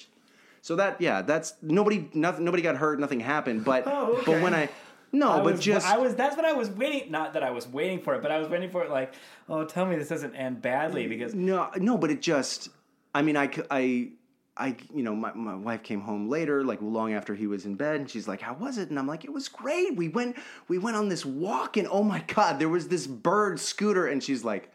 so 0.61 0.75
that 0.75 0.99
yeah, 0.99 1.21
that's 1.21 1.53
nobody 1.61 2.09
nothing 2.13 2.43
nobody 2.43 2.61
got 2.61 2.75
hurt, 2.75 2.99
nothing 2.99 3.21
happened. 3.21 3.63
But 3.63 3.83
Oh, 3.87 4.21
but 4.25 4.41
when 4.41 4.53
I 4.53 4.67
no, 5.13 5.31
I 5.31 5.37
but 5.37 5.53
was, 5.53 5.61
just 5.61 5.87
I 5.87 5.97
was. 5.97 6.13
That's 6.13 6.35
what 6.35 6.43
I 6.43 6.51
was 6.51 6.69
waiting. 6.69 7.09
Not 7.09 7.31
that 7.35 7.43
I 7.43 7.51
was 7.51 7.65
waiting 7.69 8.01
for 8.01 8.13
it, 8.15 8.21
but 8.21 8.29
I 8.29 8.39
was 8.39 8.49
waiting 8.49 8.71
for 8.71 8.83
it. 8.83 8.89
Like, 8.89 9.13
oh, 9.47 9.63
tell 9.63 9.85
me 9.85 9.95
this 9.95 10.09
doesn't 10.09 10.35
end 10.35 10.61
badly 10.61 11.07
because 11.07 11.33
No, 11.33 11.71
no, 11.77 11.97
but 11.97 12.11
it 12.11 12.21
just. 12.21 12.67
I 13.13 13.21
mean, 13.21 13.37
I, 13.37 13.49
I, 13.71 14.09
I- 14.57 14.77
you 14.93 15.03
know, 15.03 15.15
my, 15.15 15.33
my 15.33 15.55
wife 15.55 15.83
came 15.83 16.01
home 16.01 16.29
later, 16.29 16.63
like 16.63 16.81
long 16.81 17.13
after 17.13 17.35
he 17.35 17.47
was 17.47 17.65
in 17.65 17.75
bed, 17.75 17.99
and 18.01 18.09
she's 18.09 18.27
like, 18.27 18.41
"How 18.41 18.53
was 18.53 18.77
it?" 18.77 18.89
And 18.89 18.97
I'm 18.97 19.07
like, 19.07 19.25
"It 19.25 19.33
was 19.33 19.47
great. 19.49 19.95
We 19.95 20.07
went, 20.07 20.37
we 20.67 20.77
went 20.77 20.95
on 20.95 21.09
this 21.09 21.25
walk, 21.25 21.77
and 21.77 21.87
oh 21.89 22.03
my 22.03 22.23
god, 22.27 22.59
there 22.59 22.69
was 22.69 22.87
this 22.87 23.05
bird 23.07 23.59
scooter." 23.59 24.07
And 24.07 24.23
she's 24.23 24.43
like, 24.43 24.71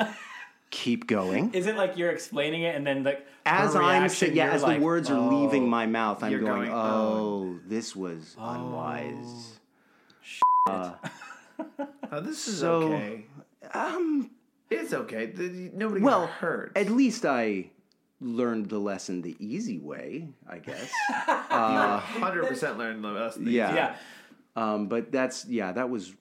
"Keep 0.70 1.06
going." 1.06 1.52
is 1.54 1.66
it 1.66 1.76
like 1.76 1.96
you're 1.96 2.10
explaining 2.10 2.62
it 2.62 2.74
and 2.74 2.86
then 2.86 3.04
like 3.04 3.26
As 3.46 3.76
I'm 3.76 4.08
saying, 4.08 4.34
yeah, 4.34 4.50
as 4.50 4.62
like, 4.62 4.78
the 4.78 4.84
words 4.84 5.10
are 5.10 5.18
oh. 5.18 5.28
leaving 5.28 5.68
my 5.68 5.86
mouth, 5.86 6.22
I'm 6.24 6.32
going, 6.32 6.44
going, 6.44 6.70
"Oh, 6.72 7.58
this 7.66 7.94
was 7.94 8.34
unwise." 8.38 9.58
Oh, 10.66 10.96
this 12.22 12.48
is 12.48 12.58
So, 12.58 12.94
okay. 12.94 13.26
Um, 13.72 14.30
It's 14.70 14.92
okay. 14.92 15.32
Nobody 15.74 16.00
well, 16.00 16.22
got 16.22 16.30
hurt. 16.30 16.72
at 16.74 16.88
least 16.88 17.24
I 17.26 17.70
learned 18.24 18.68
the 18.68 18.78
lesson 18.78 19.22
the 19.22 19.36
easy 19.38 19.78
way, 19.78 20.28
I 20.48 20.58
guess. 20.58 20.90
Hundred 21.50 22.46
percent 22.48 22.78
learned 22.78 23.04
the 23.04 23.08
us. 23.08 23.36
the- 23.36 23.50
Yeah. 23.50 23.74
Yeah, 23.74 23.96
Um, 24.56 24.88
but 24.88 25.12
that's 25.12 25.44
yeah, 25.46 25.72
that 25.72 25.90
was. 25.90 26.14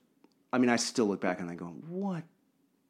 I 0.51 0.59
mean, 0.59 0.69
I 0.69 0.75
still 0.75 1.05
look 1.07 1.19
back 1.21 1.39
and 1.39 1.49
I 1.49 1.55
go, 1.55 1.65
what 1.65 2.23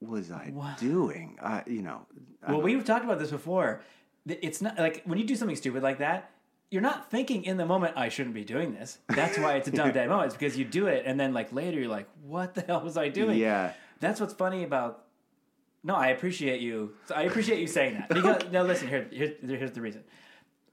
was 0.01 0.31
I 0.31 0.49
What? 0.53 0.77
doing? 0.79 1.37
I, 1.41 1.63
you 1.65 1.81
know, 1.81 2.05
I 2.45 2.51
Well, 2.51 2.61
we've 2.61 2.83
talked 2.83 3.05
about 3.05 3.19
this 3.19 3.31
before. 3.31 3.81
It's 4.25 4.61
not 4.61 4.77
like 4.77 5.01
when 5.05 5.17
you 5.17 5.23
do 5.25 5.35
something 5.35 5.55
stupid 5.55 5.81
like 5.81 5.99
that, 5.99 6.29
you're 6.71 6.81
not 6.81 7.09
thinking 7.09 7.45
in 7.45 7.55
the 7.55 7.65
moment 7.65 7.93
I 7.95 8.09
shouldn't 8.09 8.35
be 8.35 8.43
doing 8.43 8.73
this. 8.73 8.97
That's 9.07 9.37
why 9.37 9.53
it's 9.55 9.67
a 9.69 9.71
dumb 9.71 9.91
dad 9.93 10.09
moment. 10.09 10.27
It's 10.27 10.35
because 10.35 10.57
you 10.57 10.65
do 10.65 10.87
it 10.87 11.03
and 11.05 11.17
then 11.19 11.33
like 11.33 11.53
later 11.53 11.79
you're 11.79 11.87
like, 11.89 12.07
what 12.21 12.53
the 12.53 12.61
hell 12.61 12.81
was 12.81 12.97
I 12.97 13.07
doing? 13.09 13.37
Yeah. 13.37 13.71
That's 14.01 14.19
what's 14.19 14.33
funny 14.33 14.63
about. 14.63 15.02
No, 15.83 15.95
I 15.95 16.07
appreciate 16.07 16.61
you. 16.61 16.93
So 17.07 17.15
I 17.15 17.23
appreciate 17.23 17.59
you 17.59 17.67
saying 17.67 17.95
that. 17.95 18.09
Because 18.09 18.41
no, 18.51 18.63
listen 18.63 18.87
here. 18.87 19.07
Here's 19.11 19.31
here's 19.41 19.71
the 19.71 19.81
reason. 19.81 20.03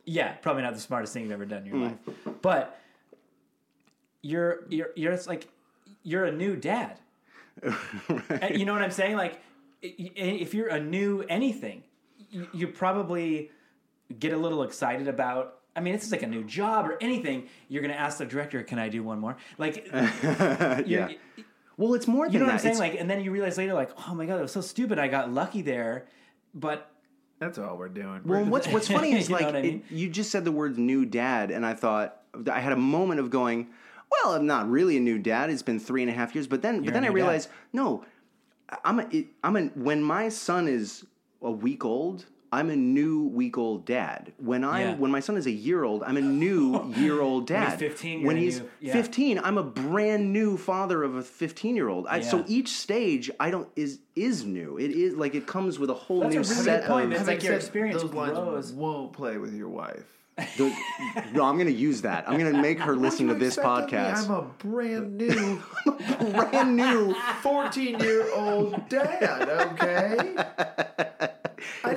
Yeah, 0.04 0.32
probably 0.34 0.62
not 0.62 0.74
the 0.74 0.80
smartest 0.80 1.12
thing 1.12 1.24
you've 1.24 1.32
ever 1.32 1.44
done 1.44 1.62
in 1.62 1.66
your 1.66 1.76
hmm. 1.76 1.82
life, 1.82 2.38
but 2.42 2.80
you're 4.22 4.64
you're 4.68 4.90
you're 4.94 5.12
it's 5.12 5.26
like 5.26 5.48
you're 6.02 6.24
a 6.24 6.32
new 6.32 6.56
dad. 6.56 6.98
And 8.30 8.58
You 8.58 8.64
know 8.64 8.72
what 8.72 8.82
I'm 8.82 8.90
saying? 8.90 9.16
Like, 9.16 9.40
if 9.82 10.54
you're 10.54 10.68
a 10.68 10.80
new 10.80 11.22
anything, 11.28 11.82
you, 12.30 12.48
you 12.54 12.68
probably 12.68 13.50
get 14.18 14.32
a 14.32 14.36
little 14.36 14.62
excited 14.62 15.08
about. 15.08 15.56
I 15.76 15.80
mean, 15.80 15.94
it's 15.94 16.10
like 16.10 16.22
a 16.22 16.26
new 16.26 16.44
job 16.44 16.86
or 16.86 16.98
anything. 17.00 17.48
You're 17.68 17.82
going 17.82 17.94
to 17.94 18.00
ask 18.00 18.18
the 18.18 18.26
director, 18.26 18.62
"Can 18.62 18.78
I 18.78 18.88
do 18.88 19.02
one 19.02 19.18
more?" 19.20 19.36
Like, 19.58 19.88
yeah. 19.92 21.10
You're- 21.80 21.86
Well, 21.88 21.94
it's 21.94 22.06
more 22.06 22.26
than 22.26 22.32
you 22.34 22.38
know 22.40 22.46
what. 22.46 22.52
I'm 22.52 22.58
saying? 22.58 22.74
It's- 22.76 22.90
Like, 22.92 23.00
and 23.00 23.08
then 23.10 23.20
you 23.22 23.30
realize 23.30 23.58
later, 23.58 23.74
like, 23.74 23.90
oh 24.08 24.14
my 24.14 24.26
god, 24.26 24.36
that 24.36 24.42
was 24.42 24.52
so 24.52 24.60
stupid. 24.60 24.98
I 24.98 25.08
got 25.08 25.32
lucky 25.32 25.62
there, 25.62 26.06
but 26.54 26.90
That's 27.38 27.58
all 27.58 27.76
we're 27.78 27.88
doing. 27.88 28.20
Well, 28.24 28.44
what's 28.44 28.68
what's 28.68 28.88
funny 28.88 29.12
is 29.18 29.28
You 29.28 29.36
know 29.38 29.46
like 29.46 29.54
I 29.54 29.62
mean? 29.62 29.82
it, 29.90 29.94
you 29.94 30.08
just 30.08 30.30
said 30.30 30.44
the 30.44 30.52
words 30.52 30.76
"new 30.78 31.04
dad," 31.06 31.50
and 31.50 31.64
I 31.64 31.74
thought 31.74 32.20
I 32.50 32.60
had 32.60 32.72
a 32.72 32.76
moment 32.76 33.18
of 33.20 33.30
going, 33.30 33.68
"Well, 34.10 34.34
I'm 34.34 34.46
not 34.46 34.68
really 34.70 34.96
a 34.98 35.00
new 35.00 35.18
dad. 35.18 35.48
It's 35.50 35.62
been 35.62 35.80
three 35.80 36.02
and 36.02 36.10
a 36.10 36.14
half 36.14 36.34
years." 36.34 36.46
But 36.46 36.60
then, 36.62 36.76
You're 36.76 36.84
but 36.86 36.94
then 36.94 37.04
I 37.04 37.08
new 37.08 37.12
dad. 37.14 37.14
realized, 37.14 37.48
no, 37.72 38.04
I'm 38.84 39.00
a, 39.00 39.08
it, 39.10 39.26
I'm 39.42 39.56
a 39.56 39.62
when 39.68 40.02
my 40.02 40.28
son 40.28 40.68
is 40.68 41.06
a 41.42 41.50
week 41.50 41.84
old. 41.84 42.26
I'm 42.52 42.68
a 42.68 42.74
new 42.76 43.24
week 43.28 43.56
old 43.56 43.86
dad. 43.86 44.32
When 44.38 44.64
I'm 44.64 44.80
Yeah. 44.80 44.94
when 44.96 45.10
my 45.12 45.20
son 45.20 45.36
is 45.36 45.46
a 45.46 45.50
year 45.52 45.84
old, 45.84 46.02
I'm 46.02 46.16
a 46.16 46.20
new 46.20 46.92
year 46.96 47.20
old 47.20 47.48
When 47.48 47.60
he's 47.62 47.70
dad. 47.70 47.78
15, 47.78 48.18
you're 48.20 48.26
when 48.26 48.36
a 48.36 48.40
he's 48.40 48.60
new- 48.60 48.68
yeah. 48.80 48.92
15, 48.92 49.38
I'm 49.44 49.56
a 49.58 49.62
brand 49.62 50.32
new 50.32 50.56
father 50.56 51.02
of 51.04 51.14
a 51.14 51.22
15 51.22 51.76
year 51.76 51.88
old. 51.88 52.08
So 52.22 52.44
each 52.48 52.68
stage 52.70 53.30
I 53.38 53.50
don't 53.50 53.68
is 53.76 54.00
is 54.16 54.44
new. 54.44 54.78
It 54.78 54.90
is 54.90 55.14
like 55.14 55.34
it 55.36 55.46
comes 55.46 55.78
with 55.78 55.90
a 55.90 55.94
whole 55.94 56.20
That's 56.22 56.34
a 56.34 56.38
new 56.38 56.42
really 56.44 56.54
set 56.64 56.80
good 56.82 56.88
point, 56.90 57.12
of. 57.12 57.20
It's 57.20 57.28
like 57.28 57.42
your 57.44 57.54
experience 57.54 58.02
those 58.02 58.12
lines 58.14 58.32
grows. 58.38 58.72
won't 58.72 59.12
play 59.12 59.38
with 59.38 59.54
your 59.54 59.68
wife. 59.68 60.04
The- 60.56 60.74
no, 61.34 61.44
I'm 61.44 61.56
going 61.56 61.66
to 61.66 61.72
use 61.72 62.00
that. 62.02 62.26
I'm 62.26 62.38
going 62.38 62.50
to 62.52 62.60
make 62.62 62.78
her 62.80 62.96
listen 62.96 63.26
to 63.26 63.34
What 63.34 63.38
do 63.40 63.44
you 63.44 63.50
this 63.50 63.58
expect 63.58 63.92
of 63.92 63.92
me? 63.92 63.98
podcast. 63.98 64.24
I'm 64.24 64.30
a 64.30 64.42
brand 64.42 65.16
new, 65.18 65.62
brand 66.32 66.76
new. 66.76 67.14
14 67.42 68.00
year 68.00 68.32
old 68.34 68.88
dad, 68.88 69.48
okay? 69.48 71.06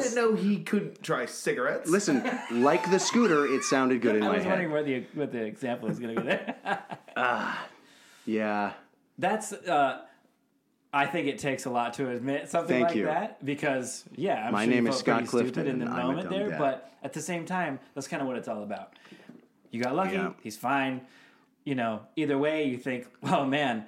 I 0.06 0.10
didn't 0.10 0.16
know 0.16 0.36
he 0.36 0.60
couldn't 0.60 1.02
try 1.04 1.26
cigarettes. 1.26 1.90
Listen, 1.90 2.24
like 2.52 2.90
the 2.92 3.00
scooter, 3.00 3.46
it 3.46 3.64
sounded 3.64 4.02
good 4.02 4.16
in 4.16 4.22
my 4.22 4.28
life. 4.28 4.36
I 4.36 4.38
my 4.38 4.38
was 4.38 4.46
wondering 4.48 4.70
head. 4.70 4.74
where 4.74 4.84
the 4.84 5.20
what 5.20 5.32
the 5.32 5.44
example 5.44 5.90
is 5.90 6.00
going 6.00 6.16
to 6.16 6.22
go 6.22 6.28
there. 6.28 6.88
Yeah, 8.26 8.74
That's. 9.18 9.52
uh 9.54 10.02
I 10.96 11.08
think 11.08 11.28
it 11.28 11.40
takes 11.40 11.66
a 11.66 11.72
lot 11.72 11.96
to 11.96 12.08
admit 12.12 12.50
something 12.52 12.76
Thank 12.76 12.90
like 12.90 12.96
you. 12.96 13.06
that 13.06 13.44
because 13.44 14.04
yeah, 14.16 14.46
I'm 14.46 14.54
My 14.54 14.64
sure 14.64 14.70
you 14.70 14.76
name 14.76 14.88
is 14.88 14.94
felt 14.94 15.00
Scott 15.00 15.16
pretty 15.16 15.28
stupid 15.28 15.54
Clifton, 15.56 15.68
in 15.68 15.80
the 15.80 15.86
and 15.86 15.94
I'm 15.96 16.00
a 16.00 16.08
moment 16.08 16.30
dumb 16.30 16.40
there, 16.40 16.50
dad. 16.52 16.60
but 16.60 16.94
at 17.02 17.14
the 17.14 17.20
same 17.22 17.46
time, 17.46 17.80
that's 17.96 18.08
kind 18.08 18.22
of 18.22 18.28
what 18.28 18.38
it's 18.38 18.48
all 18.48 18.62
about. 18.62 18.94
You 19.72 19.82
got 19.82 19.96
lucky. 19.96 20.14
Yeah. 20.14 20.34
He's 20.44 20.56
fine. 20.56 21.02
You 21.66 21.74
know, 21.76 22.02
either 22.16 22.38
way, 22.38 22.66
you 22.66 22.78
think, 22.78 23.08
well, 23.22 23.44
man. 23.46 23.86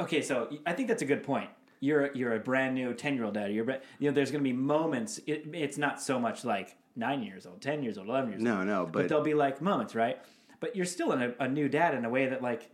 Okay, 0.00 0.20
so 0.20 0.48
I 0.66 0.72
think 0.72 0.88
that's 0.88 1.02
a 1.02 1.06
good 1.06 1.22
point. 1.22 1.48
You're 1.82 2.12
you're 2.14 2.34
a 2.36 2.38
brand 2.38 2.76
new 2.76 2.94
ten 2.94 3.16
year 3.16 3.24
old 3.24 3.34
dad. 3.34 3.52
You're 3.52 3.68
you 3.98 4.08
know, 4.08 4.14
there's 4.14 4.30
going 4.30 4.42
to 4.42 4.48
be 4.48 4.52
moments. 4.56 5.18
It, 5.26 5.46
it's 5.52 5.76
not 5.76 6.00
so 6.00 6.18
much 6.20 6.44
like 6.44 6.76
nine 6.94 7.24
years 7.24 7.44
old, 7.44 7.60
ten 7.60 7.82
years 7.82 7.98
old, 7.98 8.06
eleven 8.06 8.30
years 8.30 8.40
No, 8.40 8.58
old. 8.58 8.66
no, 8.66 8.74
no, 8.80 8.84
but 8.84 8.92
but- 8.92 9.08
there'll 9.08 9.24
be 9.24 9.34
like 9.34 9.60
moments, 9.60 9.96
right? 9.96 10.18
But 10.60 10.76
you're 10.76 10.86
still 10.86 11.10
in 11.10 11.20
a, 11.20 11.34
a 11.40 11.48
new 11.48 11.68
dad 11.68 11.94
in 11.94 12.04
a 12.04 12.08
way 12.08 12.26
that 12.28 12.40
like 12.40 12.70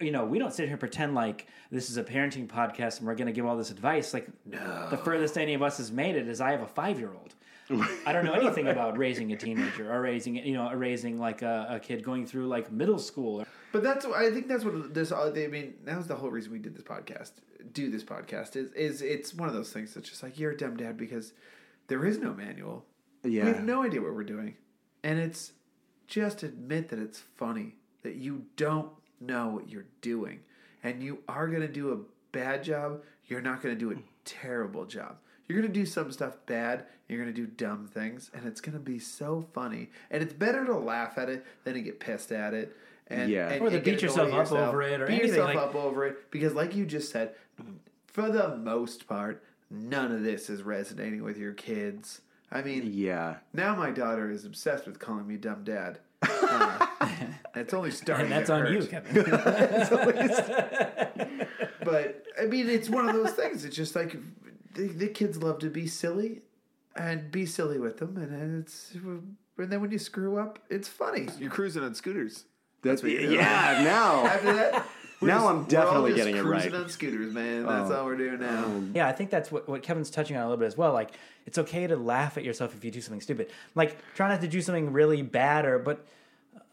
you 0.00 0.12
know, 0.12 0.24
we 0.24 0.38
don't 0.38 0.52
sit 0.52 0.64
here 0.64 0.72
and 0.74 0.78
pretend 0.80 1.14
like 1.14 1.48
this 1.70 1.88
is 1.90 1.96
a 1.96 2.04
parenting 2.04 2.46
podcast 2.46 2.98
and 2.98 3.06
we're 3.08 3.14
going 3.16 3.26
to 3.26 3.32
give 3.32 3.44
all 3.46 3.56
this 3.56 3.70
advice. 3.70 4.14
Like, 4.14 4.28
the 4.46 5.00
furthest 5.02 5.36
any 5.36 5.54
of 5.54 5.62
us 5.62 5.78
has 5.78 5.90
made 5.90 6.14
it 6.14 6.28
is 6.28 6.40
I 6.40 6.52
have 6.52 6.60
a 6.60 6.66
five 6.68 7.00
year 7.00 7.10
old. 7.12 7.34
I 8.06 8.12
don't 8.12 8.24
know 8.24 8.32
anything 8.34 8.68
about 8.68 8.98
raising 8.98 9.32
a 9.32 9.36
teenager 9.36 9.90
or 9.92 10.00
raising, 10.02 10.36
you 10.36 10.54
know, 10.54 10.72
raising 10.72 11.18
like 11.18 11.42
a, 11.42 11.66
a 11.70 11.80
kid 11.80 12.02
going 12.02 12.26
through 12.26 12.46
like 12.46 12.70
middle 12.70 12.98
school. 12.98 13.46
But 13.72 13.82
that's 13.82 14.04
I 14.04 14.30
think 14.30 14.48
that's 14.48 14.64
what 14.64 14.94
this. 14.94 15.12
Uh, 15.12 15.32
I 15.34 15.46
mean, 15.46 15.74
that 15.84 15.96
was 15.96 16.06
the 16.06 16.14
whole 16.14 16.30
reason 16.30 16.52
we 16.52 16.58
did 16.58 16.74
this 16.74 16.84
podcast. 16.84 17.32
Do 17.72 17.90
this 17.90 18.04
podcast 18.04 18.56
is 18.56 18.72
is 18.72 19.02
it's 19.02 19.34
one 19.34 19.48
of 19.48 19.54
those 19.54 19.72
things 19.72 19.94
that's 19.94 20.08
just 20.08 20.22
like 20.22 20.38
you're 20.38 20.52
a 20.52 20.56
dumb 20.56 20.76
dad 20.76 20.96
because 20.96 21.32
there 21.88 22.04
is 22.04 22.18
no 22.18 22.32
manual. 22.34 22.84
yeah. 23.22 23.44
We 23.44 23.48
have 23.50 23.64
no 23.64 23.82
idea 23.82 24.00
what 24.00 24.14
we're 24.14 24.24
doing, 24.24 24.56
and 25.02 25.18
it's 25.18 25.52
just 26.06 26.42
admit 26.42 26.88
that 26.90 26.98
it's 26.98 27.18
funny 27.18 27.76
that 28.02 28.16
you 28.16 28.44
don't 28.56 28.90
know 29.20 29.48
what 29.48 29.68
you're 29.70 29.86
doing, 30.02 30.40
and 30.82 31.02
you 31.02 31.20
are 31.28 31.48
gonna 31.48 31.66
do 31.66 31.92
a 31.92 31.98
bad 32.30 32.62
job. 32.62 33.02
You're 33.26 33.40
not 33.40 33.62
gonna 33.62 33.74
do 33.74 33.90
a 33.90 33.96
terrible 34.24 34.84
job. 34.84 35.16
You're 35.48 35.60
gonna 35.60 35.72
do 35.72 35.86
some 35.86 36.10
stuff 36.12 36.36
bad. 36.46 36.84
You're 37.08 37.18
gonna 37.18 37.32
do 37.32 37.46
dumb 37.46 37.86
things, 37.86 38.30
and 38.34 38.46
it's 38.46 38.60
gonna 38.60 38.78
be 38.78 38.98
so 38.98 39.44
funny. 39.52 39.90
And 40.10 40.22
it's 40.22 40.32
better 40.32 40.64
to 40.64 40.76
laugh 40.76 41.18
at 41.18 41.28
it 41.28 41.44
than 41.64 41.74
to 41.74 41.82
get 41.82 42.00
pissed 42.00 42.32
at 42.32 42.54
it. 42.54 42.74
And, 43.08 43.30
Yeah. 43.30 43.50
and, 43.50 43.60
Or 43.62 43.68
to 43.70 43.76
and 43.76 43.84
beat 43.84 44.00
get 44.00 44.14
annoyed 44.14 44.32
yourself 44.32 44.52
up 44.52 44.68
over 44.68 44.82
it 44.82 45.00
or 45.02 45.06
beat 45.06 45.12
anything, 45.14 45.28
yourself 45.36 45.48
like- 45.54 45.58
up 45.58 45.74
over 45.74 46.06
it 46.06 46.30
because, 46.30 46.54
like 46.54 46.74
you 46.74 46.86
just 46.86 47.12
said, 47.12 47.34
for 48.06 48.30
the 48.30 48.56
most 48.56 49.06
part, 49.06 49.42
none 49.70 50.10
of 50.12 50.22
this 50.22 50.48
is 50.48 50.62
resonating 50.62 51.22
with 51.22 51.36
your 51.36 51.52
kids. 51.52 52.22
I 52.50 52.62
mean, 52.62 52.90
yeah. 52.94 53.36
now 53.52 53.74
my 53.74 53.90
daughter 53.90 54.30
is 54.30 54.44
obsessed 54.46 54.86
with 54.86 54.98
calling 54.98 55.26
me 55.26 55.36
dumb 55.36 55.64
dad. 55.64 55.98
Uh, 56.46 56.86
it's 57.56 57.72
only 57.74 57.90
starting. 57.90 58.26
And 58.26 58.32
that's 58.32 58.46
to 58.48 58.54
on 58.54 58.60
hurt. 58.62 58.72
you, 58.72 58.86
Kevin. 58.86 59.24
But 61.84 62.24
I 62.40 62.46
mean, 62.46 62.68
it's 62.68 62.88
one 62.88 63.08
of 63.08 63.14
those 63.14 63.32
things. 63.32 63.64
It's 63.64 63.76
just 63.76 63.94
like 63.94 64.16
the, 64.74 64.88
the 64.88 65.08
kids 65.08 65.42
love 65.42 65.58
to 65.60 65.70
be 65.70 65.86
silly, 65.86 66.42
and 66.96 67.30
be 67.30 67.46
silly 67.46 67.78
with 67.78 67.98
them, 67.98 68.16
and 68.16 68.32
then 68.32 68.60
it's 68.60 68.92
and 68.94 69.36
then 69.70 69.80
when 69.80 69.90
you 69.90 69.98
screw 69.98 70.36
up, 70.38 70.58
it's 70.68 70.88
funny. 70.88 71.28
You're 71.38 71.50
cruising 71.50 71.82
on 71.82 71.94
scooters. 71.94 72.44
That's 72.82 73.02
what 73.02 73.12
you 73.12 73.20
do. 73.20 73.32
yeah. 73.34 73.80
Now, 73.82 74.26
After 74.26 74.52
that, 74.52 74.86
we're 75.20 75.28
Now 75.28 75.34
just- 75.38 75.46
I'm 75.48 75.54
we're 75.56 75.60
all 75.62 75.64
definitely 75.64 76.10
just 76.12 76.24
getting 76.24 76.36
it 76.36 76.42
right. 76.44 76.74
on 76.74 76.88
scooters, 76.90 77.32
man. 77.32 77.64
That's 77.66 77.90
Oh. 77.90 77.96
all 78.00 78.04
we're 78.04 78.16
doing 78.16 78.40
now. 78.40 78.82
Yeah, 78.94 79.08
I 79.08 79.12
think 79.12 79.30
that's 79.30 79.50
what, 79.50 79.66
what 79.68 79.82
Kevin's 79.82 80.10
touching 80.10 80.36
on 80.36 80.42
a 80.42 80.46
little 80.46 80.58
bit 80.58 80.66
as 80.66 80.76
well. 80.76 80.92
Like, 80.92 81.12
it's 81.46 81.56
okay 81.58 81.86
to 81.86 81.96
laugh 81.96 82.36
at 82.36 82.44
yourself 82.44 82.74
if 82.74 82.84
you 82.84 82.90
do 82.90 83.00
something 83.00 83.22
stupid. 83.22 83.50
Like, 83.74 83.96
try 84.14 84.28
not 84.28 84.42
to 84.42 84.48
do 84.48 84.60
something 84.60 84.92
really 84.92 85.22
bad 85.22 85.64
or, 85.64 85.78
but, 85.78 86.04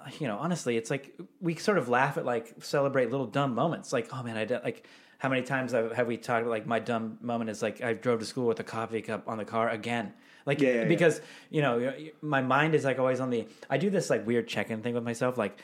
uh, 0.02 0.10
you 0.20 0.28
know, 0.28 0.38
honestly, 0.38 0.76
it's 0.76 0.90
like 0.90 1.18
we 1.40 1.56
sort 1.56 1.78
of 1.78 1.88
laugh 1.88 2.18
at, 2.18 2.26
like, 2.26 2.56
celebrate 2.62 3.10
little 3.10 3.28
dumb 3.28 3.56
moments. 3.56 3.94
Like, 3.94 4.10
oh 4.12 4.22
man, 4.22 4.36
I 4.36 4.44
did, 4.46 4.64
like, 4.66 4.86
how 5.22 5.30
many 5.30 5.44
times 5.44 5.72
have 5.74 5.92
have 5.92 6.08
we 6.08 6.18
talked 6.18 6.42
about, 6.42 6.50
like, 6.50 6.66
my 6.66 6.80
dumb 6.80 7.20
moment 7.22 7.52
is 7.52 7.62
like, 7.62 7.84
I 7.84 7.94
drove 7.94 8.22
to 8.22 8.26
school 8.26 8.48
with 8.48 8.60
a 8.60 8.64
coffee 8.64 9.04
cup 9.04 9.28
on 9.28 9.38
the 9.38 9.46
car 9.46 9.70
again. 9.70 10.14
Like, 10.48 10.60
Yeah, 10.60 10.74
yeah, 10.74 10.86
because, 10.86 11.22
you 11.52 11.62
know, 11.62 11.94
my 12.24 12.42
mind 12.42 12.74
is 12.74 12.84
like 12.84 12.98
always 12.98 13.20
on 13.20 13.30
the, 13.30 13.46
I 13.70 13.78
do 13.78 13.92
this, 13.92 14.10
like, 14.10 14.26
weird 14.26 14.48
check 14.48 14.72
in 14.72 14.82
thing 14.82 14.96
with 14.96 15.04
myself. 15.04 15.38
Like, 15.38 15.60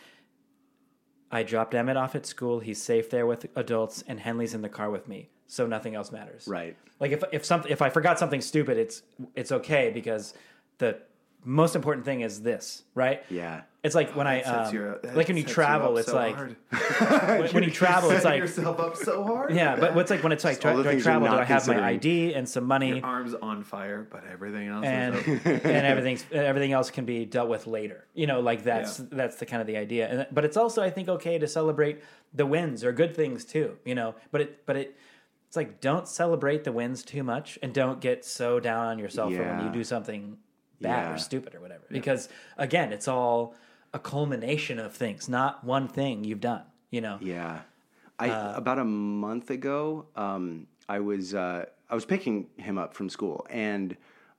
I 1.31 1.41
dropped 1.41 1.73
Emmett 1.73 1.97
off 1.97 2.13
at 2.13 2.27
school. 2.27 2.59
He's 2.59 2.79
safe 2.79 3.09
there 3.09 3.25
with 3.25 3.47
adults, 3.55 4.03
and 4.07 4.19
Henley's 4.19 4.53
in 4.53 4.61
the 4.61 4.69
car 4.69 4.91
with 4.91 5.07
me. 5.07 5.29
So 5.47 5.65
nothing 5.65 5.95
else 5.95 6.11
matters. 6.11 6.47
Right. 6.47 6.77
Like 6.99 7.11
if 7.11 7.23
if 7.31 7.43
something 7.43 7.71
if 7.71 7.81
I 7.81 7.89
forgot 7.89 8.19
something 8.19 8.41
stupid, 8.41 8.77
it's 8.77 9.01
it's 9.33 9.51
okay 9.51 9.89
because 9.91 10.35
the 10.77 10.99
most 11.47 11.75
important 11.75 12.05
thing 12.05 12.21
is 12.21 12.41
this, 12.41 12.83
right? 12.93 13.23
yeah. 13.29 13.61
It's 13.83 13.95
like 13.95 14.17
when 14.17 14.27
I 14.27 14.41
um, 14.41 14.73
you- 14.73 14.95
that 15.01 15.15
like 15.15 15.29
when 15.29 15.37
you 15.37 15.43
travel, 15.43 15.97
it's 15.97 16.09
so 16.09 16.15
like 16.15 16.35
when, 16.35 16.57
when 17.53 17.63
you 17.63 17.71
travel, 17.71 18.09
it's 18.11 18.25
like 18.25 18.41
yourself 18.41 18.81
up 18.81 18.97
so 18.97 19.23
hard. 19.23 19.53
yeah. 19.55 19.77
But 19.77 19.95
what's 19.95 20.11
like 20.11 20.23
when 20.23 20.33
it's 20.33 20.43
like 20.43 20.59
tra- 20.59 20.73
do 20.83 20.89
I 20.89 20.99
travel? 20.99 21.29
Do 21.29 21.35
I 21.35 21.45
have 21.45 21.65
my. 21.67 21.81
ID 21.91 22.33
and 22.33 22.49
some 22.49 22.65
money? 22.65 22.99
arms 23.01 23.33
on 23.33 23.63
fire, 23.63 24.05
but 24.11 24.25
everything 24.29 24.67
else 24.67 24.85
and 24.85 25.15
and 25.45 25.85
everything's 25.87 26.25
everything 26.33 26.73
else 26.73 26.91
can 26.91 27.05
be 27.05 27.23
dealt 27.23 27.47
with 27.47 27.65
later. 27.65 28.05
You 28.13 28.27
know, 28.27 28.41
like 28.41 28.65
that's 28.65 28.99
Yeah. 28.99 29.05
that's 29.11 29.37
the 29.37 29.45
kind 29.45 29.61
of 29.61 29.67
the 29.67 29.77
idea. 29.77 30.09
And, 30.09 30.27
but 30.33 30.43
it's 30.43 30.57
also 30.57 30.83
I 30.83 30.89
think 30.89 31.07
okay 31.07 31.39
to 31.39 31.47
celebrate 31.47 32.01
the 32.33 32.45
wins 32.45 32.83
or 32.83 32.91
good 32.91 33.15
things 33.15 33.45
too. 33.45 33.77
You 33.85 33.95
know, 33.95 34.15
but 34.31 34.41
it 34.41 34.65
but 34.65 34.75
it 34.75 34.97
it's 35.47 35.55
like 35.55 35.79
don't 35.79 36.09
celebrate 36.09 36.65
the 36.65 36.73
wins 36.73 37.03
too 37.03 37.23
much 37.23 37.57
and 37.63 37.73
don't 37.73 38.01
get 38.01 38.25
so 38.25 38.59
down 38.59 38.87
on 38.87 38.99
yourself 38.99 39.33
for 39.33 39.43
when 39.43 39.65
you 39.65 39.71
do 39.71 39.85
something 39.85 40.35
bad 40.81 41.07
Yeah. 41.09 41.13
or 41.13 41.17
stupid 41.17 41.55
or 41.55 41.59
whatever. 41.61 41.83
Because 41.89 42.29
again, 42.57 42.91
it's 42.93 43.07
all 43.07 43.55
a 43.93 43.99
culmination 43.99 44.79
of 44.79 44.93
things, 44.93 45.27
not 45.29 45.63
one 45.63 45.87
thing 45.87 46.23
you've 46.23 46.41
done. 46.41 46.63
You 46.91 47.01
know. 47.01 47.17
Yeah, 47.21 47.59
I 48.19 48.29
Uh, 48.29 48.53
about 48.55 48.79
a 48.79 48.85
month 48.85 49.49
ago, 49.49 50.05
um, 50.15 50.67
I 50.87 50.99
was 50.99 51.33
uh, 51.35 51.65
I 51.89 51.95
was 51.95 52.05
picking 52.05 52.47
him 52.57 52.77
up 52.77 52.93
from 52.93 53.09
school, 53.09 53.45
and 53.49 53.95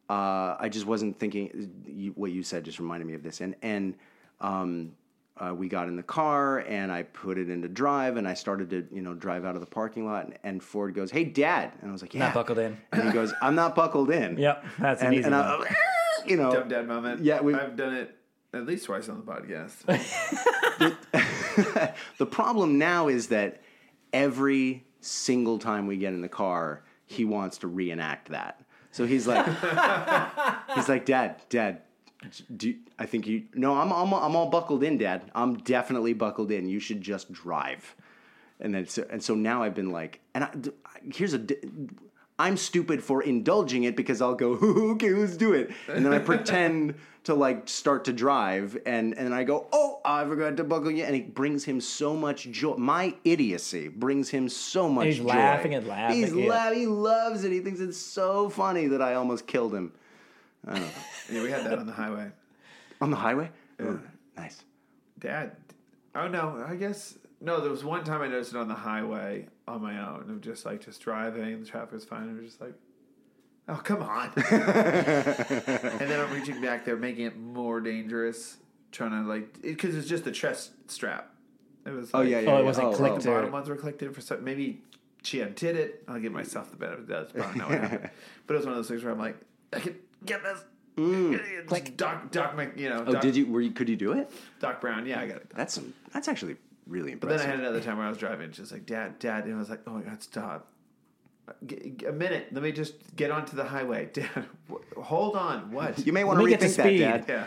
uh, 0.08 0.56
I 0.58 0.68
just 0.70 0.86
wasn't 0.86 1.18
thinking. 1.18 1.70
You, 1.86 2.12
what 2.12 2.30
you 2.30 2.42
said 2.42 2.64
just 2.64 2.78
reminded 2.78 3.06
me 3.06 3.14
of 3.14 3.22
this, 3.22 3.40
and 3.42 3.54
and 3.62 3.94
um, 4.40 4.92
uh, 5.36 5.54
we 5.54 5.68
got 5.68 5.88
in 5.88 5.96
the 5.96 6.02
car, 6.02 6.60
and 6.60 6.90
I 6.90 7.02
put 7.02 7.36
it 7.38 7.48
into 7.50 7.68
drive, 7.68 8.16
and 8.16 8.26
I 8.26 8.34
started 8.34 8.70
to 8.70 8.86
you 8.90 9.02
know 9.02 9.12
drive 9.14 9.44
out 9.44 9.54
of 9.54 9.60
the 9.60 9.66
parking 9.66 10.06
lot, 10.06 10.24
and, 10.24 10.34
and 10.42 10.62
Ford 10.62 10.94
goes, 10.94 11.10
"Hey, 11.10 11.24
Dad," 11.24 11.72
and 11.82 11.90
I 11.90 11.92
was 11.92 12.00
like, 12.02 12.14
"Yeah," 12.14 12.20
Not 12.20 12.34
buckled 12.34 12.58
in. 12.58 12.76
and 12.92 13.02
he 13.04 13.10
goes, 13.12 13.32
"I'm 13.42 13.54
not 13.54 13.74
buckled 13.74 14.10
in." 14.10 14.38
Yep, 14.46 14.64
that's 14.78 15.02
an 15.02 15.12
easy 15.12 15.24
and 15.24 15.34
one. 15.34 15.44
I, 15.44 15.76
you 16.30 16.36
know, 16.36 16.52
Dumb 16.52 16.68
dad 16.68 16.86
moment. 16.86 17.22
Yeah, 17.24 17.40
we- 17.40 17.54
I've 17.54 17.76
done 17.76 17.94
it 17.94 18.14
At 18.54 18.66
least 18.66 18.86
twice 18.86 19.08
on 19.08 19.22
the 19.24 19.32
podcast. 19.32 19.84
The 22.18 22.26
problem 22.26 22.78
now 22.78 23.08
is 23.08 23.28
that 23.28 23.60
every 24.12 24.84
single 25.00 25.58
time 25.58 25.86
we 25.86 25.96
get 25.96 26.12
in 26.12 26.20
the 26.20 26.28
car, 26.28 26.82
he 27.06 27.24
wants 27.24 27.58
to 27.58 27.68
reenact 27.68 28.28
that. 28.30 28.60
So 28.90 29.06
he's 29.06 29.26
like, 29.26 29.44
he's 30.74 30.88
like, 30.88 31.04
Dad, 31.06 31.36
Dad, 31.48 31.82
do 32.56 32.70
you- 32.70 32.78
I 32.98 33.06
think 33.06 33.26
you? 33.28 33.44
No, 33.54 33.74
I'm, 33.74 33.92
I'm 33.92 34.12
I'm 34.12 34.34
all 34.34 34.50
buckled 34.50 34.82
in, 34.82 34.98
Dad. 34.98 35.30
I'm 35.34 35.54
definitely 35.58 36.14
buckled 36.14 36.50
in. 36.50 36.68
You 36.68 36.80
should 36.80 37.00
just 37.00 37.32
drive. 37.32 37.94
And 38.60 38.74
then 38.74 38.88
so, 38.88 39.06
and 39.08 39.22
so 39.22 39.36
now 39.36 39.62
I've 39.62 39.74
been 39.76 39.90
like, 39.92 40.20
and 40.34 40.42
I, 40.44 40.50
here's 41.14 41.32
a. 41.34 41.46
I'm 42.38 42.56
stupid 42.56 43.02
for 43.02 43.22
indulging 43.22 43.84
it 43.84 43.96
because 43.96 44.22
I'll 44.22 44.34
go, 44.34 44.52
okay, 44.92 45.10
let's 45.10 45.36
do 45.36 45.54
it, 45.54 45.70
and 45.88 46.04
then 46.06 46.12
I 46.12 46.18
pretend 46.20 46.94
to 47.24 47.34
like 47.34 47.68
start 47.68 48.04
to 48.06 48.12
drive, 48.12 48.78
and 48.86 49.16
and 49.18 49.34
I 49.34 49.44
go, 49.44 49.66
oh, 49.72 50.00
I 50.04 50.24
forgot 50.24 50.56
to 50.58 50.64
buckle 50.64 50.90
you, 50.90 51.04
and 51.04 51.16
it 51.16 51.34
brings 51.34 51.64
him 51.64 51.80
so 51.80 52.14
much 52.14 52.48
joy. 52.50 52.74
My 52.76 53.14
idiocy 53.24 53.88
brings 53.88 54.28
him 54.30 54.48
so 54.48 54.88
much 54.88 55.04
joy. 55.04 55.08
He's 55.10 55.18
joy. 55.18 55.24
laughing 55.26 55.74
and 55.74 55.86
laughing, 55.86 56.16
He's 56.16 56.34
yeah. 56.34 56.46
la- 56.48 56.70
he 56.72 56.86
loves 56.86 57.44
it. 57.44 57.52
He 57.52 57.60
thinks 57.60 57.80
it's 57.80 57.98
so 57.98 58.48
funny 58.48 58.86
that 58.86 59.02
I 59.02 59.14
almost 59.14 59.46
killed 59.46 59.74
him 59.74 59.92
yeah, 60.66 61.42
we 61.42 61.50
had 61.50 61.64
that 61.64 61.78
on 61.78 61.86
the 61.86 61.92
highway. 61.92 62.30
on 63.00 63.10
the 63.10 63.16
highway. 63.16 63.50
Ooh, 63.80 64.00
nice. 64.36 64.62
Dad. 65.18 65.52
Oh 66.14 66.28
no, 66.28 66.64
I 66.66 66.74
guess 66.74 67.16
no. 67.40 67.60
There 67.60 67.70
was 67.70 67.84
one 67.84 68.04
time 68.04 68.22
I 68.22 68.28
noticed 68.28 68.52
it 68.52 68.58
on 68.58 68.68
the 68.68 68.74
highway 68.74 69.46
on 69.66 69.82
my 69.82 69.98
own. 70.06 70.30
Of 70.30 70.40
just 70.40 70.64
like 70.64 70.84
just 70.84 71.00
driving, 71.00 71.60
the 71.60 71.66
traffic 71.66 71.92
was 71.92 72.04
fine. 72.04 72.28
I 72.28 72.32
was 72.40 72.50
just 72.50 72.60
like, 72.60 72.74
oh 73.68 73.76
come 73.76 74.02
on. 74.02 74.32
and 74.36 76.10
then 76.10 76.20
I'm 76.20 76.32
reaching 76.32 76.60
back 76.60 76.84
there, 76.84 76.96
making 76.96 77.26
it 77.26 77.36
more 77.36 77.80
dangerous, 77.80 78.56
trying 78.92 79.10
to 79.10 79.28
like 79.28 79.62
because 79.62 79.96
it's 79.96 80.08
just 80.08 80.24
the 80.24 80.32
chest 80.32 80.72
strap. 80.90 81.30
It 81.86 81.90
was. 81.90 82.10
Oh 82.12 82.18
like, 82.18 82.28
yeah, 82.28 82.40
yeah. 82.40 82.50
Oh, 82.52 82.58
it 82.58 82.64
wasn't 82.64 82.88
oh, 82.88 82.92
clicked 82.92 83.16
oh. 83.16 83.18
The 83.20 83.30
bottom 83.30 83.52
ones 83.52 83.68
were 83.68 83.76
clicked 83.76 84.02
in 84.02 84.12
for 84.12 84.20
some. 84.20 84.44
Maybe 84.44 84.82
she 85.22 85.40
undid 85.40 85.76
it. 85.76 86.04
I'll 86.08 86.20
give 86.20 86.32
myself 86.32 86.70
the 86.70 86.76
benefit 86.76 87.00
of 87.00 87.06
the 87.06 87.14
doubt. 87.14 87.34
Probably 87.34 87.58
not 87.58 87.70
what 87.70 87.80
happened. 87.80 88.10
But 88.46 88.54
it 88.54 88.56
was 88.56 88.66
one 88.66 88.72
of 88.72 88.78
those 88.78 88.88
things 88.88 89.04
where 89.04 89.12
I'm 89.12 89.18
like, 89.18 89.36
I 89.72 89.80
can 89.80 89.96
get 90.24 90.42
this. 90.42 90.64
Click. 91.66 91.96
Doc, 91.96 92.32
Doc, 92.32 92.56
Mc, 92.56 92.76
you 92.76 92.88
know. 92.88 93.04
Oh, 93.06 93.12
Doc, 93.12 93.22
did 93.22 93.36
you? 93.36 93.46
Were 93.46 93.60
you? 93.60 93.70
Could 93.70 93.88
you 93.88 93.94
do 93.94 94.12
it? 94.12 94.30
Doc 94.58 94.80
Brown. 94.80 95.06
Yeah, 95.06 95.20
I 95.20 95.26
got 95.26 95.36
it. 95.36 95.50
That's 95.54 95.74
some. 95.74 95.94
That's 96.12 96.26
actually 96.26 96.56
really 96.88 97.14
But 97.14 97.28
then. 97.30 97.40
I 97.40 97.44
had 97.44 97.60
another 97.60 97.80
time 97.80 97.98
where 97.98 98.06
I 98.06 98.08
was 98.08 98.18
driving, 98.18 98.50
just 98.50 98.72
like 98.72 98.86
dad, 98.86 99.18
dad, 99.18 99.44
and 99.44 99.54
I 99.54 99.58
was 99.58 99.70
like, 99.70 99.80
oh 99.86 99.92
my 99.92 100.02
god, 100.02 100.22
stop. 100.22 100.72
G- 101.66 101.94
g- 101.96 102.06
a 102.06 102.12
minute, 102.12 102.48
let 102.52 102.62
me 102.62 102.72
just 102.72 102.94
get 103.16 103.30
onto 103.30 103.56
the 103.56 103.64
highway. 103.64 104.10
Dad, 104.12 104.28
wh- 104.70 105.00
hold 105.00 105.34
on. 105.34 105.70
What? 105.72 106.04
you 106.06 106.12
may 106.12 106.22
want 106.22 106.40
to 106.40 106.46
get 106.48 106.60
to 106.60 106.66
rethink 106.66 106.76
that, 106.76 106.84
speed. 106.84 106.98
Dad. 106.98 107.24
yeah. 107.26 107.46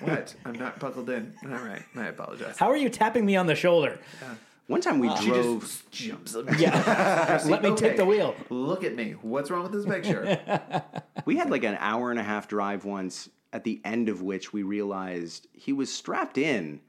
What? 0.00 0.34
I'm 0.44 0.52
not 0.58 0.78
buckled 0.78 1.10
in. 1.10 1.34
All 1.44 1.50
right, 1.50 1.82
I 1.96 2.06
apologize. 2.06 2.56
How 2.58 2.70
are 2.70 2.76
you 2.76 2.88
tapping 2.88 3.24
me 3.26 3.34
on 3.34 3.46
the 3.46 3.56
shoulder? 3.56 3.98
Yeah. 4.20 4.34
One 4.68 4.80
time 4.80 5.00
we 5.00 5.14
She 5.16 5.26
drove. 5.26 5.60
just 5.62 5.90
jumps. 5.90 6.36
Yeah. 6.56 7.40
Let 7.46 7.62
me 7.64 7.70
Okay, 7.70 7.88
take 7.88 7.96
the 7.96 8.04
wheel. 8.04 8.36
Look 8.48 8.84
at 8.84 8.94
me. 8.94 9.16
What's 9.22 9.50
wrong 9.50 9.64
with 9.64 9.72
this 9.72 9.84
picture? 9.86 10.40
We 11.24 11.36
had 11.36 11.50
like 11.50 11.64
an 11.64 11.76
hour 11.80 12.10
and 12.12 12.20
a 12.20 12.22
half 12.22 12.46
drive 12.46 12.84
once, 12.84 13.28
at 13.52 13.64
the 13.64 13.80
end 13.84 14.08
of 14.08 14.22
which 14.22 14.52
we 14.52 14.62
realized 14.62 15.48
he 15.52 15.72
was 15.72 15.92
strapped 15.92 16.38
in, 16.38 16.80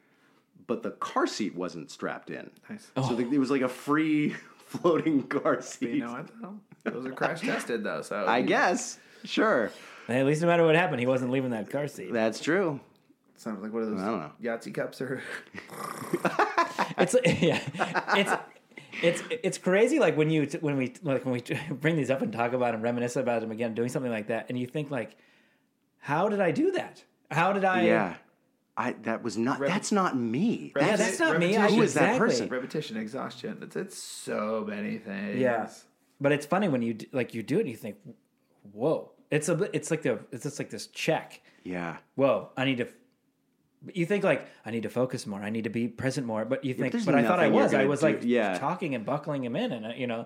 but 0.68 0.84
the 0.84 0.92
car 0.92 1.28
seat 1.28 1.56
wasn't 1.56 1.92
strapped 1.92 2.30
in. 2.30 2.50
Nice. 2.70 2.92
So 2.96 3.16
the, 3.16 3.24
it 3.30 3.38
was 3.38 3.52
like 3.52 3.62
a 3.62 3.70
free 3.70 4.30
floating 4.66 5.24
car 5.24 5.62
seat. 5.62 5.96
You 5.96 6.06
know 6.06 6.14
what? 6.14 6.30
Though? 6.42 6.60
Those 6.92 7.06
are 7.06 7.12
crash 7.12 7.42
tested 7.42 7.84
though, 7.84 8.02
so 8.02 8.26
I 8.28 8.42
guess. 8.42 9.00
Sure. 9.24 9.72
Hey, 10.08 10.20
at 10.20 10.26
least 10.26 10.42
no 10.42 10.48
matter 10.48 10.66
what 10.66 10.76
happened, 10.76 11.00
he 11.00 11.06
wasn't 11.06 11.32
leaving 11.32 11.52
that 11.52 11.70
car 11.70 11.88
seat. 11.88 12.12
That's 12.12 12.42
true. 12.42 12.80
sounds 13.38 13.62
like 13.64 13.72
one 13.72 13.84
of 13.84 13.92
those 13.92 14.02
I 14.02 14.06
don't 14.06 14.20
know. 14.20 14.32
Yahtzee 14.42 14.74
cups 14.74 15.00
or 15.02 15.22
It's 16.98 17.16
yeah, 17.26 17.60
it's 18.16 18.32
it's 19.02 19.24
it's 19.30 19.58
crazy. 19.58 20.00
Like 20.00 20.18
when 20.18 20.30
you 20.30 20.48
when 20.62 20.78
we 20.78 20.94
like 21.04 21.26
when 21.26 21.34
we 21.34 21.42
bring 21.76 21.96
these 21.96 22.10
up 22.10 22.22
and 22.22 22.32
talk 22.32 22.54
about 22.54 22.74
and 22.74 22.84
reminisce 22.84 23.16
about 23.16 23.42
them 23.42 23.52
again, 23.52 23.74
doing 23.74 23.90
something 23.90 24.12
like 24.12 24.28
that, 24.28 24.48
and 24.50 24.58
you 24.60 24.68
think 24.68 24.92
like, 24.92 25.16
how 26.00 26.30
did 26.30 26.42
I 26.42 26.52
do 26.52 26.72
that? 26.72 27.04
How 27.32 27.54
did 27.54 27.66
I? 27.66 27.84
Yeah. 27.84 28.16
I 28.76 28.94
that 29.04 29.22
was 29.24 29.38
not 29.38 29.60
that's 29.60 29.92
not 29.92 30.18
me. 30.18 30.74
Yeah, 30.76 30.88
That's, 30.96 31.02
that's 31.02 31.20
not 31.20 31.40
me. 31.40 31.56
I, 31.58 31.62
Repetition. 31.62 31.78
Who 31.78 31.84
is 31.84 31.94
that 31.94 32.18
person? 32.18 32.50
repetition, 32.50 32.98
exhaustion. 32.98 33.60
It's 33.62 33.76
it's 33.76 33.98
so 33.98 34.66
many 34.68 34.98
things. 34.98 35.40
Yeah, 35.40 35.70
but 36.20 36.32
it's 36.32 36.46
funny 36.46 36.68
when 36.70 36.82
you 36.82 36.96
d- 36.96 37.08
like 37.12 37.34
you 37.36 37.44
do 37.44 37.58
it, 37.58 37.62
and 37.62 37.70
you 37.70 37.76
think, 37.76 37.98
whoa, 38.72 39.12
it's 39.30 39.48
a 39.50 39.56
bit- 39.56 39.70
it's 39.74 39.92
like 39.92 40.02
the 40.02 40.20
it's 40.32 40.44
just 40.44 40.58
like 40.58 40.72
this 40.72 40.88
check. 40.88 41.42
yeah. 41.64 41.98
Whoa, 42.16 42.50
I 42.58 42.66
need 42.66 42.78
to. 42.80 42.88
You 43.94 44.06
think 44.08 44.24
like 44.24 44.48
I 44.66 44.72
need 44.72 44.84
to 44.84 44.90
focus 44.90 45.28
more. 45.28 45.42
I 45.42 45.50
need 45.52 45.66
to 45.66 45.70
be 45.70 45.88
present 45.88 46.26
more. 46.26 46.44
But 46.46 46.64
you 46.64 46.74
think, 46.74 46.94
there's 46.94 47.06
but 47.06 47.16
I 47.16 47.24
thought 47.24 47.40
I 47.40 47.50
was. 47.50 47.74
I 47.76 47.86
was 47.86 48.00
do- 48.00 48.08
like 48.08 48.22
yeah. 48.24 48.58
talking 48.58 48.96
and 48.96 49.06
buckling 49.06 49.44
him 49.44 49.56
in, 49.56 49.72
and 49.72 49.86
uh, 49.86 49.90
you 49.90 50.08
know. 50.08 50.26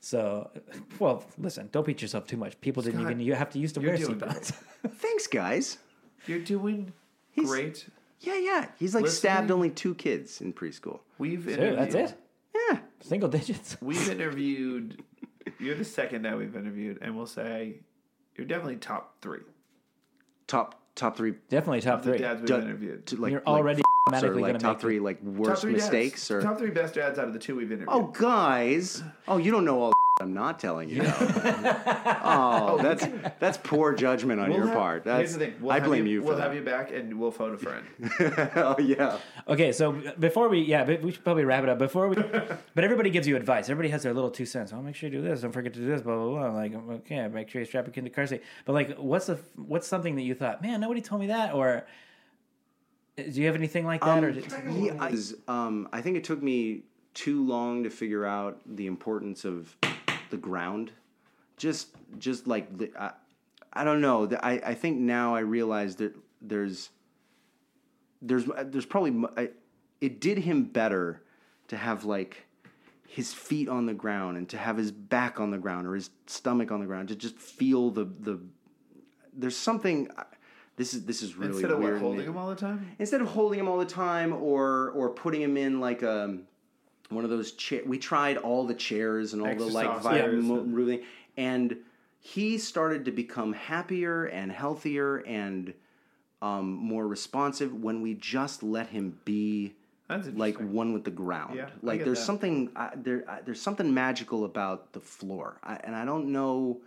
So, 0.00 0.50
well, 1.00 1.24
listen. 1.38 1.68
Don't 1.72 1.84
beat 1.84 2.00
yourself 2.00 2.26
too 2.26 2.36
much. 2.36 2.58
People 2.60 2.82
didn't 2.82 3.00
Scott, 3.00 3.10
even 3.10 3.20
you 3.20 3.34
have 3.34 3.50
to 3.50 3.58
use 3.58 3.72
to 3.72 3.80
wear 3.80 3.96
doing 3.96 4.14
seatbelts. 4.20 4.52
Thanks, 4.88 5.26
guys. 5.26 5.78
You're 6.26 6.38
doing 6.38 6.92
He's- 7.40 7.48
great. 7.50 7.86
Yeah, 8.20 8.36
yeah. 8.38 8.66
He's 8.78 8.94
like 8.94 9.04
Listening- 9.04 9.18
stabbed 9.32 9.50
only 9.52 9.70
two 9.70 9.94
kids 9.94 10.40
in 10.40 10.52
preschool. 10.52 11.00
We've 11.18 11.44
Dude, 11.44 11.58
interviewed, 11.58 11.78
that's 11.78 11.94
it. 12.12 12.18
Yeah. 12.70 12.78
Single 13.00 13.28
digits. 13.28 13.76
We've 13.82 14.10
interviewed. 14.10 15.02
You're 15.60 15.76
the 15.76 15.84
second 15.84 16.22
that 16.22 16.36
we've 16.36 16.54
interviewed, 16.54 16.98
and 17.00 17.16
we'll 17.16 17.26
say 17.26 17.80
you're 18.36 18.46
definitely 18.46 18.76
top 18.76 19.16
three 19.22 19.40
Top 20.46 20.80
top 20.94 21.16
three. 21.16 21.34
Definitely 21.48 21.80
top 21.80 22.02
the 22.02 22.10
three. 22.10 22.18
dads 22.18 22.40
we've 22.40 22.48
du- 22.48 22.60
interviewed. 22.60 23.06
to, 23.06 23.16
like, 23.16 23.30
You're 23.32 23.40
like 23.40 23.48
already 23.48 23.78
f- 23.80 23.84
or 23.84 24.14
automatically 24.14 24.42
like 24.42 24.48
gonna 24.50 24.58
top 24.58 24.76
make 24.76 24.80
three 24.80 24.96
it. 24.98 25.02
like 25.02 25.18
top 25.24 25.34
worst 25.34 25.62
three 25.62 25.72
dads. 25.72 25.84
mistakes 25.84 26.30
or 26.30 26.40
top 26.42 26.58
three 26.58 26.70
best 26.70 26.94
dads 26.94 27.18
out 27.18 27.26
of 27.28 27.32
the 27.32 27.38
two 27.38 27.56
we've 27.56 27.72
interviewed. 27.72 27.88
oh 27.90 28.06
guys 28.18 29.02
oh 29.26 29.36
you 29.38 29.50
don't 29.50 29.64
know 29.64 29.80
all 29.82 29.92
I'm 30.20 30.34
not 30.34 30.58
telling 30.58 30.88
you. 30.88 31.02
oh, 32.22 32.78
that's 32.82 33.06
that's 33.38 33.56
poor 33.58 33.94
judgment 33.94 34.40
on 34.40 34.48
We'll 34.48 34.58
your 34.58 34.66
have- 34.68 34.76
part. 34.76 35.04
here's 35.04 35.32
the 35.34 35.38
thing. 35.38 35.54
We'll 35.60 35.72
I 35.72 35.80
blame 35.80 36.06
you, 36.06 36.20
for 36.20 36.28
We'll 36.28 36.36
that. 36.36 36.42
have 36.44 36.54
you 36.54 36.62
back, 36.62 36.90
and 36.92 37.18
we'll 37.20 37.30
phone 37.30 37.54
a 37.54 37.58
friend. 37.58 37.86
oh 38.56 38.76
yeah. 38.80 39.18
Okay, 39.46 39.70
so 39.72 39.92
before 40.18 40.48
we, 40.48 40.60
yeah, 40.60 40.84
but 40.84 41.02
we 41.02 41.12
should 41.12 41.22
probably 41.24 41.44
wrap 41.44 41.62
it 41.62 41.68
up. 41.68 41.78
Before 41.78 42.08
we, 42.08 42.16
but 42.16 42.84
everybody 42.84 43.10
gives 43.10 43.28
you 43.28 43.36
advice. 43.36 43.68
Everybody 43.68 43.90
has 43.90 44.02
their 44.02 44.12
little 44.14 44.30
two 44.30 44.46
cents. 44.46 44.72
Oh, 44.72 44.82
make 44.82 44.96
sure 44.96 45.08
you 45.08 45.16
do 45.16 45.22
this. 45.22 45.40
Don't 45.42 45.52
forget 45.52 45.72
to 45.74 45.78
do 45.80 45.86
this. 45.86 46.02
Blah 46.02 46.16
blah 46.16 46.50
blah. 46.50 46.52
Like, 46.52 46.74
okay, 46.74 47.28
make 47.28 47.48
sure 47.48 47.60
you 47.60 47.66
strap 47.66 47.86
your 47.86 47.92
kid 47.94 48.04
to 48.04 48.10
car 48.10 48.26
seat. 48.26 48.42
But 48.64 48.72
like, 48.72 48.96
what's 48.96 49.26
the 49.26 49.38
what's 49.56 49.86
something 49.86 50.16
that 50.16 50.22
you 50.22 50.34
thought, 50.34 50.62
man, 50.62 50.80
nobody 50.80 51.00
told 51.00 51.20
me 51.20 51.28
that, 51.28 51.54
or 51.54 51.86
do 53.16 53.24
you 53.40 53.46
have 53.46 53.56
anything 53.56 53.84
like 53.86 54.00
that, 54.02 54.22
or 54.24 54.32
did, 54.32 54.46
Yeah, 54.72 54.94
I, 55.00 55.12
um, 55.48 55.88
I 55.92 56.00
think 56.00 56.16
it 56.16 56.24
took 56.24 56.42
me 56.42 56.82
too 57.14 57.44
long 57.46 57.82
to 57.84 57.90
figure 57.90 58.24
out 58.24 58.60
the 58.66 58.86
importance 58.86 59.44
of 59.44 59.76
the 60.30 60.36
ground. 60.36 60.92
Just, 61.56 61.88
just 62.18 62.46
like 62.46 62.76
the, 62.78 62.90
I, 62.98 63.12
I 63.72 63.84
don't 63.84 64.00
know. 64.00 64.28
I, 64.42 64.60
I 64.64 64.74
think 64.74 64.98
now 64.98 65.34
I 65.34 65.40
realize 65.40 65.96
that 65.96 66.14
there's, 66.40 66.90
there's, 68.22 68.44
there's 68.64 68.86
probably 68.86 69.24
I, 69.36 69.50
it 70.00 70.20
did 70.20 70.38
him 70.38 70.64
better 70.64 71.22
to 71.68 71.76
have 71.76 72.04
like 72.04 72.46
his 73.06 73.32
feet 73.32 73.68
on 73.68 73.86
the 73.86 73.94
ground 73.94 74.36
and 74.36 74.48
to 74.50 74.58
have 74.58 74.76
his 74.76 74.90
back 74.90 75.40
on 75.40 75.50
the 75.50 75.58
ground 75.58 75.86
or 75.86 75.94
his 75.94 76.10
stomach 76.26 76.70
on 76.70 76.80
the 76.80 76.86
ground 76.86 77.08
to 77.08 77.16
just 77.16 77.36
feel 77.36 77.90
the 77.90 78.04
the. 78.04 78.40
There's 79.32 79.56
something. 79.56 80.08
This 80.76 80.94
is 80.94 81.04
this 81.04 81.22
is 81.22 81.36
really 81.36 81.52
Instead 81.52 81.70
of 81.70 81.78
weird. 81.80 81.94
what, 81.94 82.02
holding 82.02 82.26
him 82.26 82.36
all 82.36 82.48
the 82.48 82.54
time. 82.54 82.94
instead 82.98 83.20
of 83.20 83.28
holding 83.28 83.58
him 83.58 83.68
all 83.68 83.78
the 83.78 83.84
time 83.84 84.32
or 84.32 84.90
or 84.90 85.10
putting 85.10 85.42
him 85.42 85.56
in 85.56 85.80
like 85.80 86.02
a 86.02 86.38
one 87.10 87.24
of 87.24 87.30
those 87.30 87.52
chair 87.52 87.82
we 87.86 87.98
tried 87.98 88.36
all 88.36 88.66
the 88.66 88.74
chairs 88.74 89.32
and 89.32 89.42
all 89.42 89.54
the 89.54 89.64
like 89.64 89.86
Exercise 89.86 90.02
vi- 90.02 90.18
chairs 90.18 90.44
mo- 90.44 90.58
and- 90.58 90.72
moving 90.72 91.02
and 91.36 91.76
he 92.20 92.58
started 92.58 93.04
to 93.04 93.12
become 93.12 93.52
happier 93.52 94.24
and 94.26 94.50
healthier 94.52 95.18
and 95.18 95.72
um, 96.42 96.70
more 96.72 97.06
responsive 97.06 97.72
when 97.82 98.02
we 98.02 98.14
just 98.14 98.62
let 98.62 98.88
him 98.88 99.18
be 99.24 99.74
like 100.34 100.58
one 100.58 100.92
with 100.92 101.04
the 101.04 101.10
ground. 101.10 101.56
Yeah, 101.56 101.68
like 101.82 102.04
there's 102.04 102.18
that. 102.18 102.24
something 102.24 102.70
uh, 102.76 102.90
there. 102.96 103.24
Uh, 103.28 103.38
there's 103.44 103.60
something 103.60 103.92
magical 103.92 104.44
about 104.44 104.92
the 104.92 105.00
floor, 105.00 105.58
I, 105.62 105.76
and 105.84 105.94
I 105.94 106.04
don't 106.04 106.32
know 106.32 106.80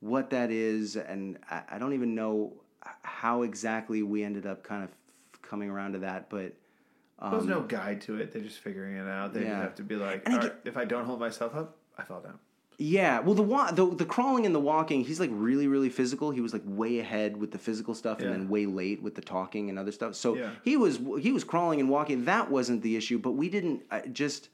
what 0.00 0.30
that 0.30 0.50
is, 0.50 0.96
and 0.96 1.38
I, 1.50 1.62
I 1.72 1.78
don't 1.78 1.94
even 1.94 2.14
know 2.14 2.52
how 3.02 3.42
exactly 3.42 4.02
we 4.02 4.22
ended 4.22 4.46
up 4.46 4.62
kind 4.62 4.84
of 4.84 4.90
coming 5.42 5.68
around 5.68 5.92
to 5.92 5.98
that. 6.00 6.30
But 6.30 6.52
There's 7.30 7.44
no 7.46 7.60
guide 7.60 8.00
to 8.02 8.16
it. 8.16 8.32
They're 8.32 8.42
just 8.42 8.58
figuring 8.60 8.96
it 8.96 9.06
out. 9.08 9.34
They 9.34 9.40
Um, 9.40 9.46
Yeah. 9.46 9.52
just 9.52 9.62
have 9.62 9.74
to 9.76 9.82
be 9.82 9.96
like, 9.96 10.22
And 10.26 10.36
I 10.36 10.38
get- 10.38 10.50
right, 10.52 10.60
if 10.64 10.76
I 10.76 10.84
don't 10.84 11.04
hold 11.04 11.20
myself 11.20 11.54
up, 11.54 11.76
I 11.98 12.02
fall 12.02 12.20
down. 12.20 12.38
Yeah, 12.82 13.20
well, 13.20 13.34
the 13.34 13.42
wa- 13.42 13.70
the 13.70 13.84
the 13.94 14.06
crawling 14.06 14.46
and 14.46 14.54
the 14.54 14.60
walking, 14.60 15.04
he's 15.04 15.20
like 15.20 15.28
really 15.34 15.68
really 15.68 15.90
physical. 15.90 16.30
He 16.30 16.40
was 16.40 16.54
like 16.54 16.62
way 16.64 16.98
ahead 16.98 17.36
with 17.36 17.50
the 17.50 17.58
physical 17.58 17.94
stuff, 17.94 18.20
and 18.20 18.32
then 18.32 18.48
way 18.48 18.64
late 18.64 19.02
with 19.02 19.14
the 19.16 19.20
talking 19.20 19.68
and 19.68 19.78
other 19.78 19.92
stuff. 19.92 20.14
So 20.14 20.34
Yeah. 20.34 20.52
he 20.64 20.78
was 20.78 20.98
he 21.20 21.30
was 21.30 21.44
crawling 21.44 21.78
and 21.80 21.90
walking. 21.90 22.24
That 22.24 22.50
wasn't 22.50 22.80
the 22.80 22.96
issue, 22.96 23.18
but 23.18 23.32
we 23.32 23.50
didn't 23.50 23.82
I 23.90 24.00
just. 24.06 24.48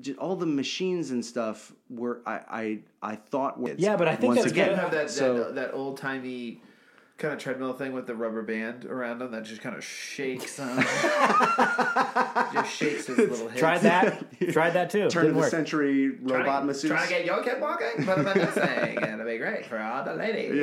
ju- 0.00 0.14
All 0.18 0.36
the 0.36 0.46
machines 0.46 1.10
and 1.10 1.24
stuff 1.24 1.72
were 1.90 2.20
I 2.24 2.40
I, 3.02 3.12
I 3.14 3.16
thought 3.16 3.58
were 3.58 3.74
Yeah, 3.76 3.96
but 3.96 4.06
I 4.06 4.14
think 4.14 4.28
once 4.34 4.40
that's 4.42 4.52
again 4.52 4.68
good. 4.68 4.78
Have 4.78 4.90
that 4.92 5.10
so 5.10 5.38
that, 5.38 5.54
that 5.56 5.74
old 5.74 5.96
timey 5.98 6.60
kind 7.18 7.34
of 7.34 7.40
treadmill 7.40 7.72
thing 7.72 7.92
with 7.92 8.06
the 8.06 8.14
rubber 8.14 8.42
band 8.42 8.84
around 8.84 9.20
him 9.20 9.32
that 9.32 9.42
just 9.44 9.60
kind 9.60 9.74
of 9.76 9.84
shakes 9.84 10.56
him. 10.56 10.76
just 12.52 12.72
shakes 12.72 13.06
his 13.06 13.18
little 13.18 13.48
hips. 13.48 13.58
Tried 13.58 13.78
that. 13.82 14.24
Tried 14.52 14.70
that 14.70 14.90
too. 14.90 15.08
Turn 15.08 15.08
of 15.08 15.12
Didn't 15.12 15.32
the 15.34 15.40
work. 15.40 15.50
century 15.50 16.10
robot 16.10 16.44
Trying, 16.44 16.66
masseuse. 16.66 16.90
trying 16.92 17.08
to 17.08 17.14
get 17.14 17.24
your 17.24 17.42
kid 17.42 17.60
walking, 17.60 18.04
put 18.04 18.18
him 18.18 18.26
in 18.28 18.38
this 18.38 18.54
thing, 18.54 18.98
and 18.98 19.20
it'll 19.20 19.26
be 19.26 19.36
great 19.38 19.66
for 19.66 19.78
all 19.78 20.04
the 20.04 20.14
ladies. 20.14 20.54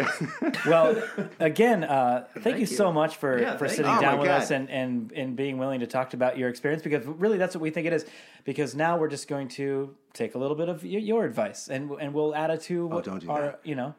yeah. 0.42 0.52
Well, 0.66 1.02
again, 1.40 1.84
uh, 1.84 2.26
thank, 2.34 2.44
Thank 2.44 2.56
you, 2.56 2.62
you. 2.62 2.66
so 2.68 2.92
much 2.92 3.18
for, 3.18 3.40
Yeah, 3.40 3.58
for 3.58 3.68
sitting 3.68 3.86
you. 3.92 3.98
Oh 3.98 4.02
down 4.02 4.14
my 4.16 4.20
with 4.22 4.30
God. 4.30 4.42
us 4.42 4.52
and, 4.52 4.70
and, 4.70 5.12
and 5.12 5.36
being 5.36 5.58
willing 5.58 5.82
to 5.82 5.88
talk 5.88 6.14
about 6.14 6.38
your 6.38 6.50
experience 6.50 6.82
because 6.84 7.06
really 7.06 7.38
that's 7.38 7.54
what 7.56 7.62
we 7.62 7.70
think 7.70 7.86
it 7.86 7.94
is. 7.94 8.06
Because 8.46 8.76
now 8.76 8.98
we're 8.98 9.10
just 9.10 9.28
going 9.28 9.50
to 9.50 9.94
take 10.14 10.36
a 10.36 10.38
little 10.38 10.56
bit 10.56 10.70
of 10.70 10.84
y- 10.84 10.90
your 10.92 11.26
advice 11.26 11.68
and 11.68 11.92
and 12.00 12.14
we'll 12.14 12.34
add 12.36 12.50
it 12.50 12.62
to 12.64 12.88
what 12.88 13.00
Oh, 13.08 13.12
don't 13.12 13.20
do 13.20 13.30
our, 13.30 13.42
that. 13.42 13.60
you 13.64 13.76
know, 13.76 13.94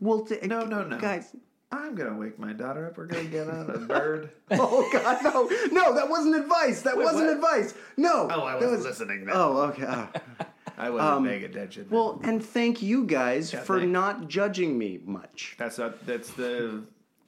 Well, 0.00 0.22
t- 0.24 0.38
No, 0.44 0.64
no, 0.64 0.82
no. 0.84 0.98
guys. 0.98 1.34
I'm 1.78 1.94
gonna 1.94 2.16
wake 2.16 2.38
my 2.38 2.52
daughter 2.52 2.86
up. 2.86 2.96
We're 2.98 3.06
gonna 3.06 3.24
get 3.24 3.48
on 3.48 3.70
a 3.70 3.78
bird. 3.86 4.30
Oh 4.50 4.88
God, 4.92 5.22
no, 5.24 5.48
no, 5.72 5.94
that 5.94 6.08
wasn't 6.08 6.36
advice. 6.36 6.82
That 6.82 6.96
wasn't 6.96 7.26
what? 7.26 7.34
advice. 7.36 7.74
No. 7.96 8.28
Oh, 8.30 8.40
I 8.42 8.54
wasn't 8.54 8.72
was- 8.72 8.84
listening. 8.84 9.24
Then. 9.26 9.34
Oh, 9.36 9.56
okay. 9.62 9.84
oh. 9.86 10.08
I 10.76 10.90
wasn't 10.90 11.26
paying 11.26 11.44
attention. 11.44 11.86
then. 11.88 11.96
Well, 11.98 12.20
and 12.24 12.44
thank 12.44 12.82
you 12.82 13.04
guys 13.06 13.52
for 13.52 13.78
thank- 13.78 13.92
not 13.92 14.26
judging 14.28 14.76
me 14.76 14.98
much. 15.04 15.54
that's 15.58 15.78
not, 15.78 16.04
that's 16.04 16.30
the 16.32 16.82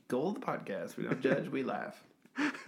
goal 0.09 0.29
of 0.31 0.35
the 0.35 0.41
podcast. 0.41 0.97
We 0.97 1.05
don't 1.05 1.21
judge. 1.21 1.49
We 1.49 1.63
laugh. 1.63 2.03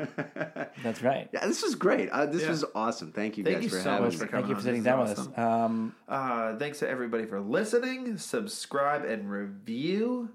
that's 0.82 1.02
right. 1.02 1.28
Yeah, 1.32 1.46
this 1.46 1.62
was 1.62 1.74
great. 1.74 2.08
Uh, 2.10 2.26
this 2.26 2.42
Yeah. 2.42 2.50
was 2.50 2.64
awesome. 2.74 3.12
Thank 3.12 3.36
you 3.38 3.44
Thank 3.44 3.56
guys 3.56 3.64
you 3.64 3.70
for 3.70 3.80
so 3.80 3.90
having 3.90 4.04
much 4.06 4.12
me. 4.14 4.18
for 4.20 4.26
Thank 4.28 4.48
you 4.48 4.54
for 4.54 4.60
sitting 4.62 4.82
This 4.82 4.92
is 4.92 4.94
down 4.96 5.00
with 5.00 5.18
us. 5.18 5.38
Um, 5.38 5.94
Uh, 6.08 6.56
thanks 6.56 6.78
to 6.78 6.88
everybody 6.88 7.26
for 7.26 7.40
listening. 7.40 8.16
Subscribe 8.16 9.04
and 9.04 9.30
review. 9.30 10.30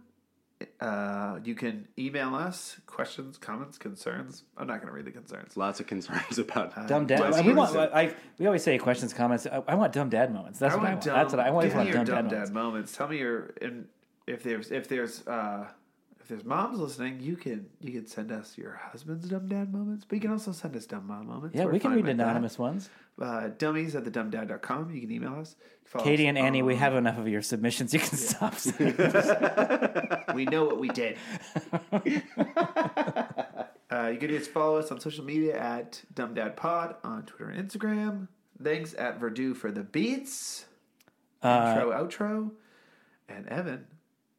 Uh, 0.79 1.39
you 1.43 1.55
can 1.55 1.87
email 1.97 2.35
us 2.35 2.77
questions, 2.85 3.37
comments, 3.37 3.77
concerns. 3.77 4.43
I'm 4.57 4.67
not 4.67 4.77
going 4.81 4.87
to 4.87 4.93
read 4.93 5.05
the 5.05 5.11
concerns. 5.11 5.55
Lots 5.57 5.79
of 5.79 5.87
concerns 5.87 6.37
about 6.39 6.87
dumb 6.87 7.05
dad. 7.05 7.19
Let's 7.19 7.41
we 7.43 7.53
want. 7.53 7.75
I, 7.75 8.13
we 8.37 8.45
always 8.45 8.63
say 8.63 8.77
questions, 8.77 9.13
comments. 9.13 9.45
I, 9.47 9.63
I 9.67 9.75
want 9.75 9.93
dumb 9.93 10.09
dad 10.09 10.33
moments. 10.33 10.59
That's 10.59 10.73
I 10.73 10.77
what 10.77 10.85
I 10.85 10.89
want 10.89 10.95
want. 10.95 11.05
dumb, 11.05 11.15
That's 11.15 11.33
what 11.33 11.39
I 11.45 11.49
always 11.49 11.65
give 11.67 11.75
want. 11.75 11.87
me 11.89 11.95
your 11.95 12.03
Dumb, 12.05 12.15
dumb 12.15 12.25
dad, 12.25 12.29
dad 12.45 12.53
moments. 12.53 12.53
moments. 12.53 12.97
Tell 12.97 13.07
me 13.07 13.17
your 13.17 13.53
and 13.61 13.87
if 14.27 14.43
there's 14.43 14.71
if 14.71 14.87
there's 14.87 15.25
uh 15.27 15.67
if 16.19 16.29
there's 16.29 16.45
moms 16.45 16.79
listening, 16.79 17.19
you 17.19 17.35
can 17.35 17.65
you 17.81 17.91
can 17.91 18.07
send 18.07 18.31
us 18.31 18.57
your 18.57 18.79
husband's 18.91 19.27
dumb 19.27 19.47
dad 19.49 19.73
moments, 19.73 20.05
but 20.07 20.15
you 20.15 20.21
can 20.21 20.31
also 20.31 20.51
send 20.53 20.75
us 20.75 20.85
dumb 20.85 21.05
mom 21.07 21.27
moments. 21.27 21.55
Yeah, 21.55 21.65
We're 21.65 21.71
we 21.73 21.79
can 21.79 21.91
read 21.91 22.05
with 22.05 22.17
that. 22.17 22.23
anonymous 22.23 22.57
ones. 22.57 22.89
Uh, 23.21 23.49
dummies 23.57 23.95
at 23.95 24.03
thedumbdad.com. 24.05 24.91
You 24.93 25.01
can 25.01 25.11
email 25.11 25.35
us. 25.35 25.55
Follow 25.85 26.03
Katie 26.03 26.25
us 26.25 26.29
and 26.29 26.37
Annie, 26.37 26.63
we 26.63 26.75
have 26.75 26.95
enough 26.95 27.17
of 27.17 27.27
your 27.27 27.41
submissions. 27.41 27.93
You 27.93 27.99
can 27.99 28.17
stop. 28.17 28.55
We 30.33 30.45
know 30.45 30.65
what 30.65 30.79
we 30.79 30.89
did. 30.89 31.17
uh, 33.91 34.07
you 34.07 34.17
can 34.17 34.29
just 34.29 34.49
follow 34.49 34.77
us 34.77 34.91
on 34.91 34.99
social 34.99 35.23
media 35.23 35.59
at 35.59 36.01
DumbDadPod 36.15 36.95
on 37.03 37.23
Twitter 37.23 37.51
and 37.51 37.69
Instagram. 37.69 38.27
Thanks 38.61 38.95
at 38.97 39.19
Verdu 39.19 39.55
for 39.55 39.71
the 39.71 39.83
beats. 39.83 40.65
Uh, 41.43 41.75
Intro, 41.75 41.91
outro. 41.91 42.51
And 43.29 43.47
Evan, 43.47 43.85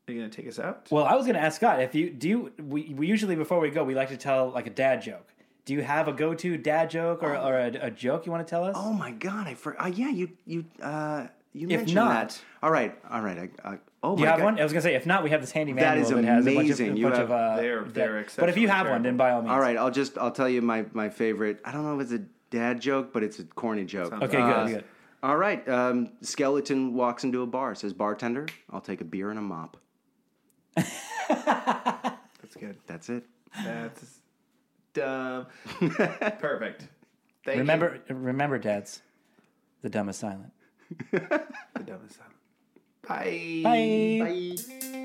are 0.08 0.12
you 0.12 0.18
going 0.20 0.30
to 0.30 0.36
take 0.36 0.48
us 0.48 0.58
out? 0.58 0.88
Well, 0.90 1.04
I 1.04 1.14
was 1.14 1.26
going 1.26 1.36
to 1.36 1.40
ask 1.40 1.56
Scott 1.56 1.80
if 1.80 1.94
you 1.94 2.10
do. 2.10 2.28
You, 2.28 2.52
we, 2.62 2.94
we 2.94 3.06
usually 3.06 3.36
before 3.36 3.60
we 3.60 3.70
go, 3.70 3.84
we 3.84 3.94
like 3.94 4.08
to 4.08 4.16
tell 4.16 4.50
like 4.50 4.66
a 4.66 4.70
dad 4.70 5.02
joke. 5.02 5.33
Do 5.64 5.72
you 5.74 5.82
have 5.82 6.08
a 6.08 6.12
go-to 6.12 6.58
dad 6.58 6.90
joke 6.90 7.22
or, 7.22 7.34
or 7.36 7.58
a, 7.58 7.86
a 7.86 7.90
joke 7.90 8.26
you 8.26 8.32
want 8.32 8.46
to 8.46 8.50
tell 8.50 8.64
us? 8.64 8.74
Oh 8.78 8.92
my 8.92 9.10
God! 9.12 9.46
I 9.46 9.54
forgot. 9.54 9.84
uh, 9.86 9.88
yeah 9.88 10.10
you 10.10 10.30
you 10.46 10.64
uh 10.82 11.26
you 11.54 11.68
If 11.68 11.76
mentioned 11.80 11.94
not- 11.94 12.28
that. 12.30 12.42
All 12.62 12.70
right, 12.70 12.98
all 13.10 13.20
right. 13.22 13.50
I, 13.64 13.68
I, 13.70 13.78
oh 14.02 14.16
you 14.18 14.24
my 14.24 14.30
have 14.30 14.38
God. 14.40 14.44
one? 14.44 14.58
I 14.60 14.62
was 14.64 14.72
going 14.72 14.82
to 14.82 14.88
say 14.88 14.94
if 14.94 15.06
not, 15.06 15.22
we 15.22 15.30
have 15.30 15.40
this 15.40 15.52
handy 15.52 15.72
That 15.72 15.96
manual 15.96 16.02
is 16.02 16.10
that 16.10 16.24
has 16.24 16.46
a 16.46 16.54
bunch 16.54 16.70
of, 16.70 16.80
amazing. 16.80 16.92
a 16.92 16.96
You 16.96 17.04
bunch 17.06 17.16
have- 17.16 17.30
of 17.30 17.30
uh, 17.30 17.56
They're- 17.56 17.84
they're 17.84 18.26
But 18.36 18.48
if 18.50 18.56
you 18.58 18.68
have 18.68 18.86
exceptionally 18.86 18.90
one, 18.90 19.02
then 19.04 19.16
by 19.16 19.30
all 19.30 19.40
means. 19.42 19.52
All 19.52 19.60
right, 19.60 19.76
I'll 19.76 19.90
just 19.90 20.18
I'll 20.18 20.32
tell 20.32 20.48
you 20.48 20.60
my 20.62 20.84
my 20.92 21.08
favorite. 21.08 21.60
I 21.64 21.72
don't 21.72 21.84
know 21.84 21.94
if 21.98 22.02
it's 22.02 22.12
a 22.12 22.24
dad 22.50 22.80
joke, 22.80 23.12
but 23.12 23.22
it's 23.22 23.38
a 23.38 23.44
corny 23.44 23.84
joke. 23.84 24.12
Okay, 24.12 24.36
Uh, 24.40 24.64
good, 24.66 24.74
good. 24.74 24.84
All 25.22 25.36
right. 25.38 25.66
Um, 25.68 26.10
skeleton 26.20 26.92
walks 26.94 27.24
into 27.24 27.40
a 27.42 27.46
bar. 27.46 27.74
Says 27.74 27.92
bartender, 27.94 28.46
"I'll 28.70 28.82
take 28.82 29.00
a 29.00 29.04
beer 29.04 29.30
and 29.30 29.38
a 29.38 29.42
mop." 29.42 29.78
That's 30.76 32.56
good. 32.58 32.76
That's 32.86 33.08
it. 33.08 33.24
That's 33.64 34.20
dumb. 34.94 35.46
Perfect. 36.38 36.88
Thank 37.44 37.58
Remember, 37.58 38.00
remember, 38.08 38.58
dads, 38.58 39.02
the 39.82 39.90
dumb 39.90 40.08
is 40.08 40.16
silent. 40.16 40.52
you. 41.12 41.20
The 41.74 41.82
dumbest 41.82 42.16
sound. 42.16 42.32
Bye. 43.06 43.60
Bye. 43.62 44.56
Bye. 44.56 45.04